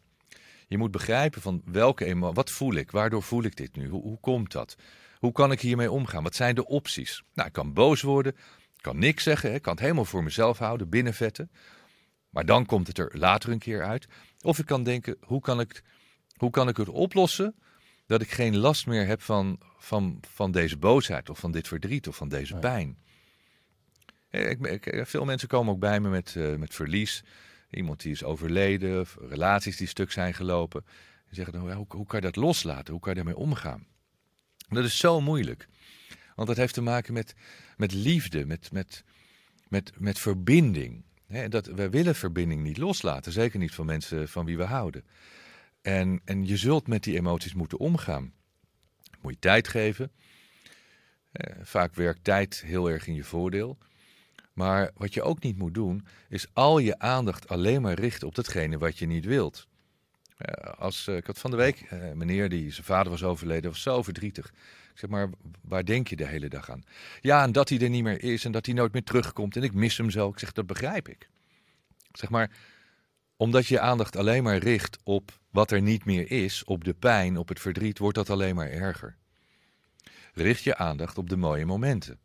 Je 0.68 0.78
moet 0.78 0.90
begrijpen 0.90 1.42
van 1.42 1.62
welke 1.64 2.04
emo 2.04 2.32
wat 2.32 2.50
voel 2.50 2.74
ik, 2.74 2.90
waardoor 2.90 3.22
voel 3.22 3.42
ik 3.42 3.56
dit 3.56 3.76
nu, 3.76 3.88
hoe, 3.88 4.20
komt 4.20 4.52
dat? 4.52 4.76
Hoe 5.18 5.32
kan 5.32 5.52
ik 5.52 5.60
hiermee 5.60 5.90
omgaan? 5.90 6.22
Wat 6.22 6.34
zijn 6.34 6.54
de 6.54 6.66
opties? 6.66 7.22
Nou, 7.34 7.48
ik 7.48 7.54
kan 7.54 7.72
boos 7.72 8.02
worden, 8.02 8.32
ik 8.76 8.82
kan 8.82 8.98
niks 8.98 9.22
zeggen, 9.22 9.54
ik 9.54 9.62
kan 9.62 9.72
het 9.72 9.82
helemaal 9.82 10.04
voor 10.04 10.22
mezelf 10.22 10.58
houden, 10.58 10.88
binnenvetten. 10.88 11.50
Maar 12.30 12.46
dan 12.46 12.66
komt 12.66 12.86
het 12.86 12.98
er 12.98 13.10
later 13.18 13.50
een 13.50 13.58
keer 13.58 13.84
uit. 13.84 14.06
Of 14.40 14.58
ik 14.58 14.66
kan 14.66 14.82
denken, 14.82 15.16
hoe 15.20 15.40
kan 15.40 15.60
ik, 15.60 15.82
hoe 16.36 16.50
kan 16.50 16.68
ik 16.68 16.76
het 16.76 16.88
oplossen 16.88 17.54
dat 18.12 18.22
ik 18.22 18.30
geen 18.30 18.56
last 18.56 18.86
meer 18.86 19.06
heb 19.06 19.22
van, 19.22 19.58
van, 19.78 20.20
van 20.28 20.50
deze 20.50 20.76
boosheid 20.76 21.30
of 21.30 21.38
van 21.38 21.52
dit 21.52 21.68
verdriet 21.68 22.08
of 22.08 22.16
van 22.16 22.28
deze 22.28 22.56
pijn? 22.56 22.98
Eh, 24.30 24.50
Ik, 24.50 24.66
ik, 24.66 25.06
veel 25.06 25.24
mensen 25.24 25.48
komen 25.48 25.72
ook 25.72 25.80
bij 25.80 26.00
me 26.00 26.08
met, 26.08 26.36
eh, 26.36 26.54
met 26.54 26.74
verlies. 26.74 27.24
Iemand 27.70 28.00
die 28.02 28.12
is 28.12 28.24
overleden, 28.24 29.00
of 29.00 29.16
relaties 29.28 29.76
die 29.76 29.86
stuk 29.86 30.12
zijn 30.12 30.34
gelopen. 30.34 30.84
En 31.28 31.34
zeggen 31.34 31.52
dan, 31.52 31.72
hoe, 31.72 31.86
hoe 31.88 32.06
kan 32.06 32.20
je 32.20 32.26
dat 32.26 32.36
loslaten? 32.36 32.92
Hoe 32.92 33.02
kan 33.02 33.10
je 33.10 33.16
daarmee 33.16 33.42
omgaan? 33.42 33.86
Dat 34.68 34.84
is 34.84 34.98
zo 34.98 35.20
moeilijk. 35.20 35.68
Want 36.34 36.48
dat 36.48 36.56
heeft 36.56 36.74
te 36.74 36.82
maken 36.82 37.12
met, 37.12 37.34
met 37.76 37.92
liefde, 37.92 38.46
met, 38.46 38.72
met, 38.72 39.04
met, 39.68 39.92
met 39.98 40.18
verbinding. 40.18 41.04
Hè, 41.26 41.48
dat, 41.48 41.66
wij 41.66 41.90
willen 41.90 42.14
verbinding 42.14 42.62
niet 42.62 42.78
loslaten, 42.78 43.32
zeker 43.32 43.58
niet 43.58 43.74
van 43.74 43.86
mensen 43.86 44.28
van 44.28 44.44
wie 44.44 44.56
we 44.56 44.64
houden. 44.64 45.04
En, 45.82 46.20
en 46.24 46.46
je 46.46 46.56
zult 46.56 46.86
met 46.86 47.02
die 47.02 47.16
emoties 47.16 47.54
moeten 47.54 47.78
omgaan. 47.78 48.32
Moet 49.20 49.32
je 49.32 49.38
tijd 49.38 49.68
geven. 49.68 50.10
Eh, 51.32 51.56
vaak 51.62 51.94
werkt 51.94 52.24
tijd 52.24 52.62
heel 52.66 52.90
erg 52.90 53.06
in 53.06 53.14
je 53.14 53.24
voordeel. 53.24 53.78
Maar 54.52 54.90
wat 54.94 55.14
je 55.14 55.22
ook 55.22 55.42
niet 55.42 55.58
moet 55.58 55.74
doen, 55.74 56.06
is 56.28 56.46
al 56.52 56.78
je 56.78 56.98
aandacht 56.98 57.48
alleen 57.48 57.82
maar 57.82 57.94
richten 57.94 58.28
op 58.28 58.34
datgene 58.34 58.78
wat 58.78 58.98
je 58.98 59.06
niet 59.06 59.24
wilt. 59.24 59.66
Eh, 60.36 60.72
als, 60.78 61.06
eh, 61.06 61.16
ik 61.16 61.26
had 61.26 61.38
van 61.38 61.50
de 61.50 61.56
week 61.56 61.86
een 61.88 62.16
meneer 62.16 62.48
die 62.48 62.72
zijn 62.72 62.86
vader 62.86 63.10
was 63.10 63.22
overleden, 63.22 63.70
was 63.70 63.82
zo 63.82 64.02
verdrietig. 64.02 64.46
Ik 64.92 64.98
zeg 64.98 65.10
maar, 65.10 65.30
waar 65.60 65.84
denk 65.84 66.08
je 66.08 66.16
de 66.16 66.26
hele 66.26 66.48
dag 66.48 66.70
aan? 66.70 66.84
Ja, 67.20 67.42
en 67.42 67.52
dat 67.52 67.68
hij 67.68 67.80
er 67.80 67.90
niet 67.90 68.02
meer 68.02 68.22
is 68.22 68.44
en 68.44 68.52
dat 68.52 68.66
hij 68.66 68.74
nooit 68.74 68.92
meer 68.92 69.04
terugkomt 69.04 69.56
en 69.56 69.62
ik 69.62 69.74
mis 69.74 69.96
hem 69.96 70.10
zo. 70.10 70.28
Ik 70.28 70.38
zeg, 70.38 70.52
dat 70.52 70.66
begrijp. 70.66 71.08
Ik 71.08 71.28
Zeg 72.12 72.30
maar, 72.30 72.50
omdat 73.36 73.66
je 73.66 73.80
aandacht 73.80 74.16
alleen 74.16 74.42
maar 74.42 74.56
richt 74.56 74.98
op 75.04 75.40
wat 75.50 75.70
er 75.70 75.82
niet 75.82 76.04
meer 76.04 76.30
is, 76.30 76.64
op 76.64 76.84
de 76.84 76.94
pijn, 76.94 77.36
op 77.36 77.48
het 77.48 77.60
verdriet, 77.60 77.98
wordt 77.98 78.16
dat 78.16 78.30
alleen 78.30 78.54
maar 78.54 78.70
erger. 78.70 79.16
Richt 80.34 80.62
je 80.62 80.76
aandacht 80.76 81.18
op 81.18 81.28
de 81.28 81.36
mooie 81.36 81.66
momenten. 81.66 82.18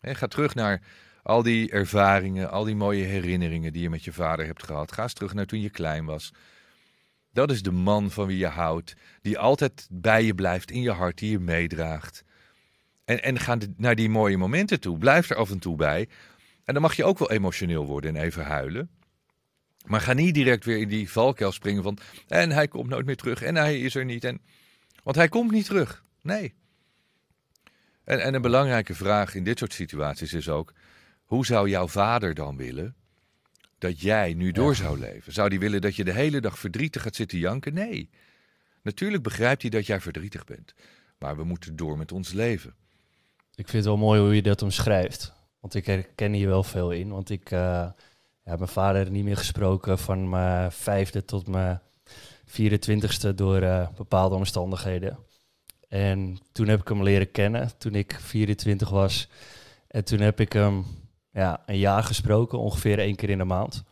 Ga 0.00 0.26
terug 0.26 0.54
naar 0.54 0.82
al 1.22 1.42
die 1.42 1.70
ervaringen, 1.70 2.50
al 2.50 2.64
die 2.64 2.74
mooie 2.74 3.04
herinneringen 3.04 3.72
die 3.72 3.82
je 3.82 3.90
met 3.90 4.04
je 4.04 4.12
vader 4.12 4.46
hebt 4.46 4.62
gehad. 4.62 4.92
Ga 4.92 5.02
eens 5.02 5.12
terug 5.12 5.34
naar 5.34 5.46
toen 5.46 5.60
je 5.60 5.70
klein 5.70 6.04
was. 6.04 6.32
Dat 7.32 7.50
is 7.50 7.62
de 7.62 7.70
man 7.70 8.10
van 8.10 8.26
wie 8.26 8.38
je 8.38 8.46
houdt, 8.46 8.94
die 9.20 9.38
altijd 9.38 9.88
bij 9.90 10.24
je 10.24 10.34
blijft, 10.34 10.70
in 10.70 10.82
je 10.82 10.90
hart, 10.90 11.18
die 11.18 11.30
je 11.30 11.38
meedraagt. 11.38 12.24
En, 13.04 13.22
en 13.22 13.38
ga 13.38 13.58
naar 13.76 13.94
die 13.94 14.08
mooie 14.08 14.36
momenten 14.36 14.80
toe. 14.80 14.98
Blijf 14.98 15.30
er 15.30 15.36
af 15.36 15.50
en 15.50 15.58
toe 15.58 15.76
bij. 15.76 16.08
En 16.64 16.72
dan 16.72 16.82
mag 16.82 16.94
je 16.94 17.04
ook 17.04 17.18
wel 17.18 17.30
emotioneel 17.30 17.86
worden 17.86 18.16
en 18.16 18.22
even 18.22 18.44
huilen. 18.44 18.90
Maar 19.84 20.00
ga 20.00 20.12
niet 20.12 20.34
direct 20.34 20.64
weer 20.64 20.78
in 20.78 20.88
die 20.88 21.10
valkuil 21.10 21.52
springen 21.52 21.82
van... 21.82 21.98
en 22.28 22.50
hij 22.50 22.68
komt 22.68 22.88
nooit 22.88 23.06
meer 23.06 23.16
terug 23.16 23.42
en 23.42 23.54
hij 23.54 23.80
is 23.80 23.94
er 23.94 24.04
niet. 24.04 24.24
En, 24.24 24.40
want 25.02 25.16
hij 25.16 25.28
komt 25.28 25.50
niet 25.50 25.64
terug. 25.64 26.04
Nee. 26.22 26.54
En, 28.04 28.22
en 28.22 28.34
een 28.34 28.42
belangrijke 28.42 28.94
vraag 28.94 29.34
in 29.34 29.44
dit 29.44 29.58
soort 29.58 29.72
situaties 29.72 30.32
is 30.32 30.48
ook... 30.48 30.72
hoe 31.24 31.46
zou 31.46 31.68
jouw 31.68 31.88
vader 31.88 32.34
dan 32.34 32.56
willen 32.56 32.94
dat 33.78 34.00
jij 34.00 34.34
nu 34.34 34.52
door 34.52 34.76
zou 34.76 34.98
leven? 34.98 35.32
Zou 35.32 35.48
die 35.48 35.58
willen 35.58 35.80
dat 35.80 35.96
je 35.96 36.04
de 36.04 36.12
hele 36.12 36.40
dag 36.40 36.58
verdrietig 36.58 37.02
gaat 37.02 37.16
zitten 37.16 37.38
janken? 37.38 37.74
Nee. 37.74 38.10
Natuurlijk 38.82 39.22
begrijpt 39.22 39.62
hij 39.62 39.70
dat 39.70 39.86
jij 39.86 40.00
verdrietig 40.00 40.44
bent. 40.44 40.74
Maar 41.18 41.36
we 41.36 41.44
moeten 41.44 41.76
door 41.76 41.98
met 41.98 42.12
ons 42.12 42.32
leven. 42.32 42.74
Ik 43.54 43.68
vind 43.68 43.72
het 43.72 43.84
wel 43.84 43.96
mooi 43.96 44.20
hoe 44.20 44.34
je 44.34 44.42
dat 44.42 44.62
omschrijft. 44.62 45.32
Want 45.60 45.74
ik 45.74 45.86
herken 45.86 46.32
hier 46.32 46.48
wel 46.48 46.62
veel 46.62 46.90
in. 46.90 47.08
Want 47.08 47.30
ik 47.30 47.50
eh, 47.50 47.90
heb 48.42 48.58
mijn 48.58 48.70
vader 48.70 49.10
niet 49.10 49.24
meer 49.24 49.36
gesproken 49.36 49.98
van 49.98 50.28
mijn 50.28 50.72
vijfde 50.72 51.24
tot 51.24 51.46
mijn 51.46 51.80
24ste 52.46 53.34
door 53.34 53.62
eh, 53.62 53.88
bepaalde 53.96 54.34
omstandigheden. 54.34 55.18
En 55.88 56.38
toen 56.52 56.68
heb 56.68 56.80
ik 56.80 56.88
hem 56.88 57.02
leren 57.02 57.30
kennen 57.30 57.78
toen 57.78 57.94
ik 57.94 58.18
24 58.20 58.90
was. 58.90 59.28
En 59.88 60.04
toen 60.04 60.20
heb 60.20 60.40
ik 60.40 60.52
hem 60.52 60.84
ja, 61.30 61.62
een 61.66 61.78
jaar 61.78 62.04
gesproken, 62.04 62.58
ongeveer 62.58 62.98
één 62.98 63.16
keer 63.16 63.30
in 63.30 63.38
de 63.38 63.44
maand. 63.44 63.84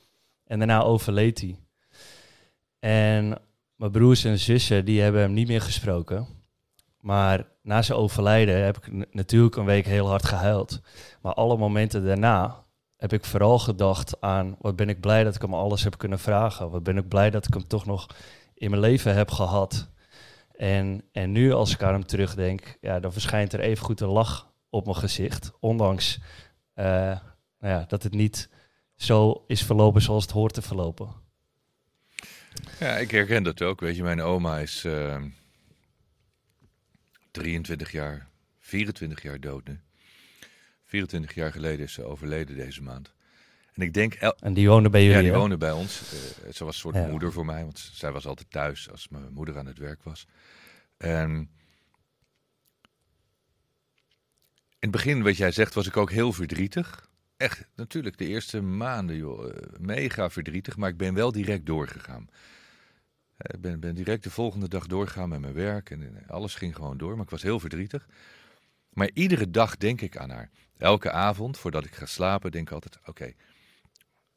En 0.45 0.59
daarna 0.59 0.83
overleed 0.83 1.41
hij. 1.41 1.57
En 2.79 3.39
mijn 3.75 3.91
broers 3.91 4.25
en 4.25 4.39
zussen 4.39 4.85
die 4.85 5.01
hebben 5.01 5.21
hem 5.21 5.33
niet 5.33 5.49
meer 5.49 5.61
gesproken. 5.61 6.27
Maar 7.01 7.47
na 7.63 7.83
zijn 7.83 7.99
overlijden 7.99 8.65
heb 8.65 8.77
ik 8.77 9.15
natuurlijk 9.15 9.57
een 9.57 9.65
week 9.65 9.87
heel 9.87 10.09
hard 10.09 10.25
gehuild. 10.25 10.81
Maar 11.21 11.35
alle 11.35 11.57
momenten 11.57 12.05
daarna 12.05 12.65
heb 13.01 13.13
ik 13.13 13.25
vooral 13.25 13.59
gedacht 13.59 14.21
aan... 14.21 14.57
wat 14.59 14.77
ben 14.77 14.89
ik 14.89 15.01
blij 15.01 15.25
dat 15.25 15.35
ik 15.35 15.43
hem 15.43 15.55
alles 15.55 15.85
heb 15.85 15.99
kunnen 15.99 16.19
vragen. 16.19 16.71
Wat 16.71 16.83
ben 16.83 16.97
ik 16.97 17.09
blij 17.09 17.31
dat 17.31 17.47
ik 17.47 17.55
hem 17.55 17.67
toch 17.67 17.87
nog 17.87 18.07
in 18.55 18.71
mijn 18.71 18.83
leven 18.83 19.15
heb 19.15 19.31
gehad. 19.31 19.89
En, 20.57 21.05
en 21.13 21.33
nu 21.33 21.53
als 21.53 21.73
ik 21.73 21.83
aan 21.83 21.93
hem 21.93 22.07
terugdenk... 22.07 22.77
Ja, 22.81 23.01
dan 23.01 23.13
verschijnt 23.13 23.53
er 23.53 23.61
even 23.61 23.85
goed 23.85 24.01
een 24.01 24.09
lach 24.09 24.53
op 24.71 24.85
mijn 24.85 24.97
gezicht. 24.97 25.53
Ondanks 25.61 26.19
eh, 26.75 26.85
nou 27.59 27.75
ja, 27.75 27.85
dat 27.89 28.03
het 28.03 28.13
niet 28.13 28.49
zo 28.97 29.45
is 29.47 29.63
verlopen 29.63 30.03
zoals 30.03 30.23
het 30.23 30.33
hoort 30.33 30.55
te 30.55 30.63
verlopen. 30.63 31.13
Ja, 32.79 32.97
ik 32.97 33.11
herken 33.11 33.43
dat 33.43 33.63
ook. 33.63 33.81
Weet 33.81 33.97
je, 33.97 34.03
mijn 34.03 34.21
oma 34.21 34.59
is 34.59 34.85
eh, 34.85 35.23
23 37.31 37.93
jaar, 37.93 38.29
24 38.59 39.23
jaar 39.23 39.41
dood. 39.41 39.69
24 40.91 41.35
jaar 41.35 41.53
geleden 41.53 41.85
is 41.85 41.93
ze 41.93 42.05
overleden 42.05 42.57
deze 42.57 42.83
maand. 42.83 43.13
En 43.73 43.83
ik 43.83 43.95
denk... 43.95 44.15
En 44.15 44.55
die 44.55 44.69
woonde 44.69 44.91
bij 44.91 45.01
jullie, 45.05 45.17
Ja, 45.17 45.23
die 45.23 45.33
woonde 45.33 45.57
bij 45.57 45.73
ons. 45.73 46.01
Uh, 46.13 46.53
ze 46.53 46.65
was 46.65 46.75
een 46.75 46.81
soort 46.81 46.95
Ja. 46.95 47.07
moeder 47.07 47.33
voor 47.33 47.45
mij, 47.45 47.63
want 47.63 47.79
zij 47.93 48.13
was 48.13 48.27
altijd 48.27 48.51
thuis 48.51 48.91
als 48.91 49.09
mijn 49.09 49.33
moeder 49.33 49.59
aan 49.59 49.67
het 49.67 49.79
werk 49.79 50.03
was. 50.03 50.27
En 50.97 51.31
in 54.79 54.89
het 54.89 54.91
begin, 54.91 55.23
wat 55.23 55.37
jij 55.37 55.51
zegt, 55.51 55.75
was 55.75 55.87
ik 55.87 55.97
ook 55.97 56.11
heel 56.11 56.33
verdrietig. 56.33 57.09
Echt, 57.37 57.65
natuurlijk, 57.75 58.19
de 58.19 58.27
eerste 58.27 58.61
maanden, 58.61 59.17
joh, 59.17 59.49
eh, 59.49 59.63
mega 59.79 60.31
verdrietig. 60.31 60.77
Maar 60.77 60.89
ik 60.91 60.97
ben 60.97 61.15
wel 61.15 61.33
direct 61.33 61.67
doorgegaan. 61.67 62.29
Eh, 63.37 63.55
Ik 63.55 63.61
ben, 63.61 63.81
ben 63.81 63.95
direct 63.95 64.23
de 64.23 64.31
volgende 64.31 64.69
dag 64.69 64.87
doorgegaan 64.87 65.29
met 65.29 65.41
mijn 65.41 65.55
werk. 65.55 65.91
En 65.91 66.17
eh, 66.17 66.29
alles 66.31 66.55
ging 66.55 66.75
gewoon 66.75 66.99
door, 66.99 67.15
maar 67.15 67.25
ik 67.25 67.31
was 67.31 67.43
heel 67.43 67.61
verdrietig. 67.61 68.07
Maar 68.93 69.11
iedere 69.15 69.51
dag 69.51 69.77
denk 69.77 70.01
ik 70.01 70.17
aan 70.17 70.31
haar. 70.31 70.51
Elke 70.81 71.11
avond, 71.11 71.59
voordat 71.59 71.85
ik 71.85 71.95
ga 71.95 72.07
slapen, 72.07 72.51
denk 72.51 72.69
ik 72.69 72.75
altijd... 72.75 72.99
Oké, 73.05 73.33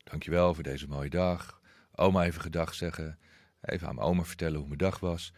dankjewel 0.03 0.53
voor 0.53 0.63
deze 0.63 0.87
mooie 0.87 1.09
dag. 1.09 1.61
Oma 1.95 2.23
even 2.23 2.41
gedag 2.41 2.73
zeggen. 2.73 3.19
Even 3.61 3.87
aan 3.87 3.95
mijn 3.95 4.07
oma 4.07 4.23
vertellen 4.23 4.57
hoe 4.57 4.67
mijn 4.67 4.77
dag 4.77 4.99
was. 4.99 5.33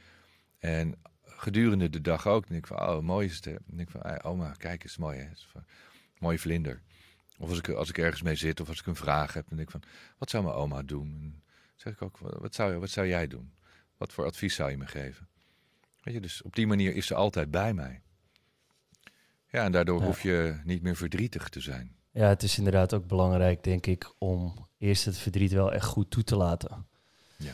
En 0.59 0.95
gedurende 1.21 1.89
de 1.89 2.01
dag 2.01 2.27
ook. 2.27 2.47
denk 2.47 2.59
ik 2.59 2.67
van, 2.67 2.89
oh, 2.89 2.99
mooi 2.99 3.27
is 3.27 3.35
het. 3.35 3.43
denk 3.43 3.79
ik 3.79 3.89
van, 3.89 4.01
ah, 4.01 4.31
oma, 4.31 4.51
kijk 4.57 4.83
eens, 4.83 4.97
mooi 4.97 5.19
hè. 5.19 5.29
Mooie 6.17 6.39
vlinder. 6.39 6.81
Of 7.37 7.49
als 7.49 7.57
ik, 7.57 7.69
als 7.69 7.89
ik 7.89 7.97
ergens 7.97 8.21
mee 8.21 8.35
zit 8.35 8.59
of 8.59 8.67
als 8.67 8.79
ik 8.79 8.85
een 8.85 8.95
vraag 8.95 9.33
heb, 9.33 9.47
dan 9.47 9.57
denk 9.57 9.69
ik 9.69 9.81
van, 9.81 9.89
wat 10.17 10.29
zou 10.29 10.43
mijn 10.43 10.55
oma 10.55 10.81
doen? 10.81 11.09
En 11.09 11.43
zeg 11.75 11.93
ik 11.93 12.01
ook, 12.01 12.17
wat 12.17 12.55
zou, 12.55 12.79
wat 12.79 12.89
zou 12.89 13.07
jij 13.07 13.27
doen? 13.27 13.53
Wat 13.97 14.13
voor 14.13 14.25
advies 14.25 14.55
zou 14.55 14.69
je 14.69 14.77
me 14.77 14.87
geven? 14.87 15.27
Weet 16.01 16.13
je, 16.13 16.21
dus 16.21 16.41
op 16.41 16.55
die 16.55 16.67
manier 16.67 16.95
is 16.95 17.07
ze 17.07 17.15
altijd 17.15 17.51
bij 17.51 17.73
mij. 17.73 18.01
Ja, 19.55 19.63
en 19.63 19.71
daardoor 19.71 19.99
Ja. 19.99 20.05
hoef 20.05 20.21
je 20.21 20.59
niet 20.63 20.81
meer 20.81 20.95
verdrietig 20.95 21.49
te 21.49 21.59
zijn. 21.59 21.95
Ja, 22.11 22.27
het 22.27 22.43
is 22.43 22.57
inderdaad 22.57 22.93
ook 22.93 23.07
belangrijk, 23.07 23.63
denk 23.63 23.85
ik, 23.85 24.13
om 24.17 24.67
eerst 24.77 25.05
het 25.05 25.17
verdriet 25.17 25.51
wel 25.51 25.71
echt 25.73 25.85
goed 25.85 26.09
toe 26.11 26.23
te 26.23 26.35
laten. 26.35 26.87
Ja. 27.37 27.53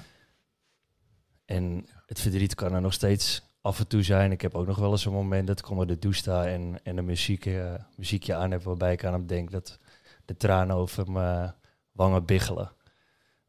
En 1.46 1.86
het 2.06 2.20
verdriet 2.20 2.56
kan 2.56 2.74
er 2.74 2.82
nog 2.82 2.94
steeds 2.94 3.44
af 3.62 3.80
en 3.80 3.88
toe 3.88 4.04
zijn. 4.04 4.32
Ik 4.32 4.42
heb 4.42 4.56
ook 4.56 4.68
nog 4.68 4.78
wel 4.78 4.92
eens 4.92 5.06
een 5.06 5.12
moment 5.12 5.48
dat 5.48 5.60
ik 5.60 5.70
onder 5.70 5.88
de 5.88 6.00
douche 6.00 6.20
sta 6.20 6.46
en, 6.48 6.84
en 6.84 6.98
een 6.98 7.06
muziek, 7.06 7.50
muziekje 7.98 8.36
aan 8.36 8.52
heb 8.52 8.64
waarbij 8.64 8.94
ik 8.94 9.04
aan 9.06 9.14
hem 9.14 9.28
denk 9.28 9.52
dat 9.52 9.78
de 10.26 10.38
tranen 10.38 10.76
over 10.76 11.12
mijn 11.12 11.54
wangen 11.92 12.26
biggelen. 12.26 12.72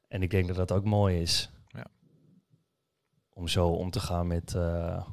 En 0.09 0.23
ik 0.23 0.31
denk 0.31 0.47
dat 0.47 0.57
dat 0.57 0.73
ook 0.73 0.85
mooi 0.85 1.21
is. 1.21 1.51
Ja. 1.69 1.87
Om 3.29 3.49
zo 3.49 3.69
om 3.69 3.91
te 3.91 4.01
gaan 4.01 4.27
met, 4.27 4.55
eh, 4.55 5.07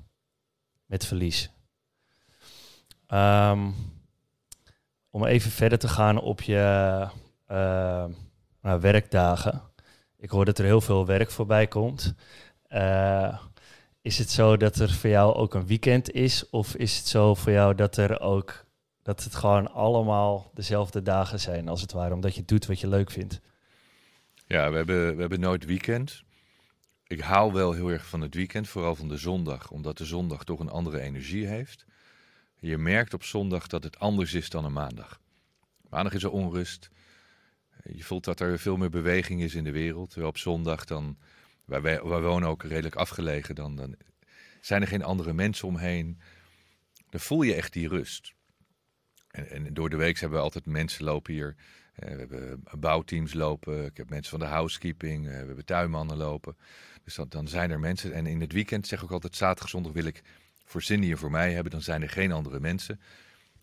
met 0.86 1.06
verlies. 1.06 1.52
Ehm, 3.10 3.72
om 5.10 5.26
even 5.26 5.52
verder 5.52 5.80
te 5.80 5.88
gaan 5.88 6.22
op 6.22 6.42
je 6.42 7.08
eh, 7.46 8.06
nou, 8.62 8.82
werkdagen. 8.82 9.62
Ik 10.18 10.30
hoor 10.30 10.46
dat 10.46 10.58
er 10.58 10.66
heel 10.66 10.82
veel 10.82 11.06
werk 11.06 11.32
voorbij 11.32 11.68
komt. 11.68 12.14
Eh, 12.68 13.40
is 14.02 14.18
het 14.18 14.30
zo 14.30 14.58
dat 14.58 14.76
er 14.76 14.92
voor 14.92 15.10
jou 15.10 15.36
ook 15.36 15.54
een 15.54 15.68
weekend 15.68 16.12
is? 16.12 16.50
Of 16.50 16.76
is 16.76 16.98
het 16.98 17.08
zo 17.08 17.36
voor 17.36 17.52
jou 17.52 17.76
dat 17.76 17.98
er 17.98 18.20
ook 18.20 18.66
dat 19.02 19.24
het 19.24 19.36
gewoon 19.36 19.72
allemaal 19.72 20.52
dezelfde 20.54 21.02
dagen 21.02 21.40
zijn, 21.40 21.68
als 21.68 21.82
het 21.82 21.92
ware, 21.92 22.14
omdat 22.14 22.36
je 22.36 22.46
doet 22.46 22.66
wat 22.66 22.80
je 22.80 22.88
leuk 22.88 23.12
vindt? 23.12 23.42
Ja, 24.46 24.70
we 24.70 24.76
hebben, 24.76 25.16
we 25.16 25.22
hebben 25.22 25.40
nooit 25.40 25.66
weekend. 25.66 26.24
Ik 27.08 27.20
hou 27.20 27.54
wel 27.54 27.74
heel 27.74 27.90
erg 27.90 28.06
van 28.06 28.22
het 28.22 28.36
weekend, 28.36 28.68
vooral 28.68 28.96
van 28.96 29.08
de 29.08 29.18
zondag, 29.18 29.72
omdat 29.72 29.98
de 29.98 30.06
zondag 30.06 30.44
toch 30.44 30.60
een 30.60 30.70
andere 30.70 31.00
energie 31.00 31.48
heeft. 31.48 31.86
Je 32.60 32.78
merkt 32.78 33.14
op 33.14 33.24
zondag 33.24 33.68
dat 33.68 33.84
het 33.84 34.00
anders 34.00 34.34
is 34.34 34.50
dan 34.50 34.66
een 34.66 34.74
maandag. 34.74 35.20
Maandag 35.90 36.14
is 36.14 36.24
er 36.24 36.32
onrust. 36.32 36.90
Je 37.84 38.04
voelt 38.04 38.24
dat 38.24 38.40
er 38.40 38.60
veel 38.60 38.78
meer 38.78 38.90
beweging 38.90 39.42
is 39.42 39.56
in 39.56 39.64
de 39.64 39.72
wereld. 39.72 40.10
Terwijl 40.10 40.30
op 40.30 40.38
zondag 40.38 40.86
dan, 40.86 41.18
wij, 41.66 41.82
wij, 41.82 42.02
wonen 42.02 42.50
ook 42.50 42.64
redelijk 42.64 42.96
afgelegen, 42.96 43.56
dan, 43.56 43.76
dan 43.76 43.96
zijn 44.62 44.82
er 44.82 44.88
geen 44.88 45.04
andere 45.04 45.34
mensen 45.34 45.68
omheen. 45.68 46.20
Dan 47.10 47.20
voel 47.20 47.42
je 47.42 47.54
echt 47.54 47.74
die 47.74 47.88
rust. 47.88 48.34
En, 49.32 49.50
en 49.50 49.74
door 49.74 49.90
de 49.90 49.96
week 49.96 50.20
hebben 50.20 50.38
we 50.38 50.44
altijd 50.44 50.66
mensen 50.66 51.06
lopen 51.06 51.34
hier. 51.34 51.56
Eh, 51.94 52.12
we 52.12 52.18
hebben 52.18 52.64
bouwteams 52.80 53.34
lopen. 53.34 53.86
Ik 53.86 53.98
heb 53.98 54.10
mensen 54.10 54.32
van 54.32 54.40
de 54.40 54.54
housekeeping. 54.54 55.26
eh, 55.26 55.32
we 55.32 55.46
hebben 55.46 55.66
tuinmannen 55.66 56.18
lopen. 56.18 56.58
Dus 57.04 57.16
dan, 57.16 57.30
dan 57.30 57.48
zijn 57.48 57.72
er 57.72 57.80
mensen. 57.80 58.14
En 58.14 58.26
in 58.26 58.42
het 58.42 58.52
weekend 58.52 58.88
zeg 58.88 59.00
ik 59.00 59.06
ook 59.06 59.12
altijd: 59.12 59.36
zaterdag, 59.36 59.70
zondag 59.70 59.92
wil 59.92 60.06
ik 60.06 60.22
voor 60.70 60.82
Cindy 60.82 61.12
en 61.12 61.18
voor 61.18 61.32
mij 61.32 61.54
hebben. 61.54 61.72
Dan 61.72 61.82
zijn 61.82 62.02
er 62.02 62.10
geen 62.10 62.32
andere 62.32 62.60
mensen. 62.60 63.00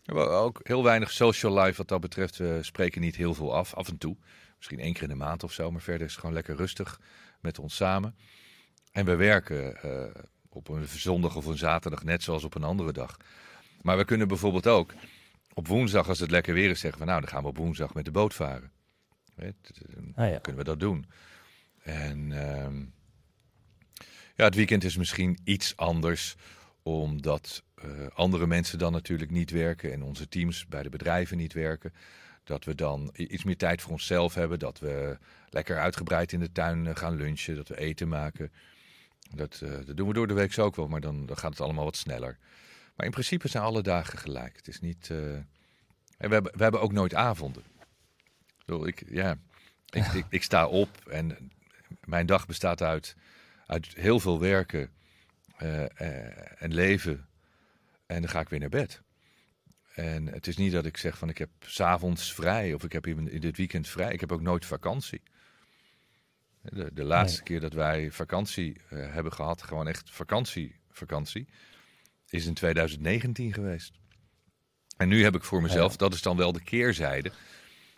We 0.03 0.13
hebben 0.13 0.31
ook 0.31 0.59
heel 0.63 0.83
weinig 0.83 1.11
social 1.11 1.59
life 1.59 1.77
wat 1.77 1.87
dat 1.87 2.01
betreft. 2.01 2.37
We 2.37 2.59
spreken 2.61 3.01
niet 3.01 3.15
heel 3.15 3.33
veel 3.33 3.55
af, 3.55 3.73
af 3.73 3.87
en 3.87 3.97
toe. 3.97 4.17
Misschien 4.57 4.79
één 4.79 4.93
keer 4.93 5.03
in 5.03 5.09
de 5.09 5.15
maand 5.15 5.43
of 5.43 5.51
zo. 5.51 5.71
Maar 5.71 5.81
verder 5.81 6.05
is 6.05 6.11
het 6.11 6.19
gewoon 6.19 6.35
lekker 6.35 6.55
rustig 6.55 6.99
met 7.41 7.59
ons 7.59 7.75
samen. 7.75 8.15
En 8.91 9.05
we 9.05 9.15
werken 9.15 9.81
eh, 9.81 10.21
op 10.49 10.69
een 10.69 10.87
zondag 10.87 11.35
of 11.35 11.45
een 11.45 11.57
zaterdag 11.57 12.03
net 12.03 12.23
zoals 12.23 12.43
op 12.43 12.55
een 12.55 12.63
andere 12.63 12.91
dag. 12.91 13.17
Maar 13.81 13.97
we 13.97 14.05
kunnen 14.05 14.27
bijvoorbeeld 14.27 14.67
ook 14.67 14.93
op 15.53 15.67
woensdag, 15.67 16.07
als 16.07 16.19
het 16.19 16.31
lekker 16.31 16.53
weer 16.53 16.69
is, 16.69 16.79
zeggen 16.79 16.97
van 16.99 17.07
nou, 17.07 17.19
dan 17.21 17.29
gaan 17.29 17.41
we 17.41 17.49
op 17.49 17.57
woensdag 17.57 17.93
met 17.93 18.05
de 18.05 18.11
boot 18.11 18.33
varen. 18.33 18.71
Weet, 19.35 19.55
dan 19.95 20.11
Ah 20.15 20.31
ja. 20.31 20.39
kunnen 20.39 20.63
we 20.63 20.69
dat 20.69 20.79
doen. 20.79 21.05
En 21.83 22.31
ehm, 22.31 22.83
ja, 24.35 24.43
het 24.43 24.55
weekend 24.55 24.83
is 24.83 24.97
misschien 24.97 25.39
iets 25.43 25.77
anders, 25.77 26.35
omdat 26.87 27.63
eh, 27.75 27.89
andere 28.13 28.47
mensen 28.47 28.79
dan 28.79 28.91
natuurlijk 28.91 29.31
niet 29.31 29.51
werken 29.51 29.93
en 29.93 30.03
onze 30.03 30.27
teams 30.27 30.67
bij 30.67 30.83
de 30.83 30.89
bedrijven 30.89 31.37
niet 31.37 31.53
werken. 31.53 31.93
Dat 32.43 32.65
we 32.65 32.75
dan 32.75 33.13
iets 33.13 33.43
meer 33.43 33.57
tijd 33.57 33.81
voor 33.81 33.91
onszelf 33.91 34.33
hebben, 34.33 34.59
dat 34.59 34.79
we 34.79 35.17
lekker 35.49 35.79
uitgebreid 35.79 36.31
in 36.31 36.39
de 36.39 36.51
tuin 36.51 36.87
eh, 36.87 36.95
gaan 36.95 37.15
lunchen, 37.15 37.55
dat 37.55 37.67
we 37.67 37.77
eten 37.77 38.07
maken. 38.07 38.51
Dat, 39.35 39.61
eh, 39.63 39.71
dat 39.85 39.97
doen 39.97 40.07
we 40.07 40.13
door 40.13 40.27
de 40.27 40.33
week 40.33 40.59
ook 40.59 40.75
wel, 40.75 40.87
maar 40.87 41.01
dan, 41.01 41.25
dan 41.25 41.37
gaat 41.37 41.51
het 41.51 41.61
allemaal 41.61 41.83
wat 41.83 41.95
sneller. 41.95 42.37
Maar 42.95 43.05
in 43.05 43.11
principe 43.11 43.47
zijn 43.47 43.63
alle 43.63 43.81
dagen 43.81 44.19
gelijk. 44.19 44.55
Het 44.55 44.67
is 44.67 44.79
niet. 44.79 45.09
En 45.09 45.47
we 46.17 46.33
hebben, 46.33 46.51
we 46.55 46.63
hebben 46.63 46.81
ook 46.81 46.91
nooit 46.91 47.13
avonden. 47.13 47.63
Ik, 48.65 49.03
ja, 49.09 49.37
ik, 49.89 50.05
ik, 50.05 50.25
ik 50.29 50.43
sta 50.43 50.67
op 50.67 50.89
en 51.09 51.51
mijn 52.03 52.25
dag 52.25 52.45
bestaat 52.45 52.81
uit, 52.81 53.15
uit 53.65 53.93
heel 53.93 54.19
veel 54.19 54.39
werken 54.39 54.89
en 55.57 56.73
leven. 56.73 57.27
En 58.05 58.21
dan 58.21 58.29
ga 58.29 58.39
ik 58.39 58.49
weer 58.49 58.59
naar 58.59 58.69
bed. 58.69 59.01
En 59.97 60.27
het 60.27 60.47
is 60.47 60.57
niet 60.57 60.71
dat 60.71 60.85
ik 60.85 60.97
zeg 60.97 61.17
van 61.17 61.29
ik 61.29 61.37
heb 61.37 61.49
s'avonds 61.59 62.33
vrij 62.33 62.73
of 62.73 62.83
ik 62.83 62.91
heb 62.91 63.07
in, 63.07 63.31
in 63.31 63.41
dit 63.41 63.57
weekend 63.57 63.87
vrij. 63.87 64.13
Ik 64.13 64.19
heb 64.19 64.31
ook 64.31 64.41
nooit 64.41 64.65
vakantie. 64.65 65.21
De, 66.61 66.89
de 66.93 67.03
laatste 67.03 67.43
keer 67.43 67.59
dat 67.59 67.73
wij 67.73 68.11
vakantie 68.11 68.81
eh, 68.89 69.13
hebben 69.13 69.33
gehad, 69.33 69.63
gewoon 69.63 69.87
echt 69.87 70.09
vakantie, 70.11 70.75
vakantie, 70.91 71.47
is 72.29 72.45
in 72.45 72.53
2019 72.53 73.53
geweest. 73.53 73.91
En 74.97 75.07
nu 75.07 75.23
heb 75.23 75.35
ik 75.35 75.43
voor 75.43 75.61
mezelf, 75.61 75.95
dat 75.95 76.13
is 76.13 76.21
dan 76.21 76.37
wel 76.37 76.51
de 76.51 76.63
keerzijde. 76.63 77.29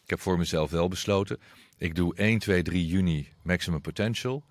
Ik 0.03 0.09
heb 0.09 0.19
voor 0.19 0.37
mezelf 0.37 0.71
wel 0.71 0.87
besloten. 0.87 1.39
Ik 1.77 1.95
doe 1.95 2.15
1, 2.15 2.39
2, 2.39 2.61
3 2.61 2.87
juni 2.87 3.27
maximum 3.43 3.81
potential. 3.81 4.45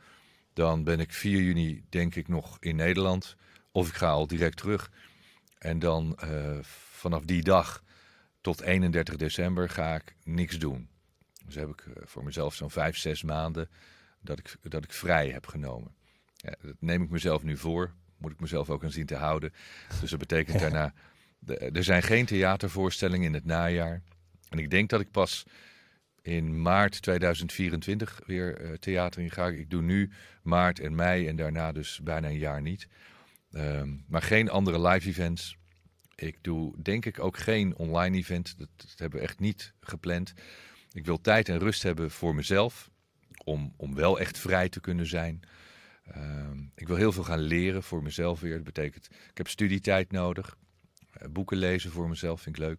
Dan 0.59 0.84
ben 0.84 1.00
ik 1.00 1.12
4 1.12 1.40
juni 1.42 1.84
denk 1.88 2.14
ik 2.14 2.28
nog 2.28 2.56
in 2.61 2.76
Nederland. 2.76 3.36
Of 3.72 3.88
ik 3.88 3.94
ga 3.94 4.09
al 4.09 4.26
direct 4.26 4.56
terug. 4.56 4.90
En 5.59 5.78
dan 5.78 6.16
eh, 6.18 6.59
vanaf 6.90 7.24
die 7.24 7.42
dag 7.42 7.82
tot 8.40 8.61
31 8.61 9.16
december 9.16 9.68
ga 9.68 9.94
ik 9.94 10.14
niks 10.24 10.59
doen. 10.59 10.88
Dus 11.44 11.54
heb 11.54 11.68
ik 11.68 11.80
eh, 11.86 12.02
voor 12.04 12.24
mezelf 12.24 12.54
zo'n 12.54 12.70
5, 12.70 12.96
6 12.96 13.22
maanden 13.22 13.68
dat 14.20 14.38
ik, 14.38 14.56
dat 14.62 14.84
ik 14.84 14.92
vrij 14.92 15.28
heb 15.28 15.46
genomen. 15.46 15.94
Ja, 16.36 16.54
dat 16.62 16.76
neem 16.78 17.02
ik 17.02 17.11
mezelf 17.11 17.42
nu 17.42 17.56
voor. 17.56 17.92
Moet 18.16 18.32
ik 18.32 18.40
mezelf 18.40 18.70
ook 18.70 18.84
aan 18.84 18.90
zien 18.90 19.06
te 19.06 19.16
houden. 19.16 19.52
Dus 20.00 20.11
dat 20.11 20.18
betekent 20.18 20.61
daarna... 20.64 20.92
de- 21.38 21.56
er 21.56 21.84
zijn 21.84 22.02
geen 22.02 22.26
theatervoorstellingen 22.26 23.26
in 23.26 23.34
het 23.34 23.44
najaar. 23.44 24.02
En 24.48 24.59
ik 24.59 24.70
denk 24.70 24.90
dat 24.90 25.00
ik 25.00 25.11
pas 25.11 25.44
in 26.29 26.62
maart 26.62 27.03
2024 27.03 28.20
weer 28.26 28.61
eh, 28.61 28.72
theater 28.72 29.22
in 29.22 29.31
ga. 29.31 29.49
Ik 29.49 29.70
doe 29.70 29.83
nu 29.83 30.11
maart 30.43 30.81
en 30.81 30.95
mei 30.95 31.29
en 31.29 31.37
daarna 31.37 31.72
dus 31.72 32.01
bijna 32.03 32.29
een 32.29 32.39
jaar 32.39 32.62
niet. 32.62 32.89
Ehm, 33.53 33.97
maar 34.07 34.22
geen 34.22 34.51
andere 34.51 34.89
live 34.89 35.09
events. 35.09 35.57
Ik 36.14 36.39
doe 36.43 36.83
denk 36.83 37.07
ik 37.07 37.20
ook 37.20 37.37
geen 37.37 37.76
online 37.76 38.16
event. 38.16 38.59
Dat, 38.59 38.68
hebben 38.97 39.18
we 39.18 39.24
echt 39.24 39.39
niet 39.39 39.74
gepland. 39.81 40.33
Ik 40.93 41.07
wil 41.07 41.20
tijd 41.20 41.49
en 41.49 41.59
rust 41.59 41.83
hebben 41.83 42.11
voor 42.11 42.35
mezelf. 42.35 42.91
Om, 43.45 43.74
om 43.76 43.95
wel 43.95 44.20
echt 44.20 44.39
vrij 44.39 44.68
te 44.68 44.81
kunnen 44.81 45.07
zijn. 45.07 45.41
Ehm, 46.05 46.59
ik 46.74 46.87
wil 46.87 46.97
heel 46.97 47.12
veel 47.12 47.24
gaan 47.24 47.41
leren 47.41 47.83
voor 47.83 48.03
mezelf 48.03 48.41
weer. 48.41 48.55
Dat 48.55 48.64
betekent, 48.64 49.09
ik 49.31 49.37
heb 49.37 49.49
studietijd 49.49 50.12
nodig. 50.12 50.57
Eh, 51.12 51.29
boeken 51.29 51.57
lezen 51.57 51.91
voor 51.91 52.09
mezelf 52.09 52.41
vind 52.41 52.57
ik 52.57 52.62
leuk. 52.62 52.79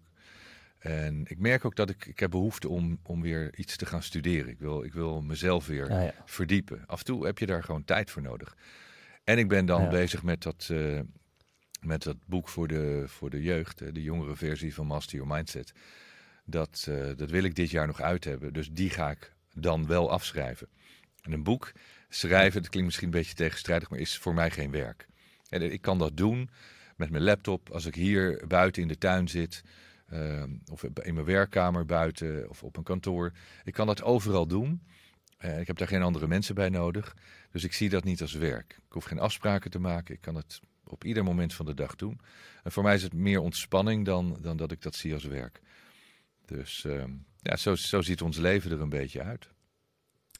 En 0.79 1.25
ik 1.27 1.39
merk 1.39 1.65
ook 1.65 1.75
dat 1.75 1.89
ik, 1.89 2.05
ik 2.05 2.19
heb 2.19 2.31
behoefte 2.31 2.69
om, 2.69 2.99
om 3.03 3.21
weer 3.21 3.55
iets 3.55 3.75
te 3.75 3.85
gaan 3.85 4.03
studeren. 4.03 4.49
Ik 4.49 4.59
wil, 4.59 4.83
ik 4.83 4.93
wil 4.93 5.21
mezelf 5.21 5.65
weer 5.65 5.91
ja. 5.91 6.13
verdiepen. 6.25 6.83
Af 6.85 6.99
en 6.99 7.05
toe 7.05 7.25
heb 7.25 7.37
je 7.37 7.45
daar 7.45 7.63
gewoon 7.63 7.83
tijd 7.85 8.11
voor 8.11 8.21
nodig. 8.21 8.57
En 9.23 9.37
ik 9.37 9.47
ben 9.47 9.65
dan 9.65 9.81
Ja. 9.81 9.89
bezig 9.89 10.23
met 10.23 10.43
dat, 10.43 10.67
eh, 10.71 10.99
met 11.81 12.03
dat 12.03 12.17
boek 12.25 12.49
voor 12.49 12.67
de, 12.67 13.03
voor 13.07 13.29
de 13.29 13.41
jeugd, 13.41 13.93
de 13.93 14.01
jongere 14.01 14.35
versie 14.35 14.73
van 14.73 14.85
Master 14.85 15.17
Your 15.17 15.33
Mindset. 15.35 15.71
Dat, 16.45 16.85
uh, 16.89 17.07
dat 17.15 17.29
wil 17.29 17.43
ik 17.43 17.55
dit 17.55 17.69
jaar 17.69 17.87
nog 17.87 18.01
uit 18.01 18.23
hebben. 18.23 18.53
Dus 18.53 18.69
die 18.71 18.89
ga 18.89 19.11
ik 19.11 19.33
dan 19.53 19.87
wel 19.87 20.11
afschrijven. 20.11 20.67
En 21.21 21.31
een 21.31 21.43
boek 21.43 21.71
schrijven, 22.09 22.61
dat 22.61 22.69
klinkt 22.69 22.87
misschien 22.87 23.07
een 23.07 23.19
beetje 23.19 23.33
tegenstrijdig, 23.33 23.89
maar 23.89 23.99
is 23.99 24.17
voor 24.17 24.33
mij 24.33 24.51
geen 24.51 24.71
werk. 24.71 25.07
En 25.49 25.71
ik 25.71 25.81
kan 25.81 25.97
dat 25.97 26.17
doen 26.17 26.49
met 26.95 27.09
mijn 27.09 27.23
laptop 27.23 27.69
als 27.69 27.85
ik 27.85 27.95
hier 27.95 28.43
buiten 28.47 28.81
in 28.81 28.87
de 28.87 28.97
tuin 28.97 29.27
zit. 29.27 29.63
Uh, 30.13 30.43
of 30.71 30.83
in 30.83 31.13
mijn 31.13 31.25
werkkamer 31.25 31.85
buiten 31.85 32.49
of 32.49 32.63
op 32.63 32.77
een 32.77 32.83
kantoor. 32.83 33.31
Ik 33.63 33.73
kan 33.73 33.87
dat 33.87 34.03
overal 34.03 34.47
doen. 34.47 34.81
Uh, 35.45 35.59
ik 35.59 35.67
heb 35.67 35.77
daar 35.77 35.87
geen 35.87 36.01
andere 36.01 36.27
mensen 36.27 36.55
bij 36.55 36.69
nodig. 36.69 37.15
Dus 37.51 37.63
ik 37.63 37.73
zie 37.73 37.89
dat 37.89 38.03
niet 38.03 38.21
als 38.21 38.33
werk. 38.33 38.71
Ik 38.71 38.93
hoef 38.93 39.03
geen 39.03 39.19
afspraken 39.19 39.71
te 39.71 39.79
maken. 39.79 40.13
Ik 40.13 40.21
kan 40.21 40.35
het 40.35 40.59
op 40.83 41.03
ieder 41.03 41.23
moment 41.23 41.53
van 41.53 41.65
de 41.65 41.73
dag 41.73 41.95
doen. 41.95 42.19
En 42.63 42.71
voor 42.71 42.83
mij 42.83 42.95
is 42.95 43.03
het 43.03 43.13
meer 43.13 43.39
ontspanning 43.39 44.05
dan, 44.05 44.37
dan 44.41 44.57
dat 44.57 44.71
ik 44.71 44.81
dat 44.81 44.95
zie 44.95 45.13
als 45.13 45.23
werk. 45.23 45.61
Dus 46.45 46.83
uh, 46.87 47.03
ja, 47.41 47.55
zo, 47.55 47.75
zo 47.75 48.01
ziet 48.01 48.21
ons 48.21 48.37
leven 48.37 48.71
er 48.71 48.81
een 48.81 48.89
beetje 48.89 49.21
uit. 49.21 49.49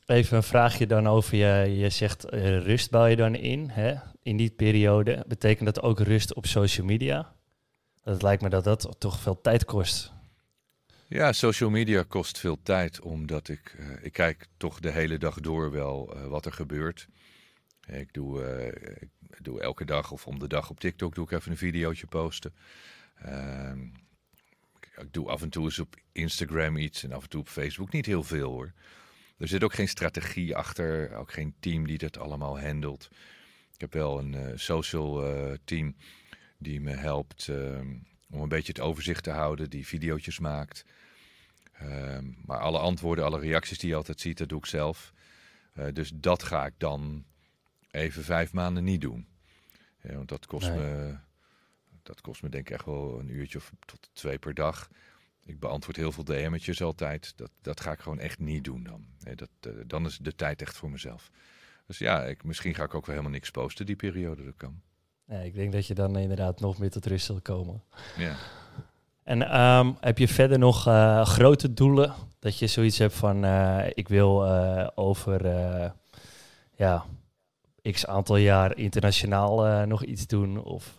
Even 0.05 0.38
een 0.38 0.43
vraagje 0.43 0.88
dan 0.88 1.07
over 1.07 1.38
je. 1.38 1.78
Je 1.78 1.89
zegt 1.89 2.34
uh, 2.34 2.57
rust 2.57 2.91
bouw 2.91 3.05
je 3.05 3.15
dan 3.15 3.36
in, 3.36 3.70
hè? 3.70 3.95
in 4.24 4.38
die 4.38 4.49
periode. 4.49 5.26
Betekent 5.28 5.65
dat 5.65 5.84
ook 5.84 5.99
rust 5.99 6.34
op 6.34 6.45
social 6.45 6.86
media? 6.86 7.36
Het 8.02 8.22
lijkt 8.22 8.41
me 8.41 8.50
dat 8.50 8.64
dat 8.64 8.95
toch 8.97 9.20
veel 9.20 9.41
tijd 9.41 9.66
kost. 9.66 10.14
Ja, 11.08 11.32
social 11.34 11.70
media 11.70 12.04
kost 12.08 12.38
veel 12.39 12.62
tijd, 12.64 13.02
omdat 13.02 13.47
ik, 13.47 13.76
uh, 13.80 14.04
ik 14.04 14.14
kijk 14.14 14.47
toch 14.58 14.80
de 14.80 14.91
hele 14.91 15.18
dag 15.18 15.39
door 15.39 15.72
wel 15.72 16.16
uh, 16.16 16.28
wat 16.28 16.45
er 16.45 16.54
gebeurt. 16.54 17.08
Ik 17.88 18.14
doe, 18.14 18.41
uh, 18.41 18.68
ik 19.30 19.43
doe 19.43 19.62
elke 19.62 19.86
dag 19.86 20.12
of 20.12 20.28
om 20.28 20.39
de 20.39 20.47
dag 20.47 20.70
op 20.70 20.80
TikTok 20.80 21.16
doe 21.16 21.26
ik 21.26 21.32
even 21.32 21.52
een 21.52 21.58
videootje 21.58 22.08
posten. 22.08 22.54
Ehm, 23.16 23.84
ik 24.95 25.08
doe 25.12 25.30
af 25.30 25.41
en 25.41 25.50
toe 25.50 25.64
eens 25.64 25.80
op 25.80 25.95
Instagram 26.12 26.78
iets 26.78 27.04
en 27.04 27.12
af 27.12 27.24
en 27.24 27.30
toe 27.30 27.41
op 27.41 27.47
Facebook. 27.47 27.91
Niet 27.91 28.06
heel 28.06 28.24
veel 28.24 28.52
hoor. 28.52 28.74
Er 29.38 29.47
zit 29.47 29.64
ook 29.64 29.74
geen 29.74 29.88
strategie 29.88 30.56
achter, 30.56 31.16
ook 31.16 31.32
geen 31.32 31.56
team 31.60 31.88
die 31.88 31.97
dat 31.97 32.18
allemaal 32.18 32.60
handelt. 32.60 33.10
Ik 33.74 33.82
heb 33.82 33.93
wel 33.93 34.20
een 34.20 34.60
social 34.60 35.24
team 35.64 35.95
die 36.60 36.82
me 36.82 36.91
helpt 36.91 37.47
uh, 37.47 37.80
om 38.30 38.41
een 38.41 38.49
beetje 38.49 38.72
het 38.72 38.82
overzicht 38.82 39.24
te 39.24 39.32
houden, 39.32 39.70
die 39.70 39.88
video's 39.88 40.39
maakt. 40.39 40.86
Uh, 41.82 42.18
maar 42.45 42.60
alle 42.60 42.80
antwoorden, 42.80 43.26
alle 43.26 43.39
reacties 43.39 43.78
die 43.78 43.89
je 43.89 43.95
altijd 43.95 44.20
ziet, 44.20 44.38
dat 44.38 44.49
doe 44.49 44.60
ik 44.60 44.66
zelf. 44.66 45.14
Uh, 45.74 45.86
dus 45.93 46.12
dat 46.16 46.43
ga 46.43 46.66
ik 46.66 46.74
dan 46.78 47.26
even 47.91 48.24
vijf 48.24 48.53
maanden 48.53 48.84
niet 48.84 49.01
doen. 49.01 49.28
Ja, 50.01 50.14
want 50.14 50.30
dat 50.30 50.45
kost, 50.45 50.68
nee. 50.70 50.78
me, 50.78 51.18
dat 52.03 52.22
kost 52.22 52.41
me 52.41 52.49
denk 52.49 52.68
ik 52.68 52.74
echt 52.74 52.86
wel 52.86 53.20
een 53.20 53.30
uurtje 53.30 53.57
of 53.57 53.72
tot 53.86 54.10
twee 54.14 54.39
per 54.39 54.53
dag. 54.53 54.89
Ik 55.45 55.60
beantwoord 55.60 55.97
heel 55.97 56.12
veel 56.12 56.24
DM'tjes 56.24 56.82
altijd. 56.82 57.38
Dat, 57.38 57.51
dat 57.62 57.82
ga 57.82 57.91
ik 57.91 57.99
gewoon 57.99 58.20
echt 58.20 58.39
niet 58.39 58.64
doen 58.64 58.84
dan. 58.84 59.05
Nee, 59.20 59.36
dat, 59.36 59.49
uh, 59.68 59.74
dan 59.86 60.05
is 60.05 60.18
de 60.18 60.36
tijd 60.36 60.62
echt 60.62 60.78
voor 60.78 60.91
mezelf. 60.91 61.32
Dus 61.86 61.97
ja, 61.97 62.26
ik, 62.26 62.43
misschien 62.43 62.76
ga 62.76 62.84
ik 62.84 62.93
ook 62.93 63.05
wel 63.05 63.16
helemaal 63.16 63.38
niks 63.38 63.51
posten 63.51 63.86
die 63.86 63.95
periode 63.95 64.45
dat 64.45 64.57
kan. 64.57 64.82
Ja, 65.30 65.39
ik 65.39 65.53
denk 65.53 65.71
dat 65.71 65.88
je 65.88 65.93
dan 65.93 66.17
inderdaad 66.17 66.59
nog 66.59 66.77
meer 66.77 66.89
tot 66.89 67.05
rust 67.05 67.25
zal 67.25 67.41
komen. 67.41 67.84
Ja. 68.17 68.36
En 69.23 69.61
um, 69.61 69.97
heb 69.99 70.17
je 70.17 70.27
verder 70.27 70.59
nog 70.59 70.88
uh, 70.88 71.25
grote 71.25 71.73
doelen? 71.73 72.13
Dat 72.39 72.59
je 72.59 72.67
zoiets 72.67 72.97
hebt 72.97 73.13
van, 73.13 73.45
uh, 73.45 73.86
ik 73.93 74.07
wil 74.07 74.45
uh, 74.45 74.88
over 74.95 75.45
ja, 76.75 77.05
x 77.91 78.05
aantal 78.05 78.38
jaar 78.38 78.77
internationaal 78.77 79.86
nog 79.86 80.03
iets 80.03 80.27
doen? 80.27 80.63
Of? 80.63 80.97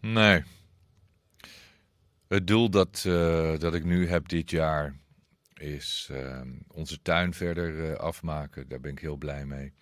Nee. 0.00 0.44
Het 2.28 2.46
doel 2.46 2.70
dat, 2.70 3.00
dat 3.58 3.74
ik 3.74 3.84
nu 3.84 4.08
heb 4.08 4.28
dit 4.28 4.50
jaar 4.50 4.96
is 5.54 6.08
ehm, 6.12 6.48
onze 6.68 7.02
tuin 7.02 7.34
verder 7.34 7.96
afmaken. 7.98 8.68
Daar 8.68 8.80
ben 8.80 8.90
ik 8.90 8.98
heel 8.98 9.16
blij 9.16 9.44
mee 9.44 9.72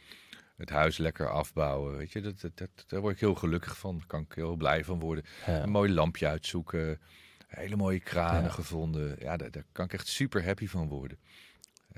het 0.57 0.71
huis 0.71 0.99
lekker 0.99 1.31
afbouwen. 1.31 1.97
Weet 1.97 2.13
je, 2.13 2.21
dat, 2.21 2.41
dat, 2.41 2.57
dat, 2.57 2.85
daar 2.87 3.01
word 3.01 3.15
ik 3.15 3.21
heel 3.21 3.35
gelukkig 3.35 3.79
van. 3.79 3.99
Daar 3.99 4.07
kan 4.07 4.21
ik 4.21 4.33
heel 4.35 4.57
blij 4.57 4.85
van 4.85 4.99
worden. 4.99 5.25
Ja. 5.47 5.63
Een 5.63 5.71
mooi 5.71 5.93
lampje 5.93 6.27
uitzoeken. 6.27 7.01
Hele 7.47 7.77
mooie 7.77 8.01
kranen 8.01 8.43
ja. 8.43 8.49
gevonden. 8.49 9.17
Ja, 9.19 9.37
daar, 9.37 9.51
daar, 9.51 9.65
kan 9.73 9.85
ik 9.85 9.93
echt 9.93 10.07
super 10.07 10.45
happy 10.45 10.67
van 10.67 10.89
worden. 10.89 11.19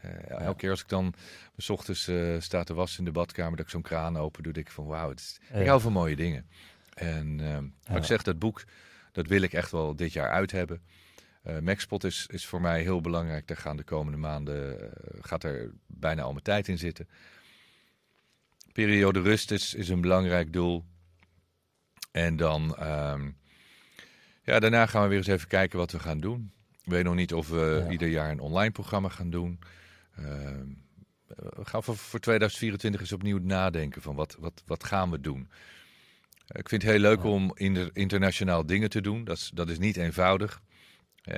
Uh, 0.04 0.10
ja. 0.28 0.38
Elke 0.38 0.58
keer 0.58 0.70
als 0.70 0.80
ik 0.80 0.88
dan 0.88 1.14
s 1.56 1.70
ochtends 1.70 2.08
uh, 2.08 2.40
sta 2.40 2.62
te 2.62 2.74
wassen 2.74 2.98
in 2.98 3.04
de 3.04 3.10
badkamer, 3.10 3.56
dat 3.56 3.66
ik 3.66 3.70
zo'n 3.70 3.82
kraan 3.82 4.16
open 4.16 4.42
doe, 4.42 4.52
denk 4.52 4.66
ik 4.66 4.72
van 4.72 4.86
wauw, 4.86 5.10
ik 5.52 5.66
hou 5.66 5.80
van 5.80 5.92
mooie 5.92 6.16
dingen. 6.16 6.48
En 6.94 7.38
uh, 7.38 7.96
ik 7.96 8.04
zeg, 8.04 8.22
dat 8.22 8.38
boek, 8.38 8.64
dat 9.12 9.26
wil 9.26 9.42
ik 9.42 9.52
echt 9.52 9.70
wel 9.70 9.96
dit 9.96 10.12
jaar 10.12 10.30
uit 10.30 10.52
hebben. 10.52 10.82
Uh, 11.46 11.58
Maxpot 11.58 12.04
is, 12.04 12.26
is 12.26 12.46
voor 12.46 12.60
mij 12.60 12.82
heel 12.82 13.00
belangrijk. 13.00 13.46
Daar 13.46 13.56
gaan 13.56 13.76
de 13.76 13.84
komende 13.84 14.18
maanden, 14.18 14.90
gaat 15.20 15.44
er 15.44 15.70
bijna 15.86 16.22
al 16.22 16.32
mijn 16.32 16.44
tijd 16.44 16.68
in 16.68 16.78
zitten 16.78 17.08
periode 18.76 19.20
rust 19.20 19.50
is, 19.50 19.74
is 19.74 19.88
een 19.88 20.00
belangrijk 20.00 20.52
doel. 20.52 20.84
En 22.12 22.36
dan, 22.36 22.76
um, 22.82 23.36
ja, 24.42 24.58
daarna 24.58 24.86
gaan 24.86 25.02
we 25.02 25.08
weer 25.08 25.18
eens 25.18 25.26
even 25.26 25.48
kijken 25.48 25.78
wat 25.78 25.92
we 25.92 25.98
gaan 25.98 26.20
doen. 26.20 26.52
Ik 26.82 26.90
weet 26.90 27.04
nog 27.04 27.14
niet 27.14 27.34
of 27.34 27.48
we 27.48 27.82
ja. 27.84 27.90
ieder 27.90 28.08
jaar 28.08 28.30
een 28.30 28.40
online 28.40 28.70
programma 28.70 29.08
gaan 29.08 29.30
doen. 29.30 29.58
Uh, 30.18 30.26
we 31.26 31.64
gaan 31.64 31.82
voor, 31.82 31.96
voor 31.96 32.20
2024 32.20 33.00
eens 33.00 33.12
opnieuw 33.12 33.38
nadenken 33.38 34.02
van 34.02 34.14
wat, 34.14 34.36
wat, 34.38 34.62
wat 34.66 34.84
gaan 34.84 35.10
we 35.10 35.20
doen. 35.20 35.50
Ik 36.46 36.68
vind 36.68 36.82
het 36.82 36.90
heel 36.90 37.00
leuk 37.00 37.24
om 37.24 37.52
inter, 37.54 37.90
internationaal 37.92 38.66
dingen 38.66 38.90
te 38.90 39.00
doen. 39.00 39.24
Dat 39.24 39.36
is, 39.36 39.50
dat 39.54 39.68
is 39.68 39.78
niet 39.78 39.96
eenvoudig. 39.96 40.62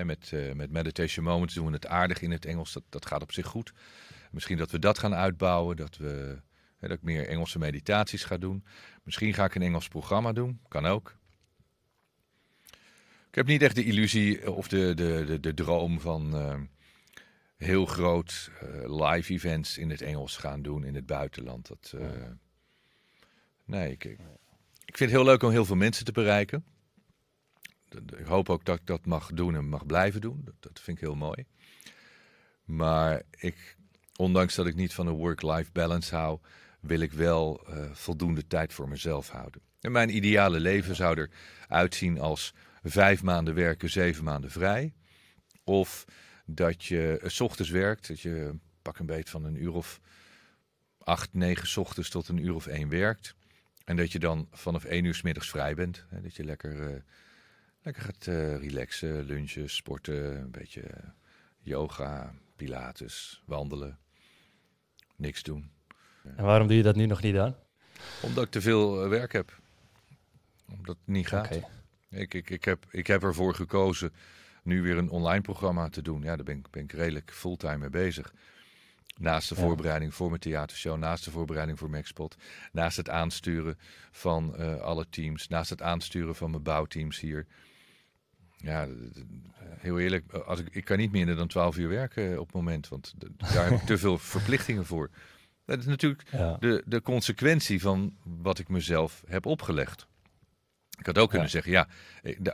Met, 0.05 0.30
uh, 0.34 0.53
met 0.53 0.70
Meditation 0.70 1.24
Moments 1.24 1.55
doen 1.55 1.66
we 1.66 1.72
het 1.72 1.86
aardig 1.86 2.20
in 2.20 2.30
het 2.30 2.45
Engels. 2.45 2.72
Dat, 2.72 2.82
dat 2.89 3.07
gaat 3.07 3.22
op 3.22 3.32
zich 3.32 3.47
goed. 3.47 3.72
Misschien 4.30 4.59
dat 4.59 4.70
we 4.70 4.78
dat 4.78 4.99
gaan 4.99 5.14
uitbouwen. 5.14 5.76
Dat 5.76 5.97
we 5.97 6.39
dat 6.81 6.91
ik 6.91 7.03
meer 7.03 7.29
Engelse 7.29 7.59
meditaties 7.59 8.24
ga 8.24 8.37
doen. 8.37 8.64
Misschien 9.03 9.35
ga 9.35 9.45
ik 9.45 9.55
een 9.55 9.62
Engels 9.62 9.89
programma 9.89 10.33
doen. 10.33 10.61
Kan 10.68 10.87
ook. 10.87 11.16
Ik 13.29 13.35
heb 13.35 13.47
niet 13.47 13.62
echt 13.62 13.74
de 13.74 13.85
illusie 13.85 14.53
of 14.53 14.68
de, 14.68 14.95
de, 14.95 15.24
de, 15.26 15.41
de 15.41 15.55
droom 15.55 16.01
van 16.01 16.35
uh, 16.35 16.61
heel 17.57 17.87
groot 17.87 18.51
uh, 18.62 19.07
live 19.07 19.33
events 19.33 19.79
in 19.79 19.91
het 19.91 20.01
Engels 20.01 20.37
gaan 20.37 20.62
doen 20.62 20.85
in 20.85 20.95
het 20.95 21.07
buitenland. 21.07 21.68
Dat, 21.68 21.93
uh, 21.95 22.11
nee, 23.64 23.93
ik, 23.93 24.05
ik, 24.05 24.18
ik 24.85 24.97
vind 24.97 25.11
het 25.11 25.20
heel 25.20 25.24
leuk 25.24 25.43
om 25.43 25.51
heel 25.51 25.64
veel 25.64 25.76
mensen 25.76 26.05
te 26.05 26.12
bereiken. 26.12 26.64
Ik 28.18 28.26
hoop 28.26 28.51
ook 28.51 28.64
dat 28.64 28.79
ik 28.79 28.87
dat 28.87 29.07
mag 29.07 29.31
doen 29.33 29.55
en 29.55 29.68
mag 29.68 29.87
blijven 29.87 30.20
doen. 30.20 30.41
Dat, 30.45 30.55
dat 30.61 30.81
vind 30.81 30.97
ik 30.97 31.03
heel 31.03 31.14
mooi. 31.14 31.47
Maar 32.64 33.22
ik, 33.31 33.76
ondanks 34.16 34.55
dat 34.55 34.66
ik 34.66 34.74
niet 34.74 34.95
van 34.95 35.07
een 35.07 35.14
work-life 35.14 35.70
balance 35.72 36.16
hou, 36.16 36.39
wil 36.81 37.01
ik 37.01 37.12
wel 37.12 37.66
uh, 37.68 37.91
voldoende 37.93 38.47
tijd 38.47 38.72
voor 38.72 38.89
mezelf 38.89 39.29
houden. 39.29 39.61
En 39.81 39.93
mijn 39.93 40.16
ideale 40.16 40.61
leven 40.61 40.95
zou 40.95 41.29
eruit 41.68 41.95
zien 41.95 42.20
als 42.20 42.55
vijf 42.83 43.22
maanden 43.22 43.55
werken, 43.55 43.91
zeven 43.91 44.24
maanden 44.24 44.51
vrij. 44.51 44.95
Of 45.64 46.05
dat 46.45 46.85
je 46.85 47.20
uh, 47.22 47.29
s 47.29 47.41
ochtends 47.41 47.70
werkt, 47.70 48.09
dat 48.09 48.20
je 48.20 48.55
pak 48.83 48.99
een 48.99 49.07
beet 49.07 49.31
van 49.31 49.45
een 49.45 49.62
uur 49.62 49.72
of 49.72 50.01
acht, 50.99 51.35
negen 51.35 51.81
ochtends 51.81 52.09
tot 52.09 52.29
een 52.29 52.45
uur 52.45 52.55
of 52.55 52.66
één 52.66 52.89
werkt. 52.89 53.35
En 53.85 53.97
dat 53.97 54.12
je 54.12 54.18
dan 54.18 54.49
vanaf 54.51 54.85
één 54.85 55.05
uur 55.05 55.14
s 55.14 55.22
middags 55.22 55.51
vrij 55.51 55.74
bent. 55.74 56.05
Hè, 56.09 56.20
dat 56.20 56.37
je 56.37 56.45
lekker, 56.45 56.91
uh, 56.91 57.01
lekker 57.83 58.03
gaat 58.03 58.24
relaxen, 58.61 59.24
lunchen, 59.24 59.70
sporten, 59.70 60.37
een 60.37 60.51
beetje 60.51 60.83
yoga, 61.61 62.35
pilates, 62.57 63.43
wandelen. 63.47 63.99
Niks 65.16 65.43
doen. 65.43 65.78
En 66.37 66.45
waarom 66.45 66.66
doe 66.66 66.76
je 66.76 66.83
dat 66.83 66.97
nu 66.97 67.07
nog 67.07 67.22
niet 67.22 67.35
dan? 67.35 67.55
Omdat 68.20 68.45
ik 68.45 68.51
te 68.51 68.61
veel 68.61 69.05
uh, 69.05 69.09
werk 69.09 69.33
heb. 69.33 69.59
Omdat 70.70 70.97
het 70.97 71.14
niet 71.14 71.26
gaat. 71.26 71.47
Okay. 71.47 71.64
Ik, 72.11 72.35
ik, 72.35 72.51
ik, 72.51 72.64
heb, 72.64 72.87
ik 72.91 73.07
heb 73.07 73.22
ervoor 73.22 73.55
gekozen 73.55 74.12
nu 74.62 74.83
weer 74.83 74.97
een 74.97 75.11
online 75.11 75.41
programma 75.41 75.89
te 75.89 76.03
doen. 76.03 76.22
Ja, 76.22 76.37
daar 76.37 76.45
ben 76.45 76.57
ik, 76.57 76.70
ben 76.70 76.83
ik 76.83 76.93
redelijk 76.93 77.31
fulltime 77.33 77.79
mee 77.79 77.91
bezig. 77.91 78.33
Naast 79.16 79.49
de 79.49 79.55
ja. 79.55 79.61
voorbereiding 79.61 80.14
voor 80.14 80.29
mijn 80.29 80.41
theatershow, 80.41 80.99
naast 80.99 81.24
de 81.24 81.31
voorbereiding 81.31 81.79
voor 81.79 81.91
Maxpot, 81.91 82.37
naast 82.72 82.97
het 82.97 83.11
aansturen 83.11 83.79
van 84.11 84.55
uh, 84.59 84.81
alle 84.81 85.07
teams, 85.11 85.49
naast 85.49 85.70
het 85.70 85.83
aansturen 85.83 86.35
van 86.35 86.51
mijn 86.51 86.62
bouwteams 86.62 87.20
hier. 87.20 87.47
Ja, 88.57 88.89
heel 89.79 89.99
eerlijk, 89.99 90.33
als 90.33 90.61
ik, 90.61 90.68
ik 90.70 90.85
kan 90.85 90.99
niet 90.99 91.12
minder 91.12 91.37
dan 91.37 91.47
12 91.49 91.76
uur 91.76 91.89
werken 91.89 92.41
op 92.41 92.47
het 92.47 92.55
moment, 92.55 92.89
want 92.89 93.14
daar 93.37 93.70
heb 93.70 93.81
ik 93.81 93.87
te 93.87 93.99
veel 93.99 94.18
verplichtingen 94.37 94.87
voor. 94.87 95.11
Dat 95.69 95.79
is 95.79 95.87
natuurlijk 95.87 96.23
ja. 96.31 96.57
de, 96.61 96.83
de 96.87 97.03
consequentie 97.03 97.81
van 97.81 98.16
wat 98.23 98.59
ik 98.59 98.69
mezelf 98.69 99.23
heb 99.27 99.47
opgelegd. 99.47 100.07
Ik 100.99 101.07
had 101.07 101.19
ook 101.19 101.29
kunnen 101.29 101.47
ja. 101.47 101.53
zeggen, 101.53 101.73
ja, 101.73 101.89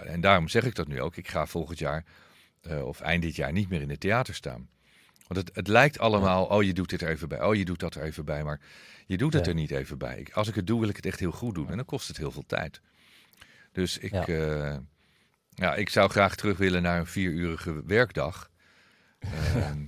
en 0.07 0.21
daarom 0.21 0.49
zeg 0.49 0.65
ik 0.65 0.75
dat 0.75 0.89
nu 0.89 1.01
ook. 1.01 1.17
Ik 1.17 1.29
ga 1.29 1.47
volgend 1.47 1.79
jaar 1.79 2.05
uh, 2.62 2.87
of 2.87 3.01
eind 3.01 3.23
dit 3.23 3.37
jaar 3.37 3.53
niet 3.53 3.69
meer 3.69 3.81
in 3.81 3.91
het 3.91 4.01
theater 4.01 4.35
staan. 4.35 4.69
Want 5.27 5.41
het, 5.41 5.57
het 5.57 5.69
lijkt 5.69 5.99
allemaal, 5.99 6.45
oh 6.45 6.62
je 6.62 6.73
doet 6.73 6.91
dit 6.91 7.03
er 7.03 7.09
even 7.09 7.29
bij, 7.29 7.43
oh 7.43 7.55
je 7.55 7.65
doet 7.65 7.81
dat 7.81 7.95
er 7.95 8.03
even 8.03 8.25
bij, 8.25 8.45
maar 8.45 8.61
je 9.07 9.17
doet 9.17 9.33
het 9.33 9.47
er 9.47 9.55
niet 9.55 9.71
even 9.71 9.99
bij. 9.99 10.27
Als 10.33 10.49
ik 10.49 10.55
het 10.55 10.67
doe, 10.67 10.81
wil 10.81 10.89
ik 10.89 10.97
het 10.97 11.07
echt 11.07 11.21
heel 11.21 11.33
goed 11.33 11.55
doen 11.55 11.71
en 11.71 11.77
dan 11.77 11.85
kost 11.85 12.09
het 12.09 12.17
heel 12.17 12.31
veel 12.31 12.47
tijd. 12.47 12.81
Dus 13.73 13.99
ik, 13.99 14.12
Ja. 14.12 14.25
ja. 14.27 14.83
ja, 15.49 15.75
ik 15.75 15.89
zou 15.89 16.11
graag 16.11 16.37
terug 16.37 16.59
willen 16.59 16.83
naar 16.83 16.99
een 16.99 17.07
vierurige 17.07 17.83
werkdag. 17.87 18.51
Ehm, 19.55 19.83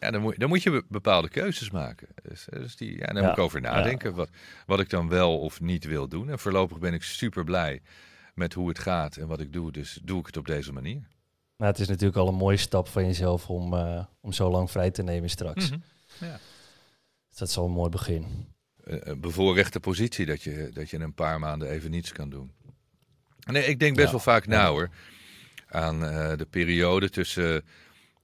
ja, 0.00 0.10
dan 0.10 0.20
moet, 0.20 0.38
dan 0.38 0.48
moet 0.48 0.62
je 0.62 0.70
be- 0.70 0.84
bepaalde 0.88 1.28
keuzes 1.28 1.70
maken. 1.70 2.08
Dus, 2.22 2.46
dus 2.50 2.76
die, 2.76 2.92
ja, 2.98 3.06
daar 3.06 3.16
Ja, 3.16 3.22
moet 3.22 3.30
ik 3.38 3.38
over 3.44 3.60
nadenken. 3.60 4.14
Wat, 4.14 4.30
wat 4.66 4.80
ik 4.80 4.90
dan 4.90 5.08
wel 5.08 5.38
of 5.38 5.60
niet 5.60 5.84
wil 5.84 6.08
doen. 6.08 6.30
En 6.30 6.38
voorlopig 6.38 6.78
ben 6.78 6.94
ik 6.94 7.02
super 7.02 7.44
blij 7.44 7.80
met 8.34 8.52
hoe 8.54 8.68
het 8.68 8.78
gaat 8.78 9.16
en 9.16 9.26
wat 9.26 9.40
ik 9.40 9.52
doe. 9.52 9.72
Dus 9.72 9.98
doe 10.02 10.20
ik 10.20 10.26
het 10.26 10.36
op 10.36 10.46
deze 10.46 10.72
manier. 10.72 11.08
Maar 11.56 11.68
het 11.68 11.78
is 11.78 11.88
natuurlijk 11.88 12.16
al 12.18 12.28
een 12.28 12.34
mooie 12.34 12.56
stap 12.56 12.88
van 12.88 13.04
jezelf 13.06 13.48
om, 13.50 13.74
eh, 13.74 14.04
om 14.20 14.32
zo 14.32 14.50
lang 14.50 14.70
vrij 14.70 14.90
te 14.90 15.02
nemen 15.02 15.30
straks. 15.30 15.70
Mhm. 15.70 15.78
Dus 17.28 17.38
dat 17.38 17.48
is 17.48 17.56
al 17.56 17.64
een 17.64 17.70
mooi 17.72 17.90
begin. 17.90 18.46
Een- 18.84 19.10
een 19.10 19.20
bevoorrechte 19.20 19.80
positie 19.80 20.26
dat 20.26 20.42
je, 20.42 20.70
dat 20.72 20.90
je 20.90 20.98
een 20.98 21.14
paar 21.14 21.38
maanden 21.38 21.68
even 21.70 21.90
niets 21.90 22.12
kan 22.12 22.30
doen. 22.30 22.52
Nee, 23.50 23.64
ik 23.64 23.78
denk 23.78 23.94
best 23.94 24.06
Ja. 24.06 24.10
wel 24.12 24.20
vaak 24.20 24.46
na 24.46 24.62
Ja. 24.62 24.68
hoor. 24.68 24.88
Aan 25.68 26.04
eh, 26.04 26.36
de 26.36 26.46
periode 26.46 27.10
tussen 27.10 27.64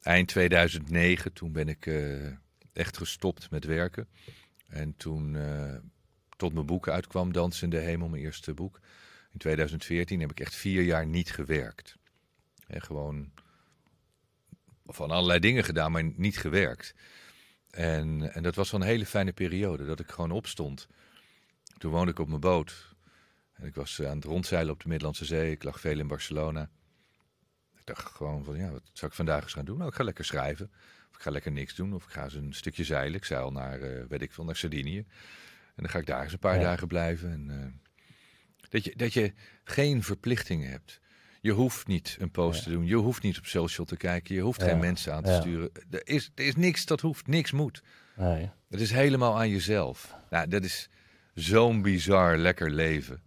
eind 0.03 0.29
2009, 0.29 1.33
toen 1.33 1.53
ben 1.53 1.69
ik 1.69 1.87
eh, 1.87 2.27
echt 2.73 2.97
gestopt 2.97 3.51
met 3.51 3.65
werken. 3.65 4.09
En 4.69 4.97
toen 4.97 5.37
eh, 5.37 5.77
tot 6.37 6.55
mijn 6.55 6.67
boek 6.67 6.89
uitkwam, 6.89 7.33
Dans 7.33 7.63
in 7.63 7.71
de 7.71 7.79
Hemel, 7.79 8.09
mijn 8.09 8.23
eerste 8.23 8.55
boek. 8.55 8.81
In 9.33 9.39
2014 9.39 10.21
heb 10.21 10.31
ik 10.31 10.41
echt 10.41 10.55
vier 10.55 10.83
jaar 10.83 11.07
niet 11.07 11.31
gewerkt. 11.33 11.97
En 12.67 12.83
gewoon 12.83 13.33
van 14.87 15.11
allerlei 15.11 15.39
dingen 15.39 15.65
gedaan, 15.65 15.93
maar 15.93 16.13
niet 16.17 16.39
gewerkt. 16.39 16.95
En, 17.71 18.33
en 18.35 18.43
dat 18.43 18.55
was 18.55 18.71
wel 18.71 18.81
een 18.81 18.87
hele 18.87 19.07
fijne 19.07 19.33
periode, 19.33 19.87
dat 19.87 20.01
ik 20.01 20.11
gewoon 20.11 20.31
opstond. 20.31 20.89
Toen 21.79 21.91
woonde 21.91 22.11
ik 22.11 22.19
op 22.19 22.29
mijn 22.29 22.41
boot. 22.41 22.95
En 23.53 23.67
ik 23.67 23.75
was 23.75 23.99
eh, 23.99 24.09
aan 24.09 24.17
het 24.17 24.25
rondzeilen 24.25 24.73
op 24.73 24.83
de 24.83 24.89
Middellandse 24.89 25.25
Zee. 25.25 25.51
Ik 25.51 25.63
lag 25.63 25.81
veel 25.81 25.99
in 25.99 26.07
Barcelona. 26.07 26.71
Ik 27.85 27.89
dacht 27.95 28.07
gewoon 28.15 28.45
van, 28.45 28.57
ja, 28.57 28.71
wat 28.71 28.83
zou 28.93 29.11
ik 29.11 29.17
vandaag 29.17 29.43
eens 29.43 29.53
gaan 29.53 29.65
doen? 29.65 29.77
Nou, 29.79 29.89
ik 29.91 29.95
ga 29.97 30.05
lekker 30.05 30.25
schrijven. 30.25 30.71
Of 31.11 31.17
ik 31.17 31.23
ga 31.23 31.31
lekker 31.31 31.53
niks 31.53 31.75
doen. 31.75 31.93
Of 31.95 32.05
ik 32.05 32.11
ga 32.11 32.25
eens 32.25 32.35
een 32.35 32.53
stukje 32.55 32.85
zeilen. 32.85 33.15
Ik 33.15 33.25
zeil 33.25 33.53
naar, 33.53 33.81
eh, 33.81 34.05
weet 34.09 34.23
ik 34.23 34.33
veel, 34.33 34.45
naar 34.45 34.57
Sardinië. 34.57 34.99
En 34.99 35.83
dan 35.83 35.89
ga 35.89 35.99
ik 35.99 36.07
daar 36.07 36.23
eens 36.23 36.33
een 36.33 36.39
paar 36.39 36.55
Ja. 36.57 36.61
dagen 36.63 36.87
blijven. 36.89 37.31
En, 37.33 37.51
eh, 37.51 37.97
dat, 38.69 38.85
je, 38.85 38.97
dat 38.97 39.13
je 39.13 39.33
geen 39.65 40.03
verplichtingen 40.03 40.71
hebt. 40.71 41.01
Je 41.41 41.53
hoeft 41.53 41.87
niet 41.87 42.17
een 42.21 42.31
post 42.31 42.59
Ja. 42.59 42.65
te 42.65 42.71
doen. 42.71 42.87
Je 42.87 42.95
hoeft 42.97 43.23
niet 43.23 43.39
op 43.39 43.47
social 43.47 43.87
te 43.87 43.97
kijken. 43.97 44.35
Je 44.35 44.41
hoeft 44.41 44.61
Ja. 44.61 44.67
geen 44.67 44.79
mensen 44.79 45.15
aan 45.15 45.23
te 45.23 45.39
sturen. 45.41 45.71
Er 45.91 46.07
is, 46.07 46.31
er 46.35 46.45
is 46.45 46.57
niks 46.57 46.87
dat 46.87 47.01
hoeft. 47.01 47.27
Niks 47.27 47.51
moet. 47.53 47.83
Nee. 48.17 48.51
Het 48.71 48.81
is 48.81 48.91
helemaal 48.91 49.37
aan 49.39 49.49
jezelf. 49.51 50.15
Nou, 50.31 50.49
dat 50.49 50.65
is 50.65 50.89
zo'n 51.35 51.83
bizar 51.83 52.37
lekker 52.37 52.71
leven. 52.71 53.23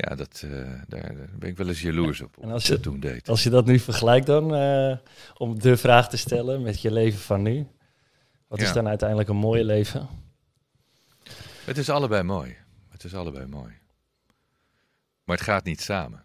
Ja, 0.00 0.14
dat, 0.14 0.42
eh, 0.44 0.50
daar, 0.88 1.16
daar 1.16 1.28
ben 1.38 1.48
ik 1.48 1.56
wel 1.56 1.68
eens 1.68 1.80
jaloers 1.82 2.20
op. 2.20 2.36
En 2.40 2.50
als 2.50 2.66
je- 2.66 2.72
dat 2.72 2.82
toen 2.82 3.00
deed. 3.00 3.28
Als 3.28 3.42
je 3.42 3.50
dat 3.50 3.66
nu 3.66 3.78
vergelijkt 3.78 4.26
dan, 4.26 4.54
eh, 4.54 4.96
om 5.36 5.58
de 5.60 5.76
vraag 5.76 6.08
te 6.08 6.16
stellen 6.16 6.62
met 6.62 6.80
je 6.80 6.90
leven 6.92 7.18
van 7.20 7.42
nu. 7.42 7.66
Wat 8.46 8.60
is 8.60 8.72
dan 8.72 8.88
uiteindelijk 8.88 9.28
een 9.28 9.36
mooie 9.36 9.64
leven? 9.64 10.08
Het 11.64 11.78
is 11.78 11.90
allebei 11.90 12.22
mooi. 12.22 12.56
Het 12.88 13.04
is 13.04 13.14
allebei 13.14 13.46
mooi. 13.46 13.72
Maar 15.24 15.36
het 15.36 15.44
gaat 15.44 15.64
niet 15.64 15.80
samen. 15.80 16.22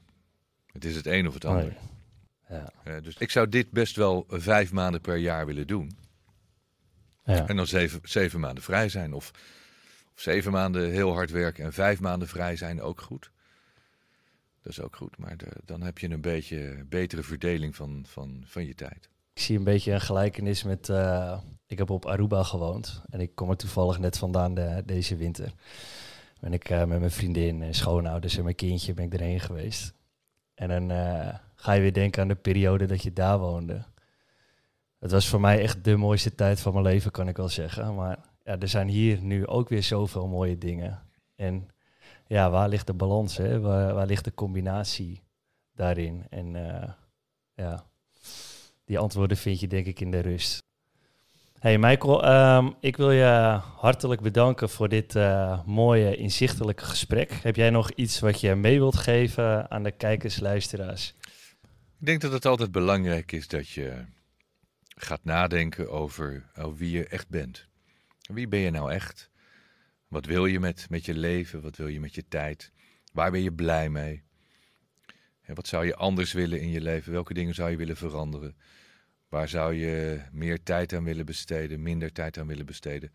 Het 0.71 0.85
is 0.85 0.95
het 0.95 1.05
een 1.05 1.27
of 1.27 1.33
het 1.33 1.45
ander. 1.45 1.63
Nee. 1.63 2.59
Ja. 2.59 2.69
Eh, 2.83 3.01
dus 3.03 3.15
ik 3.17 3.29
zou 3.31 3.49
dit 3.49 3.71
best 3.71 3.95
wel 3.95 4.25
vijf 4.29 4.71
maanden 4.71 5.01
per 5.01 5.17
jaar 5.17 5.45
willen 5.45 5.67
doen. 5.67 5.97
Ja. 7.25 7.47
En 7.47 7.55
dan 7.55 7.67
zeven, 7.67 7.99
zeven 8.03 8.39
maanden 8.39 8.63
vrij 8.63 8.89
zijn. 8.89 9.13
Of, 9.13 9.31
of 10.15 10.21
zeven 10.21 10.51
maanden 10.51 10.91
heel 10.91 11.13
hard 11.13 11.31
werken 11.31 11.63
en 11.63 11.73
vijf 11.73 11.99
maanden 11.99 12.27
vrij 12.27 12.55
zijn 12.55 12.81
ook 12.81 13.01
goed. 13.01 13.31
Dat 14.63 14.71
is 14.71 14.81
ook 14.81 14.95
goed. 14.95 15.17
Maar 15.17 15.35
dan 15.65 15.81
heb 15.81 15.97
je 15.97 16.09
een 16.09 16.21
beetje 16.21 16.85
betere 16.89 17.23
verdeling 17.23 17.75
van, 17.75 18.05
van, 18.07 18.43
van 18.45 18.65
je 18.65 18.75
tijd. 18.75 19.09
Ik 19.33 19.41
zie 19.41 19.57
een 19.57 19.63
beetje 19.63 19.91
een 19.91 20.01
gelijkenis 20.01 20.63
met. 20.63 20.89
eh, 20.89 21.39
ik 21.67 21.77
heb 21.77 21.89
op 21.89 22.05
Aruba 22.05 22.43
gewoond 22.43 23.01
en 23.09 23.19
ik 23.19 23.35
kom 23.35 23.49
er 23.49 23.55
toevallig 23.57 23.99
net 23.99 24.17
vandaan 24.17 24.53
de, 24.53 24.83
deze 24.85 25.15
winter. 25.15 25.53
Ben 26.39 26.53
ik 26.53 26.69
eh, 26.69 26.85
met 26.85 26.99
mijn 26.99 27.11
vriendin 27.11 27.61
en 27.61 27.73
schoonouders 27.73 28.37
en 28.37 28.43
mijn 28.43 28.55
kindje 28.55 28.93
ben 28.93 29.05
ik 29.05 29.13
erheen 29.13 29.39
geweest. 29.39 29.93
En 30.53 30.67
dan 30.69 30.91
eh, 30.91 31.35
ga 31.55 31.73
je 31.73 31.81
weer 31.81 31.93
denken 31.93 32.21
aan 32.21 32.27
de 32.27 32.35
periode 32.35 32.85
dat 32.85 33.03
je 33.03 33.13
daar 33.13 33.39
woonde. 33.39 33.85
Het 34.99 35.11
was 35.11 35.27
voor 35.29 35.41
mij 35.41 35.61
echt 35.61 35.83
de 35.83 35.95
mooiste 35.95 36.35
tijd 36.35 36.59
van 36.59 36.73
mijn 36.73 36.85
leven, 36.85 37.11
kan 37.11 37.27
ik 37.27 37.37
wel 37.37 37.49
zeggen. 37.49 37.95
Maar 37.95 38.19
ja, 38.43 38.59
er 38.59 38.67
zijn 38.67 38.87
hier 38.87 39.21
nu 39.21 39.47
ook 39.47 39.69
weer 39.69 39.83
zoveel 39.83 40.27
mooie 40.27 40.57
dingen. 40.57 41.01
En 41.35 41.67
ja, 42.27 42.49
waar 42.49 42.69
ligt 42.69 42.87
de 42.87 42.93
balans? 42.93 43.37
Hè? 43.37 43.59
Waar, 43.59 44.05
ligt 44.05 44.23
de 44.23 44.33
combinatie 44.33 45.23
daarin? 45.75 46.25
En 46.29 46.55
eh, 46.55 46.89
ja, 47.55 47.85
die 48.85 48.99
antwoorden 48.99 49.37
vind 49.37 49.59
je 49.59 49.67
denk 49.67 49.85
ik 49.85 49.99
in 49.99 50.11
de 50.11 50.19
rust. 50.19 50.63
Hey 51.59 51.77
Michael, 51.77 52.23
ehm, 52.23 52.71
ik 52.79 52.97
wil 52.97 53.11
je 53.11 53.59
hartelijk 53.77 54.21
bedanken 54.21 54.69
voor 54.69 54.89
dit 54.89 55.15
eh, 55.15 55.65
mooie, 55.65 56.15
inzichtelijke 56.15 56.85
gesprek. 56.85 57.31
Heb 57.31 57.55
jij 57.55 57.69
nog 57.69 57.91
iets 57.91 58.19
wat 58.19 58.41
je 58.41 58.55
mee 58.55 58.79
wilt 58.79 58.97
geven 58.97 59.71
aan 59.71 59.83
de 59.83 59.91
kijkers, 59.91 60.39
luisteraars? 60.39 61.15
Ik 61.99 62.05
denk 62.09 62.21
dat 62.21 62.31
het 62.31 62.45
altijd 62.45 62.71
belangrijk 62.71 63.31
is 63.31 63.47
dat 63.47 63.69
je 63.69 64.05
gaat 64.95 65.23
nadenken 65.23 65.91
over, 65.91 66.49
over 66.57 66.75
wie 66.75 66.91
je 66.91 67.07
echt 67.07 67.29
bent. 67.29 67.67
Wie 68.21 68.47
ben 68.47 68.59
je 68.59 68.69
nou 68.69 68.91
echt? 68.91 69.29
Wat 70.13 70.25
wil 70.25 70.45
je 70.45 70.59
met, 70.59 70.89
met 70.89 71.05
je 71.05 71.13
leven? 71.13 71.61
Wat 71.61 71.77
wil 71.77 71.87
je 71.87 71.99
met 71.99 72.15
je 72.15 72.27
tijd? 72.27 72.71
Waar 73.13 73.31
ben 73.31 73.41
je 73.41 73.53
blij 73.53 73.89
mee? 73.89 74.23
En 75.41 75.55
wat 75.55 75.67
zou 75.67 75.85
je 75.85 75.95
anders 75.95 76.33
willen 76.33 76.61
in 76.61 76.69
je 76.69 76.81
leven? 76.81 77.11
Welke 77.11 77.33
dingen 77.33 77.53
zou 77.53 77.69
je 77.69 77.77
willen 77.77 77.97
veranderen? 77.97 78.55
Waar 79.29 79.49
zou 79.49 79.73
je 79.73 80.21
meer 80.31 80.63
tijd 80.63 80.93
aan 80.93 81.03
willen 81.03 81.25
besteden, 81.25 81.81
minder 81.81 82.11
tijd 82.11 82.37
aan 82.37 82.47
willen 82.47 82.65
besteden? 82.65 83.11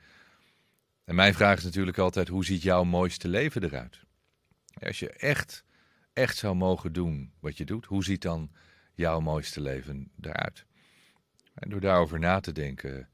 En 1.04 1.14
mijn 1.14 1.34
vraag 1.34 1.58
is 1.58 1.64
natuurlijk 1.64 1.98
altijd: 1.98 2.28
hoe 2.28 2.44
ziet 2.44 2.62
jouw 2.62 2.84
mooiste 2.84 3.28
leven 3.28 3.64
eruit? 3.64 4.00
Als 4.78 4.98
je 4.98 5.10
echt, 5.10 5.64
echt 6.12 6.36
zou 6.36 6.54
mogen 6.54 6.92
doen 6.92 7.32
wat 7.40 7.56
je 7.56 7.64
doet, 7.64 7.84
hoe 7.84 8.04
ziet 8.04 8.22
dan 8.22 8.50
jouw 8.94 9.20
mooiste 9.20 9.60
leven 9.60 10.10
eruit? 10.20 10.64
En 11.54 11.70
door 11.70 11.80
daarover 11.80 12.18
na 12.18 12.40
te 12.40 12.52
denken, 12.52 13.08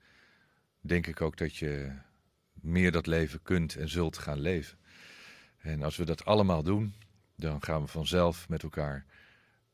denk 0.80 1.07
ik 1.07 1.20
ook 1.20 1.37
dat 1.37 1.57
je 1.57 1.93
meer 2.65 2.93
dat 2.93 3.07
leven 3.07 3.43
kunt 3.43 3.77
en 3.77 3.89
zult 3.89 4.19
gaan 4.19 4.41
leven. 4.41 4.79
En 5.59 5.83
als 5.83 5.97
we 5.97 6.05
dat 6.05 6.25
allemaal 6.25 6.62
doen, 6.62 6.95
dan 7.37 7.62
gaan 7.62 7.83
we 7.83 7.89
vanzelf 7.89 8.49
met 8.49 8.62
elkaar 8.62 9.05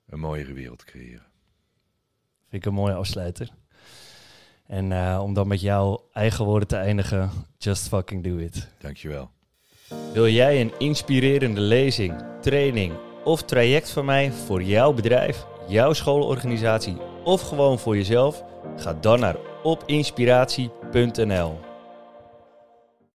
een 0.07 0.21
mooiere 0.21 0.53
wereld 0.53 0.85
creëren. 0.85 1.27
Vind 2.49 2.63
ik 2.63 2.65
een 2.65 2.75
mooie 2.75 2.95
afsluiter. 2.95 3.51
En 4.67 4.93
eh, 4.93 5.21
om 5.23 5.35
dan 5.35 5.49
met 5.49 5.61
jouw 5.61 6.09
eigen 6.13 6.45
woorden 6.45 6.69
te 6.69 6.77
eindigen, 6.77 7.31
just 7.59 7.89
fucking 7.89 8.25
do 8.25 8.37
it. 8.37 8.69
Dankjewel. 8.79 9.31
Wil 10.13 10.29
jij 10.29 10.61
een 10.61 10.73
inspirerende 10.79 11.61
lezing, 11.61 12.23
training 12.41 12.95
of 13.25 13.43
traject 13.43 13.91
van 13.91 14.05
mij 14.05 14.33
voor 14.33 14.63
jouw 14.63 14.93
bedrijf, 14.93 15.47
jouw 15.69 15.93
schoolorganisatie 15.93 16.97
of 17.25 17.41
gewoon 17.41 17.79
voor 17.79 17.97
jezelf? 17.97 18.45
Ga 18.77 18.95
dan 18.95 19.21
naar 19.21 19.37
opinspiratie.nl. 19.63 21.70